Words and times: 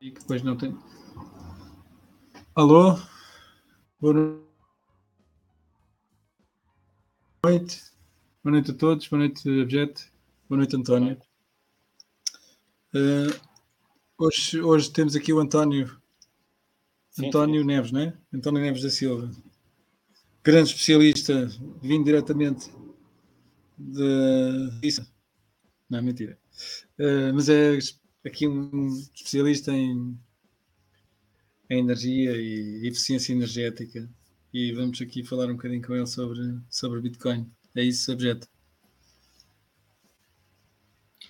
E 0.00 0.10
que 0.10 0.20
depois 0.20 0.42
não 0.42 0.56
tem. 0.56 0.74
Alô? 2.54 2.98
Boa 4.00 4.42
noite. 7.44 7.82
Boa 8.42 8.52
noite 8.52 8.70
a 8.70 8.74
todos. 8.74 9.06
Boa 9.08 9.18
noite, 9.18 9.46
Abjete. 9.60 10.10
Boa 10.48 10.56
noite, 10.56 10.74
António. 10.74 11.20
Uh, 12.94 13.38
hoje, 14.16 14.62
hoje 14.62 14.90
temos 14.90 15.14
aqui 15.14 15.34
o 15.34 15.38
António. 15.38 16.00
Sim, 17.10 17.26
António 17.26 17.60
sim. 17.60 17.66
Neves, 17.66 17.92
não 17.92 18.00
é? 18.00 18.18
António 18.32 18.62
Neves 18.62 18.82
da 18.82 18.88
Silva. 18.88 19.30
Grande 20.42 20.70
especialista, 20.70 21.46
vindo 21.82 22.06
diretamente 22.06 22.72
de. 23.76 24.78
Isso. 24.82 25.06
Não, 25.90 26.02
mentira. 26.02 26.38
Uh, 26.98 27.34
mas 27.34 27.50
é 27.50 27.76
aqui 28.24 28.46
um 28.46 28.88
especialista 29.14 29.72
em, 29.72 30.18
em 31.68 31.78
energia 31.78 32.32
e 32.36 32.86
eficiência 32.86 33.32
energética. 33.32 34.08
E 34.52 34.72
vamos 34.72 35.00
aqui 35.00 35.24
falar 35.24 35.46
um 35.46 35.54
bocadinho 35.54 35.82
com 35.82 35.94
ele 35.94 36.06
sobre, 36.06 36.58
sobre 36.68 37.00
Bitcoin. 37.00 37.50
É 37.74 37.82
isso, 37.82 38.12
objeto. 38.12 38.48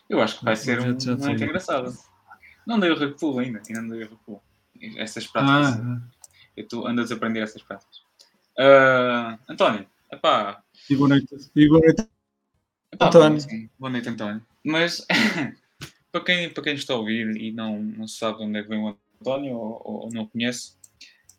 Eu 0.08 0.20
acho 0.20 0.38
que 0.38 0.44
vai 0.44 0.56
ser 0.56 0.80
um, 0.80 0.86
muito 0.86 1.44
engraçado. 1.44 1.96
Não 2.66 2.80
dei 2.80 2.90
o 2.90 2.98
recuo 2.98 3.38
ainda, 3.38 3.62
ainda 3.66 3.82
não 3.82 3.90
dei 3.90 4.04
o 4.04 4.10
recuo. 4.10 4.42
Essas 4.96 5.26
práticas. 5.26 5.80
Ah, 5.80 5.82
ah. 5.82 6.20
Eu 6.56 6.66
tô, 6.66 6.86
ando 6.86 7.00
a 7.00 7.04
desaprender 7.04 7.42
essas 7.42 7.62
práticas. 7.62 7.98
Uh, 8.58 9.38
António, 9.48 9.86
epá. 10.10 10.62
E 10.88 10.96
boa 10.96 11.10
noite. 11.10 11.28
E 11.54 11.68
boa 11.68 11.80
noite. 11.80 12.08
Epá, 12.92 13.06
António. 13.06 13.38
Noite, 13.38 13.70
boa 13.78 13.90
noite, 13.90 14.08
António. 14.08 14.46
Mas 14.64 15.06
para, 16.12 16.24
quem, 16.24 16.50
para 16.50 16.62
quem 16.62 16.74
está 16.74 16.94
a 16.94 16.96
ouvir 16.96 17.36
e 17.36 17.52
não, 17.52 17.82
não 17.82 18.08
sabe 18.08 18.42
onde 18.42 18.58
é 18.58 18.62
que 18.62 18.68
vem 18.68 18.78
o 18.78 18.96
António 19.20 19.56
ou, 19.56 19.82
ou 19.84 20.08
não 20.12 20.26
conhece, 20.26 20.74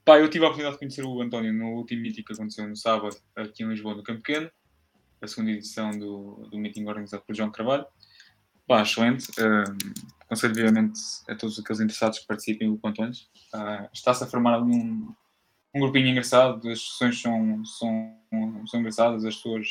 pá, 0.05 0.19
eu 0.19 0.29
tive 0.29 0.45
a 0.45 0.47
oportunidade 0.47 0.75
de 0.75 0.79
conhecer 0.79 1.05
o 1.05 1.21
António 1.21 1.53
no 1.53 1.75
último 1.75 2.01
meeting 2.01 2.23
que 2.23 2.33
aconteceu 2.33 2.67
no 2.67 2.75
sábado 2.75 3.15
aqui 3.35 3.63
em 3.63 3.67
Lisboa, 3.67 3.95
no 3.95 4.03
Campo 4.03 4.21
Pequeno, 4.21 4.49
a 5.21 5.27
segunda 5.27 5.51
edição 5.51 5.91
do, 5.91 6.47
do 6.49 6.57
meeting 6.57 6.85
organizado 6.85 7.23
por 7.25 7.35
João 7.35 7.51
Carvalho. 7.51 7.85
Pá, 8.67 8.81
excelente. 8.81 9.29
Uh, 9.31 10.03
aconselho 10.21 10.55
vivamente 10.55 10.99
a 11.27 11.35
todos 11.35 11.59
aqueles 11.59 11.81
interessados 11.81 12.19
que 12.19 12.27
participem 12.27 12.73
do 12.73 12.87
António. 12.87 13.13
Uh, 13.53 13.89
Está-se 13.93 14.23
a 14.23 14.27
formar 14.27 14.61
um, 14.61 15.13
um 15.73 15.79
grupinho 15.79 16.07
engraçado, 16.07 16.69
as 16.69 16.81
sessões 16.81 17.21
são, 17.21 17.65
são, 17.65 18.17
são 18.67 18.79
engraçadas, 18.79 19.25
as 19.25 19.35
pessoas 19.35 19.67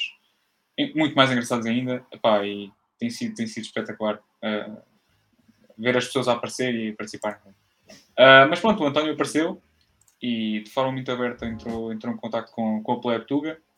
muito 0.94 1.14
mais 1.14 1.31
engraçadas 1.31 1.67
ainda, 1.67 2.05
Epá, 2.12 2.44
e 2.46 2.73
tem 2.99 3.11
sido, 3.11 3.35
tem 3.35 3.46
sido 3.46 3.64
espetacular 3.64 4.17
uh, 4.17 4.82
ver 5.81 5.97
as 5.97 6.06
pessoas 6.06 6.29
a 6.29 6.32
aparecer 6.32 6.75
e 6.75 6.93
participar. 6.93 7.41
Uh, 7.91 8.47
mas 8.49 8.61
pronto, 8.61 8.82
o 8.82 8.87
António 8.87 9.12
apareceu 9.12 9.61
e 10.21 10.61
de 10.61 10.71
forma 10.71 10.93
muito 10.93 11.11
aberta 11.11 11.47
entrou, 11.47 11.93
entrou 11.93 12.15
em 12.15 12.17
contato 12.17 12.53
com, 12.53 12.82
com 12.82 12.93
a 12.93 13.00
Plebe 13.00 13.25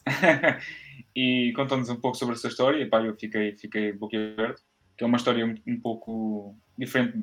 e 1.14 1.52
contou-nos 1.54 1.88
um 1.88 1.96
pouco 1.96 2.16
sobre 2.16 2.34
essa 2.34 2.48
história 2.48 2.82
e 2.82 2.86
pá, 2.86 3.00
eu 3.02 3.14
fiquei, 3.16 3.56
fiquei 3.56 3.92
boquiaberto, 3.92 4.60
que 4.96 5.04
é 5.04 5.06
uma 5.06 5.16
história 5.16 5.46
um, 5.46 5.54
um 5.66 5.80
pouco 5.80 6.56
diferente 6.76 7.18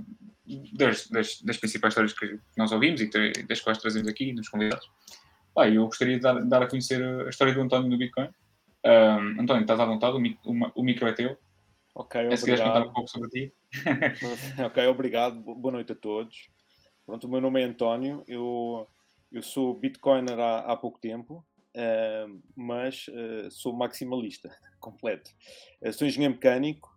das, 0.74 1.08
das, 1.08 1.42
das, 1.42 1.58
principais 1.58 1.92
histórias 1.92 2.14
que 2.14 2.40
nós 2.58 2.72
ouvimos 2.72 3.02
e 3.02 3.08
que, 3.08 3.44
das 3.44 3.60
quais 3.60 3.78
trazemos 3.78 4.08
aqui 4.08 4.32
nos 4.34 4.48
convidados. 4.48 4.90
Pá, 5.54 5.68
eu 5.68 5.86
gostaria 5.86 6.16
de 6.16 6.22
dar, 6.22 6.42
dar, 6.46 6.64
a 6.64 6.68
conhecer 6.68 7.04
a 7.04 7.30
história 7.30 7.54
do 7.54 7.62
António 7.62 7.90
no 7.90 7.98
Bitcoin. 7.98 8.30
Um, 8.86 9.42
António, 9.42 9.62
estás 9.62 9.80
à 9.80 9.86
vontade, 9.86 10.16
o, 10.16 10.52
o, 10.52 10.72
o 10.76 10.84
micro 10.84 11.08
é 11.08 11.12
teu. 11.12 11.38
Ok, 12.00 12.16
obrigado. 12.16 12.38
Se 12.40 12.46
queres 12.46 12.62
contar 12.62 12.88
um 12.88 12.94
pouco 12.94 13.10
sobre 13.10 13.30
ti. 13.30 13.54
ok, 14.66 14.88
obrigado. 14.88 15.42
Boa 15.42 15.74
noite 15.74 15.92
a 15.92 15.96
todos. 15.96 16.50
Pronto, 17.06 17.28
o 17.28 17.30
meu 17.30 17.42
nome 17.42 17.62
é 17.62 17.66
António. 17.66 18.24
Eu, 18.26 18.88
eu 19.30 19.44
sou 19.44 19.78
Bitcoiner 19.78 20.40
há, 20.40 20.60
há 20.60 20.78
pouco 20.78 20.98
tempo, 20.98 21.46
uh, 21.76 22.42
mas 22.56 23.06
uh, 23.10 23.52
sou 23.52 23.74
maximalista 23.74 24.50
completo. 24.80 25.30
Uh, 25.82 25.92
sou 25.92 26.08
engenheiro 26.08 26.36
mecânico, 26.36 26.90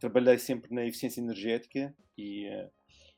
trabalhei 0.00 0.38
sempre 0.38 0.74
na 0.74 0.84
eficiência 0.84 1.20
energética 1.20 1.94
e, 2.18 2.48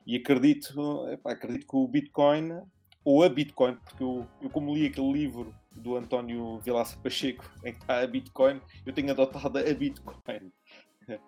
e 0.07 0.17
acredito, 0.17 1.09
epá, 1.09 1.33
acredito 1.33 1.67
que 1.67 1.77
o 1.77 1.89
Bitcoin, 1.89 2.61
ou 3.03 3.23
a 3.23 3.29
Bitcoin, 3.31 3.77
porque 3.77 4.03
eu, 4.03 4.29
eu 4.43 4.51
como 4.51 4.75
li 4.75 4.85
aquele 4.85 5.13
livro 5.15 5.55
do 5.75 5.97
António 5.97 6.59
Vilaça 6.61 6.97
Pacheco, 6.99 7.45
em 7.65 7.73
que 7.73 7.81
está 7.81 8.01
a 8.01 8.07
Bitcoin, 8.07 8.61
eu 8.85 8.93
tenho 8.93 9.11
adotado 9.11 9.59
a 9.59 9.75
Bitcoin. 9.75 10.53
Uh, 11.09 11.19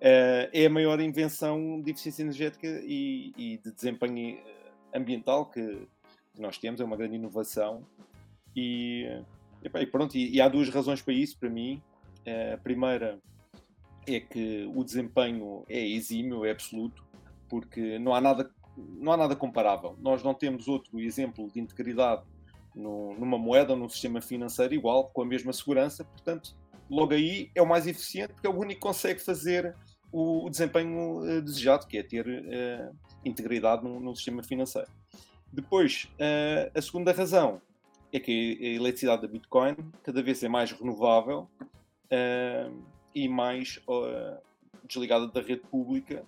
é 0.00 0.66
a 0.66 0.70
maior 0.70 1.00
invenção 1.00 1.80
de 1.80 1.90
eficiência 1.90 2.22
energética 2.22 2.66
e, 2.66 3.32
e 3.36 3.58
de 3.58 3.72
desempenho 3.72 4.38
ambiental 4.94 5.46
que, 5.46 5.86
que, 6.34 6.40
nós 6.40 6.58
temos, 6.58 6.80
é 6.80 6.84
uma 6.84 6.96
grande 6.96 7.16
inovação. 7.16 7.86
E, 8.56 9.06
e 9.62 9.86
pronto, 9.86 10.16
e, 10.16 10.36
e, 10.36 10.40
há 10.40 10.48
duas 10.48 10.68
razões 10.68 11.02
para 11.02 11.14
isso, 11.14 11.38
para 11.38 11.48
mim. 11.48 11.80
A 12.52 12.58
primeira 12.58 13.18
é 14.06 14.20
que 14.20 14.70
o 14.74 14.84
desempenho 14.84 15.64
é 15.68 15.86
exímio, 15.86 16.44
é 16.44 16.50
absoluto, 16.50 17.04
porque 17.48 17.98
não 17.98 18.14
há 18.14 18.20
nada, 18.20 18.50
não 18.76 19.12
há 19.12 19.16
nada 19.16 19.36
comparável. 19.36 19.96
Nós 20.00 20.22
não 20.22 20.34
temos 20.34 20.68
outro 20.68 21.00
exemplo 21.00 21.50
de 21.50 21.60
integridade 21.60 22.22
no, 22.74 23.14
numa 23.18 23.38
moeda 23.38 23.74
num 23.76 23.88
sistema 23.88 24.20
financeiro 24.20 24.74
igual, 24.74 25.10
com 25.10 25.22
a 25.22 25.26
mesma 25.26 25.52
segurança, 25.52 26.04
portanto, 26.04 26.56
logo 26.90 27.14
aí 27.14 27.50
é 27.54 27.62
o 27.62 27.66
mais 27.66 27.86
eficiente, 27.86 28.32
porque 28.32 28.46
é 28.46 28.50
o 28.50 28.58
único 28.58 28.80
que 28.80 28.86
consegue 28.86 29.20
fazer 29.20 29.74
o, 30.12 30.46
o 30.46 30.50
desempenho 30.50 31.20
uh, 31.20 31.42
desejado, 31.42 31.86
que 31.86 31.98
é 31.98 32.02
ter 32.02 32.26
uh, 32.26 32.96
integridade 33.24 33.84
no, 33.84 34.14
sistema 34.14 34.42
financeiro. 34.42 34.88
Depois, 35.52 36.08
uh, 36.14 36.70
a 36.76 36.82
segunda 36.82 37.12
razão 37.12 37.62
é 38.12 38.18
que 38.18 38.58
a 38.60 38.66
eletricidade 38.76 39.22
da 39.22 39.28
Bitcoin 39.28 39.76
cada 40.02 40.22
vez 40.22 40.42
é 40.42 40.48
mais 40.48 40.72
renovável 40.72 41.48
e 43.14 43.28
mais 43.28 43.80
desligada 44.84 45.28
da 45.28 45.40
rede 45.40 45.62
pública, 45.70 46.24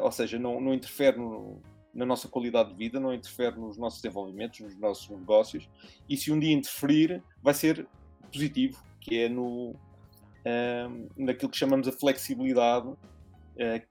ou 0.00 0.10
seja, 0.10 0.38
não, 0.38 0.58
não 0.58 0.72
interfere 0.72 1.18
no, 1.18 1.60
na 1.92 2.06
nossa 2.06 2.28
qualidade 2.28 2.70
de 2.70 2.76
vida, 2.76 3.00
não 3.00 3.12
interfere 3.12 3.58
nos 3.58 3.76
nossos 3.76 4.00
desenvolvimentos, 4.00 4.60
nos 4.60 4.76
nossos 4.76 5.08
negócios, 5.08 5.68
e 6.08 6.16
se 6.16 6.32
um 6.32 6.38
dia 6.38 6.52
interferir, 6.52 7.22
vai 7.42 7.54
ser 7.54 7.86
positivo, 8.32 8.82
que 9.00 9.18
é 9.18 9.28
no, 9.28 9.74
naquilo 11.16 11.50
que 11.50 11.56
chamamos 11.56 11.86
a 11.88 11.92
flexibilidade, 11.92 12.88
uh, 12.88 12.98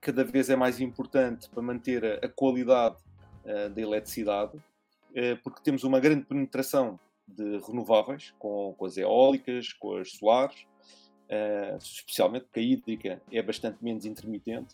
cada 0.02 0.24
vez 0.24 0.50
é 0.50 0.56
mais 0.56 0.80
importante 0.80 1.50
para 1.50 1.62
manter 1.62 2.04
a, 2.06 2.26
a 2.26 2.30
qualidade 2.30 2.98
uh, 3.46 3.70
da 3.70 3.82
eletricidade, 3.82 4.58
uh, 4.58 5.38
porque 5.44 5.62
temos 5.62 5.84
uma 5.84 6.00
grande 6.00 6.26
penetração 6.26 7.00
de 7.28 7.60
renováveis, 7.60 8.34
com, 8.40 8.74
com 8.78 8.86
as 8.86 8.98
eólicas, 8.98 9.74
com 9.74 9.98
as 9.98 10.12
solares, 10.14 10.66
especialmente 11.80 12.46
porque 12.46 12.60
a 12.60 12.64
hídrica 12.64 13.22
é 13.32 13.40
bastante 13.44 13.84
menos 13.84 14.04
intermitente, 14.04 14.74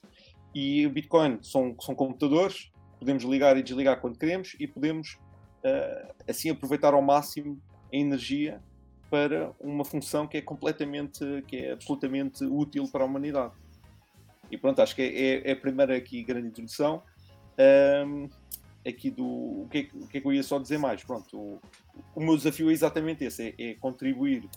e 0.53 0.87
o 0.87 0.89
Bitcoin 0.89 1.39
são, 1.41 1.75
são 1.81 1.93
computadores, 1.93 2.71
podemos 2.99 3.23
ligar 3.23 3.57
e 3.57 3.63
desligar 3.63 3.99
quando 3.99 4.17
queremos 4.17 4.55
e 4.59 4.67
podemos 4.67 5.17
uh, 5.63 6.13
assim 6.27 6.49
aproveitar 6.49 6.93
ao 6.93 7.01
máximo 7.01 7.61
a 7.91 7.95
energia 7.95 8.61
para 9.09 9.51
uma 9.59 9.85
função 9.85 10.27
que 10.27 10.37
é 10.37 10.41
completamente, 10.41 11.19
que 11.47 11.57
é 11.57 11.71
absolutamente 11.71 12.43
útil 12.43 12.87
para 12.91 13.03
a 13.03 13.05
humanidade. 13.05 13.53
E 14.49 14.57
pronto, 14.57 14.81
acho 14.81 14.95
que 14.95 15.01
é, 15.01 15.05
é, 15.05 15.49
é 15.49 15.51
a 15.53 15.55
primeira 15.55 15.95
aqui 15.95 16.23
grande 16.23 16.47
introdução. 16.47 17.01
Um, 17.57 18.29
aqui 18.87 19.09
do 19.09 19.25
o 19.25 19.67
que, 19.69 19.77
é, 19.77 19.97
o 19.97 20.07
que, 20.07 20.17
é, 20.17 20.21
que 20.21 20.27
eu 20.27 20.33
ia 20.33 20.43
só 20.43 20.59
dizer 20.59 20.77
mais? 20.77 21.03
Pronto, 21.03 21.37
o, 21.37 21.61
o 22.13 22.19
meu 22.19 22.35
desafio 22.37 22.69
é 22.69 22.73
exatamente 22.73 23.23
esse: 23.23 23.55
é, 23.57 23.69
é, 23.69 23.73
contribuir 23.75 24.47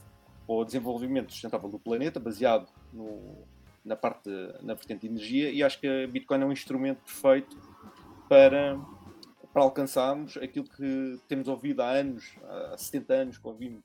para 0.47 0.57
o 0.57 0.65
desenvolvimento 0.65 1.33
sustentável 1.33 1.69
do 1.69 1.79
planeta, 1.79 2.19
baseado 2.19 2.69
no, 2.93 3.47
na 3.85 3.97
parte 3.97 4.29
na 4.63 4.75
vertente 4.75 5.03
de 5.03 5.07
energia, 5.09 5.51
e 5.51 5.63
acho 5.63 5.81
que 5.81 5.87
a 5.87 6.07
Bitcoin 6.07 6.43
é 6.43 6.47
um 6.47 6.53
instrumento 6.53 7.01
perfeito 7.03 7.57
para, 8.29 8.79
para 9.53 9.63
alcançarmos 9.63 10.37
aquilo 10.37 10.67
que 10.67 11.21
temos 11.29 11.49
ouvido 11.49 11.83
há 11.83 11.91
anos, 11.91 12.35
há 12.73 12.77
70 12.77 13.15
anos 13.15 13.39
que 13.39 13.47
ouvimos 13.47 13.83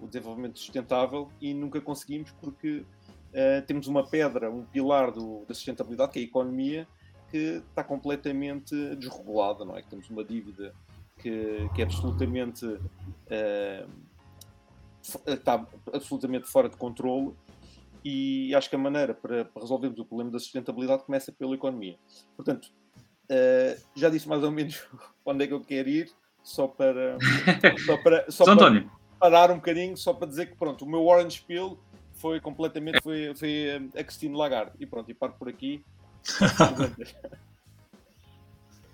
o 0.00 0.06
desenvolvimento 0.06 0.58
sustentável 0.58 1.28
e 1.40 1.52
nunca 1.52 1.80
conseguimos 1.80 2.30
porque 2.40 2.78
uh, 2.78 3.62
temos 3.66 3.86
uma 3.86 4.06
pedra, 4.06 4.50
um 4.50 4.64
pilar 4.64 5.10
do, 5.10 5.44
da 5.46 5.54
sustentabilidade, 5.54 6.12
que 6.12 6.18
é 6.18 6.22
a 6.22 6.24
economia, 6.24 6.88
que 7.30 7.62
está 7.68 7.84
completamente 7.84 8.74
desregulada, 8.96 9.64
não 9.64 9.76
é? 9.76 9.82
Que 9.82 9.88
temos 9.88 10.08
uma 10.08 10.24
dívida 10.24 10.74
que, 11.18 11.68
que 11.74 11.82
é 11.82 11.84
absolutamente 11.84 12.64
uh, 12.64 13.90
está 15.26 15.66
absolutamente 15.92 16.46
fora 16.46 16.68
de 16.68 16.76
controle 16.76 17.34
e 18.04 18.54
acho 18.54 18.68
que 18.68 18.76
a 18.76 18.78
maneira 18.78 19.14
para, 19.14 19.44
para 19.44 19.62
resolvermos 19.62 19.98
o 19.98 20.04
problema 20.04 20.30
da 20.30 20.38
sustentabilidade 20.38 21.04
começa 21.04 21.32
pela 21.32 21.54
economia. 21.54 21.98
Portanto, 22.36 22.72
Uh, 23.30 23.80
já 23.94 24.08
disse 24.10 24.28
mais 24.28 24.42
ou 24.42 24.50
menos 24.50 24.84
onde 25.24 25.44
é 25.44 25.46
que 25.46 25.54
eu 25.54 25.60
quero 25.60 25.88
ir, 25.88 26.10
só 26.42 26.66
para, 26.66 27.16
só 27.86 27.96
para, 27.96 28.30
só 28.30 28.44
para 28.56 28.84
parar 29.20 29.50
um 29.52 29.56
bocadinho, 29.56 29.96
só 29.96 30.12
para 30.12 30.26
dizer 30.26 30.46
que 30.46 30.56
pronto, 30.56 30.84
o 30.84 30.88
meu 30.88 31.06
Orange 31.06 31.40
Pill 31.46 31.78
foi 32.14 32.40
completamente 32.40 33.00
foi, 33.02 33.32
foi 33.34 33.88
a 33.96 34.04
Christine 34.04 34.36
Lagarde. 34.36 34.72
E 34.78 34.86
pronto, 34.86 35.10
e 35.10 35.14
paro 35.14 35.34
por 35.38 35.48
aqui. 35.48 35.82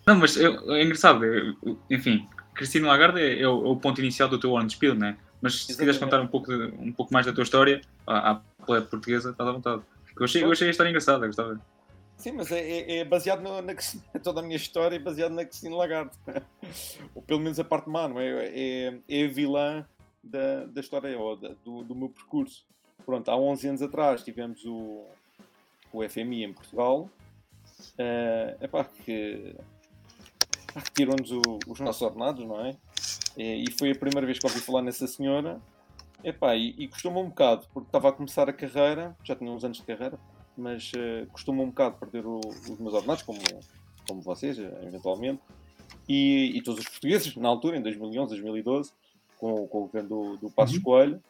Não, 0.06 0.14
mas 0.14 0.36
eu, 0.36 0.72
é 0.72 0.84
engraçado, 0.84 1.24
eu, 1.24 1.56
enfim, 1.90 2.28
Cristina 2.54 2.86
Lagarde 2.86 3.20
é, 3.20 3.42
é, 3.42 3.48
o, 3.48 3.66
é, 3.66 3.68
o, 3.70 3.76
ponto 3.76 4.00
inicial 4.00 4.28
do 4.28 4.38
teu 4.38 4.52
Orange 4.52 4.76
Spiel, 4.76 4.94
né? 4.94 5.16
Mas 5.42 5.62
se 5.62 5.76
quiseres 5.76 5.98
contar 5.98 6.20
um 6.20 6.28
pouco, 6.28 6.46
de, 6.46 6.72
um 6.78 6.92
pouco 6.92 7.12
mais 7.12 7.26
da 7.26 7.32
tua 7.32 7.42
história, 7.42 7.80
à, 8.06 8.30
à 8.30 8.34
portuguesa, 8.66 9.30
estás 9.30 9.48
à 9.48 9.52
vontade. 9.52 9.82
Eu 10.16 10.24
achei, 10.24 10.44
eu 10.44 10.50
achei 10.50 10.68
a 10.68 10.70
história 10.70 10.90
engraçada, 10.90 11.26
gostava. 11.26 11.60
Sim, 12.16 12.32
mas 12.32 12.50
é, 12.50 12.60
é, 12.60 12.98
é 12.98 13.04
baseado 13.04 13.42
no, 13.42 13.60
na 13.60 13.74
toda 14.22 14.40
a 14.40 14.42
minha 14.42 14.56
história 14.56 14.96
é 14.96 14.98
baseada 14.98 15.34
na 15.34 15.44
Cristina 15.44 15.76
Lagarde. 15.76 16.16
ou 17.14 17.22
pelo 17.22 17.40
menos 17.40 17.60
a 17.60 17.64
parte 17.64 17.88
má, 17.88 18.08
não 18.08 18.18
é? 18.18 18.46
É, 18.48 18.98
é 19.08 19.24
a 19.24 19.28
vilã 19.28 19.86
da, 20.22 20.64
da 20.66 20.80
história, 20.80 21.18
ou 21.18 21.36
da, 21.36 21.48
do, 21.64 21.84
do 21.84 21.94
meu 21.94 22.08
percurso. 22.08 22.66
Pronto, 23.04 23.30
há 23.30 23.36
11 23.36 23.68
anos 23.68 23.82
atrás 23.82 24.24
tivemos 24.24 24.64
o, 24.64 25.04
o 25.92 26.08
FMI 26.08 26.44
em 26.44 26.52
Portugal. 26.52 27.08
Uh, 27.98 28.64
epá, 28.64 28.84
que 28.84 29.54
retiram-nos 30.74 31.30
os 31.66 31.80
nossos 31.80 32.02
ordenados, 32.02 32.44
não 32.44 32.64
é? 32.64 32.76
E 33.36 33.70
foi 33.78 33.92
a 33.92 33.94
primeira 33.94 34.26
vez 34.26 34.38
que 34.38 34.46
ouvi 34.46 34.60
falar 34.60 34.82
nessa 34.82 35.06
senhora. 35.06 35.60
Epá, 36.24 36.56
e, 36.56 36.74
e 36.78 36.88
costuma 36.88 37.20
um 37.20 37.28
bocado, 37.28 37.66
porque 37.72 37.88
estava 37.88 38.08
a 38.08 38.12
começar 38.12 38.48
a 38.48 38.52
carreira, 38.52 39.14
já 39.22 39.36
tinha 39.36 39.50
uns 39.50 39.62
anos 39.62 39.76
de 39.76 39.84
carreira, 39.84 40.18
mas 40.56 40.92
uh, 40.92 41.26
costuma 41.32 41.62
um 41.62 41.68
bocado 41.68 41.96
perder 41.96 42.26
o, 42.26 42.40
os 42.40 42.78
meus 42.78 42.94
ordenados, 42.94 43.22
como, 43.22 43.38
como 44.06 44.20
vocês, 44.20 44.58
eventualmente. 44.58 45.40
E, 46.08 46.52
e, 46.56 46.62
todos 46.62 46.80
os 46.80 46.88
portugueses, 46.88 47.36
na 47.36 47.48
altura, 47.48 47.76
em 47.76 47.82
2011, 47.82 48.30
2012, 48.30 48.92
com, 49.38 49.66
com 49.66 49.78
o 49.78 49.80
governo 49.82 50.08
do, 50.08 50.36
do 50.36 50.50
Passos 50.50 50.76
uhum. 50.76 50.82
Coelho. 50.82 51.22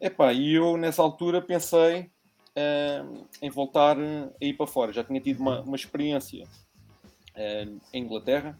Epá, 0.00 0.32
e 0.32 0.54
eu, 0.54 0.76
nessa 0.76 1.02
altura, 1.02 1.42
pensei 1.42 2.02
uh, 2.02 3.26
em 3.42 3.50
voltar 3.50 3.96
a 3.98 4.44
ir 4.44 4.54
para 4.54 4.66
fora. 4.66 4.92
Já 4.92 5.02
tinha 5.02 5.20
tido 5.20 5.40
uma, 5.40 5.60
uma 5.62 5.76
experiência 5.76 6.44
uh, 6.44 7.80
em 7.92 8.02
Inglaterra, 8.02 8.58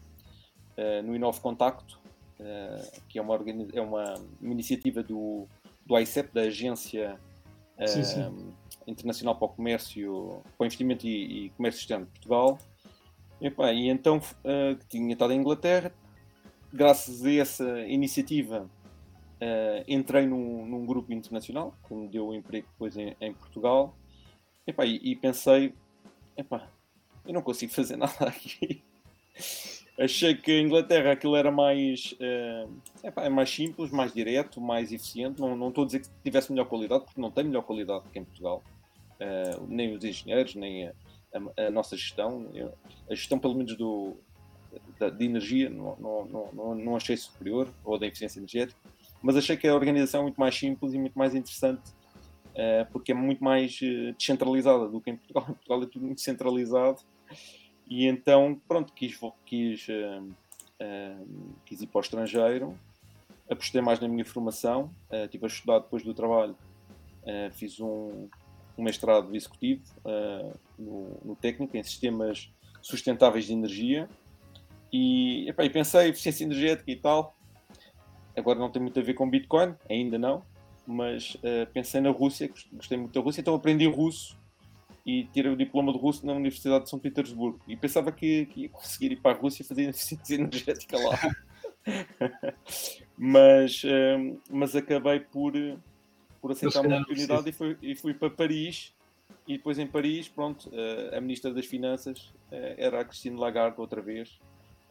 no 1.03 1.15
Inove 1.15 1.39
Contacto, 1.39 1.99
que 3.09 3.17
é 3.17 3.21
uma, 3.21 3.39
é 3.73 3.81
uma, 3.81 4.13
uma 4.39 4.53
iniciativa 4.53 5.01
do, 5.01 5.47
do 5.83 5.97
ICEP, 5.97 6.31
da 6.31 6.41
Agência 6.41 7.19
sim, 7.87 8.03
sim. 8.03 8.53
Internacional 8.87 9.35
para 9.35 9.45
o 9.45 9.49
Comércio, 9.49 10.41
para 10.57 10.63
o 10.63 10.65
Investimento 10.65 11.05
e, 11.05 11.45
e 11.45 11.49
Comércio 11.51 11.81
Externo 11.81 12.05
de 12.05 12.11
Portugal. 12.11 12.57
E, 13.39 13.51
pá, 13.51 13.71
e 13.71 13.89
então, 13.89 14.19
que 14.19 14.85
tinha 14.89 15.13
estado 15.13 15.33
em 15.33 15.39
Inglaterra, 15.39 15.93
graças 16.73 17.23
a 17.23 17.31
essa 17.31 17.81
iniciativa, 17.81 18.67
entrei 19.87 20.25
num, 20.25 20.65
num, 20.65 20.85
grupo 20.85 21.13
internacional, 21.13 21.75
que 21.87 21.93
me 21.93 22.07
deu 22.07 22.29
um 22.29 22.33
emprego 22.33 22.67
depois 22.71 22.97
em, 22.97 23.15
em 23.21 23.33
Portugal. 23.33 23.95
E, 24.65 24.73
pá, 24.73 24.85
e, 24.85 24.99
e 25.03 25.15
pensei, 25.15 25.73
epá, 26.35 26.67
eu 27.25 27.33
não 27.33 27.41
consigo 27.41 27.71
fazer 27.71 27.95
nada 27.97 28.25
aqui. 28.25 28.81
Achei 29.99 30.35
que 30.35 30.51
a 30.51 30.61
Inglaterra 30.61 31.11
aquilo 31.11 31.35
era 31.35 31.51
mais, 31.51 32.13
uh, 32.13 32.71
epá, 33.03 33.23
é 33.23 33.29
mais 33.29 33.49
simples, 33.49 33.91
mais 33.91 34.13
direto, 34.13 34.61
mais 34.61 34.91
eficiente. 34.91 35.41
Não, 35.41 35.55
não 35.55 35.69
estou 35.69 35.83
a 35.83 35.87
dizer 35.87 36.01
que 36.01 36.09
tivesse 36.23 36.51
melhor 36.51 36.65
qualidade, 36.65 37.03
porque 37.05 37.19
não 37.19 37.31
tem 37.31 37.43
melhor 37.43 37.63
qualidade 37.63 38.07
que 38.09 38.19
em 38.19 38.23
Portugal. 38.23 38.63
Uh, 39.19 39.65
nem 39.67 39.95
os 39.95 40.03
engenheiros, 40.03 40.55
nem 40.55 40.87
a, 40.87 40.93
a, 41.33 41.67
a, 41.67 41.71
nossa 41.71 41.95
gestão. 41.97 42.47
A 43.09 43.15
gestão, 43.15 43.39
pelo 43.39 43.55
menos, 43.55 43.75
do, 43.75 44.15
da, 44.99 45.09
de 45.09 45.25
energia, 45.25 45.69
não, 45.69 45.95
não, 45.97 46.49
não, 46.53 46.75
não 46.75 46.95
achei 46.95 47.17
superior, 47.17 47.67
ou 47.83 47.97
da 47.97 48.07
eficiência 48.07 48.39
energética. 48.39 48.79
Mas 49.21 49.35
achei 49.35 49.57
que 49.57 49.67
a 49.67 49.73
organização 49.73 50.21
é 50.21 50.23
muito 50.23 50.39
mais 50.39 50.55
simples 50.55 50.93
e 50.93 50.99
muito 50.99 51.17
mais 51.17 51.33
interessante, 51.33 51.89
uh, 52.51 52.91
porque 52.91 53.11
é 53.11 53.15
muito 53.15 53.43
mais 53.43 53.79
descentralizada 54.17 54.87
do 54.87 55.01
que 55.01 55.09
em 55.09 55.17
Portugal. 55.17 55.43
Em 55.49 55.53
Portugal 55.53 55.83
é 55.83 55.85
tudo 55.87 56.05
muito 56.05 56.21
centralizado 56.21 57.01
e 57.89 58.05
então, 58.05 58.59
pronto, 58.67 58.91
quis, 58.93 59.17
quis, 59.45 59.87
uh, 59.87 60.23
uh, 60.23 61.55
quis 61.65 61.81
ir 61.81 61.87
para 61.87 61.99
o 61.99 62.01
estrangeiro, 62.01 62.77
apostei 63.49 63.81
mais 63.81 63.99
na 63.99 64.09
minha 64.09 64.25
formação, 64.25 64.91
uh, 65.09 65.23
estive 65.23 65.45
a 65.45 65.47
estudar 65.47 65.79
depois 65.79 66.03
do 66.03 66.13
trabalho, 66.13 66.55
uh, 67.23 67.51
fiz 67.53 67.79
um, 67.79 68.27
um, 68.77 68.83
mestrado 68.83 69.35
executivo 69.35 69.83
no, 70.77 71.19
no, 71.23 71.35
técnico 71.35 71.75
em 71.75 71.83
sistemas 71.83 72.51
sustentáveis 72.81 73.45
de 73.45 73.53
energia 73.53 74.07
e, 74.91 75.49
epá, 75.49 75.63
e 75.63 75.69
pensei 75.69 76.09
eficiência 76.09 76.43
energética 76.43 76.91
e 76.91 76.95
tal. 76.95 77.35
Agora 78.35 78.59
não 78.59 78.69
tem 78.69 78.81
muito 78.81 78.99
a 78.99 79.03
ver 79.03 79.13
com 79.15 79.29
Bitcoin, 79.29 79.75
ainda 79.89 80.17
não, 80.17 80.43
mas 80.85 81.35
pensei 81.73 81.99
na 81.99 82.11
Rússia, 82.11 82.49
gostei 82.71 82.97
muito 82.97 83.13
da 83.13 83.19
Rússia, 83.19 83.41
então 83.41 83.55
aprendi 83.55 83.87
russo 83.87 84.37
e 85.07 85.23
tirei 85.31 85.49
o 85.49 85.55
diploma 85.55 85.93
de 85.93 85.97
russo 85.97 86.25
na 86.25 86.33
Universidade 86.33 86.83
de 86.83 86.89
São 86.89 86.99
Petersburgo. 86.99 87.61
E 87.65 87.77
pensava 87.77 88.11
que, 88.11 88.45
que 88.47 88.63
ia 88.63 88.69
conseguir 88.69 89.13
ir 89.13 89.15
para 89.15 89.37
a 89.37 89.39
Rússia 89.39 89.63
fazer 89.63 89.83
eficiência 89.87 90.35
energética 90.35 90.97
lá. 90.99 91.17
mas, 93.17 93.81
um, 93.85 94.37
mas 94.51 94.75
acabei 94.75 95.21
por, 95.21 95.53
por 96.41 96.51
aceitar 96.51 96.85
uma 96.85 96.97
oportunidade 96.97 97.49
e 97.49 97.51
fui, 97.51 97.77
e 97.81 97.95
fui 97.95 98.13
para 98.13 98.29
Paris. 98.29 98.93
E 99.47 99.57
depois 99.57 99.79
em 99.79 99.87
Paris, 99.87 100.27
pronto, 100.27 100.69
eh, 100.73 101.17
a 101.17 101.21
Ministra 101.21 101.53
das 101.53 101.65
Finanças 101.65 102.31
eh, 102.51 102.75
era 102.77 102.99
a 102.99 103.05
Christine 103.05 103.39
Lagarde 103.39 103.79
outra 103.79 104.01
vez. 104.01 104.37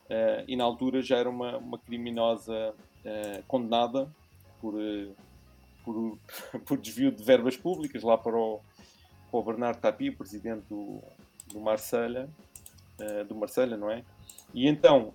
Eh, 0.09 0.45
e 0.49 0.57
na 0.57 0.65
altura 0.65 1.03
já 1.03 1.19
era 1.19 1.29
uma, 1.29 1.59
uma 1.59 1.79
criminosa 1.79 2.75
condenada 3.47 4.09
por, 4.61 4.75
por, 5.85 6.19
por 6.67 6.76
desvio 6.76 7.12
de 7.12 7.23
verbas 7.23 7.57
públicas 7.57 8.03
lá 8.03 8.19
para 8.19 8.37
o, 8.37 8.61
para 9.31 9.38
o 9.38 9.43
Bernardo 9.45 9.79
Tapie, 9.79 10.11
presidente 10.11 10.65
do, 10.69 11.00
do 11.53 11.61
Marselha, 11.61 12.29
do 13.29 13.37
Marselha, 13.37 13.76
não 13.76 13.88
é? 13.88 14.03
E 14.53 14.67
então 14.67 15.15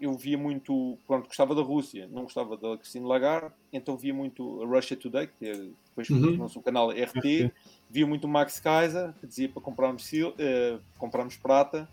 eu 0.00 0.14
via 0.14 0.38
muito, 0.38 0.96
pronto, 1.06 1.26
gostava 1.26 1.54
da 1.54 1.62
Rússia, 1.62 2.08
não 2.10 2.22
gostava 2.22 2.56
da 2.56 2.76
Christine 2.76 3.06
Lagarde, 3.06 3.52
então 3.72 3.96
via 3.96 4.14
muito 4.14 4.62
a 4.62 4.66
Russia 4.66 4.96
Today, 4.96 5.26
que 5.26 5.46
é, 5.46 5.52
depois 5.52 6.08
uhum. 6.10 6.46
o 6.54 6.62
canal 6.62 6.90
RT, 6.90 7.52
via 7.90 8.06
muito 8.06 8.24
o 8.24 8.28
Max 8.28 8.60
Kaiser, 8.60 9.12
que 9.20 9.26
dizia 9.26 9.48
para 9.48 9.60
comprarmos, 9.60 10.10
uh, 10.12 10.80
comprarmos 10.98 11.36
prata, 11.36 11.88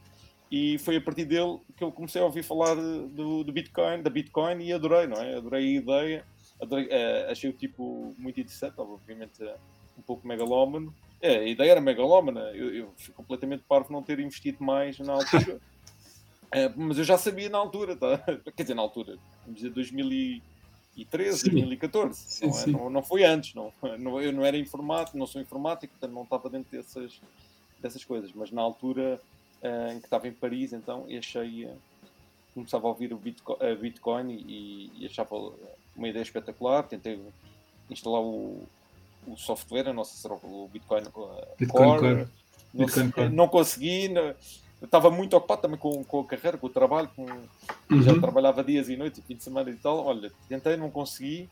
e 0.51 0.77
foi 0.79 0.97
a 0.97 1.01
partir 1.01 1.25
dele 1.25 1.59
que 1.75 1.83
eu 1.83 1.91
comecei 1.91 2.21
a 2.21 2.25
ouvir 2.25 2.43
falar 2.43 2.75
do, 2.75 3.43
do 3.43 3.51
Bitcoin, 3.51 4.01
da 4.03 4.09
Bitcoin, 4.09 4.63
e 4.63 4.71
adorei, 4.71 5.07
não 5.07 5.17
é? 5.17 5.35
Adorei 5.35 5.75
a 5.75 5.79
ideia, 5.79 6.25
adorei, 6.61 6.85
uh, 6.85 7.31
achei 7.31 7.49
o 7.49 7.53
tipo 7.53 8.13
muito 8.17 8.39
interessante, 8.39 8.75
obviamente 8.77 9.43
um 9.97 10.01
pouco 10.01 10.27
megalómano. 10.27 10.93
É, 11.21 11.37
a 11.37 11.43
ideia 11.43 11.71
era 11.71 11.81
megalómana. 11.81 12.51
Eu, 12.53 12.73
eu 12.73 12.93
fui 12.97 13.13
completamente 13.13 13.63
parvo 13.67 13.91
não 13.91 14.03
ter 14.03 14.19
investido 14.19 14.63
mais 14.63 14.99
na 14.99 15.13
altura. 15.13 15.59
é, 16.51 16.69
mas 16.75 16.97
eu 16.97 17.03
já 17.03 17.17
sabia 17.17 17.49
na 17.49 17.57
altura, 17.57 17.95
tá? 17.95 18.17
quer 18.55 18.63
dizer, 18.63 18.75
na 18.75 18.81
altura, 18.81 19.17
vamos 19.43 19.59
dizer 19.59 19.71
2013, 19.71 21.37
sim. 21.37 21.49
2014. 21.49 22.19
Sim, 22.19 22.47
não, 22.47 22.59
é, 22.59 22.65
não, 22.67 22.89
não, 22.89 23.03
foi 23.03 23.23
antes. 23.23 23.53
Não, 23.53 23.71
não, 23.99 24.21
eu 24.21 24.31
não 24.31 24.45
era 24.45 24.57
informático, 24.57 25.17
não 25.17 25.27
sou 25.27 25.41
informático, 25.41 25.93
portanto 25.93 26.13
não 26.13 26.23
estava 26.23 26.49
dentro 26.49 26.75
dessas, 26.75 27.19
dessas 27.79 28.03
coisas. 28.03 28.31
Mas 28.33 28.51
na 28.51 28.61
altura 28.61 29.19
uh, 29.61 29.91
em 29.91 29.99
que 29.99 30.05
estava 30.05 30.27
em 30.27 30.33
Paris, 30.33 30.73
então, 30.73 31.05
achei. 31.17 31.65
Uh, 31.65 31.75
começava 32.55 32.87
a 32.87 32.89
ouvir 32.89 33.11
o 33.11 33.17
Bitcoin, 33.17 33.57
a 33.59 33.75
Bitcoin 33.75 34.31
e, 34.47 34.91
e 34.97 35.05
achava 35.05 35.51
uma 35.95 36.07
ideia 36.07 36.23
espetacular. 36.23 36.83
Tentei 36.83 37.19
instalar 37.89 38.21
o, 38.21 38.63
o 39.27 39.35
software, 39.35 39.93
se 40.05 40.25
era 40.25 40.35
o 40.35 40.69
Bitcoin, 40.71 41.03
Bitcoin 41.59 41.67
Core, 41.67 41.99
Core. 41.99 42.27
Não, 42.73 42.85
Bitcoin 42.85 43.11
Core. 43.11 43.29
não 43.29 43.47
consegui, 43.49 44.07
não, 44.07 44.33
estava 44.81 45.09
muito 45.09 45.35
ocupado 45.35 45.61
também 45.61 45.77
com, 45.77 46.03
com 46.03 46.19
a 46.19 46.25
carreira, 46.25 46.57
com 46.57 46.67
o 46.67 46.69
trabalho, 46.69 47.09
com, 47.15 47.25
uhum. 47.25 48.01
já 48.01 48.19
trabalhava 48.19 48.63
dias 48.63 48.89
e 48.89 48.97
noites, 48.97 49.23
fim 49.25 49.35
de 49.35 49.43
semana 49.43 49.69
e 49.69 49.75
tal. 49.75 50.05
Olha, 50.05 50.31
tentei, 50.47 50.75
não 50.75 50.89
consegui. 50.89 51.49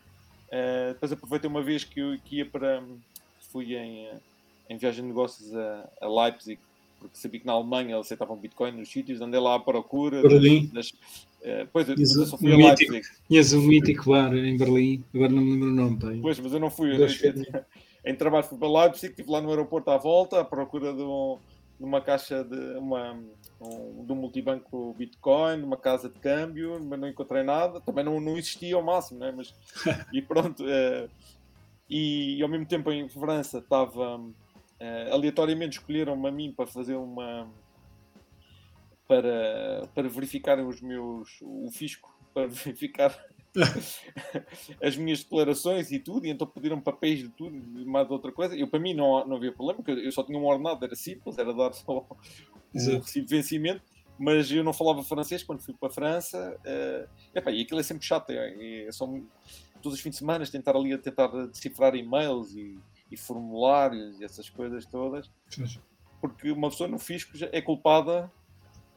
Uh, 0.48 0.94
depois 0.94 1.12
aproveitei 1.12 1.50
uma 1.50 1.63
vez 1.63 1.84
que, 1.84 2.00
eu, 2.00 2.18
que 2.24 2.38
ia 2.38 2.46
para. 2.46 2.84
fui 3.51 3.75
em, 3.75 4.10
em 4.70 4.77
viagem 4.77 5.01
de 5.01 5.08
negócios 5.08 5.56
a, 5.56 5.89
a 6.01 6.24
Leipzig, 6.24 6.60
porque 7.00 7.18
sabia 7.18 7.39
que 7.39 7.46
na 7.46 7.53
Alemanha 7.53 7.96
eles 7.96 8.06
aceitavam 8.06 8.38
Bitcoin 8.38 8.72
nos 8.74 8.92
sítios, 8.92 9.20
andei 9.22 9.39
lá 9.39 9.56
à 9.56 9.60
procura. 9.60 10.22
Berlim. 10.22 10.70
Das, 10.74 10.89
uh, 10.89 11.68
pois, 11.72 11.89
eu, 11.89 11.96
eu 11.98 12.06
só 12.06 12.38
fui 12.38 12.53
a 12.53 12.58
Leipzig. 12.58 13.01
Conheço 13.27 13.58
um 13.58 13.63
mítico 13.63 14.12
bar 14.12 14.34
em 14.36 14.58
Berlim, 14.58 15.03
agora 15.13 15.32
não 15.32 15.42
me 15.42 15.53
lembro 15.53 15.70
o 15.70 15.72
nome. 15.72 16.00
Pai. 16.00 16.20
Pois, 16.22 16.39
mas 16.39 16.53
eu 16.53 16.60
não 16.60 16.70
fui. 16.70 16.96
Eu, 16.96 17.08
em 18.06 18.15
trabalho 18.15 18.44
fui 18.44 18.58
para 18.58 18.84
Leipzig, 18.84 19.12
estive 19.12 19.32
lá 19.32 19.42
no 19.42 19.50
aeroporto 19.50 19.89
à 19.89 19.98
volta, 19.98 20.42
à 20.42 20.44
procura 20.44 20.94
de, 20.94 21.01
um, 21.01 21.38
de 21.84 21.90
uma 21.90 22.00
caixa 22.00 22.46
de, 22.46 22.78
uma, 22.78 23.12
um, 23.60 24.06
de 24.06 24.12
um 24.13 24.16
multibanco 24.16 24.94
Bitcoin, 24.98 25.58
de 25.58 25.66
uma 25.66 25.75
casa 25.75 26.08
de 26.08 26.18
câmbio, 26.18 26.82
mas 26.82 26.98
não 26.98 27.10
encontrei 27.10 27.44
nada. 27.44 27.82
Também 27.82 28.06
não, 28.06 28.22
não 28.22 28.38
existia 28.38 28.75
ao 28.75 28.82
máximo, 28.82 29.20
né? 29.20 29.34
mas 29.36 29.54
e 30.13 30.22
pronto. 30.22 30.63
Uh, 30.63 31.10
e, 31.90 32.38
e, 32.38 32.42
ao 32.42 32.48
mesmo 32.48 32.66
tempo 32.66 32.92
em 32.92 33.10
França 33.10 33.58
estava 33.58 34.20
Uh, 34.84 35.13
aleatoriamente 35.13 35.78
escolheram-me 35.78 36.28
a 36.28 36.32
mim 36.32 36.52
para 36.52 36.68
fazer 36.68 36.96
uma. 36.96 37.48
para, 39.08 39.88
para 39.96 40.10
verificarem 40.10 40.66
os 40.66 40.82
meus. 40.82 41.40
o 41.42 41.70
fisco, 41.72 42.13
para 42.34 42.48
verificar 42.48 43.18
as 44.82 44.98
minhas 44.98 45.24
declarações 45.24 45.92
e 45.92 46.00
tudo, 46.00 46.26
e 46.26 46.30
então 46.30 46.48
pediram 46.48 46.80
papéis 46.82 47.20
de 47.20 47.30
tudo 47.30 47.56
e 47.56 47.86
mais 47.86 48.10
outra 48.10 48.32
coisa. 48.32 48.56
Eu, 48.56 48.68
para 48.68 48.80
mim, 48.80 48.94
não, 48.94 49.26
não 49.28 49.38
havia 49.38 49.52
problema, 49.52 49.82
porque 49.82 49.92
eu 49.92 50.12
só 50.12 50.24
tinha 50.24 50.38
um 50.38 50.46
ordenado, 50.46 50.84
era 50.84 50.96
simples, 50.96 51.38
era 51.38 51.54
dar 51.54 51.74
só 51.74 52.00
o 52.00 52.08
recibo 52.74 53.28
de 53.28 53.36
vencimento. 53.36 53.82
mas 54.18 54.52
eu 54.52 54.64
não 54.64 54.74
falava 54.74 55.04
francês 55.04 55.44
quando 55.44 55.62
fui 55.62 55.74
para 55.74 55.90
a 55.90 55.92
França. 55.92 56.60
Uh, 56.66 57.10
epá, 57.36 57.52
e 57.52 57.62
aquilo 57.62 57.80
é 57.80 57.84
sempre 57.84 58.06
chato. 58.06 58.32
É, 58.32 58.86
é, 58.86 58.92
são 58.92 59.26
todos 59.82 59.98
os 59.98 60.02
fins 60.02 60.12
de 60.12 60.18
semana 60.18 60.46
tentar 60.46 60.76
ali 60.76 60.94
a 60.94 60.98
tentar 60.98 61.28
decifrar 61.48 61.96
e-mails 61.96 62.56
e, 62.56 62.80
e 63.12 63.18
formulários 63.18 64.20
e 64.20 64.24
essas 64.24 64.50
coisas 64.50 64.86
todas. 64.86 65.30
Porque 66.22 66.52
uma 66.52 66.70
pessoa 66.70 66.88
no 66.88 66.98
fisco 66.98 67.34
é 67.52 67.62
culpada. 67.62 68.32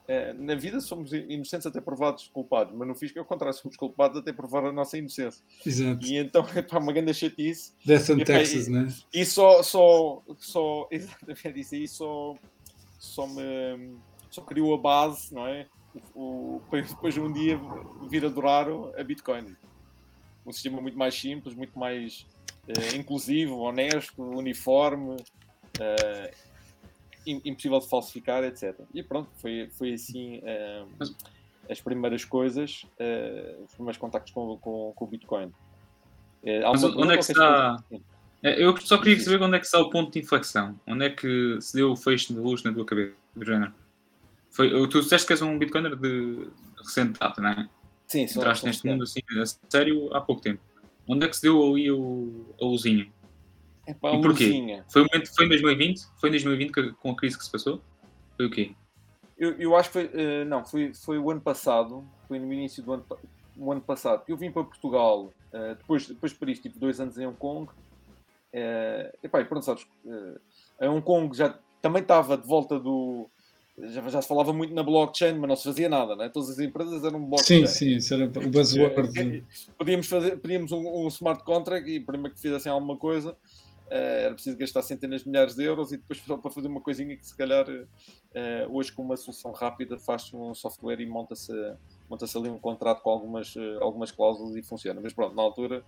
É, 0.08 0.32
na 0.32 0.54
vida 0.54 0.80
somos 0.80 1.12
inocentes 1.12 1.66
até 1.66 1.80
provados 1.80 2.28
culpados, 2.28 2.72
mas 2.76 2.86
no 2.86 2.94
fisco 2.94 3.18
é 3.18 3.22
o 3.22 3.24
contrário, 3.24 3.56
somos 3.58 3.76
culpados 3.76 4.18
até 4.18 4.32
provar 4.32 4.64
a 4.64 4.72
nossa 4.72 4.96
inocência. 4.96 5.42
Exato. 5.64 6.06
E 6.06 6.16
então 6.16 6.46
é 6.54 6.62
pá, 6.62 6.78
uma 6.78 6.92
grande 6.92 7.12
chatice. 7.12 7.72
Death 7.84 8.08
in 8.10 8.24
Texas, 8.24 8.68
né? 8.68 8.88
E 9.12 9.24
só, 9.24 9.62
só, 9.62 10.22
só, 10.38 10.88
exatamente 10.92 11.60
isso 11.60 11.74
aí 11.74 11.88
só, 11.88 12.36
só 12.98 13.26
me 13.26 13.96
só 14.36 14.42
criou 14.42 14.74
a 14.74 14.78
base, 14.78 15.34
não 15.34 15.46
é? 15.46 15.66
O, 16.14 16.60
o, 16.60 16.62
depois 16.70 17.16
um 17.16 17.32
dia 17.32 17.58
vir 18.08 18.24
adorar 18.24 18.66
a 18.98 19.02
Bitcoin. 19.02 19.56
Um 20.44 20.52
sistema 20.52 20.80
muito 20.80 20.96
mais 20.96 21.14
simples, 21.18 21.54
muito 21.54 21.76
mais 21.78 22.26
uh, 22.68 22.96
inclusivo, 22.96 23.56
honesto, 23.58 24.22
uniforme, 24.22 25.14
uh, 25.14 26.36
impossível 27.26 27.80
de 27.80 27.88
falsificar, 27.88 28.44
etc. 28.44 28.78
E 28.94 29.02
pronto, 29.02 29.28
foi, 29.36 29.68
foi 29.72 29.92
assim 29.94 30.38
uh, 30.38 31.14
as 31.70 31.80
primeiras 31.80 32.24
coisas, 32.24 32.86
os 33.64 33.74
primeiros 33.74 33.98
contactos 33.98 34.32
com, 34.32 34.56
com, 34.58 34.92
com 34.94 35.04
o 35.04 35.08
Bitcoin. 35.08 35.52
Mas 36.44 36.84
onde 36.84 37.12
é 37.12 37.16
que 37.16 37.24
está... 37.24 37.76
Eu 38.42 38.76
só 38.76 38.98
queria 38.98 39.18
saber 39.18 39.42
onde 39.42 39.56
é 39.56 39.58
que 39.58 39.66
está 39.66 39.80
o 39.80 39.90
ponto 39.90 40.12
de 40.12 40.20
inflexão. 40.20 40.78
Onde 40.86 41.06
é 41.06 41.10
que 41.10 41.58
se 41.60 41.74
deu 41.74 41.90
o 41.90 41.96
fecho 41.96 42.32
de 42.32 42.38
luz 42.38 42.62
na 42.62 42.72
tua 42.72 42.84
cabeça, 42.84 43.14
do 43.34 43.44
género? 43.44 43.74
Foi, 44.50 44.70
tu 44.88 45.00
disseste 45.00 45.26
que 45.26 45.32
és 45.32 45.42
um 45.42 45.58
Bitcoiner 45.58 45.96
de 45.96 46.48
recente 46.78 47.18
data, 47.18 47.40
não 47.42 47.50
é? 47.50 47.68
Sim, 48.06 48.26
sim. 48.26 48.38
Entraste 48.38 48.64
neste 48.64 48.86
mundo 48.86 49.02
assim, 49.02 49.20
a 49.40 49.44
sério, 49.68 50.14
há 50.14 50.20
pouco 50.20 50.40
tempo. 50.40 50.60
Onde 51.08 51.26
é 51.26 51.28
que 51.28 51.36
se 51.36 51.42
deu 51.42 51.62
ali 51.62 51.90
o, 51.90 52.54
a 52.60 52.64
luzinha? 52.64 53.08
É 53.86 53.92
e 53.92 53.94
porquê? 53.94 54.82
Foi, 54.88 55.02
momento, 55.02 55.34
foi 55.34 55.46
em 55.46 55.48
2020? 55.48 56.06
Foi 56.16 56.28
em 56.28 56.32
2020 56.32 56.72
que, 56.72 56.92
com 56.94 57.10
a 57.10 57.16
crise 57.16 57.38
que 57.38 57.44
se 57.44 57.50
passou? 57.50 57.80
Foi 58.36 58.46
o 58.46 58.50
quê? 58.50 58.72
Eu, 59.38 59.52
eu 59.52 59.76
acho 59.76 59.90
que 59.90 59.92
foi, 59.92 60.06
uh, 60.06 60.44
não, 60.46 60.64
foi, 60.64 60.92
foi 60.94 61.18
o 61.18 61.30
ano 61.30 61.40
passado, 61.40 62.04
foi 62.26 62.38
no 62.38 62.52
início 62.52 62.82
do 62.82 62.94
ano, 62.94 63.04
o 63.56 63.70
ano 63.70 63.80
passado. 63.80 64.22
Eu 64.26 64.36
vim 64.36 64.50
para 64.50 64.64
Portugal, 64.64 65.32
uh, 65.52 65.74
depois, 65.76 66.06
depois 66.06 66.32
de 66.32 66.38
Paris, 66.38 66.58
tipo 66.58 66.78
dois 66.78 66.98
anos 67.00 67.18
em 67.18 67.26
Hong 67.26 67.36
Kong. 67.36 67.70
Uh, 68.52 69.16
epá, 69.22 69.40
e 69.40 69.44
pronto, 69.44 69.64
sabes, 69.64 69.86
uh, 70.04 70.40
em 70.80 70.88
Hong 70.88 71.02
Kong 71.02 71.36
já 71.36 71.58
também 71.82 72.02
estava 72.02 72.36
de 72.36 72.46
volta 72.46 72.80
do, 72.80 73.28
já, 73.78 74.08
já 74.08 74.22
se 74.22 74.28
falava 74.28 74.52
muito 74.52 74.74
na 74.74 74.82
blockchain, 74.82 75.34
mas 75.34 75.48
não 75.48 75.56
se 75.56 75.64
fazia 75.64 75.88
nada, 75.88 76.16
né? 76.16 76.28
todas 76.30 76.50
as 76.50 76.58
empresas 76.58 77.04
eram 77.04 77.22
blockchain. 77.22 77.66
Sim, 77.66 77.72
sim, 77.72 77.96
isso 77.96 78.14
era 78.14 78.24
o 78.24 78.50
buzzword. 78.50 79.44
Podíamos 79.76 80.06
fazer 80.06 80.38
pedíamos 80.38 80.72
um, 80.72 81.04
um, 81.04 81.08
smart 81.08 81.44
contract 81.44 81.88
e 81.88 82.00
primeiro 82.00 82.34
que 82.34 82.40
fizessem 82.40 82.72
alguma 82.72 82.96
coisa 82.96 83.36
era 83.90 84.34
preciso 84.34 84.56
gastar 84.56 84.82
centenas 84.82 85.22
de 85.22 85.28
milhares 85.28 85.54
de 85.54 85.64
euros 85.64 85.92
e 85.92 85.96
depois 85.96 86.20
só 86.20 86.36
para 86.36 86.50
fazer 86.50 86.68
uma 86.68 86.80
coisinha 86.80 87.16
que 87.16 87.26
se 87.26 87.36
calhar 87.36 87.68
uh, 87.68 87.84
hoje 88.70 88.92
com 88.92 89.02
uma 89.02 89.16
solução 89.16 89.52
rápida 89.52 89.98
faz 89.98 90.32
um 90.34 90.54
software 90.54 91.00
e 91.00 91.06
monta-se 91.06 91.52
monta 92.08 92.26
ali 92.36 92.48
um 92.48 92.58
contrato 92.58 93.02
com 93.02 93.10
algumas, 93.10 93.54
uh, 93.54 93.78
algumas 93.80 94.10
cláusulas 94.10 94.56
e 94.56 94.62
funciona. 94.62 95.00
Mas 95.00 95.12
pronto, 95.12 95.34
na 95.34 95.42
altura 95.42 95.84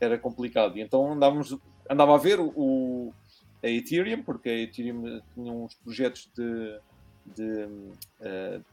era 0.00 0.18
complicado. 0.18 0.76
E 0.76 0.80
então 0.80 1.12
andávamos, 1.12 1.56
andava 1.88 2.14
a 2.14 2.18
ver 2.18 2.38
o, 2.40 2.52
o 2.56 3.14
a 3.62 3.68
Ethereum, 3.68 4.22
porque 4.22 4.48
a 4.48 4.54
Ethereum 4.54 5.20
tinha 5.34 5.52
uns 5.52 5.74
projetos 5.74 6.30
de 6.36 6.78
de 7.34 7.64
uh, 8.20 8.64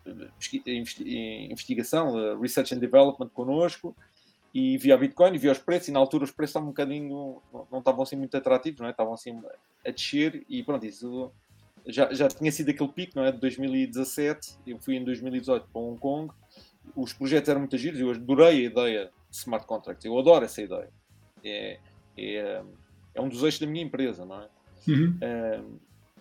investigação, 1.49 2.15
uh, 2.15 2.39
research 2.39 2.73
and 2.73 2.79
development 2.79 3.29
connosco, 3.33 3.95
e 4.55 4.77
via 4.77 4.97
Bitcoin, 4.97 5.35
e 5.35 5.37
via 5.37 5.51
os 5.51 5.57
preços, 5.57 5.89
e 5.89 5.91
na 5.91 5.99
altura 5.99 6.23
os 6.23 6.31
preços 6.31 6.51
estavam 6.51 6.69
um 6.69 6.71
bocadinho, 6.71 7.41
não, 7.51 7.67
não 7.69 7.79
estavam 7.79 8.03
assim 8.03 8.15
muito 8.15 8.37
atrativos, 8.37 8.79
não 8.79 8.87
é? 8.87 8.91
estavam 8.91 9.13
assim 9.13 9.37
a 9.85 9.91
descer, 9.91 10.45
e 10.47 10.63
pronto, 10.63 10.85
isso 10.85 11.29
já, 11.85 12.13
já 12.13 12.29
tinha 12.29 12.49
sido 12.53 12.69
aquele 12.69 12.89
pico, 12.93 13.11
não 13.17 13.25
é? 13.25 13.33
De 13.33 13.37
2017, 13.39 14.55
eu 14.65 14.79
fui 14.79 14.95
em 14.95 15.03
2018 15.03 15.67
para 15.67 15.81
Hong 15.81 15.99
Kong, 15.99 16.33
os 16.95 17.11
projetos 17.11 17.49
eram 17.49 17.59
muito 17.59 17.77
giros, 17.77 17.99
eu 17.99 18.09
adorei 18.11 18.47
a 18.47 18.69
ideia 18.69 19.11
de 19.29 19.35
smart 19.35 19.67
contracts, 19.67 20.05
eu 20.05 20.17
adoro 20.17 20.45
essa 20.45 20.61
ideia. 20.61 20.89
É, 21.43 21.77
é, 22.17 22.63
é 23.13 23.21
um 23.21 23.27
dos 23.27 23.43
eixos 23.43 23.59
da 23.59 23.67
minha 23.67 23.83
empresa, 23.83 24.25
não 24.25 24.41
é? 24.41 24.49
Uhum. 24.87 25.79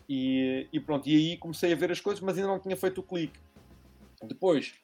E, 0.09 0.66
e, 0.73 0.81
pronto, 0.81 1.09
e 1.09 1.14
aí 1.14 1.37
comecei 1.37 1.73
a 1.73 1.77
ver 1.77 1.92
as 1.92 2.01
coisas, 2.01 2.20
mas 2.20 2.37
ainda 2.37 2.49
não 2.49 2.59
tinha 2.59 2.77
feito 2.77 2.99
o 2.99 3.05
clique. 3.05 3.38
Depois 4.25 4.75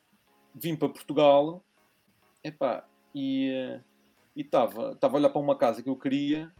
vim 0.54 0.76
para 0.76 0.88
Portugal 0.88 1.64
epá, 2.42 2.84
e 3.14 3.80
estava 4.36 4.98
a 5.00 5.12
olhar 5.12 5.30
para 5.30 5.40
uma 5.40 5.56
casa 5.56 5.82
que 5.82 5.88
eu 5.88 5.96
queria 5.96 6.50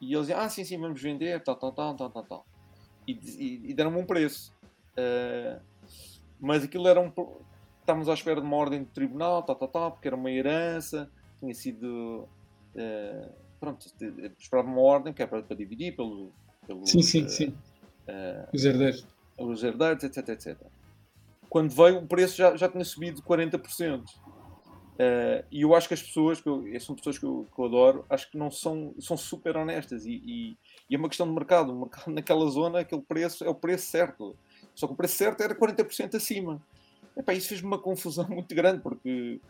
e 0.00 0.12
eles 0.12 0.26
diziam, 0.26 0.40
ah, 0.40 0.48
sim, 0.48 0.64
sim, 0.64 0.78
vamos 0.78 1.00
vender, 1.00 1.42
tal, 1.42 1.56
tal, 1.56 1.72
tal, 1.72 1.94
tal, 1.94 2.10
tal, 2.10 2.22
tal. 2.24 2.46
E, 3.06 3.12
e, 3.12 3.70
e 3.70 3.74
deram-me 3.74 3.98
um 3.98 4.04
preço. 4.04 4.52
Uh, 4.92 5.60
mas 6.40 6.64
aquilo 6.64 6.86
era 6.88 7.00
um. 7.00 7.12
Estávamos 7.80 8.08
à 8.08 8.14
espera 8.14 8.40
de 8.40 8.46
uma 8.46 8.56
ordem 8.56 8.82
de 8.82 8.90
tribunal, 8.90 9.42
tal, 9.42 9.56
tal, 9.56 9.68
tal, 9.68 9.92
porque 9.92 10.08
era 10.08 10.16
uma 10.16 10.30
herança, 10.30 11.10
tinha 11.38 11.54
sido. 11.54 12.28
Uh, 12.74 13.30
pronto, 13.58 13.86
esperava 14.38 14.68
uma 14.68 14.80
ordem 14.80 15.14
que 15.14 15.22
era 15.22 15.30
para, 15.30 15.42
para 15.42 15.56
dividir 15.56 15.94
pelo, 15.96 16.30
pelo. 16.66 16.86
Sim, 16.86 17.02
sim, 17.02 17.24
uh, 17.24 17.28
sim. 17.28 17.56
Os 18.52 18.64
herdeiros. 18.64 19.06
Os 19.38 19.62
herdeiros, 19.62 20.04
etc, 20.04 20.28
etc. 20.28 20.58
Quando 21.48 21.70
veio, 21.70 21.98
o 21.98 22.06
preço 22.06 22.36
já, 22.36 22.56
já 22.56 22.68
tinha 22.68 22.84
subido 22.84 23.22
40%. 23.22 24.04
Uh, 24.96 25.44
e 25.50 25.62
eu 25.62 25.74
acho 25.74 25.88
que 25.88 25.94
as 25.94 26.02
pessoas, 26.02 26.40
que 26.40 26.48
eu, 26.48 26.64
são 26.80 26.94
pessoas 26.94 27.18
que 27.18 27.24
eu, 27.24 27.46
que 27.54 27.60
eu, 27.60 27.66
adoro, 27.66 28.04
acho 28.08 28.30
que 28.30 28.38
não 28.38 28.50
são, 28.50 28.94
são 28.98 29.16
super 29.16 29.56
honestas. 29.56 30.06
E, 30.06 30.22
e, 30.24 30.58
e, 30.88 30.94
é 30.94 30.98
uma 30.98 31.08
questão 31.08 31.26
de 31.26 31.34
mercado. 31.34 31.72
O 31.72 31.80
mercado 31.80 32.10
naquela 32.12 32.48
zona, 32.48 32.80
aquele 32.80 33.02
preço 33.02 33.44
é 33.44 33.48
o 33.48 33.54
preço 33.54 33.86
certo. 33.86 34.36
Só 34.74 34.86
que 34.86 34.94
o 34.94 34.96
preço 34.96 35.16
certo 35.16 35.42
era 35.42 35.54
40% 35.54 36.14
acima. 36.14 36.62
Epá, 37.16 37.34
isso 37.34 37.48
fez-me 37.48 37.66
uma 37.66 37.78
confusão 37.78 38.26
muito 38.30 38.54
grande, 38.54 38.80
porque 38.82 39.40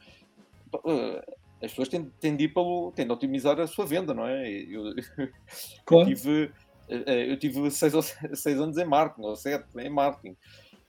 uh, 0.75 1.35
as 1.63 1.73
pessoas 1.73 1.89
de 1.89 2.29
ir 2.29 2.49
pelo, 2.49 2.93
de 2.97 3.11
otimizar 3.11 3.59
a 3.61 3.67
sua 3.67 3.87
venda, 3.87 4.13
não 4.13 4.27
é? 4.27 4.49
Eu, 4.49 4.95
claro. 5.87 6.11
eu 6.11 6.15
tive 6.15 6.53
eh, 6.89 7.33
eu 7.33 7.37
tive 7.37 7.71
seis, 7.71 7.93
seis 8.35 8.61
anos 8.61 8.77
em 8.79 8.85
marketing, 8.85 9.27
ou 9.27 9.37
sete 9.37 9.67
em 9.79 9.91
marketing. 9.91 10.37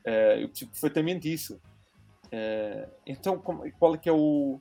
Eh, 0.06 0.44
eu 0.44 0.50
percebo 0.50 0.72
perfeitamente 0.72 1.32
isso. 1.32 1.60
Então, 3.06 3.40
qual 3.40 3.96
é 3.96 3.98
que 3.98 4.10
é 4.10 4.14
o. 4.14 4.60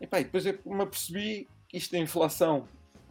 Epá, 0.00 0.18
depois 0.18 0.46
eu 0.46 0.58
me 0.64 0.82
apercebi 0.82 1.48
isto 1.72 1.94
é 1.94 1.98
inflação. 1.98 2.66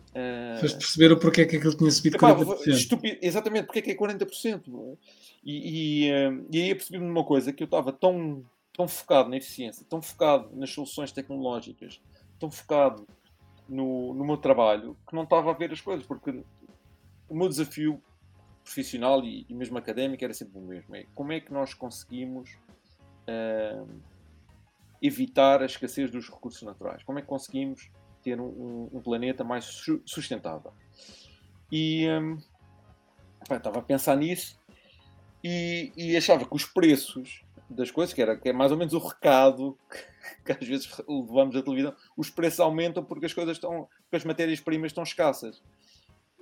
Uh, 0.10 0.60
Foste 0.60 0.78
perceber 0.78 1.12
o 1.12 1.20
porquê 1.20 1.46
que 1.46 1.58
aquilo 1.58 1.76
tinha 1.76 1.92
subido 1.92 2.18
epá, 2.18 2.36
40%. 2.36 2.68
Estúpido, 2.68 3.18
exatamente, 3.22 3.66
porque 3.66 3.80
é 3.80 3.82
que 3.82 3.92
é 3.92 3.96
40%. 3.96 4.98
E, 5.44 6.08
e, 6.08 6.12
e 6.52 6.62
aí 6.62 6.72
apercebi-me 6.72 7.06
de 7.06 7.12
uma 7.12 7.24
coisa, 7.24 7.54
que 7.54 7.64
eu 7.64 7.66
estava 7.66 7.94
tão, 7.94 8.44
tão 8.74 8.88
focado 8.88 9.30
na 9.30 9.38
eficiência, 9.38 9.86
tão 9.88 10.02
focado 10.02 10.50
nas 10.56 10.72
soluções 10.72 11.12
tecnológicas, 11.12 12.02
tão 12.40 12.50
focado 12.50 13.08
no, 13.70 14.14
no 14.14 14.26
meu 14.26 14.38
trabalho, 14.38 14.98
que 15.08 15.16
não 15.16 15.24
estava 15.24 15.52
a 15.52 15.54
ver 15.54 15.72
as 15.72 15.82
coisas, 15.82 16.06
porque 16.06 16.44
o 17.30 17.36
meu 17.36 17.48
desafio 17.48 18.02
profissional 18.64 19.24
e, 19.24 19.46
e, 19.48 19.54
mesmo 19.54 19.78
académico 19.78 20.24
era 20.24 20.34
sempre 20.34 20.58
o 20.58 20.62
mesmo: 20.62 20.96
é 20.96 21.06
como 21.14 21.32
é 21.32 21.40
que 21.40 21.54
nós 21.54 21.74
conseguimos 21.74 22.58
uh, 23.28 23.88
evitar 25.02 25.62
a 25.62 25.66
escassez 25.66 26.10
dos 26.10 26.30
recursos 26.30 26.62
naturais? 26.64 27.04
Como 27.04 27.20
é 27.20 27.22
que 27.22 27.28
conseguimos 27.28 27.90
ter 28.24 28.40
um, 28.40 28.90
um 28.92 29.02
planeta 29.02 29.44
mais 29.44 29.66
sustentável? 30.06 30.74
E 31.72 32.08
um, 32.10 32.38
estava 33.56 33.80
a 33.80 33.82
pensar 33.82 34.16
nisso 34.16 34.60
e, 35.44 35.92
e, 35.96 36.18
achava 36.18 36.46
que 36.46 36.56
os 36.56 36.66
preços 36.66 37.44
das 37.70 37.92
coisas, 37.92 38.14
que, 38.14 38.22
era, 38.22 38.38
que 38.38 38.50
é 38.50 38.54
mais 38.54 38.72
ou 38.72 38.78
menos 38.78 38.94
o 38.94 39.00
recado 39.00 39.78
que, 39.90 39.98
que 40.46 40.52
às 40.52 40.68
vezes 40.68 41.02
levamos 41.08 41.56
à 41.56 41.62
televisão, 41.62 41.94
os 42.16 42.30
preços 42.30 42.60
aumentam 42.60 43.04
porque 43.04 43.26
as 43.26 43.34
coisas 43.34 43.58
estão, 43.58 43.88
porque 44.04 44.16
as 44.16 44.26
matérias-primas 44.26 44.92
estão 44.92 45.04
escassas. 45.04 45.62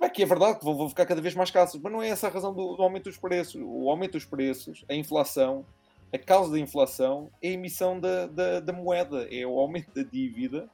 É 0.00 0.08
que 0.08 0.22
é 0.22 0.26
verdade 0.26 0.58
que 0.58 0.64
vão 0.64 0.88
ficar 0.88 1.06
cada 1.06 1.20
vez 1.20 1.34
mais 1.34 1.48
escassos, 1.48 1.80
mas 1.80 1.92
não 1.92 2.02
é 2.02 2.08
essa 2.08 2.26
a 2.28 2.30
razão 2.30 2.54
do, 2.54 2.76
do, 2.76 2.82
aumento 2.82 3.04
dos 3.04 3.16
preços. 3.16 3.60
O 3.64 3.90
aumento 3.90 4.12
dos 4.12 4.24
preços, 4.24 4.84
a 4.88 4.94
inflação, 4.94 5.64
a 6.12 6.18
causa 6.18 6.52
da 6.52 6.58
inflação 6.58 7.30
é 7.42 7.48
a 7.48 7.52
emissão 7.52 7.98
da, 7.98 8.26
da, 8.26 8.60
da 8.60 8.72
moeda, 8.72 9.26
é 9.30 9.46
o 9.46 9.58
aumento 9.58 9.92
da 9.94 10.02
dívida 10.02 10.68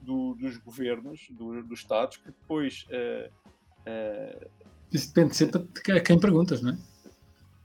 do, 0.00 0.34
dos 0.34 0.56
governos, 0.58 1.26
do, 1.30 1.62
dos 1.62 1.80
Estados, 1.80 2.16
que 2.16 2.26
depois. 2.26 2.86
Uh, 2.90 3.30
uh, 3.88 4.46
isso 4.92 5.08
depende 5.12 5.36
sempre 5.36 5.60
de 5.62 5.92
a 5.92 6.00
quem 6.00 6.18
perguntas, 6.18 6.62
não 6.62 6.72
é? 6.72 6.76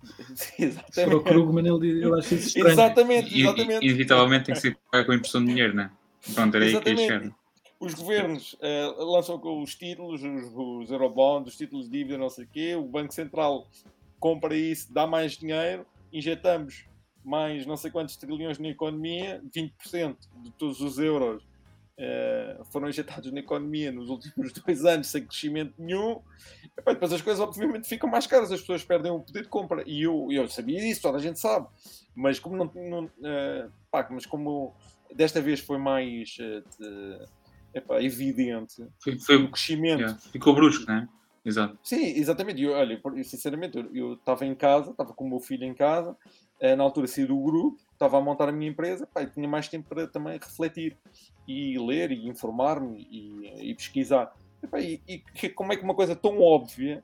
Exatamente. 0.57 0.93
Se 0.93 1.03
for 1.03 1.15
o 1.15 1.23
Krugman, 1.23 1.67
ele, 1.67 1.89
ele 2.03 2.19
acha 2.19 2.35
isso 2.35 2.47
estranho. 2.47 2.69
Exatamente, 2.69 3.39
exatamente. 3.39 3.85
Inevitavelmente 3.85 4.45
tem 4.45 4.55
que 4.55 4.61
ser 4.61 4.77
com 4.91 5.11
a 5.11 5.15
impressão 5.15 5.41
de 5.41 5.47
dinheiro, 5.47 5.75
não 5.75 5.83
é? 5.83 5.91
Pronto, 6.33 6.55
era 6.55 6.65
aí 6.65 6.81
que 6.81 6.89
ia 6.89 7.33
os 7.79 7.93
governos 7.93 8.53
uh, 8.55 9.03
lançam 9.05 9.39
com 9.39 9.61
os 9.61 9.73
títulos, 9.73 10.21
os, 10.21 10.51
os 10.53 10.91
eurobonds, 10.91 11.53
os 11.53 11.57
títulos 11.57 11.85
de 11.85 11.97
dívida, 11.97 12.17
não 12.17 12.29
sei 12.29 12.43
o 12.43 12.47
quê, 12.47 12.75
o 12.75 12.83
Banco 12.83 13.13
Central 13.13 13.65
compra 14.19 14.53
isso, 14.55 14.91
dá 14.93 15.07
mais 15.07 15.37
dinheiro, 15.37 15.85
injetamos 16.11 16.88
mais 17.29 17.65
não 17.65 17.77
sei 17.77 17.91
quantos 17.91 18.17
trilhões 18.17 18.57
na 18.57 18.69
economia, 18.69 19.41
20% 19.55 20.17
de 20.43 20.51
todos 20.51 20.81
os 20.81 20.97
euros 20.97 21.43
uh, 21.99 22.65
foram 22.65 22.89
injetados 22.89 23.31
na 23.31 23.39
economia 23.39 23.91
nos 23.91 24.09
últimos 24.09 24.51
dois 24.65 24.85
anos 24.85 25.07
sem 25.07 25.25
crescimento 25.25 25.73
nenhum. 25.77 26.21
E, 26.63 26.81
pá, 26.81 26.93
depois 26.93 27.13
as 27.13 27.21
coisas, 27.21 27.39
obviamente, 27.39 27.87
ficam 27.87 28.09
mais 28.09 28.25
caras, 28.25 28.51
as 28.51 28.61
pessoas 28.61 28.83
perdem 28.83 29.11
o 29.11 29.19
poder 29.19 29.43
de 29.43 29.49
compra. 29.49 29.83
E 29.85 30.03
eu, 30.03 30.27
eu 30.31 30.47
sabia 30.49 30.79
disso, 30.79 31.01
toda 31.01 31.17
a 31.17 31.21
gente 31.21 31.39
sabe. 31.39 31.67
Mas 32.15 32.39
como 32.39 32.57
não. 32.57 32.71
não 32.73 33.05
uh, 33.05 33.71
pá, 33.91 34.07
mas 34.09 34.25
como 34.25 34.75
desta 35.13 35.41
vez 35.41 35.59
foi 35.59 35.77
mais. 35.77 36.37
Uh, 36.39 37.25
epá, 37.73 38.01
evidente 38.01 38.83
foi, 38.99 39.19
foi, 39.19 39.35
o 39.35 39.51
crescimento. 39.51 40.01
Yeah, 40.01 40.19
ficou 40.31 40.55
brusco, 40.55 40.85
não 40.87 40.95
é? 40.95 41.07
Exato. 41.45 41.77
Sim, 41.83 42.03
exatamente. 42.17 42.61
Eu, 42.61 42.73
olha, 42.73 42.99
eu, 43.15 43.23
sinceramente, 43.23 43.77
eu 43.93 44.13
estava 44.13 44.45
em 44.45 44.53
casa, 44.53 44.91
estava 44.91 45.13
com 45.13 45.25
o 45.25 45.29
meu 45.29 45.39
filho 45.39 45.63
em 45.63 45.73
casa, 45.73 46.15
na 46.75 46.83
altura 46.83 47.07
saí 47.07 47.25
do 47.25 47.37
grupo, 47.41 47.79
estava 47.93 48.17
a 48.17 48.21
montar 48.21 48.49
a 48.49 48.51
minha 48.51 48.69
empresa, 48.69 49.07
pá, 49.07 49.25
tinha 49.25 49.47
mais 49.47 49.67
tempo 49.67 49.87
para 49.89 50.07
também 50.07 50.37
refletir 50.37 50.95
e 51.47 51.77
ler 51.77 52.11
e 52.11 52.27
informar-me 52.27 53.07
e, 53.09 53.69
e, 53.69 53.75
pesquisar. 53.75 54.33
E, 54.77 55.01
e, 55.07 55.23
e, 55.43 55.49
como 55.49 55.73
é 55.73 55.77
que 55.77 55.83
uma 55.83 55.95
coisa 55.95 56.15
tão 56.15 56.39
óbvia, 56.41 57.03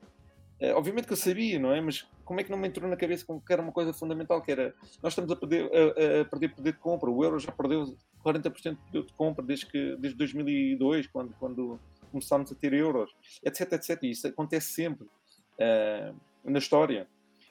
é, 0.60 0.74
obviamente 0.74 1.06
que 1.06 1.12
eu 1.12 1.16
sabia, 1.16 1.58
não 1.58 1.72
é? 1.72 1.80
Mas 1.80 2.06
como 2.24 2.40
é 2.40 2.44
que 2.44 2.50
não 2.50 2.58
me 2.58 2.68
entrou 2.68 2.88
na 2.88 2.96
cabeça 2.96 3.24
que 3.24 3.52
era 3.52 3.62
uma 3.62 3.72
coisa 3.72 3.92
fundamental, 3.92 4.40
que 4.42 4.50
era 4.50 4.74
nós 5.02 5.12
estamos 5.12 5.30
a 5.30 5.36
perder, 5.36 5.64
a, 5.64 6.22
a 6.22 6.24
perder 6.24 6.54
poder 6.54 6.72
de 6.72 6.78
compra, 6.78 7.10
o 7.10 7.24
euro 7.24 7.38
já 7.38 7.52
perdeu 7.52 7.96
40% 8.24 8.70
de 8.70 8.76
poder 8.76 9.04
de 9.04 9.12
compra 9.12 9.44
desde, 9.44 9.66
que, 9.66 9.96
desde 9.96 10.18
2002, 10.18 11.06
quando, 11.08 11.34
quando 11.38 11.80
começámos 12.10 12.50
a 12.50 12.54
ter 12.54 12.72
euros, 12.72 13.14
etc, 13.44 13.72
etc. 13.72 14.02
E 14.02 14.10
isso 14.10 14.26
acontece 14.26 14.72
sempre 14.72 15.06
uh, 15.06 16.14
na 16.44 16.58
história. 16.58 17.06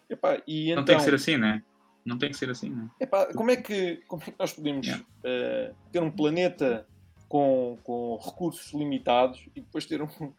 Epá, 0.10 0.42
e 0.48 0.74
não 0.76 0.86
tem 0.86 0.96
que 0.96 1.02
então 1.02 1.06
ser 1.06 1.14
assim, 1.14 1.38
né? 1.38 1.64
Não 2.06 2.18
tem 2.18 2.30
que 2.30 2.38
ser 2.38 2.50
assim, 2.50 2.70
né? 2.70 2.90
Epá, 3.00 3.34
como, 3.34 3.50
é 3.52 3.56
que, 3.56 3.98
como 4.08 4.22
é 4.22 4.26
que 4.26 4.36
nós 4.38 4.54
podemos 4.54 4.86
yeah. 4.86 5.04
uh, 5.04 5.76
ter 5.92 6.02
um 6.02 6.12
planeta 6.12 6.88
com, 7.28 7.78
com 7.84 8.18
recursos 8.24 8.72
limitados 8.74 9.48
e 9.56 9.62
depois 9.62 9.86
ter 9.86 10.02
um, 10.02 10.06
uh, 10.06 10.34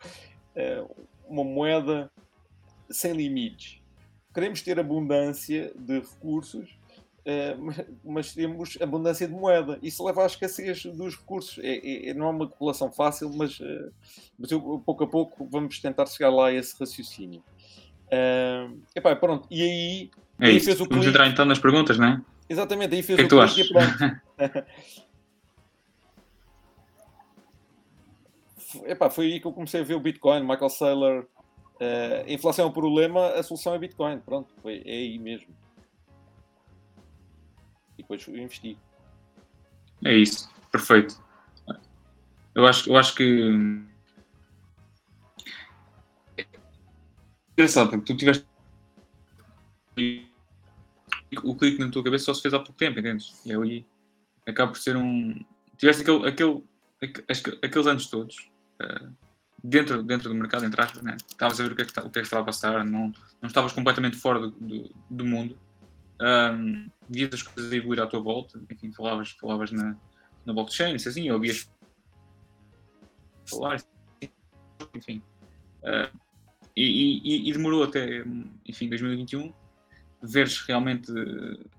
uma 1.28 1.42
moeda 1.42 2.10
sem 2.88 3.12
limites? 3.12 3.80
Queremos 4.32 4.62
ter 4.62 4.78
abundância 4.78 5.72
de 5.74 5.98
recursos 5.98 6.76
eh, 7.28 7.56
mas 8.04 8.32
temos 8.32 8.78
abundância 8.80 9.26
de 9.26 9.34
moeda. 9.34 9.80
Isso 9.82 10.04
leva 10.06 10.22
à 10.22 10.26
escassez 10.26 10.84
dos 10.84 11.16
recursos. 11.16 11.58
É, 11.58 12.10
é, 12.10 12.14
não 12.14 12.26
é 12.26 12.30
uma 12.30 12.48
população 12.48 12.92
fácil, 12.92 13.28
mas, 13.34 13.58
uh, 13.58 13.92
mas 14.38 14.52
eu, 14.52 14.80
pouco 14.86 15.02
a 15.02 15.08
pouco 15.08 15.44
vamos 15.50 15.80
tentar 15.80 16.06
chegar 16.06 16.30
lá 16.30 16.46
a 16.46 16.52
esse 16.52 16.78
raciocínio. 16.78 17.42
Uh, 18.06 18.80
epá, 18.94 19.16
pronto, 19.16 19.48
e 19.50 19.60
aí, 19.60 20.10
é 20.40 20.46
aí 20.48 20.60
fez 20.60 20.80
o 20.80 20.86
Vamos 20.86 21.06
entrar 21.06 21.26
então 21.28 21.44
nas 21.44 21.58
perguntas, 21.58 21.98
não 21.98 22.06
é? 22.06 22.20
Exatamente, 22.48 22.94
aí 22.94 23.02
fez 23.02 23.16
que 23.16 23.22
é 23.22 23.26
o 23.26 23.48
clique 23.48 23.60
e 23.60 23.68
pronto. 23.68 23.96
Epá, 28.84 29.08
foi 29.08 29.26
aí 29.26 29.40
que 29.40 29.46
eu 29.46 29.52
comecei 29.52 29.80
a 29.80 29.84
ver 29.84 29.94
o 29.94 30.00
Bitcoin, 30.00 30.42
Michael 30.42 30.68
Saylor. 30.68 31.26
Uh, 31.80 32.24
a 32.26 32.32
inflação 32.32 32.66
é 32.66 32.68
um 32.68 32.72
problema, 32.72 33.28
a 33.30 33.42
solução 33.42 33.74
é 33.74 33.78
Bitcoin. 33.78 34.18
Pronto, 34.20 34.52
foi, 34.62 34.82
é 34.84 34.92
aí 34.92 35.18
mesmo 35.18 35.48
e 37.98 38.02
depois 38.02 38.26
eu 38.26 38.36
investi. 38.36 38.78
É 40.04 40.14
isso, 40.14 40.48
perfeito. 40.70 41.22
Eu 42.54 42.66
acho, 42.66 42.90
eu 42.90 42.96
acho 42.96 43.14
que. 43.14 43.84
Engraçado, 47.52 47.90
porque 47.90 48.12
tu 48.12 48.16
tiveste. 48.16 48.46
O 51.42 51.54
clique 51.54 51.78
na 51.78 51.90
tua 51.90 52.04
cabeça 52.04 52.26
só 52.26 52.34
se 52.34 52.42
fez 52.42 52.54
há 52.54 52.58
pouco 52.58 52.74
tempo, 52.74 52.98
entendes? 52.98 53.40
E 53.44 53.52
aí 53.52 53.86
acaba 54.46 54.72
por 54.72 54.78
ser 54.78 54.96
um. 54.96 55.44
Tiveste 55.76 56.02
aquele, 56.02 56.28
aquele, 56.28 56.62
aqueles 57.62 57.86
anos 57.86 58.06
todos 58.06 58.50
uh, 58.82 59.12
dentro, 59.62 60.02
dentro 60.02 60.28
do 60.28 60.34
mercado, 60.34 60.64
entre 60.64 60.82
né? 61.02 61.16
estavas 61.28 61.60
a 61.60 61.62
ver 61.64 61.72
o 61.72 61.76
que, 61.76 61.82
é 61.82 61.84
que, 61.84 62.00
o 62.00 62.10
que, 62.10 62.18
é 62.18 62.22
que 62.22 62.26
estava 62.26 62.42
a 62.42 62.46
passar, 62.46 62.84
não, 62.84 63.12
não 63.40 63.48
estavas 63.48 63.72
completamente 63.72 64.16
fora 64.16 64.40
do, 64.40 64.50
do, 64.50 64.90
do 65.10 65.24
mundo 65.24 65.58
um, 66.20 66.88
vias 67.08 67.32
as 67.34 67.42
coisas 67.42 67.72
evoluir 67.72 68.00
à 68.00 68.06
tua 68.06 68.20
volta, 68.20 68.60
enfim, 68.70 68.92
falavas, 68.92 69.30
falavas 69.30 69.70
na, 69.70 69.96
na 70.44 70.52
blockchain, 70.52 70.94
assim, 70.94 71.30
ouvias 71.30 71.70
falar, 73.46 73.82
enfim. 74.94 75.22
Uh, 75.82 76.18
e, 76.74 77.20
e, 77.24 77.48
e, 77.48 77.52
demorou 77.52 77.84
até, 77.84 78.24
enfim, 78.66 78.88
2021, 78.88 79.52
veres 80.26 80.60
realmente 80.60 81.10
uh, 81.10 81.70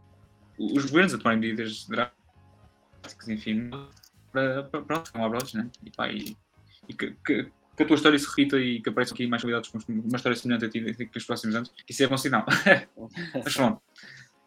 os 0.58 0.86
governos 0.86 1.14
a 1.14 1.18
tomarem 1.18 1.40
medidas 1.40 1.86
drásticas, 1.88 3.30
enfim, 3.30 3.70
para, 4.32 4.64
para, 4.64 4.82
para 4.82 5.04
não 5.16 5.26
abroados, 5.26 5.54
né? 5.54 5.70
E, 5.84 5.92
pá, 5.92 6.10
e, 6.10 6.36
e 6.88 6.94
que, 6.94 7.16
que, 7.26 7.52
que, 7.76 7.84
a 7.84 7.86
tua 7.86 7.96
história 7.96 8.18
se 8.18 8.28
repita 8.28 8.60
e 8.60 8.82
que 8.82 8.90
apareçam 8.90 9.14
aqui 9.14 9.28
mais 9.28 9.42
convidados 9.42 9.70
com 9.70 9.80
uma 9.88 10.18
história 10.18 10.36
semelhante 10.36 10.66
a 10.66 10.70
ti 10.70 10.82
nos 11.14 11.26
próximos 11.26 11.56
anos, 11.56 11.74
isso 11.88 12.04
é 12.04 12.08
bom 12.08 12.18
sinal. 12.18 12.46
Mas 13.44 13.54
pronto. 13.54 13.82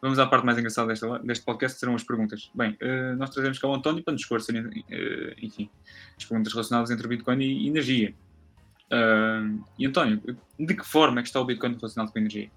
Vamos 0.01 0.17
à 0.17 0.25
parte 0.25 0.43
mais 0.43 0.57
engraçada 0.57 0.91
deste 1.23 1.45
podcast, 1.45 1.79
serão 1.79 1.93
as 1.93 2.03
perguntas. 2.03 2.49
Bem, 2.55 2.75
uh, 2.81 3.15
nós 3.17 3.29
trazemos 3.29 3.59
cá 3.59 3.67
o 3.67 3.75
António 3.75 4.03
para 4.03 4.13
nos 4.13 4.23
esclarecer, 4.23 4.65
uh, 4.65 5.35
enfim, 5.39 5.69
as 6.17 6.25
perguntas 6.25 6.51
relacionadas 6.53 6.89
entre 6.89 7.07
Bitcoin 7.07 7.39
e 7.39 7.67
energia. 7.67 8.11
Uh, 8.87 9.63
e 9.77 9.85
António, 9.85 10.19
de 10.59 10.73
que 10.73 10.83
forma 10.83 11.19
é 11.19 11.21
que 11.21 11.29
está 11.29 11.39
o 11.39 11.45
Bitcoin 11.45 11.75
relacionado 11.75 12.11
com 12.11 12.17
a 12.17 12.21
energia? 12.21 12.49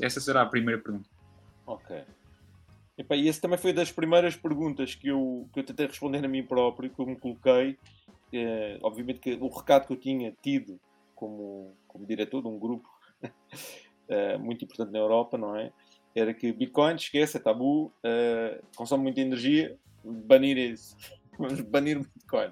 Essa 0.00 0.20
será 0.20 0.42
a 0.42 0.46
primeira 0.46 0.80
pergunta. 0.80 1.08
Ok. 1.66 2.04
Epa, 2.96 3.16
e 3.16 3.28
essa 3.28 3.40
também 3.40 3.58
foi 3.58 3.72
das 3.72 3.90
primeiras 3.90 4.36
perguntas 4.36 4.94
que 4.94 5.08
eu, 5.08 5.48
que 5.52 5.60
eu 5.60 5.64
tentei 5.64 5.86
responder 5.86 6.24
a 6.24 6.28
mim 6.28 6.42
próprio, 6.42 6.90
que 6.90 7.00
eu 7.00 7.06
me 7.06 7.16
coloquei. 7.16 7.78
É, 8.32 8.78
obviamente 8.82 9.20
que 9.20 9.34
o 9.34 9.48
recado 9.48 9.86
que 9.86 9.92
eu 9.92 9.96
tinha 9.96 10.32
tido 10.42 10.80
como, 11.14 11.74
como 11.86 12.06
diretor 12.06 12.40
de 12.40 12.48
um 12.48 12.58
grupo 12.58 12.88
é, 14.08 14.36
muito 14.38 14.64
importante 14.64 14.92
na 14.92 14.98
Europa, 14.98 15.36
não 15.36 15.56
é? 15.56 15.72
era 16.14 16.34
que 16.34 16.52
Bitcoin, 16.52 16.94
esquece, 16.96 17.38
é 17.38 17.40
tabu, 17.40 17.86
uh, 17.86 18.62
consome 18.76 19.04
muita 19.04 19.20
energia, 19.20 19.76
banir 20.04 20.58
isso. 20.58 20.96
Vamos 21.38 21.60
banir 21.62 21.98
Bitcoin. 21.98 22.50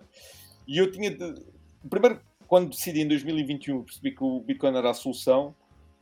E 0.66 0.78
eu 0.78 0.90
tinha. 0.90 1.10
De... 1.10 1.34
Primeiro, 1.88 2.20
quando 2.46 2.70
decidi 2.70 3.02
em 3.02 3.08
2021 3.08 3.82
percebi 3.84 4.12
que 4.12 4.24
o 4.24 4.40
Bitcoin 4.40 4.76
era 4.76 4.90
a 4.90 4.94
solução, 4.94 5.54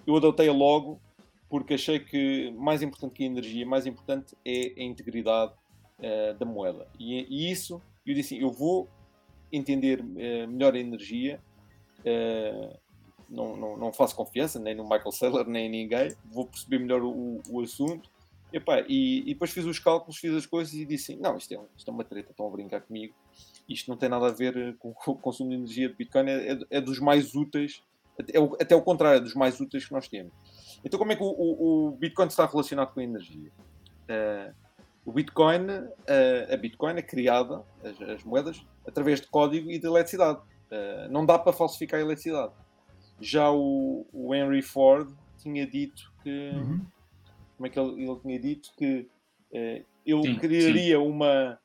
eu 0.07 0.17
adotei-a 0.17 0.53
logo 0.53 1.01
porque 1.49 1.75
achei 1.75 1.99
que 1.99 2.51
mais 2.53 2.83
importante 2.83 3.13
que 3.15 3.23
a 3.23 3.27
energia, 3.27 3.67
mais 3.67 3.87
importante 3.87 4.37
é 4.45 4.75
a 4.77 4.83
integridade 4.83 5.53
uh, 5.99 6.39
da 6.39 6.45
moeda. 6.45 6.87
E, 6.99 7.27
e, 7.29 7.51
isso, 7.51 7.81
eu 8.07 8.15
disse 8.15 8.35
assim, 8.35 8.45
eu 8.45 8.51
vou 8.51 8.89
entender 9.51 10.01
uh, 10.01 10.49
melhor 10.49 10.75
a 10.75 10.79
energia, 10.79 11.41
uh, 12.01 12.79
não, 13.29 13.57
não, 13.57 13.77
não 13.77 13.93
faço 13.93 14.15
confiança 14.15 14.59
nem 14.59 14.75
no 14.75 14.85
Michael 14.85 15.13
Saylor 15.13 15.47
nem 15.47 15.67
em 15.67 15.71
ninguém, 15.71 16.15
vou 16.27 16.47
perceber 16.47 16.79
melhor 16.79 17.03
o, 17.03 17.41
o 17.49 17.61
assunto. 17.61 18.11
E, 18.53 18.57
epá, 18.57 18.81
e, 18.89 19.21
e, 19.21 19.35
depois 19.35 19.51
fiz 19.51 19.65
os 19.65 19.79
cálculos, 19.79 20.17
fiz 20.17 20.35
as 20.35 20.47
coisas 20.47 20.73
e 20.75 20.85
disse: 20.85 21.17
Não, 21.17 21.37
isto 21.37 21.53
é, 21.53 21.61
isto 21.77 21.91
é 21.91 21.93
uma 21.93 22.05
treta, 22.05 22.31
estão 22.31 22.47
a 22.47 22.51
brincar 22.51 22.81
comigo. 22.81 23.15
Isto 23.69 23.91
não 23.91 23.99
tem 23.99 24.09
nada 24.09 24.27
a 24.27 24.33
ver 24.33 24.77
com 24.79 24.95
o 25.07 25.15
consumo 25.17 25.51
de 25.51 25.57
energia 25.57 25.89
de 25.89 25.95
Bitcoin, 25.95 26.29
é, 26.29 26.53
é, 26.53 26.59
é 26.71 26.81
dos 26.81 26.99
mais 26.99 27.35
úteis, 27.35 27.83
é, 28.19 28.39
até 28.63 28.75
o 28.75 28.83
contrário, 28.83 29.19
é 29.19 29.21
dos 29.21 29.35
mais 29.35 29.61
úteis 29.61 29.85
que 29.85 29.93
nós 29.93 30.09
temos. 30.09 30.33
Então, 30.85 30.99
como 30.99 31.13
é 31.13 31.17
que 31.17 31.23
o, 31.23 31.27
o, 31.27 31.89
o 31.89 31.91
Bitcoin 31.93 32.27
está 32.27 32.47
relacionado 32.47 32.93
com 32.93 33.01
a 33.01 33.05
energia? 33.05 33.51
Uh, 34.09 34.55
o 35.05 35.13
Bitcoin, 35.13 35.67
uh, 35.67 36.53
a 36.53 36.57
Bitcoin 36.57 36.95
é 36.97 37.03
criada, 37.03 37.63
as, 37.83 38.01
as, 38.03 38.25
moedas, 38.25 38.65
através 38.87 39.21
de 39.21 39.27
código 39.27 39.71
e 39.71 39.79
de 39.79 39.87
eletricidade. 39.87 40.39
Uh, 40.71 41.11
não 41.11 41.25
dá 41.25 41.39
para 41.39 41.53
falsificar 41.53 41.99
a 42.01 42.03
eletricidade. 42.03 42.53
Já 43.21 43.51
o, 43.51 44.07
o 44.13 44.35
Henry 44.35 44.63
Ford 44.63 45.13
tinha 45.39 45.67
dito 45.67 46.13
que. 46.23 46.51
Uhum. 46.55 46.87
Como 47.57 47.67
é 47.67 47.71
que 47.71 47.81
ele, 47.81 48.05
ele 48.05 48.21
tinha 48.21 48.39
dito? 48.39 48.71
Que 48.77 49.09
ele 49.51 50.23
sim, 50.23 50.37
criaria 50.37 50.97
sim. 50.97 51.03
Uma, 51.03 51.59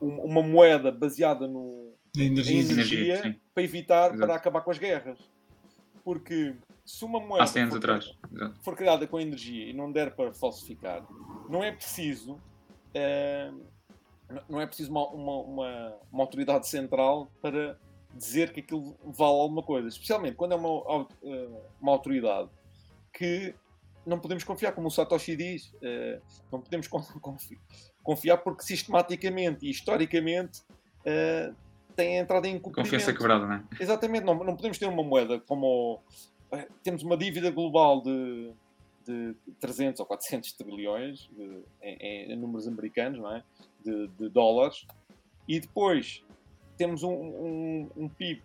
uma 0.00 0.42
moeda 0.42 0.90
baseada 0.90 1.46
no, 1.46 1.92
energia, 2.16 2.54
em 2.54 2.60
energia 2.60 3.40
para 3.52 3.62
evitar, 3.62 4.06
Exato. 4.06 4.18
para 4.18 4.34
acabar 4.34 4.60
com 4.62 4.70
as 4.70 4.78
guerras. 4.78 5.18
Porque 6.02 6.54
se 6.84 7.04
uma 7.04 7.20
moeda 7.20 7.46
for, 7.46 7.76
atrás. 7.78 8.18
for, 8.62 8.76
criada 8.76 9.06
com 9.06 9.18
energia 9.18 9.70
e 9.70 9.72
não 9.72 9.90
der 9.90 10.14
para 10.14 10.32
falsificar, 10.32 11.06
não 11.48 11.62
é 11.62 11.72
preciso. 11.72 12.40
Eh, 12.92 13.50
não 14.48 14.60
é 14.60 14.66
preciso 14.66 14.90
uma, 14.90 15.06
uma, 15.08 15.36
uma, 15.36 15.96
uma 16.12 16.22
autoridade 16.22 16.68
central 16.68 17.30
para 17.40 17.78
dizer 18.12 18.52
que 18.52 18.60
aquilo 18.60 18.96
vale 19.04 19.40
alguma 19.40 19.62
coisa, 19.62 19.88
especialmente 19.88 20.36
quando 20.36 20.52
é 20.52 20.56
uma, 20.56 21.06
eh, 21.22 21.48
uma 21.80 21.92
autoridade 21.92 22.50
que 23.12 23.54
não 24.06 24.18
podemos 24.18 24.44
confiar, 24.44 24.72
como 24.72 24.88
o 24.88 24.90
Satoshi 24.90 25.36
diz, 25.36 25.72
uh, 25.74 26.20
não 26.52 26.60
podemos 26.60 26.88
confiar 28.02 28.38
porque 28.38 28.62
sistematicamente 28.62 29.64
e 29.66 29.70
historicamente 29.70 30.60
uh, 30.60 31.54
tem 31.96 32.18
entrado 32.18 32.46
em 32.46 32.58
cumprimento. 32.58 32.90
Confiança 32.90 33.12
quebrada, 33.12 33.46
não 33.46 33.54
é? 33.54 33.64
Exatamente, 33.80 34.24
não, 34.24 34.34
não 34.34 34.56
podemos 34.56 34.78
ter 34.78 34.86
uma 34.86 35.02
moeda 35.02 35.40
como. 35.40 36.02
Temos 36.82 37.02
uma 37.02 37.16
dívida 37.16 37.50
global 37.50 38.00
de, 38.02 38.52
de 39.06 39.34
300 39.60 40.00
ou 40.00 40.06
400 40.06 40.52
trilhões 40.52 41.30
em, 41.82 42.32
em, 42.32 42.36
números 42.36 42.66
americanos, 42.66 43.18
não 43.20 43.34
é? 43.34 43.42
De, 43.84 44.08
de, 44.08 44.28
dólares. 44.28 44.86
E 45.46 45.60
depois 45.60 46.24
temos 46.76 47.02
um, 47.02 47.12
um, 47.12 47.90
um 47.96 48.08
PIB 48.08 48.42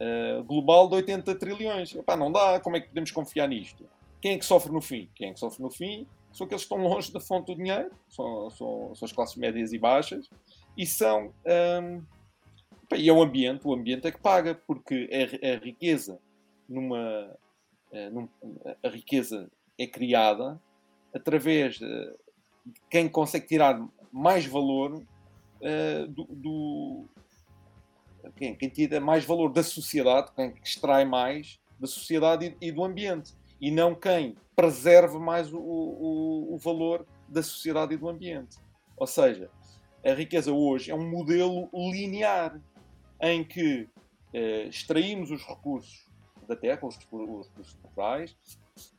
uh, 0.00 0.44
global 0.44 0.88
de 0.88 0.96
80 0.96 1.34
trilhões. 1.36 1.94
Epá, 1.94 2.16
não 2.16 2.30
dá, 2.30 2.60
como 2.60 2.76
é 2.76 2.80
que 2.80 2.88
podemos 2.88 3.10
confiar 3.10 3.48
nisto? 3.48 3.88
Quem 4.20 4.32
é 4.32 4.38
que 4.38 4.44
sofre 4.44 4.72
no 4.72 4.80
fim? 4.80 5.08
Quem 5.14 5.30
é 5.30 5.32
que 5.32 5.38
sofre 5.38 5.62
no 5.62 5.70
fim? 5.70 6.06
São 6.32 6.44
aqueles 6.46 6.64
que 6.64 6.74
estão 6.74 6.86
longe 6.86 7.12
da 7.12 7.20
fonte 7.20 7.46
do 7.46 7.54
dinheiro, 7.54 7.90
são, 8.08 8.50
são, 8.50 8.94
são 8.94 9.06
as 9.06 9.12
classes 9.12 9.36
médias 9.36 9.72
e 9.72 9.78
baixas, 9.78 10.28
e 10.76 10.84
são. 10.84 11.32
Um, 11.46 12.02
e 12.94 13.08
é 13.08 13.12
o 13.12 13.22
ambiente, 13.22 13.66
o 13.66 13.74
ambiente 13.74 14.06
é 14.06 14.12
que 14.12 14.20
paga, 14.20 14.54
porque 14.54 15.08
a, 15.10 15.54
a 15.54 15.58
riqueza 15.58 16.20
numa, 16.68 17.30
uh, 17.92 18.10
num, 18.12 18.28
a 18.82 18.88
riqueza 18.88 19.50
é 19.78 19.86
criada 19.86 20.60
através 21.14 21.78
de 21.78 22.16
quem 22.90 23.08
consegue 23.08 23.46
tirar 23.46 23.80
mais 24.12 24.46
valor 24.46 24.94
uh, 24.94 26.06
do, 26.08 26.24
do, 26.24 27.04
quem, 28.36 28.54
quem 28.54 28.68
tira 28.68 29.00
mais 29.00 29.24
valor 29.24 29.52
da 29.52 29.62
sociedade, 29.62 30.32
quem 30.34 30.54
extrai 30.62 31.04
mais 31.04 31.60
da 31.78 31.86
sociedade 31.86 32.56
e, 32.60 32.68
e 32.68 32.72
do 32.72 32.84
ambiente, 32.84 33.34
e 33.60 33.70
não 33.70 33.94
quem 33.94 34.36
preserva 34.54 35.18
mais 35.18 35.52
o, 35.52 35.58
o, 35.58 36.54
o, 36.54 36.58
valor 36.58 37.06
da 37.28 37.42
sociedade 37.42 37.94
e 37.94 37.96
do 37.96 38.08
ambiente. 38.08 38.56
Ou 38.96 39.06
seja, 39.06 39.50
a 40.04 40.12
riqueza 40.14 40.52
hoje 40.52 40.90
é 40.90 40.94
um 40.94 41.08
modelo 41.08 41.68
linear 41.72 42.58
em 43.20 43.44
que 43.44 43.88
eh, 44.32 44.66
extraímos 44.68 45.30
os 45.30 45.42
recursos 45.42 46.05
da 46.46 46.56
terra, 46.56 46.86
os, 46.86 46.98
os 47.10 47.76
naturais, 47.82 48.36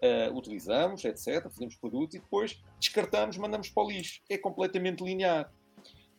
uh, 0.02 0.36
utilizamos, 0.36 1.04
etc., 1.06 1.44
fazemos 1.50 1.76
produtos 1.76 2.16
e 2.16 2.20
depois 2.20 2.62
descartamos, 2.80 3.38
mandamos 3.38 3.70
para 3.70 3.84
o 3.84 3.90
lixo. 3.90 4.22
É 4.30 4.38
completamente 4.38 5.04
linear. 5.04 5.52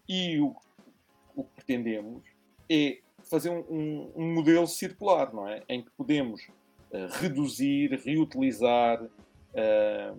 E 0.08 0.40
o, 0.40 0.56
o 1.36 1.44
que 1.44 1.50
pretendemos 1.56 2.22
é 2.70 2.98
fazer 3.24 3.50
um, 3.50 3.64
um, 3.68 4.12
um, 4.16 4.34
modelo 4.34 4.66
circular, 4.66 5.32
não 5.34 5.46
é? 5.46 5.62
Em 5.68 5.82
que 5.82 5.90
podemos 5.90 6.42
uh, 6.42 7.06
reduzir, 7.20 7.90
reutilizar, 8.04 9.02
uh, 9.02 10.18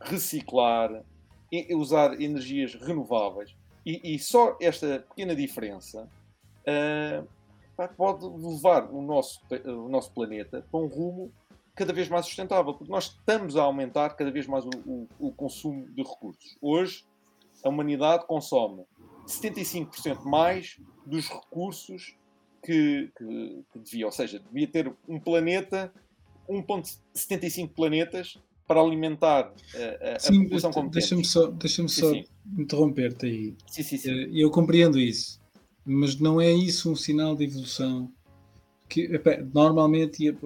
reciclar, 0.00 1.04
e, 1.52 1.74
usar 1.74 2.20
energias 2.20 2.74
renováveis. 2.74 3.54
E, 3.84 4.14
e, 4.14 4.18
só 4.18 4.56
esta 4.60 5.00
pequena 5.00 5.34
diferença 5.34 6.08
uh, 6.62 7.26
pode 7.88 8.26
levar 8.26 8.90
o 8.90 9.02
nosso, 9.02 9.40
o 9.64 9.88
nosso 9.88 10.12
planeta 10.12 10.66
para 10.70 10.80
um 10.80 10.86
rumo 10.86 11.32
cada 11.74 11.92
vez 11.92 12.08
mais 12.08 12.26
sustentável, 12.26 12.74
porque 12.74 12.92
nós 12.92 13.04
estamos 13.06 13.56
a 13.56 13.62
aumentar 13.62 14.10
cada 14.10 14.30
vez 14.30 14.46
mais 14.46 14.64
o, 14.64 14.70
o, 14.84 15.08
o 15.18 15.32
consumo 15.32 15.88
de 15.90 16.02
recursos. 16.02 16.56
Hoje, 16.60 17.04
a 17.64 17.68
humanidade 17.68 18.26
consome 18.26 18.84
75% 19.26 20.24
mais 20.24 20.78
dos 21.06 21.28
recursos 21.28 22.16
que, 22.62 23.10
que, 23.16 23.64
que, 23.72 23.78
devia. 23.78 24.06
Ou 24.06 24.12
seja, 24.12 24.38
devia 24.38 24.66
ter 24.66 24.92
um 25.08 25.18
planeta, 25.18 25.92
1,75 26.48 27.70
planetas 27.70 28.38
para 28.66 28.80
alimentar 28.80 29.52
a, 29.74 30.16
a, 30.16 30.18
sim, 30.18 30.42
população 30.42 30.70
como 30.70 30.90
Deixa-me 30.90 31.24
só, 31.24 31.46
deixa 31.48 31.86
só 31.88 32.12
interromper-te 32.58 33.26
aí. 33.26 33.54
Sim, 33.66 33.82
sim, 33.82 33.96
sim. 33.96 34.10
Eh, 34.10 34.30
eu 34.32 34.50
compreendo 34.50 34.98
isso, 34.98 35.39
mas 35.84 36.18
não 36.18 36.40
é 36.40 36.50
isso 36.50 36.90
um 36.90 36.96
sinal 36.96 37.34
de 37.34 37.44
evolução 37.44 38.10
que 38.90 39.08
normalmente 39.54 40.36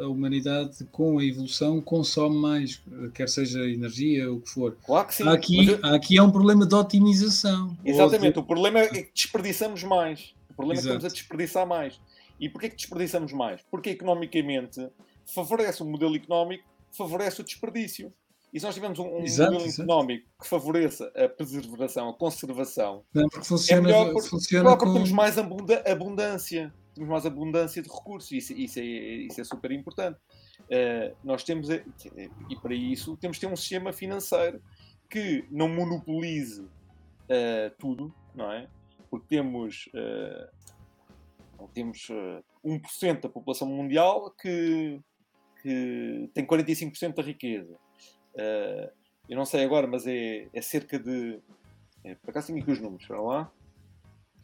a, 0.00 0.08
humanidade 0.08 0.84
com 0.90 1.18
a 1.18 1.24
evolução 1.24 1.80
consome 1.80 2.36
mais, 2.36 2.82
quer 3.14 3.28
seja 3.28 3.60
energia 3.60 4.28
ou 4.28 4.38
o 4.38 4.40
que 4.40 4.50
for. 4.50 4.76
Claro 4.84 5.06
que 5.06 5.14
sim. 5.14 5.28
Aqui, 5.28 5.68
eu... 5.68 5.78
aqui 5.84 6.18
é 6.18 6.22
um 6.22 6.30
problema 6.30 6.66
de 6.66 6.74
otimização. 6.74 7.78
Exatamente, 7.84 8.34
de... 8.34 8.40
o 8.40 8.42
problema 8.42 8.80
é 8.80 8.88
que 8.88 9.12
desperdiçamos 9.14 9.84
mais. 9.84 10.34
O 10.50 10.54
problema 10.54 10.80
Exato. 10.80 10.88
é 10.88 10.90
que 10.90 10.96
estamos 10.96 11.04
a 11.04 11.14
desperdiçar 11.14 11.66
mais. 11.66 12.00
E 12.40 12.48
porquê 12.48 12.68
que 12.68 12.76
desperdiçamos 12.76 13.32
mais? 13.32 13.60
Porque 13.70 13.90
economicamente 13.90 14.88
favorece 15.24 15.80
o 15.82 15.86
modelo 15.86 16.16
económico, 16.16 16.64
favorece 16.90 17.40
o 17.40 17.44
desperdício. 17.44 18.12
E 18.54 18.60
se 18.60 18.64
nós 18.64 18.74
tivermos 18.74 19.00
um, 19.00 19.16
um 19.16 19.24
exato, 19.24 19.50
modelo 19.52 19.68
exato. 19.68 19.82
económico 19.82 20.28
que 20.40 20.48
favoreça 20.48 21.12
a 21.16 21.28
preservação, 21.28 22.08
a 22.08 22.14
conservação, 22.14 23.04
não, 23.12 23.28
porque 23.28 23.46
funciona, 23.46 23.80
é 23.80 23.84
melhor 23.84 24.12
porque, 24.12 24.28
funciona 24.28 24.70
porque 24.70 24.84
com... 24.86 24.92
temos 24.94 25.10
mais 25.10 25.36
abundância 25.36 26.72
temos 26.94 27.10
mais 27.10 27.26
abundância 27.26 27.82
de 27.82 27.88
recursos, 27.88 28.30
isso, 28.30 28.52
isso, 28.52 28.78
é, 28.78 28.82
isso 28.82 29.40
é 29.40 29.44
super 29.44 29.72
importante. 29.72 30.18
Uh, 30.60 31.14
nós 31.24 31.42
temos, 31.42 31.68
e 31.68 32.56
para 32.62 32.74
isso, 32.74 33.16
temos 33.16 33.36
de 33.36 33.40
ter 33.40 33.52
um 33.52 33.56
sistema 33.56 33.92
financeiro 33.92 34.62
que 35.10 35.44
não 35.50 35.68
monopolize 35.68 36.62
uh, 36.62 37.74
tudo, 37.78 38.14
não 38.34 38.50
é? 38.52 38.68
Porque 39.10 39.26
temos, 39.28 39.88
uh, 39.92 41.66
temos 41.74 42.08
uh, 42.10 42.44
1% 42.64 43.22
da 43.22 43.28
população 43.28 43.66
mundial 43.66 44.30
que, 44.30 45.00
que 45.60 46.30
tem 46.32 46.46
45% 46.46 47.14
da 47.14 47.22
riqueza. 47.22 47.76
Eu 49.28 49.36
não 49.36 49.44
sei 49.44 49.64
agora, 49.64 49.86
mas 49.86 50.06
é, 50.06 50.46
é 50.52 50.62
cerca 50.62 50.98
de. 50.98 51.38
É, 52.02 52.14
por 52.16 52.30
acaso 52.30 52.48
tenho 52.48 52.60
aqui 52.60 52.70
os 52.70 52.80
números, 52.80 53.06
para 53.06 53.20
lá. 53.20 53.50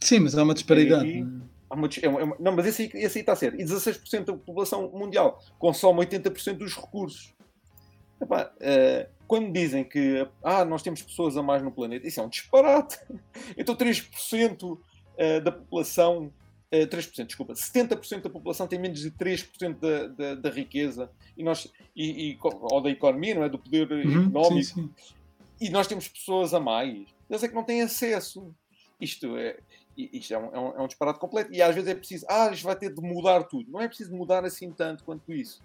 Sim, 0.00 0.20
mas 0.20 0.36
há 0.36 0.42
uma 0.42 0.54
disparidade. 0.54 1.22
Uma, 1.70 1.88
é 2.02 2.08
uma, 2.08 2.20
é 2.20 2.36
não, 2.38 2.56
mas 2.56 2.66
esse 2.66 2.82
aí, 2.82 2.90
esse 2.94 3.18
aí 3.18 3.22
está 3.22 3.36
certo. 3.36 3.60
E 3.60 3.64
16% 3.64 4.24
da 4.24 4.32
população 4.32 4.90
mundial 4.90 5.40
consome 5.58 6.00
80% 6.06 6.54
dos 6.54 6.74
recursos. 6.74 7.34
Epá, 8.20 8.52
uh, 8.56 9.10
quando 9.26 9.52
dizem 9.52 9.84
que 9.84 10.26
ah, 10.42 10.64
nós 10.64 10.82
temos 10.82 11.02
pessoas 11.02 11.36
a 11.36 11.42
mais 11.42 11.62
no 11.62 11.70
planeta, 11.70 12.06
isso 12.06 12.20
é 12.20 12.22
um 12.22 12.28
disparate. 12.28 12.98
Então 13.56 13.76
3% 13.76 14.62
uh, 14.62 14.78
eh, 15.16 15.40
da 15.40 15.52
população, 15.52 16.32
uh, 16.72 16.76
eh, 16.76 16.86
3%, 16.86 17.26
desculpa, 17.26 17.54
70% 17.54 18.22
da 18.22 18.30
população 18.30 18.66
tem 18.66 18.78
menos 18.78 19.00
de 19.00 19.10
3% 19.10 19.78
da, 19.78 20.06
da, 20.06 20.34
da 20.34 20.50
riqueza 20.50 21.10
e 21.36 21.42
nós, 21.42 21.70
e, 21.94 22.30
e, 22.30 22.38
ou 22.42 22.80
da 22.80 22.90
economia, 22.90 23.34
não 23.34 23.44
é? 23.44 23.48
Do 23.48 23.58
poder 23.58 23.90
uhum, 23.90 24.28
económico. 24.28 24.64
Sim, 24.64 24.90
sim. 24.96 25.14
E 25.60 25.68
nós 25.68 25.86
temos 25.86 26.08
pessoas 26.08 26.54
a 26.54 26.60
mais. 26.60 27.06
Eles 27.28 27.42
é 27.42 27.48
que 27.48 27.54
não 27.54 27.64
têm 27.64 27.82
acesso. 27.82 28.54
Isto 29.00 29.36
é, 29.36 29.58
isto 29.96 30.32
é 30.32 30.38
um, 30.38 30.54
é, 30.54 30.58
um, 30.58 30.78
é 30.78 30.82
um 30.82 30.86
disparate 30.86 31.18
completo. 31.18 31.52
E 31.52 31.60
às 31.60 31.74
vezes 31.74 31.90
é 31.90 31.94
preciso, 31.94 32.26
ah, 32.28 32.50
isto 32.50 32.64
vai 32.64 32.76
ter 32.76 32.92
de 32.92 33.00
mudar 33.00 33.44
tudo. 33.44 33.70
Não 33.70 33.80
é 33.80 33.86
preciso 33.86 34.14
mudar 34.14 34.44
assim 34.44 34.72
tanto 34.72 35.04
quanto 35.04 35.32
isso. 35.32 35.62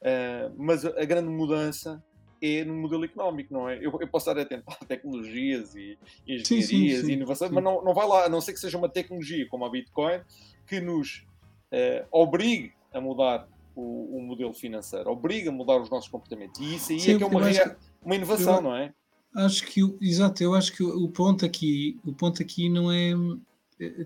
Uh, 0.00 0.52
mas 0.56 0.84
a, 0.84 1.04
grande 1.04 1.28
mudança 1.28 2.02
é 2.42 2.64
no 2.64 2.74
modelo 2.74 3.04
económico, 3.04 3.54
não 3.54 3.68
é? 3.68 3.78
Eu, 3.78 3.96
eu 4.00 4.08
posso 4.08 4.28
estar 4.28 4.40
atento 4.40 4.64
a 4.66 4.74
tecnologias 4.84 5.74
e, 5.74 5.96
engenharias 6.26 7.08
e 7.08 7.12
inovações, 7.12 7.50
mas 7.50 7.62
não, 7.62 7.82
não 7.84 7.94
vai 7.94 8.06
lá, 8.06 8.26
a 8.26 8.28
não 8.28 8.40
ser 8.40 8.52
que 8.52 8.60
seja 8.60 8.76
uma 8.76 8.88
tecnologia 8.88 9.46
como 9.48 9.64
a 9.64 9.70
Bitcoin 9.70 10.20
que 10.66 10.80
nos 10.80 11.24
uh, 11.72 12.06
obrigue 12.10 12.72
a 12.92 13.00
mudar 13.00 13.48
o, 13.74 14.18
o, 14.18 14.22
modelo 14.22 14.52
financeiro, 14.52 15.10
obriga 15.10 15.50
a 15.50 15.52
mudar 15.52 15.80
os 15.80 15.88
nossos 15.88 16.10
comportamentos. 16.10 16.60
E 16.60 16.74
isso 16.74 16.92
aí 16.92 17.00
sim, 17.00 17.14
é 17.14 17.18
que 17.18 17.24
é 17.24 17.26
uma, 17.26 17.44
rea, 17.44 17.76
uma 18.02 18.14
inovação, 18.14 18.56
eu, 18.56 18.62
não 18.62 18.76
é? 18.76 18.92
Acho 19.34 19.64
que, 19.64 19.80
exato, 20.00 20.42
eu 20.42 20.54
acho 20.54 20.72
que 20.72 20.82
o, 20.82 21.04
o 21.04 21.08
ponto 21.08 21.46
aqui, 21.46 21.98
o 22.04 22.12
ponto 22.12 22.42
aqui 22.42 22.68
não 22.68 22.92
é 22.92 23.12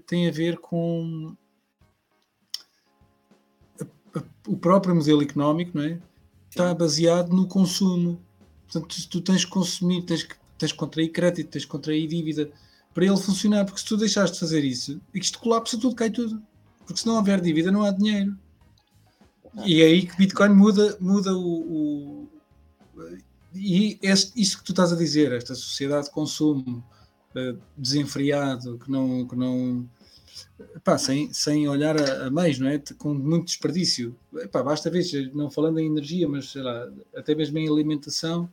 tem 0.06 0.28
a 0.28 0.30
ver 0.30 0.58
com 0.58 1.34
o 4.46 4.56
próprio 4.56 4.94
modelo 4.94 5.22
económico, 5.22 5.76
não 5.76 5.84
é? 5.84 5.98
Está 6.48 6.74
baseado 6.74 7.34
no 7.34 7.46
consumo. 7.46 8.20
Portanto, 8.70 9.08
tu 9.08 9.20
tens 9.20 9.44
que 9.44 9.50
consumir, 9.50 10.02
tens 10.02 10.22
que, 10.22 10.34
tens 10.58 10.72
contrair 10.72 11.10
crédito, 11.10 11.50
tens 11.50 11.64
que 11.64 11.70
contrair 11.70 12.06
dívida 12.08 12.50
para 12.92 13.04
ele 13.04 13.16
funcionar, 13.16 13.64
porque 13.64 13.80
se 13.80 13.86
tu 13.86 13.96
deixares 13.96 14.32
de 14.32 14.38
fazer 14.38 14.64
isso, 14.64 15.00
isto 15.14 15.38
colapsa 15.38 15.78
tudo, 15.78 15.94
cai 15.94 16.10
tudo. 16.10 16.42
Porque 16.86 17.00
se 17.00 17.06
não 17.06 17.16
houver 17.16 17.40
dívida, 17.40 17.70
não 17.70 17.82
há 17.82 17.90
dinheiro. 17.90 18.36
E 19.64 19.82
é 19.82 19.86
aí 19.86 20.06
que 20.06 20.16
Bitcoin 20.16 20.50
muda, 20.50 20.96
muda 21.00 21.36
o. 21.36 22.22
o 22.22 22.28
e 23.54 23.98
este, 24.02 24.40
isso 24.40 24.58
que 24.58 24.64
tu 24.64 24.72
estás 24.72 24.92
a 24.92 24.96
dizer, 24.96 25.32
esta 25.32 25.54
sociedade 25.54 26.06
de 26.06 26.12
consumo, 26.12 26.84
uh, 27.34 27.58
desenfreado, 27.76 28.78
que 28.78 28.90
não, 28.90 29.26
que 29.26 29.34
não 29.34 29.88
sem, 30.98 31.32
sem 31.32 31.68
olhar 31.68 31.96
a, 31.96 32.26
a 32.26 32.30
não 32.30 32.68
é? 32.68 32.80
Com 32.98 33.14
muito 33.14 33.46
desperdício. 33.46 34.16
Basta 34.52 34.90
ver, 34.90 35.04
não 35.34 35.50
falando 35.50 35.78
em 35.78 35.86
energia, 35.86 36.28
mas 36.28 36.50
sei 36.50 36.62
lá, 36.62 36.88
até 37.14 37.34
mesmo 37.34 37.58
em 37.58 37.68
alimentação, 37.68 38.48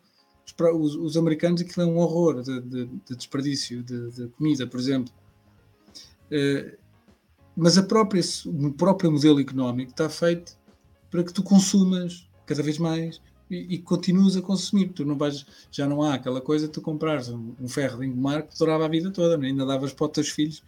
os, 0.76 0.96
os 0.96 1.18
americanos 1.18 1.62
aquilo 1.62 1.88
é 1.88 1.90
um 1.90 1.98
horror 1.98 2.42
de, 2.42 2.62
de, 2.62 2.86
de 2.86 3.16
desperdício 3.16 3.84
de, 3.84 4.12
de, 4.12 4.28
comida, 4.30 4.68
por 4.68 4.80
exemplo. 4.80 5.14
Uh, 6.32 6.78
mas 7.56 7.78
a 7.78 7.84
própria, 7.84 8.22
o 8.46 8.74
próprio 8.74 9.12
modelo 9.12 9.40
económico 9.40 9.92
está 9.92 10.10
feito 10.10 10.58
para 11.10 11.24
que 11.24 11.32
tu 11.32 11.44
consumas 11.44 12.28
cada 12.46 12.64
vez 12.64 12.80
mais 12.80 13.22
e, 13.50 13.76
e 13.76 13.78
continuas 13.78 14.36
a 14.36 14.42
consumir. 14.42 14.90
Tu 14.90 15.06
não 15.06 15.16
vais, 15.16 15.46
já 15.72 15.88
não 15.88 16.02
há 16.02 16.16
aquela 16.16 16.42
coisa 16.42 16.66
de 16.66 16.74
tu 16.74 16.82
comprares 16.82 17.30
um, 17.30 17.54
um 17.60 17.68
ferro 17.68 18.00
de 18.00 18.08
engomar 18.08 18.48
que 18.48 18.58
durava 18.58 18.86
a 18.86 18.90
vida 18.90 19.12
toda, 19.12 19.38
né? 19.38 19.48
ainda 19.48 19.66
davas 19.66 19.94
para 19.94 20.06
os 20.08 20.12
teus 20.12 20.30
filhos 20.30 20.64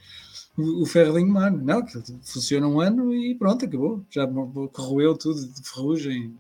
o, 0.58 0.84
o 0.84 0.86
ferro 0.86 1.14
de 1.14 1.22
engomar. 1.22 1.52
Não, 1.52 1.84
que 1.84 2.02
funciona 2.24 2.68
um 2.68 2.80
ano 2.80 3.14
e 3.14 3.36
pronto, 3.36 3.66
acabou. 3.66 4.04
Já 4.10 4.28
corroeu 4.72 5.18
tudo 5.18 5.48
de 5.48 5.70
ferrugem. 5.70 6.36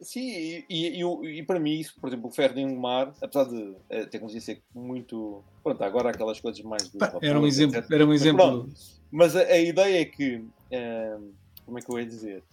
Sim, 0.00 0.28
e, 0.28 0.64
e, 0.68 1.02
e, 1.02 1.38
e, 1.38 1.42
para 1.42 1.58
mim, 1.58 1.72
isso, 1.72 1.94
por 2.00 2.08
exemplo, 2.08 2.28
o 2.28 2.32
ferro 2.32 2.54
de 2.54 2.60
engomar, 2.60 3.12
apesar 3.20 3.44
de 3.44 3.74
a 3.90 4.06
tecnologia 4.06 4.40
ser 4.40 4.62
muito. 4.72 5.42
Pronto, 5.62 5.82
agora 5.82 6.10
aquelas 6.10 6.40
coisas 6.40 6.62
mais. 6.62 6.88
Pá, 6.90 7.06
vapor, 7.06 7.24
era 7.24 7.40
um 7.40 7.46
exemplo. 7.46 7.84
Era 7.90 8.06
um 8.06 8.12
exemplo. 8.12 8.68
Mas, 8.68 9.00
mas 9.10 9.36
a, 9.36 9.40
a, 9.40 9.58
ideia 9.58 10.00
é 10.00 10.04
que. 10.04 10.36
Hum, 10.70 11.32
como 11.66 11.78
é 11.78 11.82
que 11.82 11.90
eu 11.90 11.98
ia 11.98 12.06
dizer? 12.06 12.44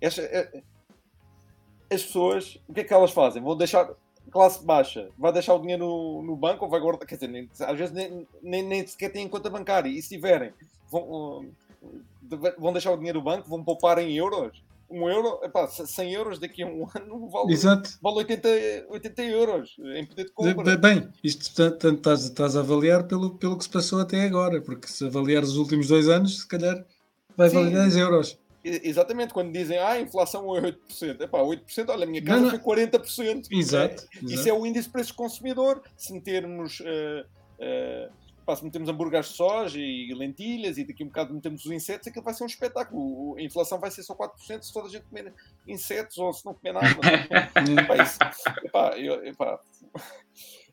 Esta, 0.00 0.22
eh, 0.22 0.62
as 1.92 2.04
pessoas, 2.04 2.58
o 2.68 2.72
que 2.72 2.80
é 2.80 2.84
que 2.84 2.94
elas 2.94 3.10
fazem? 3.10 3.42
Vão 3.42 3.56
deixar. 3.56 3.90
Classe 4.30 4.64
baixa, 4.64 5.08
vai 5.18 5.32
deixar 5.32 5.54
o 5.54 5.60
dinheiro 5.60 5.84
no, 5.84 6.22
no 6.22 6.36
banco 6.36 6.64
ou 6.64 6.70
vai 6.70 6.80
guardar? 6.80 7.06
Quer 7.06 7.16
dizer, 7.16 7.28
nem, 7.28 7.48
às 7.60 7.78
vezes 7.78 7.92
nem, 7.92 8.26
nem, 8.42 8.62
nem 8.62 8.86
sequer 8.86 9.10
têm 9.10 9.28
conta 9.28 9.50
bancária. 9.50 9.88
E 9.88 10.00
se 10.00 10.10
tiverem, 10.10 10.52
vão, 10.90 11.46
vão 12.58 12.72
deixar 12.72 12.92
o 12.92 12.96
dinheiro 12.96 13.18
no 13.18 13.24
banco, 13.24 13.48
vão 13.48 13.64
poupar 13.64 13.98
em 13.98 14.16
euros 14.16 14.62
um 14.90 15.08
euro, 15.08 15.38
epá, 15.44 15.68
100 15.68 16.12
euros 16.12 16.38
daqui 16.38 16.62
a 16.62 16.66
um 16.66 16.86
ano 16.94 17.28
vale, 17.28 17.52
Exato. 17.52 17.90
vale 18.02 18.16
80, 18.16 18.48
80 18.88 19.22
euros 19.22 19.76
em 19.94 20.04
poder 20.04 20.24
de 20.24 20.32
compra. 20.32 20.76
Bem, 20.76 21.08
isto 21.22 21.54
tanto 21.54 21.88
estás, 21.88 22.24
estás 22.24 22.56
a 22.56 22.60
avaliar 22.60 23.04
pelo, 23.06 23.36
pelo 23.38 23.56
que 23.56 23.64
se 23.64 23.70
passou 23.70 24.00
até 24.00 24.24
agora, 24.24 24.60
porque 24.60 24.88
se 24.88 25.06
avaliar 25.06 25.44
os 25.44 25.56
últimos 25.56 25.86
dois 25.86 26.08
anos, 26.08 26.40
se 26.40 26.46
calhar 26.46 26.84
vai 27.36 27.48
Sim. 27.48 27.56
valer 27.56 27.72
10 27.72 27.96
euros. 27.96 28.38
Exatamente, 28.62 29.32
quando 29.32 29.52
dizem 29.52 29.78
ah, 29.78 29.92
a 29.92 30.00
inflação 30.00 30.54
é 30.54 30.60
8%, 30.60 31.22
epá, 31.22 31.38
8%, 31.38 31.88
olha, 31.88 32.04
a 32.04 32.06
minha 32.06 32.22
casa 32.22 32.40
não, 32.40 32.50
não. 32.50 32.60
foi 32.60 32.76
40%. 32.76 33.48
Exato, 33.50 33.52
é? 33.52 33.94
exato, 33.94 34.08
Isso 34.22 34.48
é 34.48 34.52
o 34.52 34.66
índice 34.66 34.86
de 34.86 34.92
preços 34.92 35.12
consumidor. 35.12 35.82
Se 35.96 36.12
metermos 36.12 36.80
uh, 36.80 37.24
uh, 37.58 38.12
pá, 38.44 38.56
se 38.56 38.64
metemos 38.64 38.88
hambúrgueres 38.88 39.28
de 39.28 39.34
soja 39.34 39.78
e 39.78 40.12
lentilhas 40.12 40.76
e 40.76 40.84
daqui 40.84 41.02
a 41.02 41.06
um 41.06 41.08
bocado 41.08 41.32
metemos 41.32 41.64
os 41.64 41.70
insetos, 41.70 42.06
aquilo 42.08 42.24
vai 42.24 42.34
ser 42.34 42.44
um 42.44 42.46
espetáculo. 42.46 43.36
A 43.38 43.42
inflação 43.42 43.80
vai 43.80 43.90
ser 43.90 44.02
só 44.02 44.14
4% 44.14 44.62
se 44.62 44.72
toda 44.72 44.88
a 44.88 44.90
gente 44.90 45.04
comer 45.04 45.32
insetos 45.66 46.18
ou 46.18 46.32
se 46.32 46.44
não 46.44 46.52
comer 46.52 46.72
nada. 46.72 46.86
epá, 47.80 48.02
isso, 48.02 48.18
epá, 48.64 48.98
eu, 48.98 49.24
epá. 49.24 49.58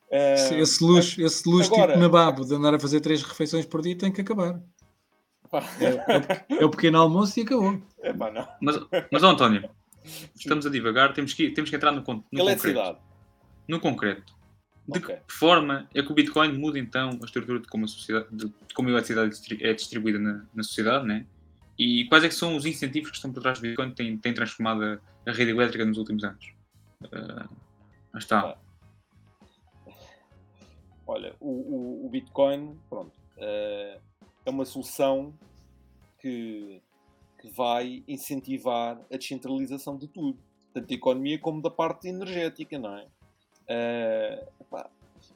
Uh, 0.10 0.56
esse 0.62 0.84
luxo, 0.84 1.21
esse 1.21 1.47
luxo 1.47 1.73
agora, 1.73 1.93
tipo 1.93 2.04
nababo 2.04 2.45
de 2.45 2.56
andar 2.56 2.73
a 2.73 2.80
fazer 2.80 3.02
três 3.02 3.21
refeições 3.21 3.65
por 3.65 3.82
dia 3.82 3.97
tem 3.97 4.12
que 4.12 4.21
acabar. 4.21 4.62
É, 5.79 6.62
é, 6.62 6.65
o 6.65 6.69
pequeno 6.69 6.99
almoço 6.99 7.39
e 7.39 7.43
acabou. 7.43 7.81
Epá, 8.03 8.31
não. 8.31 8.47
Mas, 8.62 8.79
mas 9.12 9.23
António, 9.23 9.69
estamos 10.36 10.65
a 10.65 10.69
divagar, 10.69 11.13
temos 11.13 11.33
que, 11.33 11.49
temos 11.51 11.69
que 11.69 11.75
entrar 11.75 11.91
no, 11.91 11.99
no 11.99 12.45
concreto. 12.45 12.97
No 13.67 13.79
concreto. 13.79 14.38
De 14.88 14.99
okay. 14.99 15.17
que 15.17 15.33
forma 15.33 15.89
é 15.93 16.01
que 16.01 16.12
o 16.12 16.15
Bitcoin 16.15 16.57
muda 16.57 16.79
então 16.79 17.10
a 17.21 17.25
estrutura 17.25 17.60
de 17.60 17.67
como 17.67 17.83
a, 17.83 17.88
sociedade, 17.89 18.27
de, 18.31 18.53
como 18.73 18.88
a 18.88 18.91
eletricidade 18.91 19.62
é 19.62 19.73
distribuída 19.73 20.17
na, 20.17 20.45
na 20.53 20.63
sociedade, 20.63 21.05
né? 21.05 21.25
E 21.77 22.05
quais 22.05 22.23
é 22.23 22.29
que 22.29 22.33
são 22.33 22.55
os 22.55 22.65
incentivos 22.65 23.10
que 23.10 23.17
estão 23.17 23.31
por 23.31 23.41
trás 23.41 23.60
do 23.60 23.63
Bitcoin 23.63 23.89
que 23.89 23.95
têm, 23.95 24.17
têm 24.17 24.33
transformado 24.33 24.83
a, 24.83 24.99
a, 25.29 25.33
rede 25.33 25.51
elétrica 25.51 25.83
nos 25.83 25.97
últimos 25.97 26.23
anos? 26.23 26.53
Uh, 27.03 28.17
está. 28.17 28.57
Olha, 31.05 31.36
o, 31.39 31.49
o, 31.49 32.05
o 32.07 32.10
Bitcoin, 32.10 32.79
pronto, 32.89 33.12
uh, 33.38 33.99
é 34.47 34.49
uma 34.49 34.65
solução 34.65 35.33
que, 36.19 36.81
que 37.38 37.49
vai 37.49 38.01
incentivar 38.07 38.97
a 39.12 39.17
descentralização 39.17 39.97
de 39.97 40.07
tudo, 40.07 40.39
tanto 40.73 40.88
da 40.88 40.95
economia 40.95 41.38
como 41.38 41.62
da 41.62 41.69
parte 41.69 42.07
energética, 42.07 42.79
não 42.79 42.95
é? 42.97 43.07
Uh, 43.69 44.89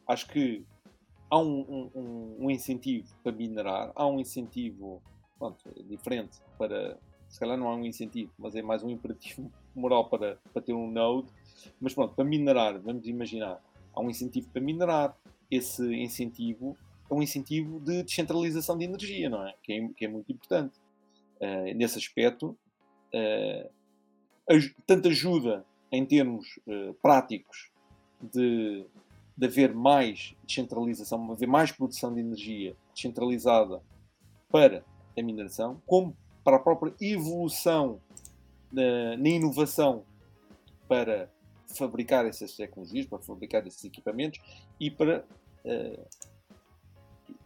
acho 0.07 0.27
que 0.29 0.63
há 1.29 1.37
um, 1.37 1.89
um, 1.93 2.35
um, 2.39 2.49
incentivo 2.49 3.13
para 3.21 3.33
minerar, 3.33 3.91
há 3.95 4.07
um 4.07 4.17
incentivo 4.17 5.01
pronto, 5.37 5.69
diferente 5.87 6.39
para. 6.57 6.97
Se 7.27 7.39
calhar 7.39 7.57
não 7.57 7.69
há 7.69 7.75
um 7.75 7.85
incentivo, 7.85 8.31
mas 8.37 8.55
é 8.55 8.61
mais 8.61 8.83
um 8.83 8.89
imperativo 8.89 9.49
moral 9.75 10.09
para, 10.09 10.37
para 10.53 10.61
ter 10.61 10.73
um 10.73 10.89
node. 10.89 11.27
Mas 11.79 11.93
pronto, 11.93 12.13
para 12.15 12.25
minerar, 12.25 12.79
vamos 12.79 13.05
imaginar, 13.07 13.61
há 13.93 14.01
um 14.01 14.09
incentivo 14.09 14.47
para 14.49 14.61
minerar. 14.61 15.17
Esse 15.49 15.83
incentivo 15.95 16.77
um 17.13 17.21
incentivo 17.21 17.79
de 17.79 18.03
descentralização 18.03 18.77
de 18.77 18.85
energia, 18.85 19.29
não 19.29 19.45
é? 19.45 19.53
Que 19.63 19.73
é, 19.73 19.87
que 19.89 20.05
é 20.05 20.07
muito 20.07 20.31
importante. 20.31 20.79
Uh, 21.39 21.75
nesse 21.75 21.97
aspecto, 21.97 22.55
uh, 23.13 23.71
tanto 24.85 25.07
ajuda 25.07 25.65
em 25.91 26.05
termos 26.05 26.59
uh, 26.67 26.93
práticos 27.01 27.71
de 28.21 28.85
de 29.41 29.47
haver 29.47 29.73
mais 29.73 30.35
descentralização, 30.45 31.31
haver 31.31 31.47
mais 31.47 31.71
produção 31.71 32.13
de 32.13 32.19
energia 32.19 32.75
descentralizada 32.93 33.81
para 34.51 34.85
a 35.17 35.23
mineração, 35.23 35.81
como 35.87 36.15
para 36.43 36.57
a 36.57 36.59
própria 36.59 36.93
evolução 37.01 37.99
na, 38.71 39.17
na 39.17 39.29
inovação 39.29 40.03
para 40.87 41.27
fabricar 41.75 42.25
essas 42.27 42.55
tecnologias, 42.55 43.07
para 43.07 43.17
fabricar 43.17 43.65
esses 43.65 43.83
equipamentos 43.83 44.39
e 44.79 44.91
para, 44.91 45.25
uh, 45.65 46.05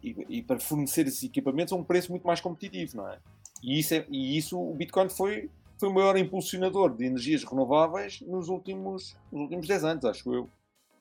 e, 0.06 0.38
e, 0.38 0.42
para 0.42 0.60
fornecer 0.60 1.06
esses 1.06 1.22
equipamentos 1.24 1.72
a 1.72 1.76
um 1.76 1.82
preço 1.82 2.10
muito 2.12 2.26
mais 2.26 2.40
competitivo, 2.40 2.98
não 2.98 3.08
é? 3.08 3.18
E 3.62 3.78
isso, 3.78 3.94
é, 3.94 4.06
e 4.08 4.36
isso 4.38 4.58
o 4.58 4.74
Bitcoin 4.74 5.08
foi, 5.08 5.50
foi 5.78 5.88
o 5.88 5.92
maior 5.92 6.16
impulsionador 6.16 6.94
de 6.94 7.04
energias 7.04 7.42
renováveis 7.42 8.20
nos 8.20 8.48
últimos, 8.48 9.16
nos 9.32 9.42
últimos 9.42 9.66
10 9.66 9.84
anos, 9.84 10.04
acho 10.04 10.32
eu. 10.32 10.48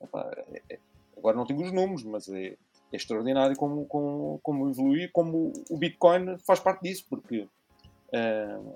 Epá, 0.01 0.31
é, 0.51 0.61
é, 0.71 0.79
agora 1.15 1.37
não 1.37 1.45
tenho 1.45 1.61
os 1.61 1.71
números, 1.71 2.03
mas 2.03 2.27
é, 2.29 2.47
é 2.47 2.95
extraordinário 2.95 3.55
como, 3.55 3.85
como, 3.85 4.39
como 4.41 4.69
evoluir, 4.69 5.11
como 5.11 5.53
o 5.69 5.77
Bitcoin 5.77 6.37
faz 6.39 6.59
parte 6.59 6.81
disso, 6.81 7.05
porque 7.09 7.41
uh, 7.41 8.75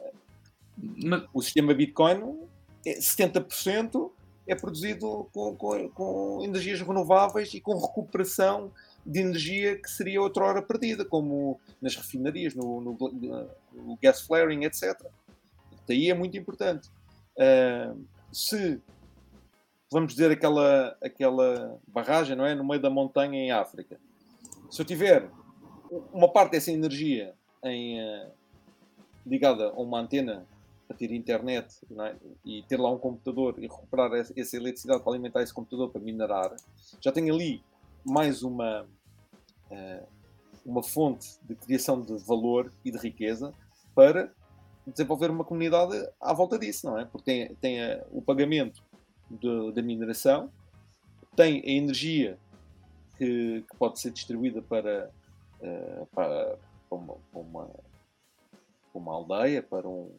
mas... 1.03 1.23
o 1.33 1.41
sistema 1.41 1.73
Bitcoin, 1.73 2.39
é 2.85 2.99
70% 2.99 4.11
é 4.47 4.55
produzido 4.55 5.27
com, 5.31 5.55
com, 5.55 5.89
com, 5.89 6.43
energias 6.43 6.81
renováveis 6.81 7.53
e 7.53 7.61
com 7.61 7.77
recuperação 7.77 8.71
de 9.05 9.19
energia 9.19 9.75
que 9.75 9.89
seria 9.89 10.21
outrora 10.21 10.61
perdida, 10.61 11.03
como 11.05 11.59
nas 11.81 11.95
refinarias, 11.95 12.53
no, 12.53 12.81
no, 12.81 12.97
no 13.73 13.97
gas 14.01 14.21
flaring, 14.21 14.63
etc. 14.65 14.99
Daí 15.87 16.09
é 16.09 16.13
muito 16.13 16.37
importante. 16.37 16.89
Uh, 17.37 18.05
se 18.31 18.81
vamos 19.91 20.13
dizer, 20.13 20.31
aquela, 20.31 20.95
aquela 21.01 21.79
barragem, 21.87 22.35
não 22.35 22.45
é? 22.45 22.53
No 22.53 22.63
meio 22.63 22.81
da 22.81 22.89
montanha 22.89 23.39
em 23.39 23.51
África. 23.51 23.99
Se 24.69 24.81
eu 24.81 24.85
tiver 24.85 25.29
uma 26.13 26.31
parte 26.31 26.51
dessa 26.51 26.71
energia 26.71 27.33
em, 27.63 27.99
uh, 27.99 28.31
ligada 29.25 29.69
a 29.69 29.73
uma 29.73 29.99
antena 29.99 30.45
para 30.87 30.97
ter 30.97 31.11
internet 31.11 31.75
é? 31.99 32.15
e 32.45 32.63
ter 32.63 32.79
lá 32.79 32.91
um 32.91 32.97
computador 32.97 33.55
e 33.57 33.61
recuperar 33.61 34.11
essa 34.13 34.57
eletricidade 34.57 35.03
para 35.03 35.11
alimentar 35.11 35.41
esse 35.41 35.53
computador 35.53 35.89
para 35.89 36.01
minerar, 36.01 36.55
já 36.99 37.11
tenho 37.11 37.33
ali 37.33 37.63
mais 38.05 38.43
uma, 38.43 38.87
uh, 39.71 40.07
uma 40.65 40.83
fonte 40.83 41.37
de 41.43 41.55
criação 41.55 42.01
de 42.01 42.17
valor 42.17 42.71
e 42.83 42.91
de 42.91 42.97
riqueza 42.97 43.53
para 43.93 44.31
desenvolver 44.87 45.29
uma 45.29 45.43
comunidade 45.43 45.95
à 46.19 46.33
volta 46.33 46.57
disso, 46.57 46.87
não 46.87 46.97
é? 46.97 47.05
Porque 47.05 47.25
tem, 47.25 47.55
tem 47.55 47.81
uh, 47.81 48.05
o 48.11 48.21
pagamento 48.21 48.81
da 49.73 49.81
mineração, 49.81 50.51
tem 51.35 51.61
a 51.63 51.69
energia 51.69 52.37
que, 53.17 53.63
que 53.69 53.77
pode 53.77 53.99
ser 53.99 54.11
distribuída 54.11 54.61
para, 54.61 55.11
uh, 55.61 56.05
para, 56.07 56.57
para, 56.89 56.97
uma, 56.97 57.15
para, 57.31 57.41
uma, 57.41 57.65
para, 57.65 59.01
uma, 59.01 59.13
aldeia, 59.13 59.61
para 59.61 59.87
um, 59.87 60.11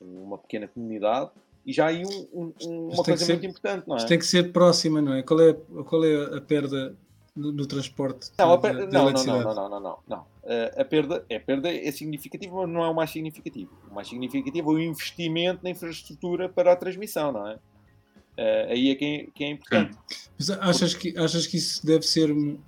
uma 0.00 0.36
pequena 0.36 0.68
comunidade, 0.68 1.30
e 1.64 1.72
já 1.72 1.84
há 1.84 1.88
aí 1.88 2.04
um, 2.04 2.52
um, 2.62 2.88
uma 2.88 3.04
coisa 3.04 3.24
ser, 3.24 3.32
muito 3.34 3.46
importante, 3.46 3.88
não 3.88 3.96
é? 3.96 4.04
tem 4.04 4.18
que 4.18 4.26
ser 4.26 4.52
próxima, 4.52 5.00
não 5.00 5.14
é? 5.14 5.22
Qual 5.22 5.40
é, 5.40 5.54
qual 5.84 6.04
é 6.04 6.36
a 6.36 6.40
perda 6.40 6.96
no, 7.34 7.52
no 7.52 7.66
transporte? 7.66 8.30
Não, 8.38 8.60
per... 8.60 8.86
da, 8.86 8.86
não, 8.86 9.10
não, 9.10 9.24
não, 9.24 9.42
não, 9.42 9.68
não, 9.68 9.80
não, 9.80 9.98
não. 10.06 10.20
Uh, 10.42 10.80
a 10.80 10.84
perda, 10.84 11.24
a 11.30 11.40
perda 11.40 11.72
é 11.72 11.90
significativa, 11.90 12.54
mas 12.54 12.68
não 12.68 12.84
é 12.84 12.88
o 12.88 12.94
mais 12.94 13.10
significativo. 13.10 13.70
O 13.90 13.94
mais 13.94 14.08
significativo 14.08 14.72
é 14.72 14.74
o 14.74 14.78
investimento 14.78 15.60
na 15.62 15.70
infraestrutura 15.70 16.48
para 16.48 16.72
a 16.72 16.76
transmissão, 16.76 17.32
não 17.32 17.46
é? 17.46 17.54
Uh, 17.54 18.70
aí 18.70 18.90
é 18.90 18.94
que 18.94 19.04
é, 19.04 19.26
que 19.34 19.44
é 19.44 19.50
importante. 19.50 19.98
Mas 20.38 20.50
achas 20.50 20.94
que, 20.94 21.16
achas 21.18 21.46
que 21.46 21.56
isso 21.56 21.84
deve 21.86 22.02
ser 22.02 22.32
um, 22.32 22.58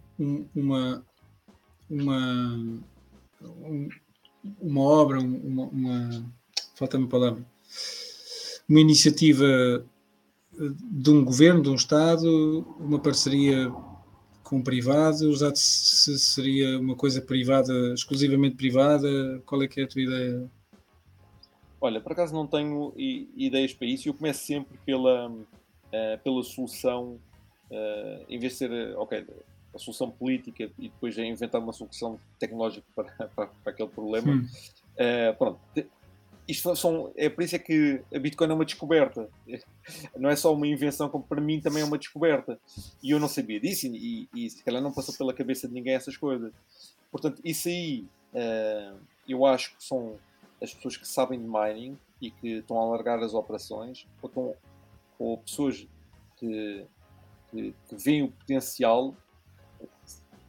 uma, 0.55 1.05
uma, 1.91 2.81
uma 4.61 4.81
obra, 4.81 5.21
uma, 5.21 5.65
uma 5.65 6.33
falta-me 6.75 7.05
a 7.05 7.09
palavra, 7.09 7.45
uma 8.69 8.81
iniciativa 8.81 9.85
de 10.57 11.11
um 11.11 11.25
governo, 11.25 11.63
de 11.63 11.71
um 11.71 11.75
Estado, 11.75 12.61
uma 12.79 12.99
parceria 12.99 13.73
com 14.45 14.63
privados, 14.63 15.41
se 15.59 16.19
seria 16.19 16.79
uma 16.79 16.95
coisa 16.95 17.21
privada, 17.21 17.73
exclusivamente 17.95 18.55
privada? 18.55 19.43
Qual 19.47 19.63
é 19.63 19.67
que 19.67 19.81
é 19.81 19.85
a 19.85 19.89
tua 19.89 20.03
ideia? 20.03 20.51
Olha, 21.81 22.01
por 22.01 22.13
acaso 22.13 22.33
não 22.33 22.47
tenho 22.47 22.93
ideias 22.97 23.73
para 23.73 23.87
isso. 23.87 24.09
Eu 24.09 24.15
começo 24.15 24.47
sempre 24.47 24.79
pela, 24.87 25.29
uh, 25.29 25.43
pela 26.23 26.43
solução, 26.43 27.19
uh, 27.71 28.25
em 28.29 28.39
vez 28.39 28.53
de 28.53 28.59
ser, 28.59 28.71
uh, 28.71 29.01
ok, 29.01 29.27
a 29.75 29.79
solução 29.79 30.11
política 30.11 30.71
e 30.79 30.89
depois 30.89 31.19
inventar 31.19 31.61
uma 31.61 31.73
solução 31.73 32.21
tecnológica 32.39 32.87
para, 32.95 33.11
para, 33.35 33.47
para 33.47 33.73
aquele 33.73 33.89
problema. 33.89 34.45
Pronto, 35.37 35.59
isto 36.47 36.77
são, 36.77 37.13
é 37.17 37.29
por 37.29 37.43
isso 37.43 37.57
é 37.57 37.59
que 37.59 38.01
a 38.15 38.19
Bitcoin 38.19 38.51
é 38.51 38.55
uma 38.55 38.65
descoberta. 38.65 39.29
Não 40.17 40.31
é 40.31 40.37
só 40.37 40.53
uma 40.53 40.67
invenção, 40.67 41.09
como 41.09 41.25
para 41.25 41.41
mim 41.41 41.61
também 41.61 41.83
é 41.83 41.85
uma 41.85 41.99
descoberta. 41.99 42.59
E 43.03 43.11
eu 43.11 43.21
não 43.21 43.29
sabia 43.29 43.61
disso 43.61 43.87
e, 43.87 44.29
e 44.35 44.51
se 44.51 44.63
calhar 44.63 44.83
não 44.83 44.93
passou 44.93 45.15
pela 45.17 45.35
cabeça 45.35 45.69
de 45.69 45.75
ninguém 45.75 45.95
essas 45.95 46.17
coisas. 46.17 46.53
Portanto, 47.11 47.41
isso 47.45 47.69
aí 47.69 48.07
uh, 48.35 48.99
eu 49.29 49.45
acho 49.47 49.77
que 49.77 49.85
são 49.85 50.19
as 50.63 50.73
pessoas 50.73 50.97
que 50.97 51.07
sabem 51.07 51.41
de 51.41 51.47
mining 51.47 51.99
e 52.21 52.31
que 52.31 52.59
estão 52.59 52.79
a 52.79 52.83
alargar 52.83 53.23
as 53.23 53.35
operações, 53.35 54.07
ou, 54.23 54.29
estão, 54.29 54.55
ou 55.19 55.39
pessoas 55.39 55.87
que, 56.37 56.85
que, 57.51 57.75
que 57.89 57.97
veem 57.97 58.23
o 58.23 58.29
potencial 58.31 59.15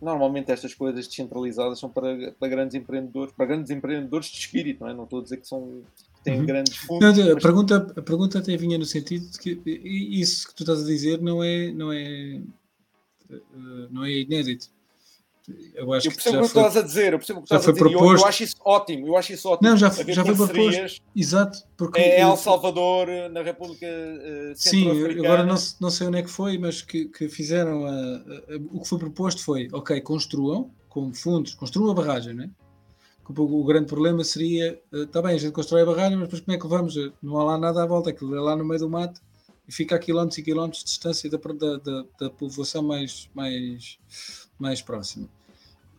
normalmente 0.02 0.52
estas 0.52 0.74
coisas 0.74 1.08
descentralizadas 1.08 1.80
são 1.80 1.90
para, 1.90 2.32
para 2.34 2.48
grandes 2.48 2.76
empreendedores, 2.76 3.34
para 3.34 3.46
grandes 3.46 3.72
empreendedores 3.72 4.28
de 4.28 4.38
espírito, 4.38 4.84
não 4.84 4.90
é? 4.90 4.94
Não 4.94 5.06
estou 5.06 5.20
a 5.20 5.24
dizer 5.24 5.38
que 5.38 5.48
são 5.48 5.82
têm 6.26 6.40
uhum. 6.40 6.46
grandes 6.46 6.76
fundos. 6.76 7.18
Não, 7.18 7.32
a, 7.32 7.40
pergunta, 7.40 7.94
a 7.96 8.02
pergunta 8.02 8.40
até 8.40 8.58
vinha 8.58 8.78
no 8.78 8.86
sentido 8.86 9.30
de 9.30 9.40
que 9.40 9.62
isso 9.76 10.48
que 10.48 10.56
tu 10.56 10.64
estás 10.64 10.82
a 10.82 10.86
dizer 10.86 11.22
não 11.22 11.44
é, 11.44 11.72
não 11.72 11.94
é, 11.94 12.42
eh, 13.30 13.88
não 13.92 14.04
é 14.04 14.12
inédito. 14.12 14.74
Eu, 15.76 15.94
acho 15.94 16.08
eu 16.08 16.12
percebo 16.12 16.38
o 16.38 16.42
que, 16.42 16.48
estás 16.48 16.76
a 16.76 16.82
dizer, 16.82 17.14
eu 17.14 17.20
percebo 17.20 17.40
o 17.40 17.44
que 17.44 17.46
estás 17.46 17.68
a 17.68 17.72
dizer. 17.72 17.80
Proposto... 17.80 18.04
Eu, 18.04 18.18
eu, 18.18 18.26
acho 18.26 18.44
isso 18.44 18.56
ótimo, 18.66 19.08
eu 19.08 19.16
acho 19.16 19.34
isso 19.34 19.48
ótimo. 19.48 19.70
Não, 19.70 19.78
já, 19.78 19.90
já 19.90 20.26
foi 20.26 20.36
proposto. 20.36 21.04
Exato. 21.16 21.60
Porque 21.78 22.00
é 22.00 22.22
El 22.22 22.36
Salvador, 22.36 23.08
na 23.32 23.44
República 23.44 23.86
uh, 23.86 24.56
Sim, 24.56 24.90
agora 25.20 25.46
não, 25.46 25.56
não 25.80 25.92
sei 25.92 26.08
onde 26.08 26.18
é 26.18 26.24
que 26.24 26.32
foi, 26.32 26.58
mas 26.58 26.82
que, 26.82 27.06
que 27.06 27.30
fizeram 27.30 27.86
a, 27.86 27.92
a, 27.92 28.56
o 28.72 28.82
que 28.82 28.90
foi 28.90 28.98
proposto 28.98 29.44
foi, 29.44 29.68
ok, 29.72 30.02
construam 30.02 30.72
com 30.90 31.14
fundos, 31.14 31.54
construam 31.54 31.92
a 31.92 31.94
barragem, 31.94 32.34
não 32.34 32.46
é? 32.46 32.50
O, 33.28 33.62
o 33.62 33.64
grande 33.64 33.88
problema 33.88 34.24
seria, 34.24 34.80
está 34.92 35.20
eh, 35.20 35.22
bem, 35.22 35.36
a 35.36 35.38
gente 35.38 35.52
constrói 35.52 35.82
a 35.82 35.86
barragem, 35.86 36.18
mas 36.18 36.28
depois 36.28 36.42
como 36.42 36.56
é 36.56 36.60
que 36.60 36.68
vamos? 36.68 36.96
Não 37.22 37.38
há 37.40 37.44
lá 37.44 37.58
nada 37.58 37.84
à 37.84 37.86
volta, 37.86 38.10
aquilo 38.10 38.36
é 38.36 38.40
lá 38.40 38.56
no 38.56 38.66
meio 38.66 38.80
do 38.80 38.90
mato 38.90 39.20
e 39.68 39.72
fica 39.72 39.96
a 39.96 40.00
quilómetros 40.00 40.38
e 40.38 40.44
quilómetros 40.44 40.84
de 40.84 40.90
distância 40.90 41.30
da, 41.30 41.38
da, 41.38 41.78
da, 41.78 42.06
da 42.20 42.30
povoação 42.30 42.84
mais, 42.84 43.30
mais 43.34 43.98
mais 44.58 44.82
próxima. 44.82 45.28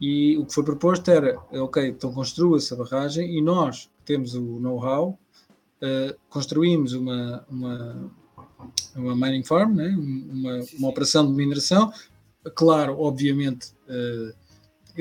E 0.00 0.36
o 0.36 0.44
que 0.44 0.54
foi 0.54 0.64
proposto 0.64 1.10
era, 1.10 1.38
ok, 1.52 1.88
então 1.88 2.12
construa-se 2.12 2.72
a 2.72 2.76
barragem 2.76 3.36
e 3.36 3.40
nós 3.40 3.90
temos 4.04 4.34
o 4.34 4.60
know-how, 4.60 5.18
uh, 5.82 6.16
construímos 6.28 6.92
uma, 6.92 7.44
uma, 7.48 8.10
uma 8.94 9.16
mining 9.16 9.42
farm, 9.42 9.74
né? 9.74 9.88
uma, 9.98 10.60
uma 10.78 10.88
operação 10.88 11.26
de 11.26 11.32
mineração. 11.32 11.90
Claro, 12.54 13.00
obviamente, 13.00 13.72
uh, 13.88 14.34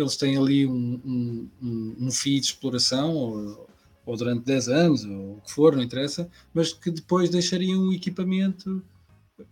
eles 0.01 0.15
têm 0.15 0.37
ali 0.37 0.65
um, 0.65 0.99
um, 1.05 1.49
um, 1.61 2.07
de 2.07 2.39
exploração, 2.39 3.13
ou, 3.13 3.69
ou, 4.05 4.17
durante 4.17 4.43
10 4.45 4.69
anos, 4.69 5.05
ou 5.05 5.37
o 5.37 5.41
que 5.41 5.51
for, 5.51 5.75
não 5.75 5.83
interessa, 5.83 6.29
mas 6.53 6.73
que 6.73 6.91
depois 6.91 7.29
deixariam 7.29 7.81
um 7.81 7.93
equipamento, 7.93 8.83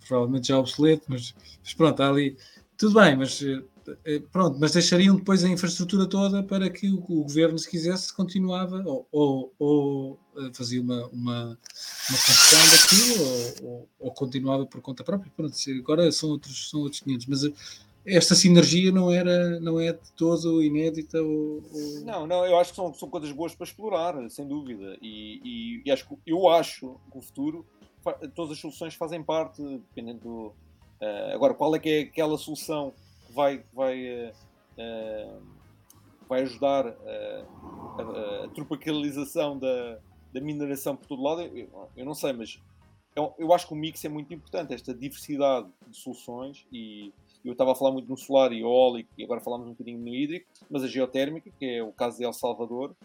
provavelmente 0.08 0.48
já 0.48 0.58
obsoleto, 0.58 1.06
mas, 1.08 1.34
mas 1.62 1.74
pronto, 1.74 2.02
ali. 2.02 2.38
Tudo 2.78 3.00
bem, 3.00 3.16
mas 3.16 3.40
uh, 3.42 3.64
eh, 4.06 4.22
pronto, 4.32 4.58
mas 4.60 4.72
deixariam 4.72 5.16
depois 5.16 5.44
a 5.44 5.50
infraestrutura 5.50 6.06
toda 6.06 6.42
para 6.42 6.70
que 6.70 6.90
o, 6.90 7.00
o 7.00 7.24
governo, 7.24 7.58
se 7.60 7.70
quisesse, 7.70 8.14
continuava 8.14 8.82
ou, 8.86 9.08
ou, 9.12 9.54
ou 9.60 10.20
eh, 10.38 10.52
fazia 10.54 10.82
uma, 10.82 11.06
uma, 11.08 11.44
uma 11.46 12.18
concessão 12.18 12.60
daquilo 12.72 13.68
ou, 13.68 13.90
ou, 14.00 14.12
continuava 14.12 14.66
por 14.66 14.82
conta 14.82 15.04
própria. 15.04 15.32
Pronto, 15.36 15.56
agora 15.80 16.12
são 16.12 16.30
outros, 16.30 16.70
são 16.70 16.82
outros 16.82 17.02
500, 17.02 17.26
mas 17.28 17.44
eh, 17.44 17.54
esta 18.06 18.36
sinergia 18.36 18.92
não 18.92 19.10
era 19.10 19.60
não 19.60 19.80
é 19.80 19.94
de 19.94 20.12
todo 20.14 20.62
inédita 20.62 21.22
ou, 21.22 21.64
ou... 21.72 22.06
não 22.06 22.28
não 22.28 22.46
eu 22.46 22.58
acho 22.58 22.72
que 22.72 22.76
são, 22.76 22.94
são 22.94 23.10
coisas 23.10 23.32
boas 23.32 23.56
para 23.56 23.66
explorar 23.66 24.30
sem 24.30 24.48
dúvida. 24.48 24.98
E, 25.02 25.42
e, 25.44 25.82
e 25.86 25.92
acho 25.92 26.08
que, 26.08 26.18
eu 26.26 26.50
acho 26.50 27.00
que 27.12 27.18
o 27.18 27.22
futuro 27.22 27.66
todas 28.36 28.52
as 28.52 28.60
soluções 28.60 28.96
fazem 28.96 29.24
parte 29.24 29.62
dependendo 29.62 30.20
do, 30.20 30.48
uh, 30.48 31.34
agora 31.34 31.54
qual 31.54 31.74
é 31.76 31.80
que 31.80 31.90
é 31.90 32.00
aquela 32.02 32.38
solução 32.38 32.94
vai, 33.30 33.64
vai, 33.74 34.32
uh, 34.78 35.42
vai 36.28 36.42
ajudar 36.42 36.88
uh, 36.88 37.48
a, 37.98 38.46
a, 38.46 38.48
tropicalização 38.50 39.58
da, 39.58 40.00
da 40.34 40.42
mineração 40.42 40.96
por 40.96 41.08
todo 41.08 41.24
lado, 41.24 41.42
eu, 41.42 41.90
eu 41.96 42.06
não 42.06 42.14
sei, 42.14 42.34
mas 42.34 42.62
eu, 43.16 43.34
eu, 43.38 43.54
acho 43.54 43.68
que 43.68 43.74
o 43.74 43.78
mix 43.78 44.04
é 44.06 44.10
muito 44.10 44.34
importante, 44.34 44.74
esta 44.74 44.94
diversidade 44.94 45.68
de 45.88 45.98
soluções 45.98 46.66
e 46.72 47.14
eu 47.48 47.54
estava 47.54 47.74
a 47.74 47.76
falar 47.76 47.92
muito 47.92 48.10
no 48.10 48.18
solar 48.18 48.52
e 48.52 48.62
eólico 48.62 49.10
e 49.18 49.24
agora 49.24 49.42
falamos 49.42 49.68
um 49.68 49.72
bocadinho 49.72 50.00
no 50.00 50.08
hídrico, 50.08 50.48
mas 50.70 50.84
a 50.84 50.88
geotérmica, 50.88 51.52
que 51.60 51.66
é 51.66 51.84
o 51.84 51.92
caso 51.92 52.18
de 52.18 52.24
El 52.24 52.34
Salvador, 52.34 52.96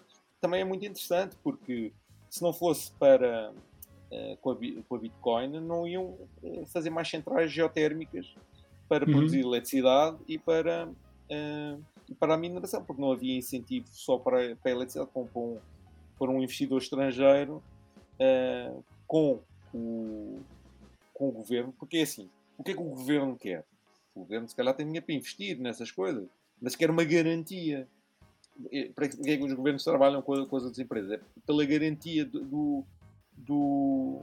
também 0.41 0.61
é 0.61 0.65
muito 0.65 0.85
interessante 0.85 1.37
porque 1.43 1.93
se 2.31 2.43
não 2.43 2.53
fosse 2.53 2.93
para 2.93 3.53
uh, 3.53 4.37
com, 4.41 4.51
a, 4.51 4.99
Bitcoin 4.99 5.61
não 5.61 5.87
iam 5.87 6.17
fazer 6.67 6.91
mais 6.91 7.09
centrais 7.09 7.51
geotérmicas 7.51 8.35
para 8.89 9.05
uhum. 9.05 9.13
produzir 9.13 9.41
eletricidade 9.41 10.19
e 10.29 10.39
para, 10.39 10.89
uh, 10.89 12.15
para 12.19 12.35
a 12.35 12.37
mineração, 12.37 12.85
porque 12.85 13.03
não 13.03 13.13
havia 13.13 13.37
incentivo 13.37 13.87
só 13.91 14.19
para, 14.19 14.57
para 14.57 14.71
a 14.71 14.75
eletricidade, 14.75 15.11
como 15.13 15.29
para 15.29 15.41
um, 15.41 15.59
para 16.19 16.31
um 16.31 16.43
investidor 16.43 16.81
estrangeiro 16.81 17.63
com, 19.07 19.41
o, 19.73 20.41
com 21.15 21.29
o 21.29 21.33
governo, 21.33 21.73
porque 21.79 21.99
é 21.99 22.03
assim, 22.03 22.29
o 22.57 22.65
que 22.65 22.73
é 22.73 22.75
que 22.75 22.81
o 22.81 22.85
governo 22.85 23.37
quer? 23.37 23.65
O 24.19 24.25
governo 24.25 24.49
se 24.49 24.57
calhar 24.57 24.75
tem 24.75 24.85
dinheiro 24.85 25.07
para 25.07 25.15
investir 25.15 25.59
nessas 25.59 25.91
coisas, 25.91 26.29
mas 26.61 26.75
quer 26.75 26.91
uma 26.91 27.05
garantia. 27.05 27.89
Para 28.95 29.09
que 29.09 29.31
é 29.31 29.37
que 29.37 29.45
os 29.45 29.53
governos 29.53 29.85
trabalham 29.85 30.21
com, 30.21 30.45
com 30.47 30.57
as 30.57 30.65
outras 30.65 30.79
empresas? 30.81 31.13
É 31.13 31.21
pela 31.47 31.65
garantia 31.65 32.25
do, 32.25 32.85
do 33.37 34.23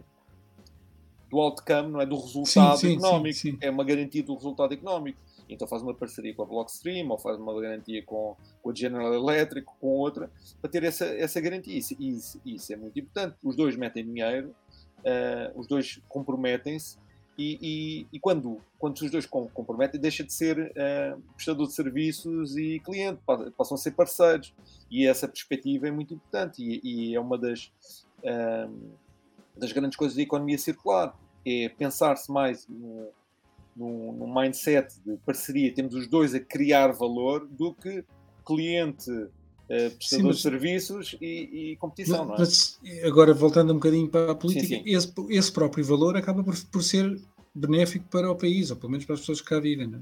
do 1.30 1.40
outcome, 1.40 1.92
não 1.92 2.02
é? 2.02 2.06
do 2.06 2.16
resultado 2.18 2.78
sim, 2.78 2.88
sim, 2.88 2.94
económico. 2.98 3.38
Sim, 3.38 3.58
é 3.62 3.70
uma 3.70 3.84
garantia 3.84 4.24
do 4.24 4.36
resultado 4.36 4.74
económico. 4.74 5.18
Então 5.48 5.68
faz 5.68 5.82
uma 5.82 5.94
parceria 5.94 6.34
com 6.34 6.42
a 6.42 6.46
Blockstream 6.46 7.10
ou 7.10 7.18
faz 7.18 7.38
uma 7.38 7.60
garantia 7.60 8.04
com, 8.04 8.36
com 8.62 8.70
a 8.70 8.74
General 8.74 9.14
Electric, 9.14 9.68
com 9.80 9.88
outra, 9.88 10.30
para 10.62 10.70
ter 10.70 10.84
essa, 10.84 11.06
essa 11.06 11.40
garantia. 11.40 11.78
Isso, 11.78 11.96
isso, 12.00 12.42
isso 12.46 12.74
é 12.74 12.76
muito 12.76 13.00
importante. 13.00 13.36
Os 13.44 13.56
dois 13.56 13.76
metem 13.76 14.06
dinheiro, 14.06 14.56
uh, 15.00 15.60
os 15.60 15.68
dois 15.68 16.02
comprometem-se 16.10 16.98
e, 17.38 17.60
e, 17.62 18.08
e, 18.14 18.20
quando, 18.20 18.62
quando 18.80 18.98
os 18.98 19.12
dois 19.12 19.26
comprometem, 19.26 20.00
deixa 20.00 20.24
de 20.24 20.32
ser 20.32 20.58
uh, 20.58 21.22
prestador 21.36 21.68
de 21.68 21.74
serviços 21.74 22.56
e 22.56 22.80
cliente, 22.80 23.20
passam 23.58 23.76
a 23.76 23.78
ser 23.78 23.92
parceiros. 23.92 24.54
E 24.90 25.06
essa 25.06 25.28
perspectiva 25.28 25.88
é 25.88 25.92
muito 25.92 26.14
importante 26.14 26.64
e, 26.64 27.12
e 27.12 27.16
é 27.16 27.20
uma 27.20 27.38
das, 27.38 27.72
uh, 28.20 28.74
das 29.58 29.72
grandes 29.72 29.98
coisas 29.98 30.16
da 30.16 30.24
economia 30.24 30.58
circular 30.58 31.14
é 31.46 31.70
pensar-se 31.70 32.32
mais 32.32 32.68
no, 32.68 33.10
no, 33.76 34.12
no, 34.14 34.34
mindset 34.34 35.00
de 35.06 35.16
parceria, 35.18 35.72
temos 35.74 35.94
os 35.94 36.08
dois 36.08 36.34
a 36.34 36.40
criar 36.40 36.92
valor, 36.92 37.46
do 37.46 37.74
que 37.74 38.04
cliente, 38.44 39.12
uh, 39.70 39.92
prestador 39.96 40.34
de 40.34 40.42
serviços 40.42 41.16
e, 41.22 41.72
e 41.72 41.76
competição. 41.78 42.20
Não, 42.20 42.26
não 42.26 42.36
é? 42.36 42.40
Mas 42.40 42.80
agora, 43.04 43.34
voltando 43.34 43.72
um 43.72 43.76
bocadinho 43.76 44.08
para 44.10 44.32
a 44.32 44.36
política, 44.36 44.68
sim, 44.68 44.84
sim. 44.84 44.96
Esse, 44.96 45.14
esse 45.30 45.52
próprio 45.52 45.84
valor 45.84 46.16
acaba 46.18 46.44
por, 46.44 46.56
por 46.66 46.84
ser 46.84 47.20
benéfico 47.54 48.06
para 48.10 48.30
o 48.32 48.36
país, 48.36 48.70
ou 48.72 48.78
pelo 48.78 48.92
menos 48.92 49.06
para 49.06 49.16
as 49.16 49.22
pessoas 49.22 49.42
que 49.42 49.48
cá 49.48 49.60
vivem, 49.60 49.88
não 49.88 50.00
é? 50.00 50.02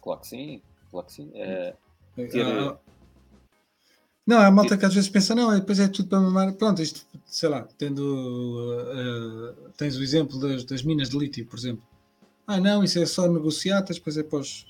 Claro 0.00 0.20
que 0.20 0.26
sim, 0.26 0.62
claro 0.90 1.06
que 1.06 1.12
sim. 1.12 1.30
É, 1.34 1.74
ter, 2.16 2.46
há, 2.46 2.78
não, 4.26 4.38
há 4.38 4.50
malta 4.50 4.78
que 4.78 4.86
às 4.86 4.94
vezes 4.94 5.10
pensa, 5.10 5.34
não, 5.34 5.54
depois 5.54 5.78
é 5.78 5.86
tudo 5.86 6.08
para 6.08 6.20
mamar. 6.20 6.54
Pronto, 6.54 6.80
isto, 6.80 7.06
sei 7.26 7.48
lá, 7.48 7.68
tendo. 7.76 8.00
Uh, 8.02 9.70
tens 9.76 9.96
o 9.96 10.02
exemplo 10.02 10.40
das, 10.40 10.64
das, 10.64 10.82
minas 10.82 11.10
de 11.10 11.18
lítio, 11.18 11.44
por 11.44 11.58
exemplo. 11.58 11.82
Ah, 12.46 12.58
não, 12.58 12.82
isso 12.82 12.98
é 12.98 13.04
só 13.04 13.28
negociatas, 13.28 13.96
depois 13.96 14.16
é 14.16 14.22
pós. 14.22 14.66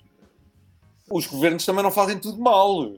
Os 1.11 1.27
governos 1.27 1.67
também 1.67 1.83
não 1.83 1.91
fazem 1.91 2.19
tudo 2.19 2.39
mal. 2.41 2.95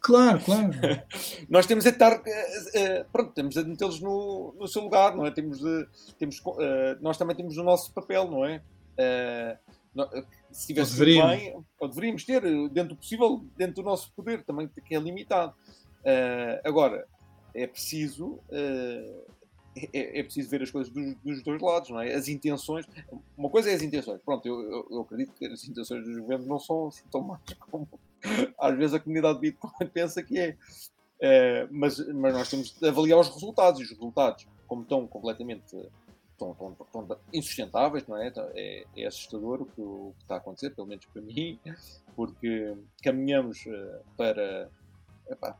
Claro, 0.00 0.40
claro. 0.40 0.70
Nós 1.48 1.64
temos 1.64 1.84
de 1.84 1.90
estar. 1.90 2.18
Uh, 2.18 3.04
pronto, 3.12 3.32
temos 3.32 3.54
de 3.54 3.64
metê-los 3.64 4.00
no, 4.00 4.54
no 4.58 4.66
seu 4.66 4.82
lugar, 4.82 5.14
não 5.16 5.24
é? 5.24 5.30
Temos 5.30 5.60
de, 5.60 5.86
temos, 6.18 6.42
nós 7.00 7.16
também 7.16 7.36
temos 7.36 7.56
o 7.56 7.62
nosso 7.62 7.92
papel, 7.92 8.28
não 8.30 8.44
é? 8.44 8.60
se 10.50 10.66
tivesse 10.66 10.98
bem, 11.04 11.56
ou 11.78 11.88
deveríamos 11.88 12.24
ter, 12.24 12.42
dentro 12.70 12.90
do 12.90 12.96
possível, 12.96 13.44
dentro 13.56 13.76
do 13.76 13.82
nosso 13.82 14.12
poder, 14.12 14.42
também 14.44 14.68
que 14.68 14.94
é 14.94 14.98
limitado. 14.98 15.54
Agora, 16.64 17.06
é 17.54 17.66
preciso, 17.66 18.40
é, 19.92 20.20
é, 20.20 20.22
preciso 20.22 20.48
ver 20.50 20.62
as 20.62 20.70
coisas 20.70 20.92
dos, 20.92 21.14
dos, 21.16 21.42
dois 21.42 21.60
lados, 21.60 21.90
não 21.90 22.00
é? 22.00 22.14
As 22.14 22.28
intenções, 22.28 22.86
uma 23.36 23.48
coisa 23.48 23.70
é 23.70 23.74
as 23.74 23.82
intenções, 23.82 24.20
pronto, 24.22 24.46
eu, 24.46 24.86
eu, 24.90 25.00
acredito 25.00 25.32
que 25.32 25.46
as 25.46 25.64
intenções 25.64 26.04
dos 26.04 26.18
governos 26.18 26.46
não 26.46 26.58
são 26.58 26.88
assim 26.88 27.04
tão 27.10 27.22
más 27.22 27.40
como 27.70 27.88
às 28.58 28.76
vezes 28.76 28.94
a 28.94 29.00
comunidade 29.00 29.40
de 29.40 29.50
Bitcoin 29.50 29.88
pensa 29.92 30.22
que 30.22 30.38
é. 30.38 30.56
Uh, 31.22 31.68
mas, 31.70 31.98
mas 32.14 32.32
nós 32.32 32.48
temos 32.48 32.78
de 32.78 32.88
avaliar 32.88 33.18
os 33.18 33.28
resultados, 33.28 33.80
e 33.80 33.84
os 33.84 33.90
resultados, 33.90 34.46
como 34.66 34.82
estão 34.82 35.06
completamente 35.06 35.76
estão, 36.32 36.52
estão, 36.52 36.76
estão 36.80 37.18
insustentáveis, 37.32 38.06
não 38.06 38.16
é? 38.16 38.28
Então, 38.28 38.48
é, 38.54 38.84
é 38.96 39.06
assustador 39.06 39.62
o 39.62 39.66
que, 39.66 39.80
o 39.80 40.14
que, 40.16 40.22
está 40.22 40.36
a 40.36 40.38
acontecer, 40.38 40.70
pelo 40.70 40.86
menos 40.86 41.04
para 41.06 41.20
mim, 41.20 41.58
porque 42.16 42.74
caminhamos 43.02 43.66
uh, 43.66 44.00
para 44.16 44.70
para, 45.36 45.56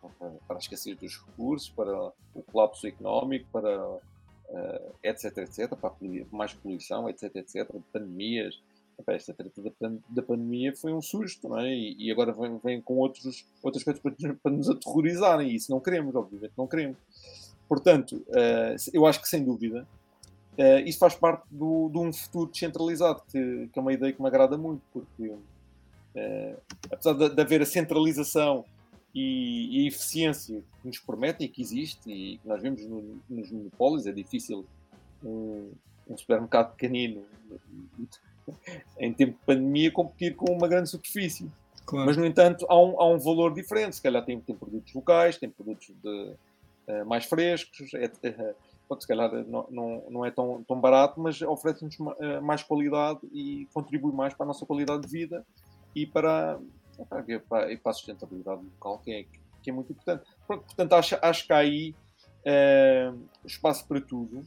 a 0.48 0.58
escassez 0.58 0.96
dos 0.96 1.18
recursos, 1.18 1.68
para 1.68 2.12
o 2.34 2.42
colapso 2.42 2.86
económico, 2.86 3.46
para 3.52 3.86
uh, 3.86 4.94
etc, 5.02 5.38
etc, 5.38 5.74
para 5.76 5.92
mais 6.30 6.52
poluição, 6.54 7.08
etc, 7.08 7.36
etc, 7.36 7.68
pandemias. 7.92 8.60
Epá, 8.98 9.14
esta 9.14 9.32
treta 9.32 9.62
da, 10.10 10.22
pandemia 10.22 10.76
foi 10.76 10.92
um 10.92 11.00
susto, 11.00 11.48
não 11.48 11.58
é? 11.58 11.72
E, 11.74 11.96
e 11.98 12.10
agora 12.12 12.32
vem, 12.32 12.58
vem, 12.62 12.80
com 12.82 12.98
outros, 12.98 13.46
outras 13.62 13.82
coisas 13.82 14.02
para, 14.02 14.12
para, 14.34 14.52
nos 14.52 14.68
aterrorizarem, 14.68 15.48
e 15.48 15.54
isso 15.54 15.70
não 15.70 15.80
queremos, 15.80 16.14
obviamente 16.14 16.52
não 16.56 16.66
queremos. 16.66 16.98
Portanto, 17.66 18.16
uh, 18.28 18.76
eu 18.92 19.06
acho 19.06 19.22
que 19.22 19.28
sem 19.28 19.42
dúvida 19.42 19.86
Uh, 20.60 20.92
faz 20.98 21.14
parte 21.14 21.44
do, 21.50 21.88
de 21.88 21.98
um 21.98 22.12
futuro 22.12 22.50
descentralizado, 22.50 23.22
que, 23.30 23.68
que, 23.72 23.78
é 23.78 23.80
uma 23.80 23.94
ideia 23.94 24.12
que 24.12 24.20
me 24.20 24.28
agrada 24.28 24.58
muito, 24.58 24.82
porque 24.92 25.28
uh, 25.28 26.56
apesar 26.92 27.14
de, 27.14 27.30
de, 27.30 27.40
haver 27.40 27.62
a 27.62 27.66
centralização 27.66 28.64
e, 29.14 29.80
e, 29.80 29.84
a 29.84 29.88
eficiência 29.88 30.62
que 30.80 30.86
nos 30.86 30.98
prometem 30.98 31.46
e 31.46 31.50
que 31.50 31.61
existe, 31.61 32.11
e 32.11 32.38
que 32.38 32.48
nós 32.48 32.62
vemos 32.62 32.84
no, 32.86 33.20
nos 33.28 33.50
monopólios, 33.50 34.06
é 34.06 34.12
difícil 34.12 34.64
um, 35.22 35.72
um 36.08 36.16
supermercado 36.16 36.72
pequenino 36.72 37.24
em 38.98 39.12
tempo 39.12 39.32
de 39.32 39.44
pandemia 39.44 39.90
competir 39.90 40.36
com 40.36 40.52
uma 40.52 40.68
grande 40.68 40.88
superfície. 40.88 41.50
Claro. 41.84 42.06
Mas, 42.06 42.16
no 42.16 42.24
entanto, 42.24 42.66
há 42.68 42.80
um, 42.80 43.00
há 43.00 43.08
um 43.08 43.18
valor 43.18 43.52
diferente. 43.52 43.96
Se 43.96 44.02
calhar 44.02 44.24
tem, 44.24 44.40
tem 44.40 44.54
produtos 44.54 44.94
locais, 44.94 45.36
tem 45.38 45.50
produtos 45.50 45.90
de, 46.02 46.34
uh, 46.86 47.04
mais 47.04 47.24
frescos, 47.24 47.92
é, 47.94 48.08
pode, 48.88 49.02
se 49.02 49.08
calhar 49.08 49.30
não, 49.46 49.66
não, 49.70 50.04
não 50.11 50.26
é 50.26 50.30
tão, 50.30 50.64
tão 50.64 50.80
barato, 50.80 51.20
mas 51.20 51.40
oferece-nos 51.42 51.96
eh, 52.18 52.40
mais 52.40 52.64
qualidade 52.64 53.20
e 53.32 53.68
contribui 53.72 54.12
mais 54.12 54.34
para 54.34 54.44
a 54.44 54.48
nossa 54.48 54.66
qualidade 54.66 55.02
de 55.02 55.08
vida 55.08 55.46
e 55.94 56.04
para, 56.04 56.58
para, 57.05 57.22
para, 57.22 57.76
para 57.76 57.90
a 57.90 57.92
sustentabilidade 57.92 58.62
local, 58.62 58.98
que 58.98 59.12
é, 59.12 59.26
que 59.62 59.70
é 59.70 59.72
muito 59.72 59.92
importante. 59.92 60.24
Portanto, 60.46 60.92
acho, 60.94 61.18
acho 61.20 61.46
que 61.46 61.53
há 61.53 61.59
aí 61.59 61.94
é, 62.44 63.12
espaço 63.44 63.86
para 63.86 64.01
tudo 64.01 64.44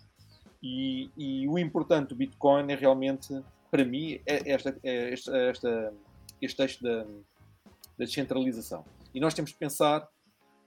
e, 0.61 1.09
e, 1.17 1.47
o 1.47 1.59
importante 1.59 2.09
do 2.09 2.15
Bitcoin 2.15 2.71
é 2.71 2.75
realmente, 2.75 3.43
para 3.69 3.83
mim, 3.83 4.19
é 4.25 4.51
esta, 4.51 4.77
é 4.83 5.13
esta, 5.13 5.37
esta, 5.37 5.93
este 6.41 6.57
texto 6.57 6.83
da, 6.83 7.03
da 7.03 8.05
descentralização. 8.05 8.85
E 9.13 9.19
nós 9.19 9.33
temos 9.33 9.51
que 9.51 9.57
pensar 9.57 10.07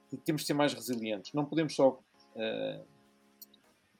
que 0.09 0.17
temos 0.19 0.43
de 0.43 0.47
ser 0.47 0.55
mais 0.55 0.73
resilientes. 0.73 1.33
Não 1.33 1.45
podemos 1.45 1.75
só 1.75 1.91
uh, 1.91 2.85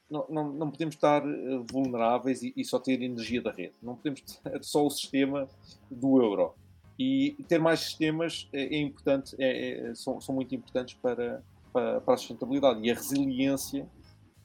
não, 0.09 0.27
não, 0.29 0.53
não, 0.53 0.71
podemos 0.71 0.95
estar 0.95 1.27
eh, 1.27 1.59
vulneráveis 1.69 2.43
e, 2.43 2.53
e, 2.57 2.65
só 2.65 2.79
ter 2.79 3.03
energia 3.03 3.43
da 3.43 3.51
rede. 3.51 3.75
Não 3.83 3.97
podemos 3.97 4.21
ter 4.39 4.63
só 4.63 4.87
o 4.87 4.91
sistema 4.91 5.49
do 5.91 6.23
euro. 6.23 6.55
E 6.99 7.37
ter 7.47 7.59
mais 7.59 7.81
sistemas 7.81 8.49
é, 8.53 8.75
é 8.75 8.81
importante, 8.81 9.37
é, 9.39 9.91
é, 9.91 9.95
são, 9.95 10.21
são, 10.21 10.35
muito 10.35 10.55
importantes 10.55 10.95
para, 10.95 11.43
para, 11.73 12.01
para, 12.01 12.15
a 12.15 12.17
sustentabilidade. 12.17 12.81
E 12.83 12.91
a 12.91 12.95
resiliência 12.95 13.87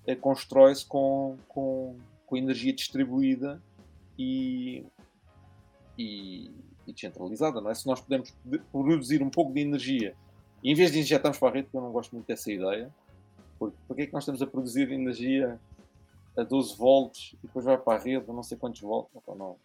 é, 0.05 0.15
constrói-se 0.15 0.85
com, 0.85 1.37
com, 1.47 1.95
com 2.25 2.37
energia 2.37 2.73
distribuída 2.73 3.61
e, 4.17 4.83
e, 5.97 6.51
e, 6.85 6.93
descentralizada. 6.93 7.61
Não 7.61 7.69
é? 7.69 7.73
Se 7.73 7.87
nós 7.87 8.01
pudermos 8.01 8.33
produzir 8.71 9.23
um 9.23 9.29
pouco 9.29 9.53
de 9.53 9.61
energia, 9.61 10.13
em 10.63 10.75
vez 10.75 10.91
de 10.91 10.99
injetarmos 10.99 11.39
para 11.39 11.49
a 11.49 11.51
rede, 11.53 11.65
porque 11.65 11.77
eu 11.77 11.81
não 11.81 11.91
gosto 11.91 12.13
muito 12.13 12.27
dessa 12.27 12.51
ideia, 12.51 12.93
porque 13.57 13.77
porquê 13.87 14.01
é 14.03 14.05
que 14.07 14.13
nós 14.13 14.23
estamos 14.23 14.41
a 14.41 14.47
produzir 14.47 14.91
energia 14.91 15.59
a 16.37 16.43
12 16.43 16.75
volts 16.77 17.33
e 17.33 17.47
depois 17.47 17.65
vai 17.65 17.77
para 17.77 17.99
a 17.99 18.03
rede 18.03 18.29
a 18.29 18.33
não 18.33 18.43
sei 18.43 18.57
quantos 18.57 18.81
volts? 18.81 19.11
Então, 19.15 19.35
não. 19.35 19.55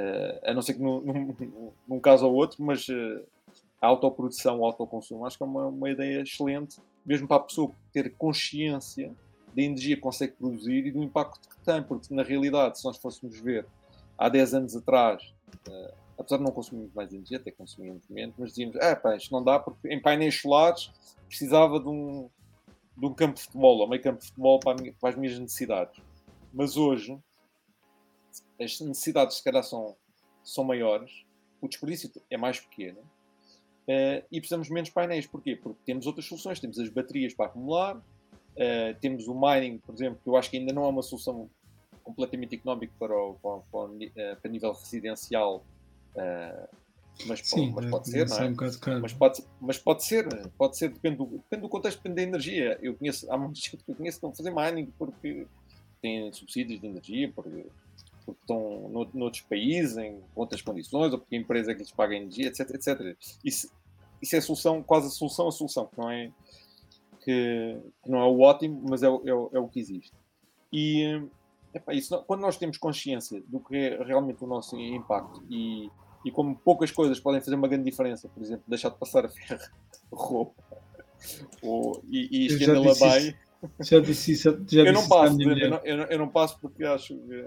Uh, 0.00 0.50
a 0.50 0.54
não 0.54 0.62
ser 0.62 0.74
que 0.74 0.80
num, 0.80 1.00
num, 1.00 1.72
num, 1.86 2.00
caso 2.00 2.26
ou 2.26 2.34
outro, 2.34 2.62
mas 2.62 2.88
uh, 2.88 3.22
a 3.80 3.86
autoprodução, 3.86 4.60
o 4.60 4.64
autoconsumo, 4.64 5.26
acho 5.26 5.36
que 5.36 5.42
é 5.42 5.46
uma, 5.46 5.66
uma 5.66 5.90
ideia 5.90 6.22
excelente, 6.22 6.80
mesmo 7.04 7.28
para 7.28 7.38
a 7.38 7.40
pessoa 7.40 7.72
ter 7.92 8.14
consciência 8.14 9.12
da 9.54 9.62
energia 9.62 9.96
que 9.96 10.02
consegue 10.02 10.32
produzir 10.34 10.86
e 10.86 10.90
do 10.90 11.02
impacto 11.02 11.48
que 11.48 11.58
tem, 11.64 11.82
porque 11.82 12.14
na 12.14 12.22
realidade, 12.22 12.78
se 12.78 12.84
nós 12.84 12.96
fôssemos 12.96 13.38
ver 13.40 13.66
há 14.16 14.28
10 14.28 14.54
anos 14.54 14.76
atrás, 14.76 15.22
uh, 15.68 15.94
apesar 16.18 16.36
de 16.36 16.44
não 16.44 16.52
consumirmos 16.52 16.94
mais 16.94 17.12
energia, 17.12 17.38
até 17.38 17.50
consumíamos 17.50 18.02
menos, 18.08 18.34
mas 18.38 18.50
dizíamos, 18.50 18.76
ah, 18.76 18.94
pá, 18.94 19.16
isto 19.16 19.32
não 19.32 19.42
dá 19.42 19.58
porque 19.58 19.88
em 19.88 20.00
painéis 20.00 20.40
solares 20.40 20.90
precisava 21.26 21.80
de 21.80 21.88
um, 21.88 22.28
de 22.96 23.06
um 23.06 23.14
campo 23.14 23.34
de 23.34 23.42
futebol, 23.42 23.78
ou 23.78 23.88
meio 23.88 24.02
campo 24.02 24.20
de 24.20 24.26
futebol 24.26 24.60
para, 24.60 24.80
minha, 24.80 24.94
para, 25.00 25.10
as 25.10 25.16
minhas 25.16 25.38
necessidades. 25.38 26.00
Mas 26.52 26.76
hoje, 26.76 27.18
as 28.60 28.80
necessidades 28.80 29.36
se 29.36 29.44
calhar 29.44 29.62
são, 29.62 29.96
são 30.42 30.64
maiores, 30.64 31.24
o 31.60 31.68
desperdício 31.68 32.10
é 32.30 32.36
mais 32.36 32.60
pequeno 32.60 32.98
uh, 33.00 34.24
e 34.30 34.40
precisamos 34.40 34.68
de 34.68 34.72
menos 34.72 34.90
painéis. 34.90 35.26
Porquê? 35.26 35.56
Porque 35.56 35.80
temos 35.84 36.06
outras 36.06 36.26
soluções, 36.26 36.60
temos 36.60 36.78
as 36.78 36.88
baterias 36.88 37.34
para 37.34 37.46
acumular, 37.46 37.96
uh, 37.96 39.00
temos 39.00 39.26
o 39.28 39.34
mining, 39.34 39.78
por 39.78 39.94
exemplo, 39.94 40.20
que 40.22 40.28
eu 40.28 40.36
acho 40.36 40.50
que 40.50 40.58
ainda 40.58 40.72
não 40.72 40.84
é 40.84 40.88
uma 40.88 41.02
solução 41.02 41.48
completamente 42.02 42.54
económica 42.54 42.92
para, 42.98 43.16
o, 43.16 43.34
para, 43.34 43.58
para, 43.70 43.80
uh, 43.80 44.40
para 44.40 44.50
nível 44.50 44.72
residencial 44.72 45.64
mas, 47.26 47.40
Sim, 47.44 47.72
mas 47.74 47.90
pode 47.90 48.10
ser, 48.10 48.28
não 48.28 48.38
é? 48.38 48.48
Um 48.48 49.00
mas, 49.00 49.12
pode, 49.12 49.44
mas 49.60 49.78
pode 49.78 50.04
ser, 50.04 50.26
pode 50.56 50.76
ser, 50.76 50.88
depende 50.90 51.16
do, 51.16 51.26
depende 51.26 51.62
do 51.62 51.68
contexto, 51.68 51.98
depende 51.98 52.16
da 52.16 52.22
energia. 52.22 52.78
Eu 52.80 52.94
conheço, 52.94 53.30
há 53.30 53.36
muita 53.36 53.56
gente 53.60 53.84
que 53.84 53.90
eu 53.90 53.94
conheço 53.94 54.20
que 54.20 54.26
estão 54.26 54.30
a 54.30 54.34
fazer 54.34 54.50
mining 54.50 54.92
porque 54.98 55.46
têm 56.00 56.32
subsídios 56.32 56.80
de 56.80 56.86
energia, 56.86 57.30
porque, 57.34 57.66
porque 58.32 58.42
estão 58.42 58.88
no, 58.88 59.08
noutros 59.14 59.42
países, 59.42 59.96
em 59.96 60.20
outras 60.34 60.62
condições, 60.62 61.12
ou 61.12 61.18
porque 61.18 61.36
a 61.36 61.38
empresa 61.38 61.74
que 61.74 61.80
lhes 61.80 61.92
paga 61.92 62.14
energia, 62.14 62.48
etc, 62.48 62.70
etc. 62.70 63.16
Isso, 63.44 63.70
isso 64.20 64.34
é 64.34 64.38
a 64.38 64.42
solução, 64.42 64.82
quase 64.82 65.06
a 65.06 65.10
solução, 65.10 65.48
a 65.48 65.52
solução, 65.52 65.86
que 65.86 65.98
não 65.98 66.10
é, 66.10 66.30
que, 67.24 67.78
que 68.02 68.10
não 68.10 68.20
é 68.20 68.26
o 68.26 68.40
ótimo, 68.40 68.82
mas 68.88 69.02
é, 69.02 69.06
é, 69.06 69.30
é 69.30 69.58
o 69.58 69.68
que 69.68 69.80
existe. 69.80 70.12
E 70.72 71.22
epá, 71.74 71.94
isso, 71.94 72.22
quando 72.24 72.40
nós 72.40 72.56
temos 72.56 72.78
consciência 72.78 73.42
do 73.46 73.60
que 73.60 73.76
é 73.76 74.02
realmente 74.02 74.42
o 74.44 74.46
nosso 74.46 74.78
impacto 74.78 75.42
e 75.50 75.90
e 76.24 76.30
como 76.30 76.54
poucas 76.54 76.90
coisas 76.90 77.18
podem 77.18 77.40
fazer 77.40 77.56
uma 77.56 77.68
grande 77.68 77.84
diferença, 77.84 78.28
por 78.28 78.42
exemplo, 78.42 78.64
deixar 78.66 78.90
de 78.90 78.96
passar 78.96 79.24
a 79.24 79.28
ferro 79.28 79.70
roupa 80.12 80.62
ou, 81.62 82.02
e, 82.08 82.44
e 82.44 82.46
estendê-la 82.46 82.94
bem. 82.94 83.34
Já 83.80 84.00
disse 84.00 84.32
isso. 84.32 84.64
Já 84.66 84.82
eu, 84.82 84.92
não 84.92 85.06
passo, 85.06 85.40
eu, 85.40 85.48
não, 85.48 85.78
eu, 85.84 85.96
não, 85.96 86.04
eu, 86.04 86.18
não, 86.18 86.28
passo 86.28 86.58
porque 86.58 86.82
acho 86.84 87.14
que 87.14 87.46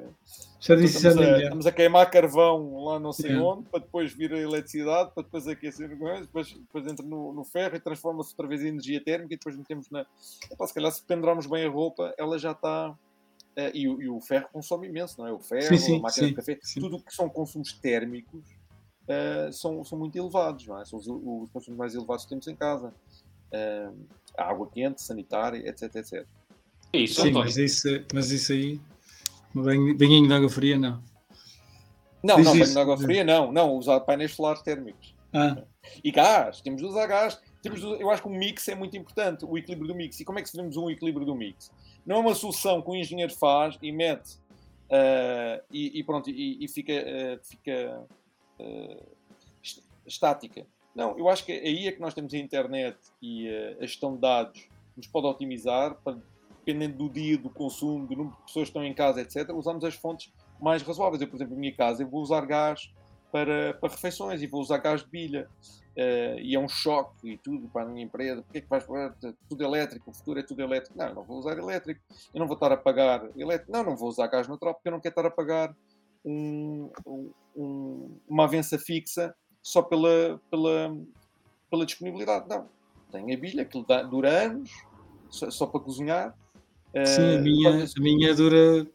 já 0.60 0.76
disse 0.76 0.98
estamos, 0.98 1.18
a, 1.20 1.42
estamos 1.42 1.66
a 1.66 1.72
queimar 1.72 2.10
carvão 2.10 2.86
lá 2.86 3.00
não 3.00 3.12
sei 3.12 3.32
é. 3.32 3.38
onde 3.38 3.68
para 3.70 3.80
depois 3.80 4.14
vir 4.14 4.32
a 4.32 4.38
eletricidade, 4.38 5.12
para 5.14 5.24
depois 5.24 5.48
aquecer, 5.48 5.90
depois, 5.90 6.54
depois 6.54 6.88
entra 6.88 7.06
no, 7.06 7.34
no 7.34 7.44
ferro 7.44 7.76
e 7.76 7.80
transforma-se 7.80 8.30
outra 8.32 8.48
vez 8.48 8.62
em 8.62 8.68
energia 8.68 9.04
térmica 9.04 9.34
e 9.34 9.38
depois 9.38 9.58
metemos 9.58 9.90
na. 9.90 10.06
Epá, 10.52 10.68
se 10.68 10.74
calhar 10.74 10.92
se 10.92 11.04
pendurarmos 11.04 11.48
bem 11.48 11.66
a 11.66 11.70
roupa, 11.70 12.14
ela 12.18 12.38
já 12.38 12.52
está. 12.52 12.96
Uh, 13.56 13.70
e, 13.72 13.84
e, 13.84 14.10
o 14.10 14.20
ferro 14.20 14.48
consome 14.52 14.88
imenso, 14.88 15.22
não 15.22 15.28
é? 15.28 15.32
O 15.32 15.38
ferro, 15.40 15.68
sim, 15.68 15.78
sim, 15.78 15.98
a 15.98 16.02
máquina 16.02 16.28
sim, 16.28 16.30
de 16.30 16.34
café, 16.34 16.60
tudo 16.74 16.96
o 16.96 17.00
que 17.00 17.14
são 17.14 17.30
consumos 17.30 17.72
térmicos 17.74 18.44
uh, 19.04 19.54
são, 19.54 19.84
são 19.84 19.98
muito 20.00 20.18
elevados, 20.18 20.66
não 20.66 20.82
é? 20.82 20.86
São 20.86 20.98
os, 20.98 21.08
os 21.08 21.52
consumos 21.52 21.78
mais 21.78 21.94
elevados 21.94 22.26
que 22.26 22.30
temos 22.30 22.48
em 22.48 22.56
casa. 22.56 22.94
Uh, 23.54 24.06
a 24.38 24.50
água 24.50 24.68
quente, 24.68 25.02
sanitária, 25.02 25.58
etc, 25.68 25.96
etc. 25.96 26.26
Isso, 26.92 27.22
Sim, 27.22 27.32
mas 27.32 27.58
isso, 27.58 27.88
mas 28.14 28.32
isso 28.32 28.52
aí, 28.52 28.80
banhinho 29.54 30.28
de 30.28 30.34
água 30.34 30.50
fria, 30.50 30.78
não. 30.78 31.04
Não, 32.24 32.38
Diz 32.38 32.46
não, 32.46 32.54
banho 32.54 32.72
de 32.72 32.80
água 32.80 32.98
fria, 32.98 33.24
não. 33.24 33.52
Não, 33.52 33.76
usar 33.76 34.00
painéis 34.02 34.34
solares 34.34 34.62
térmicos. 34.62 35.14
Ah. 35.34 35.64
E 36.04 36.12
gás, 36.12 36.62
temos 36.62 36.82
de 36.82 36.88
usar 36.88 37.06
gás. 37.08 37.40
Temos 37.62 37.82
de, 37.82 37.86
eu 37.86 38.10
acho 38.10 38.22
que 38.22 38.28
o 38.28 38.32
mix 38.32 38.68
é 38.68 38.76
muito 38.76 38.96
importante, 38.96 39.46
o 39.46 39.58
equilíbrio 39.58 39.88
do 39.88 39.96
mix. 39.96 40.20
E 40.20 40.26
como 40.26 40.40
é 40.40 40.42
que 40.42 40.52
fazemos 40.52 40.78
um 40.78 40.90
equilíbrio 40.90 41.26
do 41.26 41.36
mix? 41.36 41.72
Não 42.06 42.18
é 42.18 42.20
uma 42.20 42.36
solução 42.36 42.82
que 42.82 42.90
o 42.90 42.96
engenheiro 42.96 43.34
faz 43.34 43.78
e 43.82 43.92
mete 43.92 44.36
uh, 44.90 45.64
e, 45.72 46.00
e, 46.00 46.04
pronto, 46.04 46.30
e, 46.30 46.64
e 46.64 46.68
fica, 46.68 46.94
uh, 46.94 47.40
fica 47.44 48.06
uh, 48.60 49.06
estática. 50.06 50.66
Não, 50.96 51.18
eu 51.18 51.28
acho 51.28 51.46
que 51.46 51.52
aí 51.52 51.88
é 51.88 51.92
que 51.92 52.00
nós 52.00 52.14
temos 52.14 52.34
a 52.34 52.38
internet 52.38 52.98
e 53.22 53.50
uh, 53.50 53.78
a 53.80 53.86
gestão 53.86 54.14
de 54.14 54.22
dados 54.22 54.68
nos 54.96 55.08
pode 55.08 55.26
otimizar, 55.26 55.96
para, 56.04 56.18
dependendo 56.60 56.98
do 56.98 57.10
dia, 57.10 57.38
do 57.38 57.50
consumo, 57.50 58.06
do 58.06 58.16
número 58.16 58.36
de 58.36 58.44
pessoas 58.44 58.66
que 58.66 58.70
estão 58.70 58.84
em 58.84 58.94
casa, 58.94 59.22
etc., 59.22 59.50
usamos 59.56 59.84
as 59.84 59.96
fontes 59.96 60.32
mais 60.62 60.82
razoáveis. 60.84 61.22
Eu, 61.22 61.28
por 61.28 61.36
exemplo, 61.36 61.56
na 61.56 61.60
minha 61.60 61.74
casa, 61.74 62.04
eu 62.04 62.08
vou 62.08 62.22
usar 62.22 62.46
gás 62.46 62.94
para, 63.32 63.74
para 63.74 63.90
refeições 63.90 64.42
e 64.44 64.48
vou 64.48 64.62
usar 64.62 64.78
gás 64.78 65.04
de 65.04 65.10
bilha. 65.10 65.50
Uh, 65.96 66.40
e 66.40 66.56
é 66.56 66.60
um 66.60 66.68
choque 66.68 67.34
e 67.34 67.38
tudo 67.38 67.68
para 67.68 67.84
a 67.84 67.86
minha 67.86 68.04
empresa. 68.04 68.42
Porque 68.44 68.60
é 68.60 68.62
que 68.62 68.70
vais 68.70 68.86
tudo 69.50 69.64
elétrico? 69.64 70.12
O 70.12 70.14
futuro 70.14 70.40
é 70.40 70.44
tudo 70.44 70.62
elétrico. 70.62 70.98
Não, 70.98 71.14
não 71.14 71.24
vou 71.24 71.38
usar 71.38 71.58
elétrico. 71.58 72.02
Eu 72.34 72.40
não 72.40 72.48
vou 72.48 72.56
estar 72.56 72.72
a 72.72 72.78
pagar 72.78 73.28
elétrico. 73.36 73.72
Não, 73.72 73.84
não 73.84 73.96
vou 73.96 74.10
usar 74.10 74.28
gás 74.28 74.48
natural 74.48 74.76
porque 74.76 74.88
eu 74.88 74.92
não 74.92 75.00
quero 75.00 75.12
estar 75.12 75.26
a 75.26 75.32
pagar 75.32 75.76
um, 76.26 76.90
um, 77.56 78.18
uma 78.28 78.46
avença 78.46 78.80
fixa 78.80 79.36
só 79.64 79.82
pela, 79.82 80.40
pela, 80.52 80.96
pela 81.72 81.86
disponibilidade. 81.86 82.48
Não. 82.50 82.68
Tem 83.12 83.34
a 83.34 83.38
bilha 83.38 83.64
que 83.64 83.84
dura 84.10 84.46
anos, 84.46 84.70
só, 85.30 85.50
só 85.50 85.66
para 85.66 85.80
cozinhar. 85.80 86.38
Sim, 87.06 87.38
a, 87.38 87.40
uh, 87.40 87.42
minha, 87.42 87.86
a 87.86 88.02
minha 88.02 88.36
dura 88.36 88.86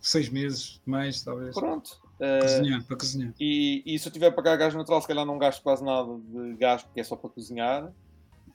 seis 0.00 0.28
meses, 0.28 0.80
mais 0.86 1.22
talvez. 1.22 1.54
Pronto. 1.54 2.00
Uh, 2.18 2.42
cozinhar, 2.42 2.84
para 2.84 2.96
cozinhar. 2.96 3.34
E, 3.38 3.82
e, 3.86 3.98
se 3.98 4.08
eu 4.08 4.12
tiver 4.12 4.28
a 4.28 4.32
pagar 4.32 4.56
gás 4.56 4.74
natural, 4.74 5.00
se 5.00 5.08
calhar 5.08 5.24
não 5.24 5.38
gasto 5.38 5.62
quase 5.62 5.84
nada 5.84 6.08
de 6.18 6.54
gás 6.56 6.82
porque 6.82 7.00
é 7.00 7.04
só 7.04 7.16
para 7.16 7.30
cozinhar. 7.30 7.84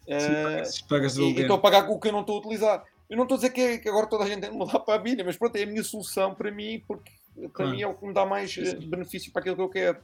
Uh, 0.08 0.88
pagas 0.88 1.18
e 1.18 1.32
estou 1.32 1.56
a 1.56 1.60
pagar 1.60 1.88
com 1.88 1.94
o 1.94 2.00
que 2.00 2.08
eu 2.08 2.12
não 2.12 2.22
estou 2.22 2.38
a 2.38 2.40
utilizar. 2.40 2.84
Eu 3.10 3.18
não 3.18 3.24
estou 3.24 3.36
a 3.36 3.38
dizer 3.38 3.52
que, 3.52 3.62
é, 3.62 3.78
que, 3.78 3.90
agora 3.90 4.08
toda 4.08 4.24
a 4.24 4.28
gente 4.28 4.42
tem 4.42 4.52
de 4.52 4.58
mudar 4.58 4.80
para 4.82 4.96
a 4.96 5.00
Bíblia, 5.00 5.24
mas 5.26 5.38
pronto, 5.38 5.56
é 5.56 5.64
a 5.64 5.66
minha 5.66 5.84
solução 5.84 6.34
para 6.34 6.52
mim, 6.52 6.84
porque 6.88 7.12
para 7.54 7.68
mim 7.68 7.82
é 7.82 7.88
o 7.88 7.94
que 7.94 8.06
me 8.06 8.14
dá 8.14 8.26
mais 8.26 8.56
uh, 8.58 8.88
benefício 8.88 9.32
para 9.32 9.42
aquilo 9.42 9.56
que 9.56 9.62
eu 9.62 9.70
quero. 9.70 10.00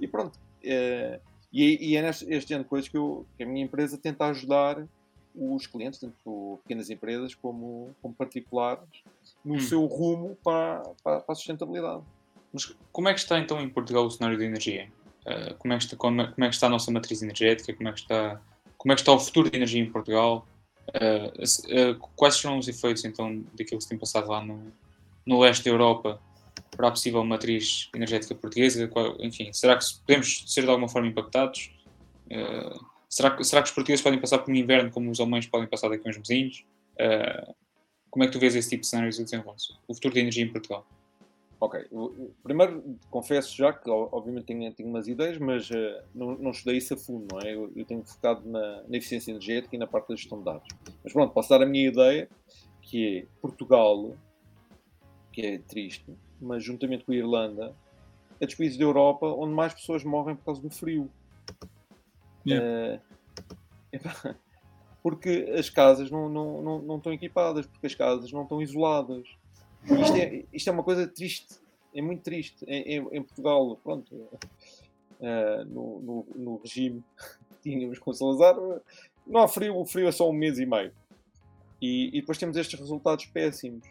E 0.00 0.08
pronto. 0.08 0.38
Uh, 0.64 1.20
e, 1.52 1.92
e, 1.92 1.96
é 1.96 2.02
neste, 2.02 2.24
este 2.32 2.52
ano 2.54 2.64
de 2.64 2.70
coisas 2.70 2.88
que, 2.88 2.96
eu, 2.96 3.24
que 3.36 3.44
a 3.44 3.46
minha 3.46 3.64
empresa 3.64 3.96
tenta 3.96 4.26
ajudar 4.26 4.84
os 5.34 5.66
clientes, 5.66 6.00
tanto 6.00 6.60
pequenas 6.62 6.90
empresas 6.90 7.34
como, 7.34 7.94
como 8.00 8.14
particulares, 8.14 8.88
no 9.44 9.54
hum. 9.54 9.60
seu 9.60 9.84
rumo 9.84 10.36
para, 10.42 10.82
para, 11.02 11.20
para, 11.20 11.32
a 11.32 11.34
sustentabilidade. 11.34 12.02
Mas 12.52 12.74
como 12.92 13.08
é 13.08 13.14
que 13.14 13.20
está 13.20 13.38
então 13.38 13.60
em 13.60 13.68
Portugal 13.68 14.04
o 14.04 14.10
cenário 14.10 14.38
da 14.38 14.44
energia? 14.44 14.90
Uh, 15.26 15.54
como, 15.58 15.72
é 15.74 15.78
que 15.78 15.84
está, 15.84 15.96
como, 15.96 16.22
é, 16.22 16.32
como 16.32 16.44
é 16.44 16.48
que 16.48 16.54
está 16.54 16.66
a 16.66 16.70
nossa 16.70 16.90
matriz 16.90 17.22
energética? 17.22 17.72
Como 17.74 17.88
é 17.88 17.92
que 17.92 18.00
está, 18.00 18.40
como 18.76 18.92
é 18.92 18.94
que 18.94 19.00
está 19.00 19.12
o 19.12 19.18
futuro 19.18 19.50
da 19.50 19.56
energia 19.56 19.82
em 19.82 19.90
Portugal? 19.90 20.46
Uh, 20.88 21.94
uh, 21.94 22.08
quais 22.14 22.36
são 22.36 22.58
os 22.58 22.68
efeitos 22.68 23.04
então 23.04 23.44
daquilo 23.56 23.78
que 23.78 23.84
se 23.84 23.88
tem 23.88 23.98
passado 23.98 24.28
lá 24.28 24.44
no, 24.44 24.72
no 25.26 25.40
leste 25.40 25.64
da 25.64 25.70
Europa 25.70 26.20
para 26.76 26.88
a 26.88 26.90
possível 26.90 27.24
matriz 27.24 27.88
energética 27.94 28.34
portuguesa? 28.34 28.88
Qual, 28.88 29.16
enfim, 29.20 29.52
será 29.52 29.76
que 29.76 29.84
podemos 30.06 30.44
ser 30.52 30.62
de 30.62 30.68
alguma 30.68 30.88
forma 30.88 31.08
impactados? 31.08 31.70
Uh, 32.26 32.84
será, 33.08 33.42
será 33.42 33.62
que 33.62 33.68
os 33.68 33.74
portugueses 33.74 34.02
podem 34.02 34.20
passar 34.20 34.38
por 34.38 34.50
um 34.50 34.54
inverno 34.54 34.90
como 34.90 35.10
os 35.10 35.20
alemães 35.20 35.46
podem 35.46 35.68
passar 35.68 35.88
daqui 35.88 36.06
a 36.06 36.10
uns 36.10 36.16
vizinhos? 36.18 36.64
como 38.08 38.22
é 38.22 38.28
que 38.28 38.32
tu 38.32 38.38
vês 38.38 38.54
esse 38.54 38.70
tipo 38.70 38.82
de 38.82 38.86
cenários 38.86 39.18
a 39.18 39.24
desenrolar-se? 39.24 39.74
O 39.88 39.94
futuro 39.94 40.14
da 40.14 40.20
energia 40.20 40.44
em 40.44 40.48
Portugal? 40.48 40.86
Ok, 41.58 41.84
primeiro 42.42 42.98
confesso 43.10 43.56
já 43.56 43.72
que 43.72 43.88
obviamente 43.88 44.44
tenho, 44.44 44.72
tenho 44.72 44.88
umas 44.88 45.08
ideias, 45.08 45.38
mas 45.38 45.70
uh, 45.70 46.02
não, 46.14 46.36
não 46.36 46.50
estudei 46.50 46.76
isso 46.76 46.94
a 46.94 46.96
fundo, 46.96 47.26
não 47.32 47.40
é? 47.40 47.54
Eu, 47.54 47.72
eu 47.74 47.84
tenho 47.84 48.04
focado 48.04 48.46
na, 48.48 48.82
na, 48.82 48.96
eficiência 48.96 49.30
energética 49.30 49.74
e 49.74 49.78
na 49.78 49.86
parte 49.86 50.08
da 50.08 50.16
gestão 50.16 50.38
de 50.38 50.44
dados. 50.44 50.68
Mas 51.02 51.12
pronto, 51.12 51.32
posso 51.32 51.48
dar 51.48 51.62
a 51.62 51.66
minha 51.66 51.88
ideia, 51.88 52.28
que 52.82 53.18
é 53.18 53.26
Portugal, 53.40 54.14
que 55.32 55.40
é 55.40 55.58
triste, 55.58 56.04
mas 56.44 56.62
juntamente 56.62 57.04
com 57.04 57.12
a 57.12 57.16
Irlanda, 57.16 57.74
é 58.40 58.46
dos 58.46 58.54
países 58.54 58.76
da 58.76 58.84
Europa 58.84 59.26
onde 59.26 59.52
mais 59.52 59.72
pessoas 59.74 60.04
morrem 60.04 60.36
por 60.36 60.44
causa 60.44 60.62
do 60.62 60.70
frio. 60.70 61.10
Yeah. 62.46 63.00
Uh, 63.92 64.34
porque 65.02 65.52
as 65.56 65.70
casas 65.70 66.10
não, 66.10 66.28
não, 66.28 66.62
não, 66.62 66.82
não 66.82 66.96
estão 66.98 67.12
equipadas, 67.12 67.66
porque 67.66 67.86
as 67.86 67.94
casas 67.94 68.30
não 68.32 68.42
estão 68.42 68.60
isoladas 68.60 69.26
isto 69.84 70.16
é, 70.16 70.44
isto 70.52 70.68
é 70.68 70.72
uma 70.72 70.82
coisa 70.82 71.06
triste, 71.06 71.60
é 71.94 72.00
muito 72.00 72.22
triste. 72.22 72.64
Em, 72.66 72.82
em, 72.82 73.08
em 73.12 73.22
Portugal, 73.22 73.78
pronto, 73.82 74.14
uh, 74.14 75.64
no, 75.66 76.00
no, 76.00 76.26
no, 76.34 76.56
regime 76.58 77.04
que 77.52 77.70
tínhamos 77.70 77.98
com 77.98 78.10
o 78.10 78.14
Salazar, 78.14 78.56
não 79.26 79.40
há 79.40 79.48
frio, 79.48 79.76
o 79.76 79.84
frio 79.84 80.08
é 80.08 80.12
só 80.12 80.28
um 80.28 80.32
mês 80.32 80.58
e 80.58 80.64
meio. 80.64 80.92
E, 81.80 82.08
e 82.08 82.20
depois 82.20 82.38
temos 82.38 82.56
estes 82.56 82.78
resultados 82.78 83.26
péssimos. 83.26 83.86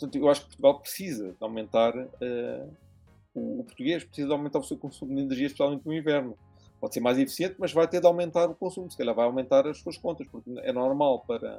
Portanto, 0.00 0.16
eu 0.16 0.30
acho 0.30 0.40
que 0.40 0.46
Portugal 0.46 0.80
precisa 0.80 1.32
de 1.32 1.36
aumentar, 1.40 1.94
uh, 1.94 2.72
o, 3.34 3.60
o, 3.60 3.64
português 3.64 4.02
precisa 4.02 4.28
de 4.28 4.32
aumentar 4.32 4.58
o 4.58 4.64
seu 4.64 4.78
consumo 4.78 5.14
de 5.14 5.20
energia, 5.20 5.46
especialmente 5.46 5.84
no 5.84 5.92
inverno. 5.92 6.38
Pode 6.80 6.94
ser 6.94 7.00
mais 7.00 7.18
eficiente, 7.18 7.56
mas 7.58 7.70
vai 7.70 7.86
ter 7.86 8.00
de 8.00 8.06
aumentar 8.06 8.48
o 8.48 8.54
consumo, 8.54 8.90
se 8.90 8.96
calhar 8.96 9.14
vai 9.14 9.26
aumentar 9.26 9.66
as 9.66 9.76
suas 9.78 9.98
contas, 9.98 10.26
porque 10.26 10.50
é 10.60 10.72
normal 10.72 11.22
para 11.26 11.58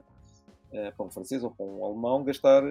uh, 0.71 0.95
para 0.95 1.05
um 1.05 1.11
francês 1.11 1.43
ou 1.43 1.51
para 1.51 1.63
um 1.63 1.85
alemão, 1.85 2.23
gastar 2.23 2.63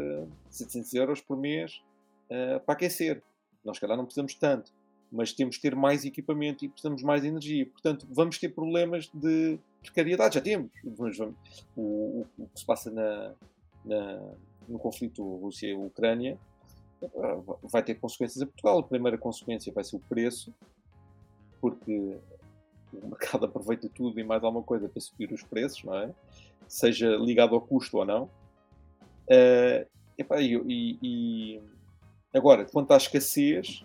700 0.48 0.92
eh, 0.92 0.98
euros 0.98 1.20
por 1.20 1.36
mês 1.36 1.80
uh, 2.26 2.58
para 2.60 2.74
aquecer. 2.74 3.22
Nós, 3.64 3.76
se 3.76 3.80
calhar, 3.80 3.96
não 3.96 4.04
precisamos 4.04 4.34
tanto, 4.34 4.72
mas 5.12 5.32
temos 5.32 5.56
que 5.56 5.62
ter 5.62 5.76
mais 5.76 6.04
equipamento 6.04 6.64
e 6.64 6.68
precisamos 6.68 7.02
mais 7.02 7.24
energia. 7.24 7.64
Portanto, 7.66 8.08
vamos 8.10 8.38
ter 8.38 8.48
problemas 8.48 9.08
de 9.14 9.58
precariedade. 9.82 10.34
Já 10.34 10.40
temos. 10.40 10.70
Vamos, 10.82 11.16
vamos, 11.16 11.36
o, 11.76 11.82
o, 11.82 12.26
o, 12.38 12.46
que 12.48 12.58
se 12.58 12.66
passa 12.66 12.90
na, 12.90 13.34
na, 13.84 14.34
no 14.68 14.78
conflito 14.78 15.22
Rússia-Ucrânia 15.38 16.38
vai 17.62 17.82
ter 17.82 17.94
consequências 17.94 18.42
a 18.42 18.46
Portugal. 18.46 18.78
A 18.78 18.82
primeira 18.82 19.16
consequência 19.16 19.72
vai 19.72 19.84
ser 19.84 19.96
o 19.96 20.00
preço, 20.00 20.52
porque 21.60 22.16
o 22.92 23.06
mercado 23.08 23.46
aproveita 23.46 23.88
tudo 23.88 24.20
e 24.20 24.24
mais 24.24 24.42
alguma 24.44 24.62
coisa 24.62 24.88
para 24.88 25.00
subir 25.00 25.32
os 25.32 25.42
preços, 25.42 25.82
não 25.84 25.96
é? 25.96 26.14
seja 26.70 27.16
ligado 27.16 27.54
ao 27.54 27.60
custo 27.60 27.98
ou 27.98 28.04
não. 28.04 28.30
Uh, 29.26 29.86
e, 30.68 30.98
e, 31.02 31.60
agora, 32.32 32.64
quanto 32.64 32.92
à 32.92 32.96
escassez, 32.96 33.84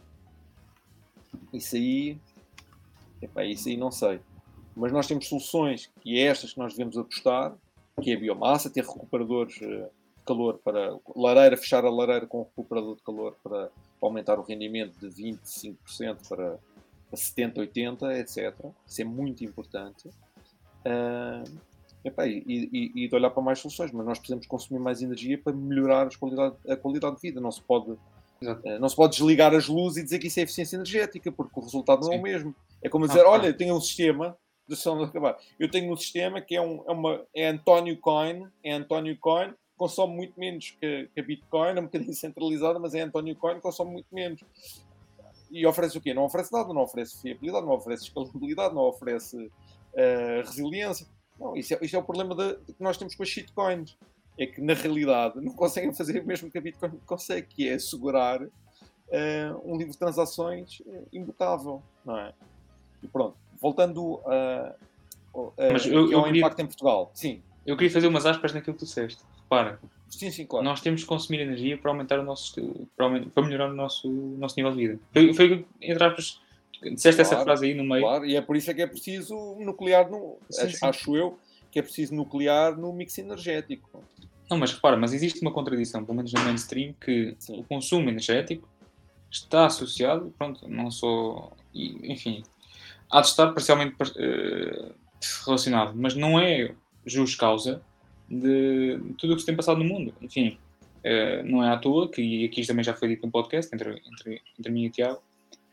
isso 1.51 1.75
aí, 1.75 2.19
epá, 3.21 3.43
isso 3.43 3.67
aí 3.67 3.75
não 3.75 3.91
sei. 3.91 4.19
Mas 4.75 4.91
nós 4.91 5.07
temos 5.07 5.27
soluções, 5.27 5.91
e 6.03 6.19
é 6.19 6.23
estas 6.27 6.53
que 6.53 6.59
nós 6.59 6.73
devemos 6.73 6.97
apostar, 6.97 7.55
que 8.01 8.11
é 8.11 8.15
a 8.15 8.19
biomassa, 8.19 8.69
ter 8.69 8.83
recuperadores 8.83 9.59
eh, 9.61 9.67
de 9.67 9.89
calor 10.25 10.59
para 10.63 10.97
lareira, 11.15 11.55
fechar 11.55 11.85
a 11.85 11.89
lareira 11.89 12.25
com 12.27 12.41
um 12.41 12.43
recuperador 12.43 12.95
de 12.95 13.03
calor 13.03 13.35
para, 13.43 13.69
aumentar 14.01 14.39
o 14.39 14.43
rendimento 14.43 14.97
de 14.99 15.07
25% 15.07 16.27
para, 16.27 16.59
para 17.09 17.17
70%, 17.17 17.55
80%, 17.55 18.19
etc. 18.19 18.55
Isso 18.85 19.01
é 19.01 19.05
muito 19.05 19.43
importante. 19.43 20.07
Uh, 20.85 21.75
Epá, 22.03 22.27
e, 22.27 22.43
e, 22.47 22.91
e, 22.93 23.07
de 23.07 23.15
olhar 23.15 23.31
para 23.31 23.41
mais 23.41 23.57
soluções, 23.57 23.91
mas 23.91 24.05
nós 24.05 24.19
precisamos 24.19 24.45
consumir 24.45 24.79
mais 24.79 25.01
energia 25.01 25.39
para 25.39 25.51
melhorar 25.53 26.07
qualidade, 26.19 26.55
a 26.69 26.75
qualidade 26.75 27.15
de 27.15 27.21
vida. 27.23 27.41
Não 27.41 27.51
se 27.51 27.61
pode, 27.61 27.89
uh, 27.91 27.99
não 28.79 28.87
se 28.87 28.95
pode 28.95 29.13
desligar 29.13 29.55
as 29.55 29.67
luzes 29.67 29.97
e 29.97 30.03
dizer 30.03 30.19
que 30.19 30.27
isso 30.27 30.39
é 30.39 30.43
eficiência 30.43 30.75
energética, 30.75 31.31
porque 31.31 31.59
o 31.59 31.63
resultado 31.63 32.01
não 32.01 32.09
Sim. 32.09 32.15
é 32.15 32.19
o 32.19 32.21
mesmo. 32.21 32.55
É 32.83 32.89
como 32.89 33.07
dizer, 33.07 33.21
ah, 33.21 33.29
olha, 33.29 33.47
eu 33.47 33.57
tenho 33.57 33.75
um 33.75 33.81
sistema, 33.81 34.37
de 34.67 34.75
acabar, 35.03 35.37
eu 35.59 35.69
tenho 35.69 35.91
um 35.91 35.97
sistema 35.97 36.39
que 36.41 36.55
é, 36.55 36.61
um, 36.61 36.83
é, 36.87 36.91
uma, 36.91 37.25
é 37.33 37.47
António 37.47 37.97
Coin, 37.99 38.47
é 38.63 38.73
António 38.73 39.17
Coin, 39.17 39.51
consome 39.77 40.15
muito 40.15 40.39
menos 40.39 40.71
que, 40.79 41.09
que 41.13 41.19
a 41.19 41.23
Bitcoin, 41.23 41.77
é 41.77 41.79
um 41.79 41.85
bocadinho 41.85 42.13
centralizada, 42.15 42.79
mas 42.79 42.93
é 42.95 43.01
António 43.01 43.35
Coin, 43.35 43.59
consome 43.59 43.91
muito 43.91 44.07
menos. 44.11 44.41
E 45.51 45.65
oferece 45.65 45.97
o 45.97 46.01
quê? 46.01 46.13
Não 46.13 46.23
oferece 46.23 46.51
nada, 46.51 46.73
não 46.73 46.81
oferece 46.81 47.21
fiabilidade, 47.21 47.65
não 47.65 47.73
oferece 47.73 48.03
escalabilidade, 48.03 48.73
não 48.73 48.81
oferece 48.81 49.37
uh, 49.37 50.41
resiliência 50.43 51.07
não, 51.39 51.55
isso 51.55 51.73
é, 51.73 51.79
isso 51.81 51.95
é 51.95 51.99
o 51.99 52.03
problema 52.03 52.35
de, 52.35 52.55
de 52.65 52.73
que 52.73 52.81
nós 52.83 52.97
temos 52.97 53.15
com 53.15 53.23
as 53.23 53.29
shitcoins. 53.29 53.97
É 54.37 54.45
que, 54.45 54.59
na 54.59 54.73
realidade, 54.73 55.39
não 55.39 55.53
conseguem 55.53 55.93
fazer 55.93 56.21
o 56.21 56.25
mesmo 56.25 56.51
que 56.51 56.57
a 56.57 56.61
Bitcoin 56.61 56.91
consegue, 57.05 57.47
que 57.47 57.69
é 57.69 57.75
assegurar 57.75 58.43
uh, 58.43 58.49
um 59.63 59.77
livro 59.77 59.93
de 59.93 59.97
transações 59.97 60.81
uh, 60.81 61.07
imutável, 61.13 61.81
não 62.03 62.17
é? 62.17 62.33
E 63.01 63.07
pronto, 63.07 63.37
voltando 63.61 64.19
a, 64.25 64.75
a, 65.33 65.71
Mas 65.71 65.85
eu, 65.85 66.11
eu 66.11 66.19
ao 66.19 66.25
queria, 66.25 66.41
impacto 66.41 66.59
em 66.59 66.65
Portugal. 66.65 67.11
Sim. 67.13 67.41
Eu 67.65 67.77
queria 67.77 67.91
fazer 67.91 68.07
umas 68.07 68.25
aspas 68.25 68.53
naquilo 68.53 68.73
que 68.73 68.79
tu 68.79 68.85
disseste. 68.85 69.23
Repara. 69.45 69.79
Sim, 70.09 70.31
sim, 70.31 70.45
claro. 70.45 70.63
Nós 70.63 70.81
temos 70.81 71.01
que 71.01 71.07
consumir 71.07 71.41
energia 71.41 71.77
para 71.77 71.91
aumentar 71.91 72.19
o 72.19 72.23
nosso 72.23 72.87
para, 72.95 73.21
para 73.21 73.43
melhorar 73.43 73.71
o 73.71 73.75
nosso, 73.75 74.09
o 74.09 74.37
nosso 74.37 74.55
nível 74.57 74.71
de 74.71 74.77
vida. 74.77 74.99
Foi, 75.13 75.33
foi 75.33 75.65
entre 75.81 76.03
aspas, 76.03 76.39
Disseste 76.81 77.21
claro, 77.21 77.35
essa 77.35 77.43
frase 77.43 77.65
aí 77.65 77.73
no 77.73 77.83
meio. 77.83 78.01
Claro, 78.01 78.25
e 78.25 78.35
é 78.35 78.41
por 78.41 78.55
isso 78.55 78.69
é 78.69 78.73
que 78.73 78.81
é 78.81 78.87
preciso 78.87 79.35
nuclear, 79.59 80.09
no, 80.09 80.37
sim, 80.49 80.69
sim. 80.69 80.85
acho 80.85 81.15
eu, 81.15 81.39
que 81.71 81.79
é 81.79 81.81
preciso 81.81 82.13
nuclear 82.13 82.77
no 82.77 82.93
mix 82.93 83.17
energético. 83.17 84.03
Não, 84.49 84.57
mas 84.57 84.73
repara, 84.73 84.95
mas 84.95 85.13
existe 85.13 85.41
uma 85.41 85.51
contradição, 85.51 86.03
pelo 86.03 86.17
menos 86.17 86.31
no 86.31 86.43
mainstream, 86.43 86.93
que 86.93 87.35
sim. 87.39 87.59
o 87.59 87.63
consumo 87.63 88.09
energético 88.09 88.67
está 89.31 89.65
associado, 89.65 90.33
pronto, 90.37 90.67
não 90.67 90.91
só, 90.91 91.51
enfim, 91.73 92.43
há 93.09 93.21
de 93.21 93.27
estar 93.27 93.51
parcialmente 93.51 93.95
uh, 94.01 94.93
relacionado, 95.45 95.93
mas 95.95 96.15
não 96.15 96.39
é 96.39 96.73
justo 97.05 97.37
causa 97.37 97.81
de 98.29 98.99
tudo 99.17 99.33
o 99.33 99.35
que 99.35 99.41
se 99.41 99.45
tem 99.45 99.55
passado 99.55 99.77
no 99.77 99.85
mundo. 99.85 100.13
Enfim, 100.21 100.57
uh, 101.03 101.43
não 101.45 101.63
é 101.63 101.69
à 101.69 101.77
toa, 101.77 102.09
que 102.09 102.21
e 102.21 102.45
aqui 102.45 102.65
também 102.65 102.83
já 102.83 102.93
foi 102.93 103.09
dito 103.09 103.25
no 103.25 103.31
podcast 103.31 103.73
entre, 103.73 104.01
entre, 104.11 104.41
entre 104.59 104.71
mim 104.71 104.83
e 104.83 104.87
o 104.87 104.91
Tiago, 104.91 105.21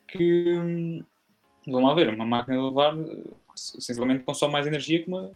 que, 0.06 0.44
vamos 1.66 1.88
lá 1.88 1.94
ver, 1.94 2.12
uma 2.14 2.26
máquina 2.26 2.56
de 2.56 2.62
lavar, 2.62 2.94
essencialmente 3.54 4.24
consome 4.24 4.52
mais 4.52 4.66
energia 4.66 5.02
que 5.02 5.08
uma, 5.08 5.30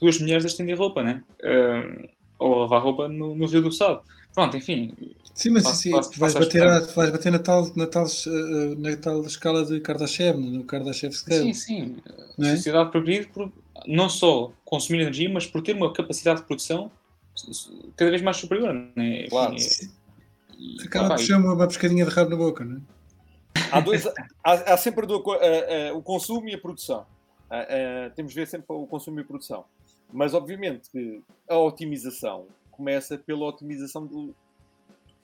duas 0.00 0.18
mulheres 0.20 0.44
a 0.44 0.48
estender 0.48 0.78
roupa, 0.78 1.02
né? 1.02 1.22
Uh, 1.40 2.08
ou 2.38 2.54
a 2.54 2.58
lavar 2.60 2.82
roupa 2.82 3.08
no, 3.08 3.34
no 3.34 3.46
Rio 3.46 3.62
do 3.62 3.72
Sado. 3.72 4.02
Pronto, 4.34 4.56
enfim. 4.56 4.94
Sim, 5.34 5.50
mas 5.50 5.64
faço, 5.64 5.82
sim, 5.82 5.90
faço, 5.90 6.18
vais, 6.18 6.34
bater 6.34 6.62
a, 6.62 6.80
vais 6.80 7.10
bater 7.10 7.32
na 7.32 7.38
tal, 7.38 7.70
na, 7.74 7.86
tal, 7.86 8.04
uh, 8.04 8.78
na 8.78 8.96
tal 8.96 9.22
escala 9.22 9.64
de 9.64 9.80
Kardashev, 9.80 10.38
no 10.38 10.64
Kardashev 10.64 11.12
scale. 11.12 11.52
Sim, 11.52 11.54
sim. 11.54 11.96
É? 12.38 12.56
Sociedade 12.56 12.90
progride 12.90 13.26
por 13.28 13.50
não 13.86 14.08
só 14.08 14.52
consumir 14.64 15.00
energia, 15.00 15.28
mas 15.28 15.46
por 15.46 15.62
ter 15.62 15.74
uma 15.74 15.92
capacidade 15.92 16.40
de 16.40 16.46
produção 16.46 16.90
cada 17.96 18.10
vez 18.10 18.22
mais 18.22 18.36
superior. 18.36 18.74
Né? 18.74 19.26
Claro. 19.28 19.54
É, 19.54 20.84
Acaba 20.84 21.10
por 21.10 21.18
ser 21.20 21.34
uma, 21.34 21.54
uma 21.54 21.66
pescadinha 21.68 22.04
de 22.04 22.10
rabo 22.10 22.30
na 22.30 22.36
boca, 22.36 22.64
não 22.64 22.78
é? 22.78 22.80
há, 23.70 23.80
dois, 23.80 24.06
há, 24.44 24.52
há 24.74 24.76
sempre 24.76 25.06
do, 25.06 25.18
uh, 25.18 25.32
uh, 25.32 25.96
o 25.96 26.02
consumo 26.02 26.48
e 26.48 26.54
a 26.54 26.58
produção. 26.58 27.06
Uh, 27.46 28.10
temos 28.14 28.32
de 28.32 28.40
ver 28.40 28.46
sempre 28.46 28.66
o 28.68 28.86
consumo 28.86 29.20
e 29.20 29.22
a 29.22 29.24
produção. 29.24 29.64
Mas, 30.12 30.34
obviamente, 30.34 30.90
que 30.90 31.22
a 31.48 31.56
otimização 31.56 32.46
começa 32.70 33.18
pela 33.18 33.46
otimização 33.46 34.06
do, 34.06 34.34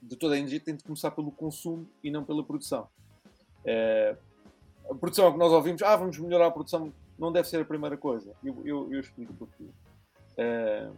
de 0.02 0.16
toda 0.16 0.34
a 0.34 0.38
energia, 0.38 0.60
tem 0.60 0.76
de 0.76 0.84
começar 0.84 1.10
pelo 1.10 1.30
consumo 1.30 1.86
e 2.02 2.10
não 2.10 2.24
pela 2.24 2.42
produção. 2.44 2.86
a 4.90 4.94
produção 4.94 5.28
é 5.28 5.32
que 5.32 5.38
nós 5.38 5.52
ouvimos, 5.52 5.82
ah, 5.82 5.96
vamos 5.96 6.18
melhorar 6.18 6.48
a 6.48 6.50
produção, 6.50 6.92
não 7.18 7.32
deve 7.32 7.48
ser 7.48 7.60
a 7.60 7.64
primeira 7.64 7.96
coisa. 7.96 8.34
Eu, 8.42 8.62
eu, 8.64 8.92
eu 8.92 9.00
explico 9.00 9.32
porquê. 9.34 9.64
Uh, 9.64 10.94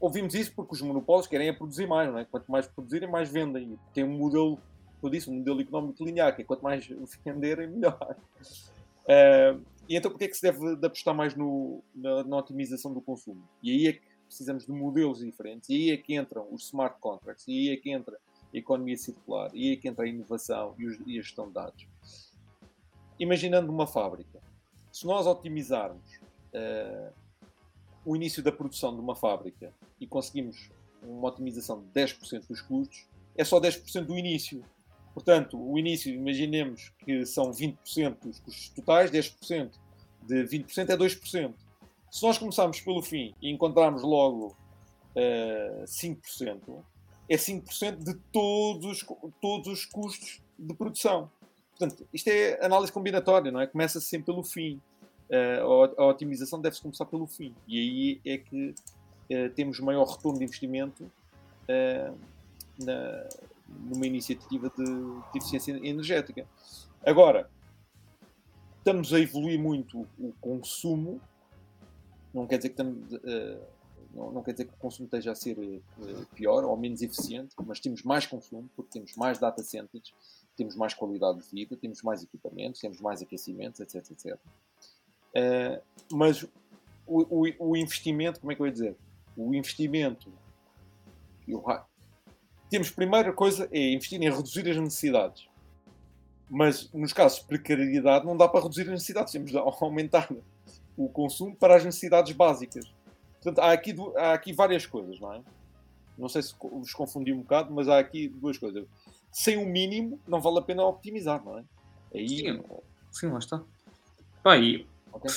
ouvimos 0.00 0.34
isso 0.34 0.52
porque 0.54 0.74
os 0.74 0.82
monopólios 0.82 1.26
querem 1.26 1.48
é 1.48 1.52
produzir 1.52 1.86
mais, 1.86 2.10
não 2.10 2.18
é? 2.18 2.24
Quanto 2.24 2.50
mais 2.50 2.66
produzirem, 2.66 3.10
mais 3.10 3.30
vendem. 3.30 3.78
Tem 3.92 4.04
um 4.04 4.16
modelo, 4.16 4.58
eu 5.02 5.10
disse, 5.10 5.30
um 5.30 5.34
modelo 5.34 5.60
económico 5.60 6.04
linear, 6.04 6.34
que 6.34 6.42
é 6.42 6.44
quanto 6.44 6.62
mais 6.62 6.86
venderem, 7.24 7.68
melhor. 7.68 8.16
Uh, 9.04 9.62
e 9.88 9.96
então, 9.96 10.10
porquê 10.10 10.24
é 10.24 10.28
que 10.28 10.36
se 10.36 10.42
deve 10.42 10.76
de 10.76 10.86
apostar 10.86 11.14
mais 11.14 11.34
no, 11.36 11.82
na, 11.94 12.24
na, 12.24 12.36
otimização 12.36 12.92
do 12.92 13.00
consumo? 13.00 13.42
E 13.62 13.70
aí 13.70 13.86
é 13.88 13.92
que 13.92 14.02
precisamos 14.26 14.66
de 14.66 14.72
modelos 14.72 15.20
diferentes, 15.20 15.68
e 15.68 15.74
aí 15.74 15.90
é 15.92 15.96
que 15.96 16.16
entram 16.16 16.48
os 16.50 16.64
smart 16.64 16.98
contracts, 17.00 17.46
e 17.46 17.52
aí 17.52 17.68
é 17.70 17.76
que 17.76 17.90
entra 17.90 18.16
a 18.16 18.56
economia 18.56 18.96
circular, 18.96 19.50
e 19.54 19.68
aí 19.68 19.72
é 19.74 19.76
que 19.76 19.86
entra 19.86 20.04
a 20.04 20.08
inovação 20.08 20.74
e, 20.76 20.86
os, 20.86 20.98
e 21.06 21.18
a 21.18 21.22
gestão 21.22 21.46
de 21.46 21.54
dados. 21.54 21.86
Imaginando 23.18 23.72
uma 23.72 23.86
fábrica, 23.86 24.40
se 24.96 25.06
nós 25.06 25.26
otimizarmos 25.26 26.14
uh, 26.54 27.12
o 28.02 28.16
início 28.16 28.42
da 28.42 28.50
produção 28.50 28.94
de 28.94 29.00
uma 29.02 29.14
fábrica 29.14 29.70
e 30.00 30.06
conseguimos 30.06 30.70
uma 31.02 31.28
otimização 31.28 31.82
de 31.82 31.88
10% 31.88 32.48
dos 32.48 32.62
custos, 32.62 33.06
é 33.36 33.44
só 33.44 33.60
10% 33.60 34.06
do 34.06 34.16
início. 34.16 34.64
Portanto, 35.12 35.60
o 35.60 35.78
início, 35.78 36.14
imaginemos 36.14 36.94
que 37.04 37.26
são 37.26 37.50
20% 37.50 38.20
dos 38.22 38.40
custos 38.40 38.70
totais, 38.70 39.10
10% 39.10 39.72
de 40.22 40.44
20% 40.44 40.88
é 40.88 40.96
2%. 40.96 41.54
Se 42.10 42.22
nós 42.22 42.38
começarmos 42.38 42.80
pelo 42.80 43.02
fim 43.02 43.34
e 43.42 43.50
encontrarmos 43.50 44.02
logo 44.02 44.56
uh, 45.14 45.84
5%, 45.84 46.82
é 47.28 47.36
5% 47.36 48.02
de 48.02 48.14
todos, 48.32 49.04
todos 49.42 49.68
os 49.68 49.84
custos 49.84 50.40
de 50.58 50.72
produção. 50.72 51.30
Portanto, 51.78 52.06
isto 52.12 52.28
é 52.28 52.64
análise 52.64 52.90
combinatória, 52.90 53.52
não 53.52 53.60
é? 53.60 53.66
Começa 53.66 54.00
-se 54.00 54.06
sempre 54.06 54.26
pelo 54.26 54.42
fim. 54.42 54.80
Uh, 55.28 56.00
a, 56.00 56.06
otimização 56.06 56.60
deve-se 56.60 56.80
começar 56.80 57.04
pelo 57.04 57.26
fim. 57.26 57.54
E 57.66 57.78
aí 57.78 58.20
é 58.24 58.38
que 58.38 58.74
uh, 59.30 59.50
temos 59.54 59.78
maior 59.80 60.04
retorno 60.04 60.38
de 60.38 60.44
investimento 60.44 61.02
uh, 61.04 62.18
na, 62.78 63.28
numa 63.68 64.06
iniciativa 64.06 64.72
de, 64.76 64.84
de, 64.84 65.38
eficiência 65.38 65.72
energética. 65.72 66.46
Agora, 67.04 67.50
estamos 68.78 69.12
a 69.12 69.20
evoluir 69.20 69.60
muito 69.60 70.06
o 70.18 70.32
consumo, 70.40 71.20
não 72.32 72.46
quer 72.46 72.58
dizer 72.58 72.70
que 72.70 72.74
estamos, 72.74 73.10
não, 74.14 74.42
quer 74.42 74.52
dizer 74.52 74.66
que 74.66 74.74
o 74.74 74.76
consumo 74.76 75.06
esteja 75.06 75.32
a 75.32 75.34
ser 75.34 75.56
pior 76.34 76.64
ou 76.64 76.76
menos 76.76 77.02
eficiente, 77.02 77.54
mas 77.64 77.80
temos 77.80 78.02
mais 78.02 78.26
consumo 78.26 78.68
porque 78.76 78.92
temos 78.92 79.16
mais 79.16 79.38
data 79.38 79.62
centers, 79.62 80.12
temos 80.56 80.74
mais 80.74 80.94
qualidade 80.94 81.40
de 81.40 81.50
vida, 81.50 81.76
temos 81.76 82.02
mais 82.02 82.22
equipamentos, 82.22 82.80
temos 82.80 83.00
mais 83.00 83.20
aquecimentos, 83.22 83.80
etc, 83.80 84.10
etc. 84.10 84.38
Uh, 85.36 85.82
mas 86.12 86.42
o, 87.06 87.46
o, 87.46 87.70
o, 87.70 87.76
investimento, 87.76 88.40
como 88.40 88.52
é 88.52 88.54
que 88.54 88.62
eu 88.62 88.66
ia 88.66 88.72
dizer? 88.72 88.96
O 89.36 89.54
investimento. 89.54 90.32
Eu, 91.46 91.62
temos, 92.70 92.90
primeira 92.90 93.32
coisa, 93.32 93.68
é 93.70 93.92
investir 93.92 94.20
em 94.20 94.30
reduzir 94.30 94.68
as 94.68 94.76
necessidades. 94.76 95.48
Mas 96.48 96.90
nos 96.92 97.12
casos 97.12 97.40
de 97.40 97.44
precariedade 97.46 98.24
não 98.24 98.36
dá 98.36 98.48
para 98.48 98.62
reduzir 98.62 98.82
as 98.82 98.88
necessidades, 98.88 99.32
temos 99.32 99.50
de 99.50 99.58
aumentar 99.58 100.28
o 100.96 101.08
consumo 101.08 101.54
para 101.54 101.76
as 101.76 101.84
necessidades 101.84 102.32
básicas. 102.32 102.92
Portanto, 103.34 103.58
há 103.58 103.72
aqui, 103.72 103.94
há 104.16 104.32
aqui 104.32 104.52
várias 104.52 104.86
coisas, 104.86 105.20
não 105.20 105.34
é? 105.34 105.42
Não 106.16 106.28
sei 106.28 106.42
se 106.42 106.54
vos 106.58 106.94
confundi 106.94 107.32
um 107.32 107.40
bocado, 107.40 107.72
mas 107.72 107.88
há 107.88 107.98
aqui 107.98 108.28
duas 108.28 108.56
coisas 108.56 108.86
sem 109.30 109.56
o 109.56 109.66
mínimo 109.66 110.20
não 110.26 110.40
vale 110.40 110.58
a 110.58 110.62
pena 110.62 110.84
optimizar, 110.84 111.44
não 111.44 111.58
é? 111.58 111.64
Aí... 112.14 112.28
Sim, 112.28 112.62
sim 113.10 113.26
lá 113.28 113.38
está. 113.38 113.62
Pá, 114.42 114.56
e... 114.56 114.86
Okay. 115.12 115.30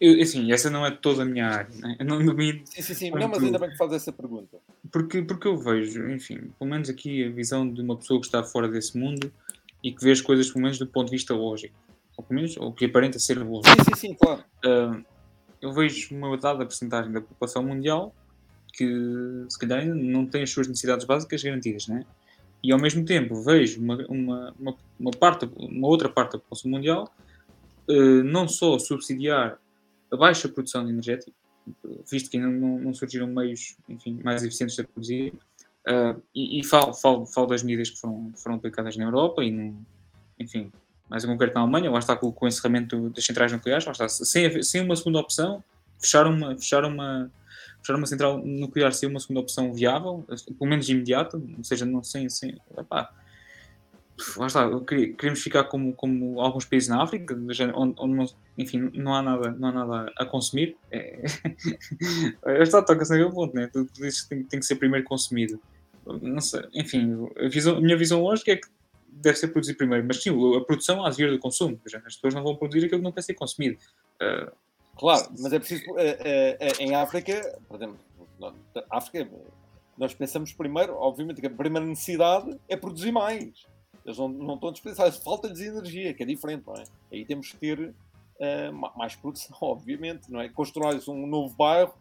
Eu, 0.00 0.22
assim, 0.22 0.52
essa 0.52 0.70
não 0.70 0.86
é 0.86 0.90
toda 0.92 1.22
a 1.22 1.24
minha 1.24 1.48
área, 1.48 1.74
né? 1.78 1.96
eu 1.98 2.06
não 2.06 2.24
domino. 2.24 2.60
Sim, 2.64 2.80
sim, 2.80 2.94
sim, 2.94 3.10
não, 3.10 3.26
mas 3.26 3.42
ainda 3.42 3.58
bem 3.58 3.70
que 3.70 3.76
faz 3.76 3.92
essa 3.92 4.12
pergunta. 4.12 4.56
Porque, 4.92 5.20
porque 5.22 5.48
eu 5.48 5.56
vejo, 5.56 6.08
enfim, 6.10 6.52
pelo 6.56 6.70
menos 6.70 6.88
aqui 6.88 7.24
a 7.24 7.30
visão 7.30 7.68
de 7.68 7.80
uma 7.82 7.96
pessoa 7.96 8.20
que 8.20 8.26
está 8.26 8.44
fora 8.44 8.68
desse 8.68 8.96
mundo 8.96 9.32
e 9.82 9.90
que 9.90 10.02
vê 10.02 10.12
as 10.12 10.20
coisas, 10.20 10.48
pelo 10.48 10.62
menos 10.62 10.78
do 10.78 10.86
ponto 10.86 11.06
de 11.06 11.16
vista 11.16 11.34
lógico, 11.34 11.74
ou 12.16 12.22
pelo 12.22 12.40
menos, 12.40 12.56
ou 12.56 12.72
que 12.72 12.84
aparenta 12.84 13.18
ser 13.18 13.38
lógico. 13.38 13.76
Sim, 13.84 13.94
sim, 13.94 14.00
sim, 14.08 14.14
claro. 14.14 14.44
Uh, 14.64 15.04
eu 15.60 15.72
vejo 15.72 16.14
uma 16.14 16.36
dada 16.36 16.64
porcentagem 16.64 17.10
da 17.10 17.20
população 17.20 17.64
mundial 17.64 18.14
que, 18.72 18.86
se 19.48 19.58
calhar, 19.58 19.84
não 19.84 20.24
tem 20.24 20.44
as 20.44 20.50
suas 20.50 20.68
necessidades 20.68 21.04
básicas 21.04 21.42
garantidas, 21.42 21.88
né? 21.88 22.04
E 22.62 22.72
ao 22.72 22.80
mesmo 22.80 23.04
tempo 23.04 23.42
vejo 23.42 23.80
uma, 23.80 23.96
uma, 24.08 24.54
uma, 24.58 24.76
uma 24.98 25.10
parte, 25.10 25.48
uma 25.56 25.86
outra 25.86 26.08
parte 26.08 26.32
da 26.32 26.38
população 26.38 26.70
mundial 26.70 27.12
uh, 27.88 28.24
não 28.24 28.48
só 28.48 28.78
subsidiar 28.78 29.58
a 30.10 30.16
baixa 30.16 30.48
produção 30.48 30.88
energética, 30.88 31.32
visto 32.10 32.30
que 32.30 32.36
ainda 32.36 32.48
não, 32.48 32.78
não 32.78 32.94
surgiram 32.94 33.26
meios 33.26 33.76
enfim, 33.88 34.20
mais 34.24 34.42
eficientes 34.42 34.76
de 34.76 34.84
produzir, 34.84 35.34
uh, 35.86 36.20
e, 36.34 36.60
e 36.60 36.64
falo, 36.64 36.94
falo, 36.94 37.26
falo 37.26 37.46
das 37.46 37.62
medidas 37.62 37.90
que 37.90 38.00
foram, 38.00 38.32
foram 38.36 38.56
aplicadas 38.56 38.96
na 38.96 39.04
Europa 39.04 39.44
e, 39.44 39.50
no, 39.50 39.78
enfim, 40.38 40.72
mais 41.08 41.24
em 41.24 41.26
concreto 41.26 41.54
na 41.54 41.60
Alemanha, 41.60 41.90
lá 41.90 41.98
está 41.98 42.16
com, 42.16 42.30
com 42.32 42.44
o 42.44 42.48
encerramento 42.48 43.10
das 43.10 43.24
centrais 43.24 43.52
nucleares, 43.52 43.84
lá 43.84 43.92
está, 43.92 44.08
sem, 44.08 44.62
sem 44.62 44.82
uma 44.82 44.96
segunda 44.96 45.18
opção, 45.18 45.62
fechar 45.98 46.26
uma, 46.26 46.56
fechar 46.56 46.84
uma, 46.84 47.30
fechar 47.88 47.96
uma 47.96 48.06
central 48.06 48.38
nuclear 48.44 48.92
ser 48.92 49.06
uma 49.06 49.18
segunda 49.18 49.40
opção 49.40 49.72
viável, 49.72 50.24
pelo 50.58 50.70
menos 50.70 50.88
imediata, 50.88 51.38
ou 51.38 51.64
seja, 51.64 51.86
não 51.86 52.02
sem. 52.02 52.28
sem 52.28 52.58
epá, 52.76 53.10
lá 54.36 54.46
está, 54.46 54.68
queremos 55.16 55.40
ficar 55.40 55.64
como, 55.64 55.94
como 55.94 56.40
alguns 56.40 56.64
países 56.64 56.88
na 56.88 57.02
África, 57.02 57.34
onde, 57.74 57.94
onde 57.98 58.14
não, 58.14 58.26
enfim, 58.58 58.90
não 58.94 59.14
há 59.14 59.22
nada, 59.22 59.50
não 59.52 59.68
há 59.68 59.72
nada 59.72 60.12
a 60.18 60.26
consumir. 60.26 60.76
É, 60.90 61.22
está, 62.60 62.82
toca-se 62.82 63.12
naquele 63.12 63.32
ponto, 63.32 63.54
né? 63.54 63.68
Tudo 63.72 63.90
isso 64.04 64.28
tem, 64.28 64.42
tem 64.44 64.60
que 64.60 64.66
ser 64.66 64.76
primeiro 64.76 65.06
consumido. 65.06 65.58
Não 66.04 66.40
sei, 66.40 66.62
enfim, 66.74 67.28
a, 67.36 67.48
visão, 67.48 67.76
a 67.76 67.80
minha 67.80 67.96
visão 67.96 68.22
lógica 68.22 68.52
é 68.52 68.56
que 68.56 68.68
deve 69.06 69.36
ser 69.36 69.48
produzido 69.48 69.78
primeiro, 69.78 70.06
mas 70.06 70.22
sim, 70.22 70.30
a 70.56 70.60
produção 70.62 71.04
há 71.04 71.10
de 71.10 71.16
vir 71.16 71.30
do 71.30 71.38
consumo. 71.38 71.80
As 71.84 72.14
pessoas 72.16 72.34
não 72.34 72.42
vão 72.42 72.56
produzir 72.56 72.86
aquilo 72.86 73.00
que 73.00 73.04
não 73.04 73.12
quer 73.12 73.22
ser 73.22 73.34
consumido. 73.34 73.78
Uh, 74.20 74.50
Claro, 74.98 75.28
mas 75.38 75.52
é 75.52 75.58
preciso. 75.58 75.84
É, 75.96 76.56
é, 76.58 76.82
em 76.82 76.94
África, 76.94 77.58
por 77.68 77.76
exemplo, 77.76 77.98
África, 78.90 79.30
nós 79.96 80.12
pensamos 80.12 80.52
primeiro, 80.52 80.94
obviamente, 80.96 81.40
que 81.40 81.46
a 81.46 81.50
primeira 81.50 81.86
necessidade 81.86 82.58
é 82.68 82.76
produzir 82.76 83.12
mais. 83.12 83.66
Eles 84.04 84.18
não, 84.18 84.28
não 84.28 84.54
estão 84.54 84.72
dispensados, 84.72 85.18
falta-lhes 85.18 85.60
energia, 85.60 86.14
que 86.14 86.22
é 86.22 86.26
diferente, 86.26 86.64
não 86.66 86.74
é? 86.74 86.84
Aí 87.12 87.24
temos 87.24 87.52
que 87.52 87.58
ter 87.58 87.80
uh, 87.80 88.96
mais 88.96 89.14
produção, 89.14 89.56
obviamente, 89.62 90.30
não 90.30 90.40
é? 90.40 90.48
Construir 90.48 91.00
um 91.08 91.26
novo 91.26 91.54
bairro 91.54 91.94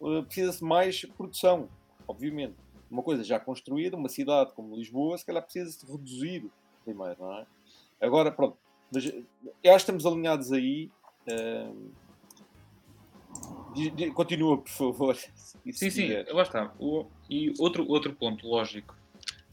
uh, 0.00 0.22
precisa-se 0.24 0.62
mais 0.62 1.04
produção, 1.16 1.68
obviamente. 2.06 2.54
Uma 2.90 3.02
coisa 3.02 3.24
já 3.24 3.40
construída, 3.40 3.96
uma 3.96 4.08
cidade 4.08 4.52
como 4.52 4.76
Lisboa, 4.76 5.18
se 5.18 5.26
calhar 5.26 5.42
precisa-se 5.42 5.84
reduzir 5.90 6.48
primeiro, 6.84 7.16
não 7.18 7.38
é? 7.38 7.46
Agora, 8.00 8.30
pronto, 8.30 8.56
mas, 8.92 9.06
eu 9.06 9.14
acho 9.74 9.86
que 9.86 9.92
estamos 9.92 10.06
alinhados 10.06 10.52
aí. 10.52 10.90
Uh, 11.26 12.03
Continua, 14.14 14.58
por 14.58 14.70
favor. 14.70 15.16
Sim, 15.72 15.90
sim, 15.90 16.08
lá 16.28 16.42
está. 16.42 16.74
O, 16.78 17.06
e 17.28 17.52
outro, 17.58 17.88
outro 17.88 18.12
ponto 18.14 18.46
lógico 18.46 18.94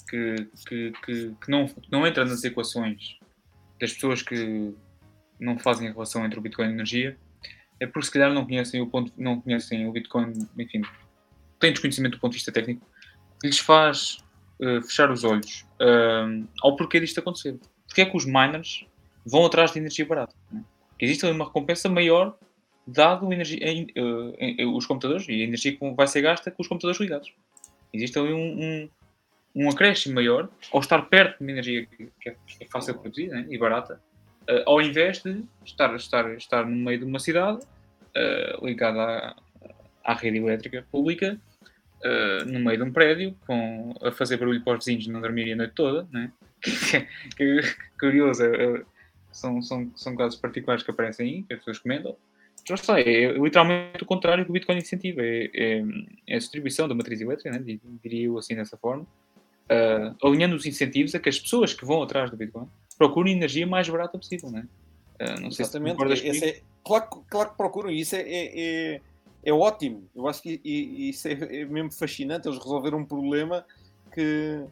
que, 0.10 0.36
que, 0.68 0.92
que, 1.06 1.36
que, 1.42 1.50
não, 1.50 1.68
não 1.90 2.06
entra 2.06 2.26
nas 2.26 2.44
equações 2.44 3.18
das 3.80 3.94
pessoas 3.94 4.22
que 4.22 4.74
não 5.40 5.58
fazem 5.58 5.88
a 5.88 5.92
relação 5.92 6.26
entre 6.26 6.38
o 6.38 6.42
Bitcoin 6.42 6.66
e 6.66 6.70
a 6.70 6.74
energia 6.74 7.18
é 7.80 7.88
porque 7.88 8.06
se 8.06 8.12
calhar 8.12 8.32
não 8.32 8.46
conhecem 8.46 8.80
o 8.80 8.88
ponto, 8.88 9.12
não 9.18 9.42
conhecem 9.42 9.88
o 9.88 9.92
Bitcoin, 9.92 10.34
enfim, 10.58 10.82
têm 11.60 11.72
desconhecimento 11.72 12.18
do 12.18 12.22
ponto 12.22 12.34
de 12.34 12.38
vista 12.38 12.52
técnico, 12.52 12.86
que 13.40 13.48
lhes 13.48 13.58
faz 13.58 14.20
uh, 14.60 14.82
fechar 14.84 15.10
os 15.10 15.24
olhos 15.24 15.66
uh, 15.82 16.48
ao 16.62 16.76
porquê 16.76 17.00
disto 17.00 17.20
acontecer. 17.20 17.58
Porque 17.88 18.02
é 18.02 18.06
que 18.06 18.16
os 18.16 18.24
miners 18.24 18.86
vão 19.26 19.46
atrás 19.46 19.72
de 19.72 19.80
energia 19.80 20.06
barata? 20.06 20.36
Né? 20.52 20.64
Existe 21.00 21.26
uma 21.26 21.46
recompensa 21.46 21.90
maior 21.90 22.38
dado 22.86 23.32
energia, 23.32 23.60
em, 23.62 23.88
os 24.74 24.86
computadores 24.86 25.28
e 25.28 25.42
a 25.42 25.46
energia 25.46 25.76
que 25.76 25.92
vai 25.92 26.08
ser 26.08 26.22
gasta 26.22 26.52
com 26.52 26.62
os 26.62 26.68
computadores 26.68 27.00
ligados. 27.00 27.34
Existe 27.94 28.18
ali 28.18 28.34
um, 28.34 28.62
um, 28.62 28.90
um 29.56 29.70
acréscimo 29.70 30.16
maior 30.16 30.50
ao 30.72 30.80
estar 30.80 31.02
perto 31.04 31.38
de 31.38 31.44
uma 31.44 31.52
energia 31.52 31.86
que, 31.86 32.10
é, 32.28 32.36
é 32.60 32.66
fácil 32.66 32.94
de 32.94 33.00
produzir 33.00 33.28
né, 33.28 33.46
e 33.50 33.58
barata, 33.58 34.02
uh, 34.50 34.64
ao 34.70 34.82
invés 34.82 35.22
de 35.22 35.44
estar, 35.66 35.94
estar, 35.96 36.34
estar 36.36 36.66
no 36.66 36.76
meio 36.76 37.00
de 37.00 37.06
uma 37.06 37.20
cidade 37.20 37.60
uh, 37.60 38.66
ligada 38.66 39.02
à, 39.02 39.36
à 40.04 40.14
rede 40.14 40.38
elétrica 40.38 40.86
pública, 40.92 41.40
uh, 42.04 42.46
no 42.46 42.60
meio 42.60 42.78
de 42.78 42.84
um 42.84 42.92
prédio, 42.92 43.36
com, 43.46 43.94
a 44.02 44.12
fazer 44.12 44.38
barulho 44.38 44.64
para 44.64 44.78
os 44.78 44.86
vizinhos 44.86 45.08
não 45.08 45.22
dormirem 45.22 45.54
a 45.54 45.58
noite 45.58 45.74
toda, 45.76 46.08
né? 46.12 46.32
que, 47.36 47.62
curioso, 48.00 48.44
são, 49.32 49.62
são, 49.62 49.92
são 49.96 50.16
casos 50.16 50.40
particulares 50.40 50.84
que 50.84 50.92
aparecem 50.92 51.28
aí, 51.28 51.44
que 51.44 51.54
as 51.54 51.60
pessoas 51.60 51.80
comentam. 51.80 52.16
Já 52.68 52.78
sei, 52.78 53.26
é 53.26 53.32
literalmente 53.34 54.04
o 54.04 54.06
contrário 54.06 54.44
que 54.44 54.50
o 54.50 54.54
Bitcoin 54.54 54.78
incentiva. 54.78 55.22
É, 55.22 55.50
é, 55.54 55.84
é 56.28 56.36
a 56.36 56.38
distribuição 56.38 56.88
da 56.88 56.96
matriz 56.96 57.20
elétrica, 57.20 57.52
né? 57.52 57.80
diria 58.04 58.26
eu 58.26 58.38
assim 58.38 58.56
dessa 58.56 58.78
forma, 58.78 59.04
uh, 59.04 60.28
alinhando 60.28 60.56
os 60.56 60.66
incentivos 60.66 61.16
a 61.16 61.20
que 61.20 61.30
as 61.30 61.40
pessoas 61.40 61.74
que 61.74 61.86
vão 61.86 62.04
atrás 62.04 62.30
do 62.30 62.38
Bitcoin 62.38 62.68
procurem 62.98 63.34
energia 63.34 63.66
mais 63.66 63.90
barata 63.90 64.18
possível. 64.18 64.52
Né? 64.52 64.68
Uh, 65.20 65.42
não 65.42 65.52
sei 65.52 65.66
Exatamente. 65.66 66.18
se 66.18 66.46
é, 66.46 66.62
claro, 66.84 67.08
claro 67.30 67.50
que 67.52 67.58
procuram 67.58 67.90
isso. 67.90 68.16
É, 68.16 68.22
é, 68.22 68.60
é, 68.96 69.02
é 69.44 69.54
ótimo. 69.54 70.08
Eu 70.16 70.28
acho 70.28 70.42
que 70.42 70.62
isso 70.64 71.28
é, 71.28 71.32
é, 71.32 71.66
mesmo 71.66 71.92
fascinante. 71.92 72.48
Eles 72.48 72.60
resolveram 72.60 73.00
um 73.00 73.06
problema 73.06 73.66
que. 74.14 74.64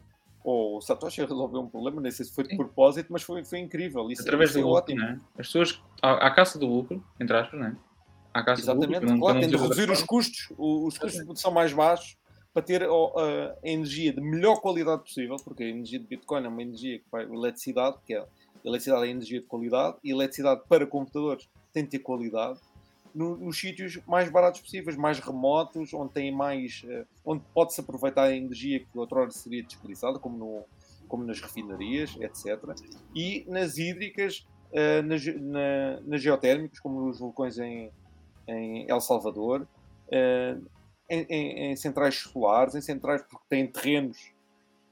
Ou 0.42 0.78
o 0.78 0.80
Satoshi 0.80 1.20
resolveu 1.26 1.60
um 1.60 1.68
problema, 1.68 2.00
nem 2.00 2.10
sei 2.10 2.24
se 2.24 2.34
foi 2.34 2.44
de 2.44 2.56
propósito, 2.56 3.12
mas 3.12 3.22
foi, 3.22 3.44
foi 3.44 3.58
incrível. 3.58 4.10
Isso, 4.10 4.22
Através 4.22 4.50
isso 4.50 4.58
do 4.58 4.62
é 4.62 4.66
lucro, 4.66 4.82
ótimo. 4.82 5.00
né? 5.00 5.20
As 5.38 5.46
pessoas, 5.46 5.82
à, 6.02 6.26
à 6.26 6.30
caça 6.30 6.58
do 6.58 6.66
lucro, 6.66 7.04
entre 7.20 7.36
aspas, 7.36 7.60
né? 7.60 7.76
À 8.32 8.42
caça 8.42 8.62
Exatamente, 8.62 9.00
do 9.00 9.06
lucro. 9.06 9.20
claro, 9.20 9.40
tem 9.40 9.48
de 9.48 9.56
reduzir 9.56 9.90
os 9.90 10.02
custos, 10.02 10.48
os 10.56 10.96
custos 10.96 11.20
de 11.20 11.24
produção 11.24 11.50
mais 11.50 11.72
baixos 11.72 12.16
para 12.52 12.62
ter 12.62 12.82
a 12.82 13.54
energia 13.62 14.12
de 14.12 14.20
melhor 14.20 14.60
qualidade 14.60 15.02
possível, 15.02 15.36
porque 15.44 15.62
a 15.62 15.68
energia 15.68 15.98
de 15.98 16.06
Bitcoin 16.06 16.44
é 16.44 16.48
uma 16.48 16.62
energia 16.62 16.98
que 16.98 17.04
vai, 17.10 17.24
eletricidade, 17.24 17.96
que 18.04 18.14
é 18.14 18.24
eletricidade 18.64 19.06
é 19.06 19.10
energia 19.10 19.40
de 19.40 19.46
qualidade, 19.46 19.96
e 20.02 20.10
eletricidade 20.10 20.62
para 20.68 20.86
computadores 20.86 21.48
tem 21.72 21.84
de 21.84 21.90
ter 21.90 22.00
qualidade, 22.00 22.58
no- 23.14 23.36
nos 23.36 23.58
sítios 23.58 23.98
mais 24.06 24.30
baratos 24.30 24.60
possíveis, 24.60 24.96
mais 24.96 25.18
remotos, 25.18 25.92
onde 25.94 26.12
tem 26.12 26.30
mais, 26.34 26.82
eh, 26.88 27.04
onde 27.24 27.42
pode-se 27.54 27.80
aproveitar 27.80 28.24
a 28.24 28.36
energia 28.36 28.80
que 28.80 28.98
outrora 28.98 29.30
seria 29.30 29.62
desperdiçada, 29.62 30.18
como, 30.18 30.36
no, 30.38 30.64
como 31.08 31.24
nas 31.24 31.40
refinarias, 31.40 32.16
etc. 32.20 32.74
E 33.14 33.44
nas 33.48 33.78
hídricas, 33.78 34.46
eh, 34.72 35.02
nas, 35.02 35.24
na- 35.26 36.00
nas 36.02 36.22
geotérmicas, 36.22 36.78
como 36.80 37.00
nos 37.06 37.18
vulcões 37.18 37.58
em, 37.58 37.90
em 38.46 38.86
El 38.88 39.00
Salvador, 39.00 39.66
eh, 40.10 40.56
em, 41.08 41.26
em- 41.28 41.72
em 41.72 41.76
centrais 41.76 42.14
solares, 42.16 42.74
em 42.74 42.80
centrais 42.80 43.22
porque 43.22 43.44
têm 43.48 43.66
terrenos 43.66 44.32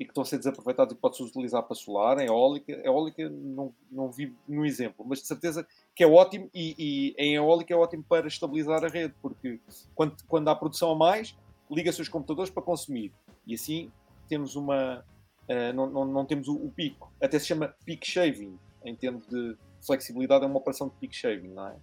e 0.01 0.05
que 0.05 0.11
estão 0.13 0.23
a 0.23 0.27
ser 0.27 0.39
desaproveitados 0.39 0.95
e 0.95 0.97
pode-se 0.97 1.23
utilizar 1.25 1.63
para 1.65 1.75
solar, 1.75 2.19
em 2.21 2.27
eólica. 2.27 2.73
Eólica 2.85 3.29
não, 3.29 3.75
não 3.91 4.11
vi 4.13 4.33
no 4.47 4.65
exemplo, 4.65 5.05
mas 5.09 5.21
de 5.21 5.27
certeza 5.27 5.67
que 5.99 6.05
é 6.05 6.07
ótimo 6.07 6.49
e, 6.55 6.77
e 6.79 7.15
em 7.19 7.35
eólica 7.35 7.75
é 7.75 7.77
ótimo 7.77 8.05
para 8.09 8.29
estabilizar 8.29 8.85
a 8.85 8.89
rede, 8.89 9.13
porque 9.21 9.61
quando, 9.97 10.15
quando 10.29 10.47
há 10.47 10.55
produção 10.55 10.93
a 10.93 10.95
mais, 10.95 11.37
liga-se 11.69 12.01
os 12.01 12.09
computadores 12.09 12.53
para 12.53 12.63
consumir 12.63 13.13
e 13.45 13.57
assim 13.57 13.91
temos 14.29 14.55
uma. 14.55 15.05
eh, 15.49 15.73
não, 15.73 15.91
não, 15.91 16.05
não 16.05 16.25
temos 16.25 16.47
o, 16.47 16.55
o 16.55 16.71
pico. 16.71 17.13
Até 17.21 17.37
se 17.41 17.47
chama 17.49 17.75
peak 17.85 18.07
shaving, 18.07 18.57
em 18.85 18.95
termos 18.95 19.27
de 19.27 19.57
flexibilidade, 19.85 20.45
é 20.45 20.47
uma 20.47 20.59
operação 20.59 20.87
de 20.89 20.95
peak 21.01 21.17
shaving, 21.17 21.49
não 21.49 21.67
é? 21.67 21.77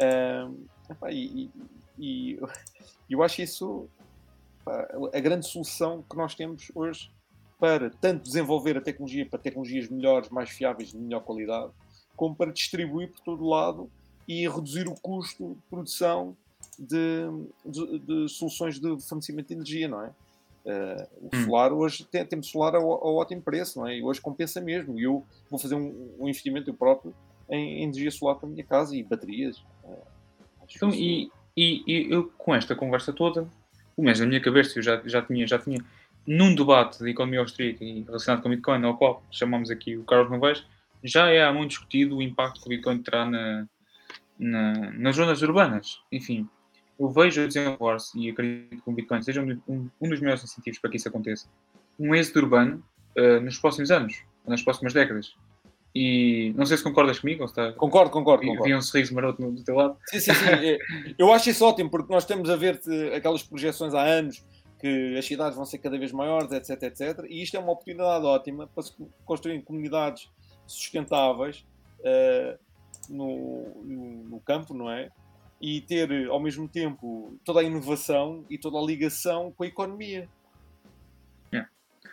Ahm, 0.00 0.54
epá, 0.88 1.10
e, 1.10 1.50
e- 1.50 1.50
e 1.98 2.38
eu 3.10 3.20
acho 3.24 3.42
isso 3.42 3.88
pá, 4.64 4.88
a 5.12 5.18
grande 5.18 5.44
solução 5.48 6.04
que 6.08 6.16
nós 6.16 6.36
temos 6.36 6.70
hoje 6.72 7.10
para 7.58 7.90
tanto 7.90 8.22
desenvolver 8.22 8.76
a 8.78 8.80
tecnologia 8.80 9.26
para 9.28 9.40
tecnologias 9.40 9.88
melhores, 9.88 10.28
mais 10.30 10.50
fiáveis, 10.50 10.90
de 10.92 10.98
melhor 10.98 11.22
qualidade, 11.24 11.72
como 12.20 12.34
para 12.36 12.52
distribuir 12.52 13.08
por 13.10 13.20
todo 13.20 13.48
lado 13.48 13.90
e 14.28 14.46
reduzir 14.46 14.86
o 14.86 14.94
custo 14.94 15.54
de 15.54 15.60
produção 15.70 16.36
de, 16.78 17.22
de- 17.64 17.98
de 18.00 18.28
soluções 18.28 18.78
de 18.78 19.00
fornecimento 19.08 19.48
de 19.48 19.54
energia, 19.54 19.88
não 19.88 20.02
é? 20.04 20.10
Eh, 20.66 21.08
o 21.22 21.34
Hum. 21.34 21.44
solar, 21.46 21.72
hoje 21.72 22.04
tem- 22.04 22.26
temos 22.26 22.48
solar 22.48 22.74
a, 22.74 22.78
a 22.78 22.82
ótimo 22.84 23.40
preço, 23.40 23.78
não 23.78 23.88
é? 23.88 23.96
E 23.96 24.02
hoje 24.02 24.20
compensa 24.20 24.60
mesmo. 24.60 24.98
E 25.00 25.04
eu 25.04 25.24
vou 25.48 25.58
fazer 25.58 25.74
um, 25.76 26.14
um 26.20 26.28
investimento 26.28 26.68
eu 26.68 26.74
próprio 26.74 27.14
em 27.48 27.82
energia 27.82 28.10
solar 28.10 28.36
para 28.36 28.46
a 28.46 28.52
minha 28.52 28.64
casa 28.64 28.94
e 28.94 29.02
baterias. 29.02 29.56
Acho 30.62 30.76
Então, 30.76 30.90
e, 30.90 31.30
e, 31.56 31.82
e 31.86 32.12
eu 32.12 32.30
com 32.36 32.54
esta 32.54 32.74
conversa 32.76 33.14
toda, 33.14 33.44
pelo 33.96 34.04
menos 34.04 34.20
na 34.20 34.26
minha 34.26 34.42
cabeça, 34.42 34.78
eu 34.78 34.82
já, 34.82 35.00
já, 35.06 35.22
tinha, 35.22 35.46
já 35.46 35.58
tinha 35.58 35.82
num 36.26 36.54
debate 36.54 36.98
de 37.02 37.08
economia 37.10 37.40
austríaca 37.40 37.82
relacionado 37.82 38.42
com 38.42 38.48
o 38.48 38.50
Bitcoin, 38.50 38.84
ao 38.84 38.98
qual 38.98 39.22
chamamos 39.30 39.70
aqui 39.70 39.96
o 39.96 40.04
Carlos 40.04 40.30
Novaes, 40.30 40.62
já 41.02 41.28
é 41.30 41.42
há 41.44 41.52
muito 41.52 41.70
discutido 41.70 42.16
o 42.16 42.22
impacto 42.22 42.60
que 42.60 42.66
o 42.66 42.68
Bitcoin 42.70 42.98
terá 43.02 43.24
na, 43.24 43.66
na- 44.38 44.90
nas 44.92 45.16
zonas 45.16 45.42
urbanas. 45.42 46.00
Enfim, 46.10 46.48
eu 46.98 47.08
vejo 47.08 47.42
a 47.42 47.46
desenrolar-se 47.46 48.18
e 48.18 48.30
acredito 48.30 48.82
que 48.82 48.90
o 48.90 48.92
Bitcoin 48.92 49.22
seja 49.22 49.42
um, 49.42 49.60
um, 49.68 49.88
um 50.00 50.08
dos 50.08 50.20
melhores 50.20 50.42
incentivos 50.44 50.78
para 50.78 50.90
que 50.90 50.96
isso 50.96 51.08
aconteça. 51.08 51.48
Um 51.98 52.14
êxito 52.14 52.38
urbano 52.38 52.82
eh, 53.16 53.40
nos 53.40 53.58
próximos 53.58 53.90
anos, 53.90 54.22
nas 54.46 54.62
próximas 54.62 54.92
décadas. 54.92 55.34
E 55.94 56.52
não 56.56 56.64
sei 56.66 56.76
se 56.76 56.84
concordas 56.84 57.18
comigo 57.18 57.42
ou 57.42 57.48
se 57.48 57.52
está. 57.52 57.72
Concordo, 57.72 58.10
concordo, 58.10 58.42
Vi, 58.42 58.48
concordo. 58.48 58.76
um 58.76 58.80
sorriso 58.80 59.12
maroto 59.14 59.50
do 59.50 59.64
teu 59.64 59.74
lado. 59.74 59.96
Sim, 60.06 60.20
sim, 60.20 60.34
sim. 60.34 60.44
É, 60.64 60.78
Eu 61.18 61.32
acho 61.32 61.50
isso 61.50 61.64
ótimo, 61.64 61.90
porque 61.90 62.12
nós 62.12 62.24
temos 62.24 62.48
a 62.48 62.56
ver 62.56 62.80
aquelas 63.14 63.42
projeções 63.42 63.92
há 63.92 64.02
anos 64.02 64.44
que 64.78 65.16
as 65.18 65.26
cidades 65.26 65.56
vão 65.56 65.64
ser 65.66 65.78
cada 65.78 65.98
vez 65.98 66.12
maiores, 66.12 66.50
etc, 66.52 66.82
etc. 66.84 67.26
E 67.28 67.42
isto 67.42 67.56
é 67.56 67.60
uma 67.60 67.72
oportunidade 67.72 68.24
ótima 68.24 68.66
para 68.68 68.82
se 68.84 68.92
construir 69.26 69.60
comunidades 69.62 70.30
sustentáveis 70.72 71.64
eh, 72.04 72.58
no, 73.08 73.82
no, 73.84 74.24
no 74.24 74.40
campo, 74.40 74.74
não 74.74 74.90
é? 74.90 75.10
E 75.60 75.80
ter, 75.82 76.28
ao 76.28 76.40
mesmo 76.40 76.68
tempo, 76.68 77.38
toda 77.44 77.60
a 77.60 77.62
inovação 77.62 78.44
e 78.48 78.56
toda 78.56 78.78
a 78.78 78.82
ligação 78.82 79.52
com 79.52 79.64
a 79.64 79.66
economia. 79.66 80.28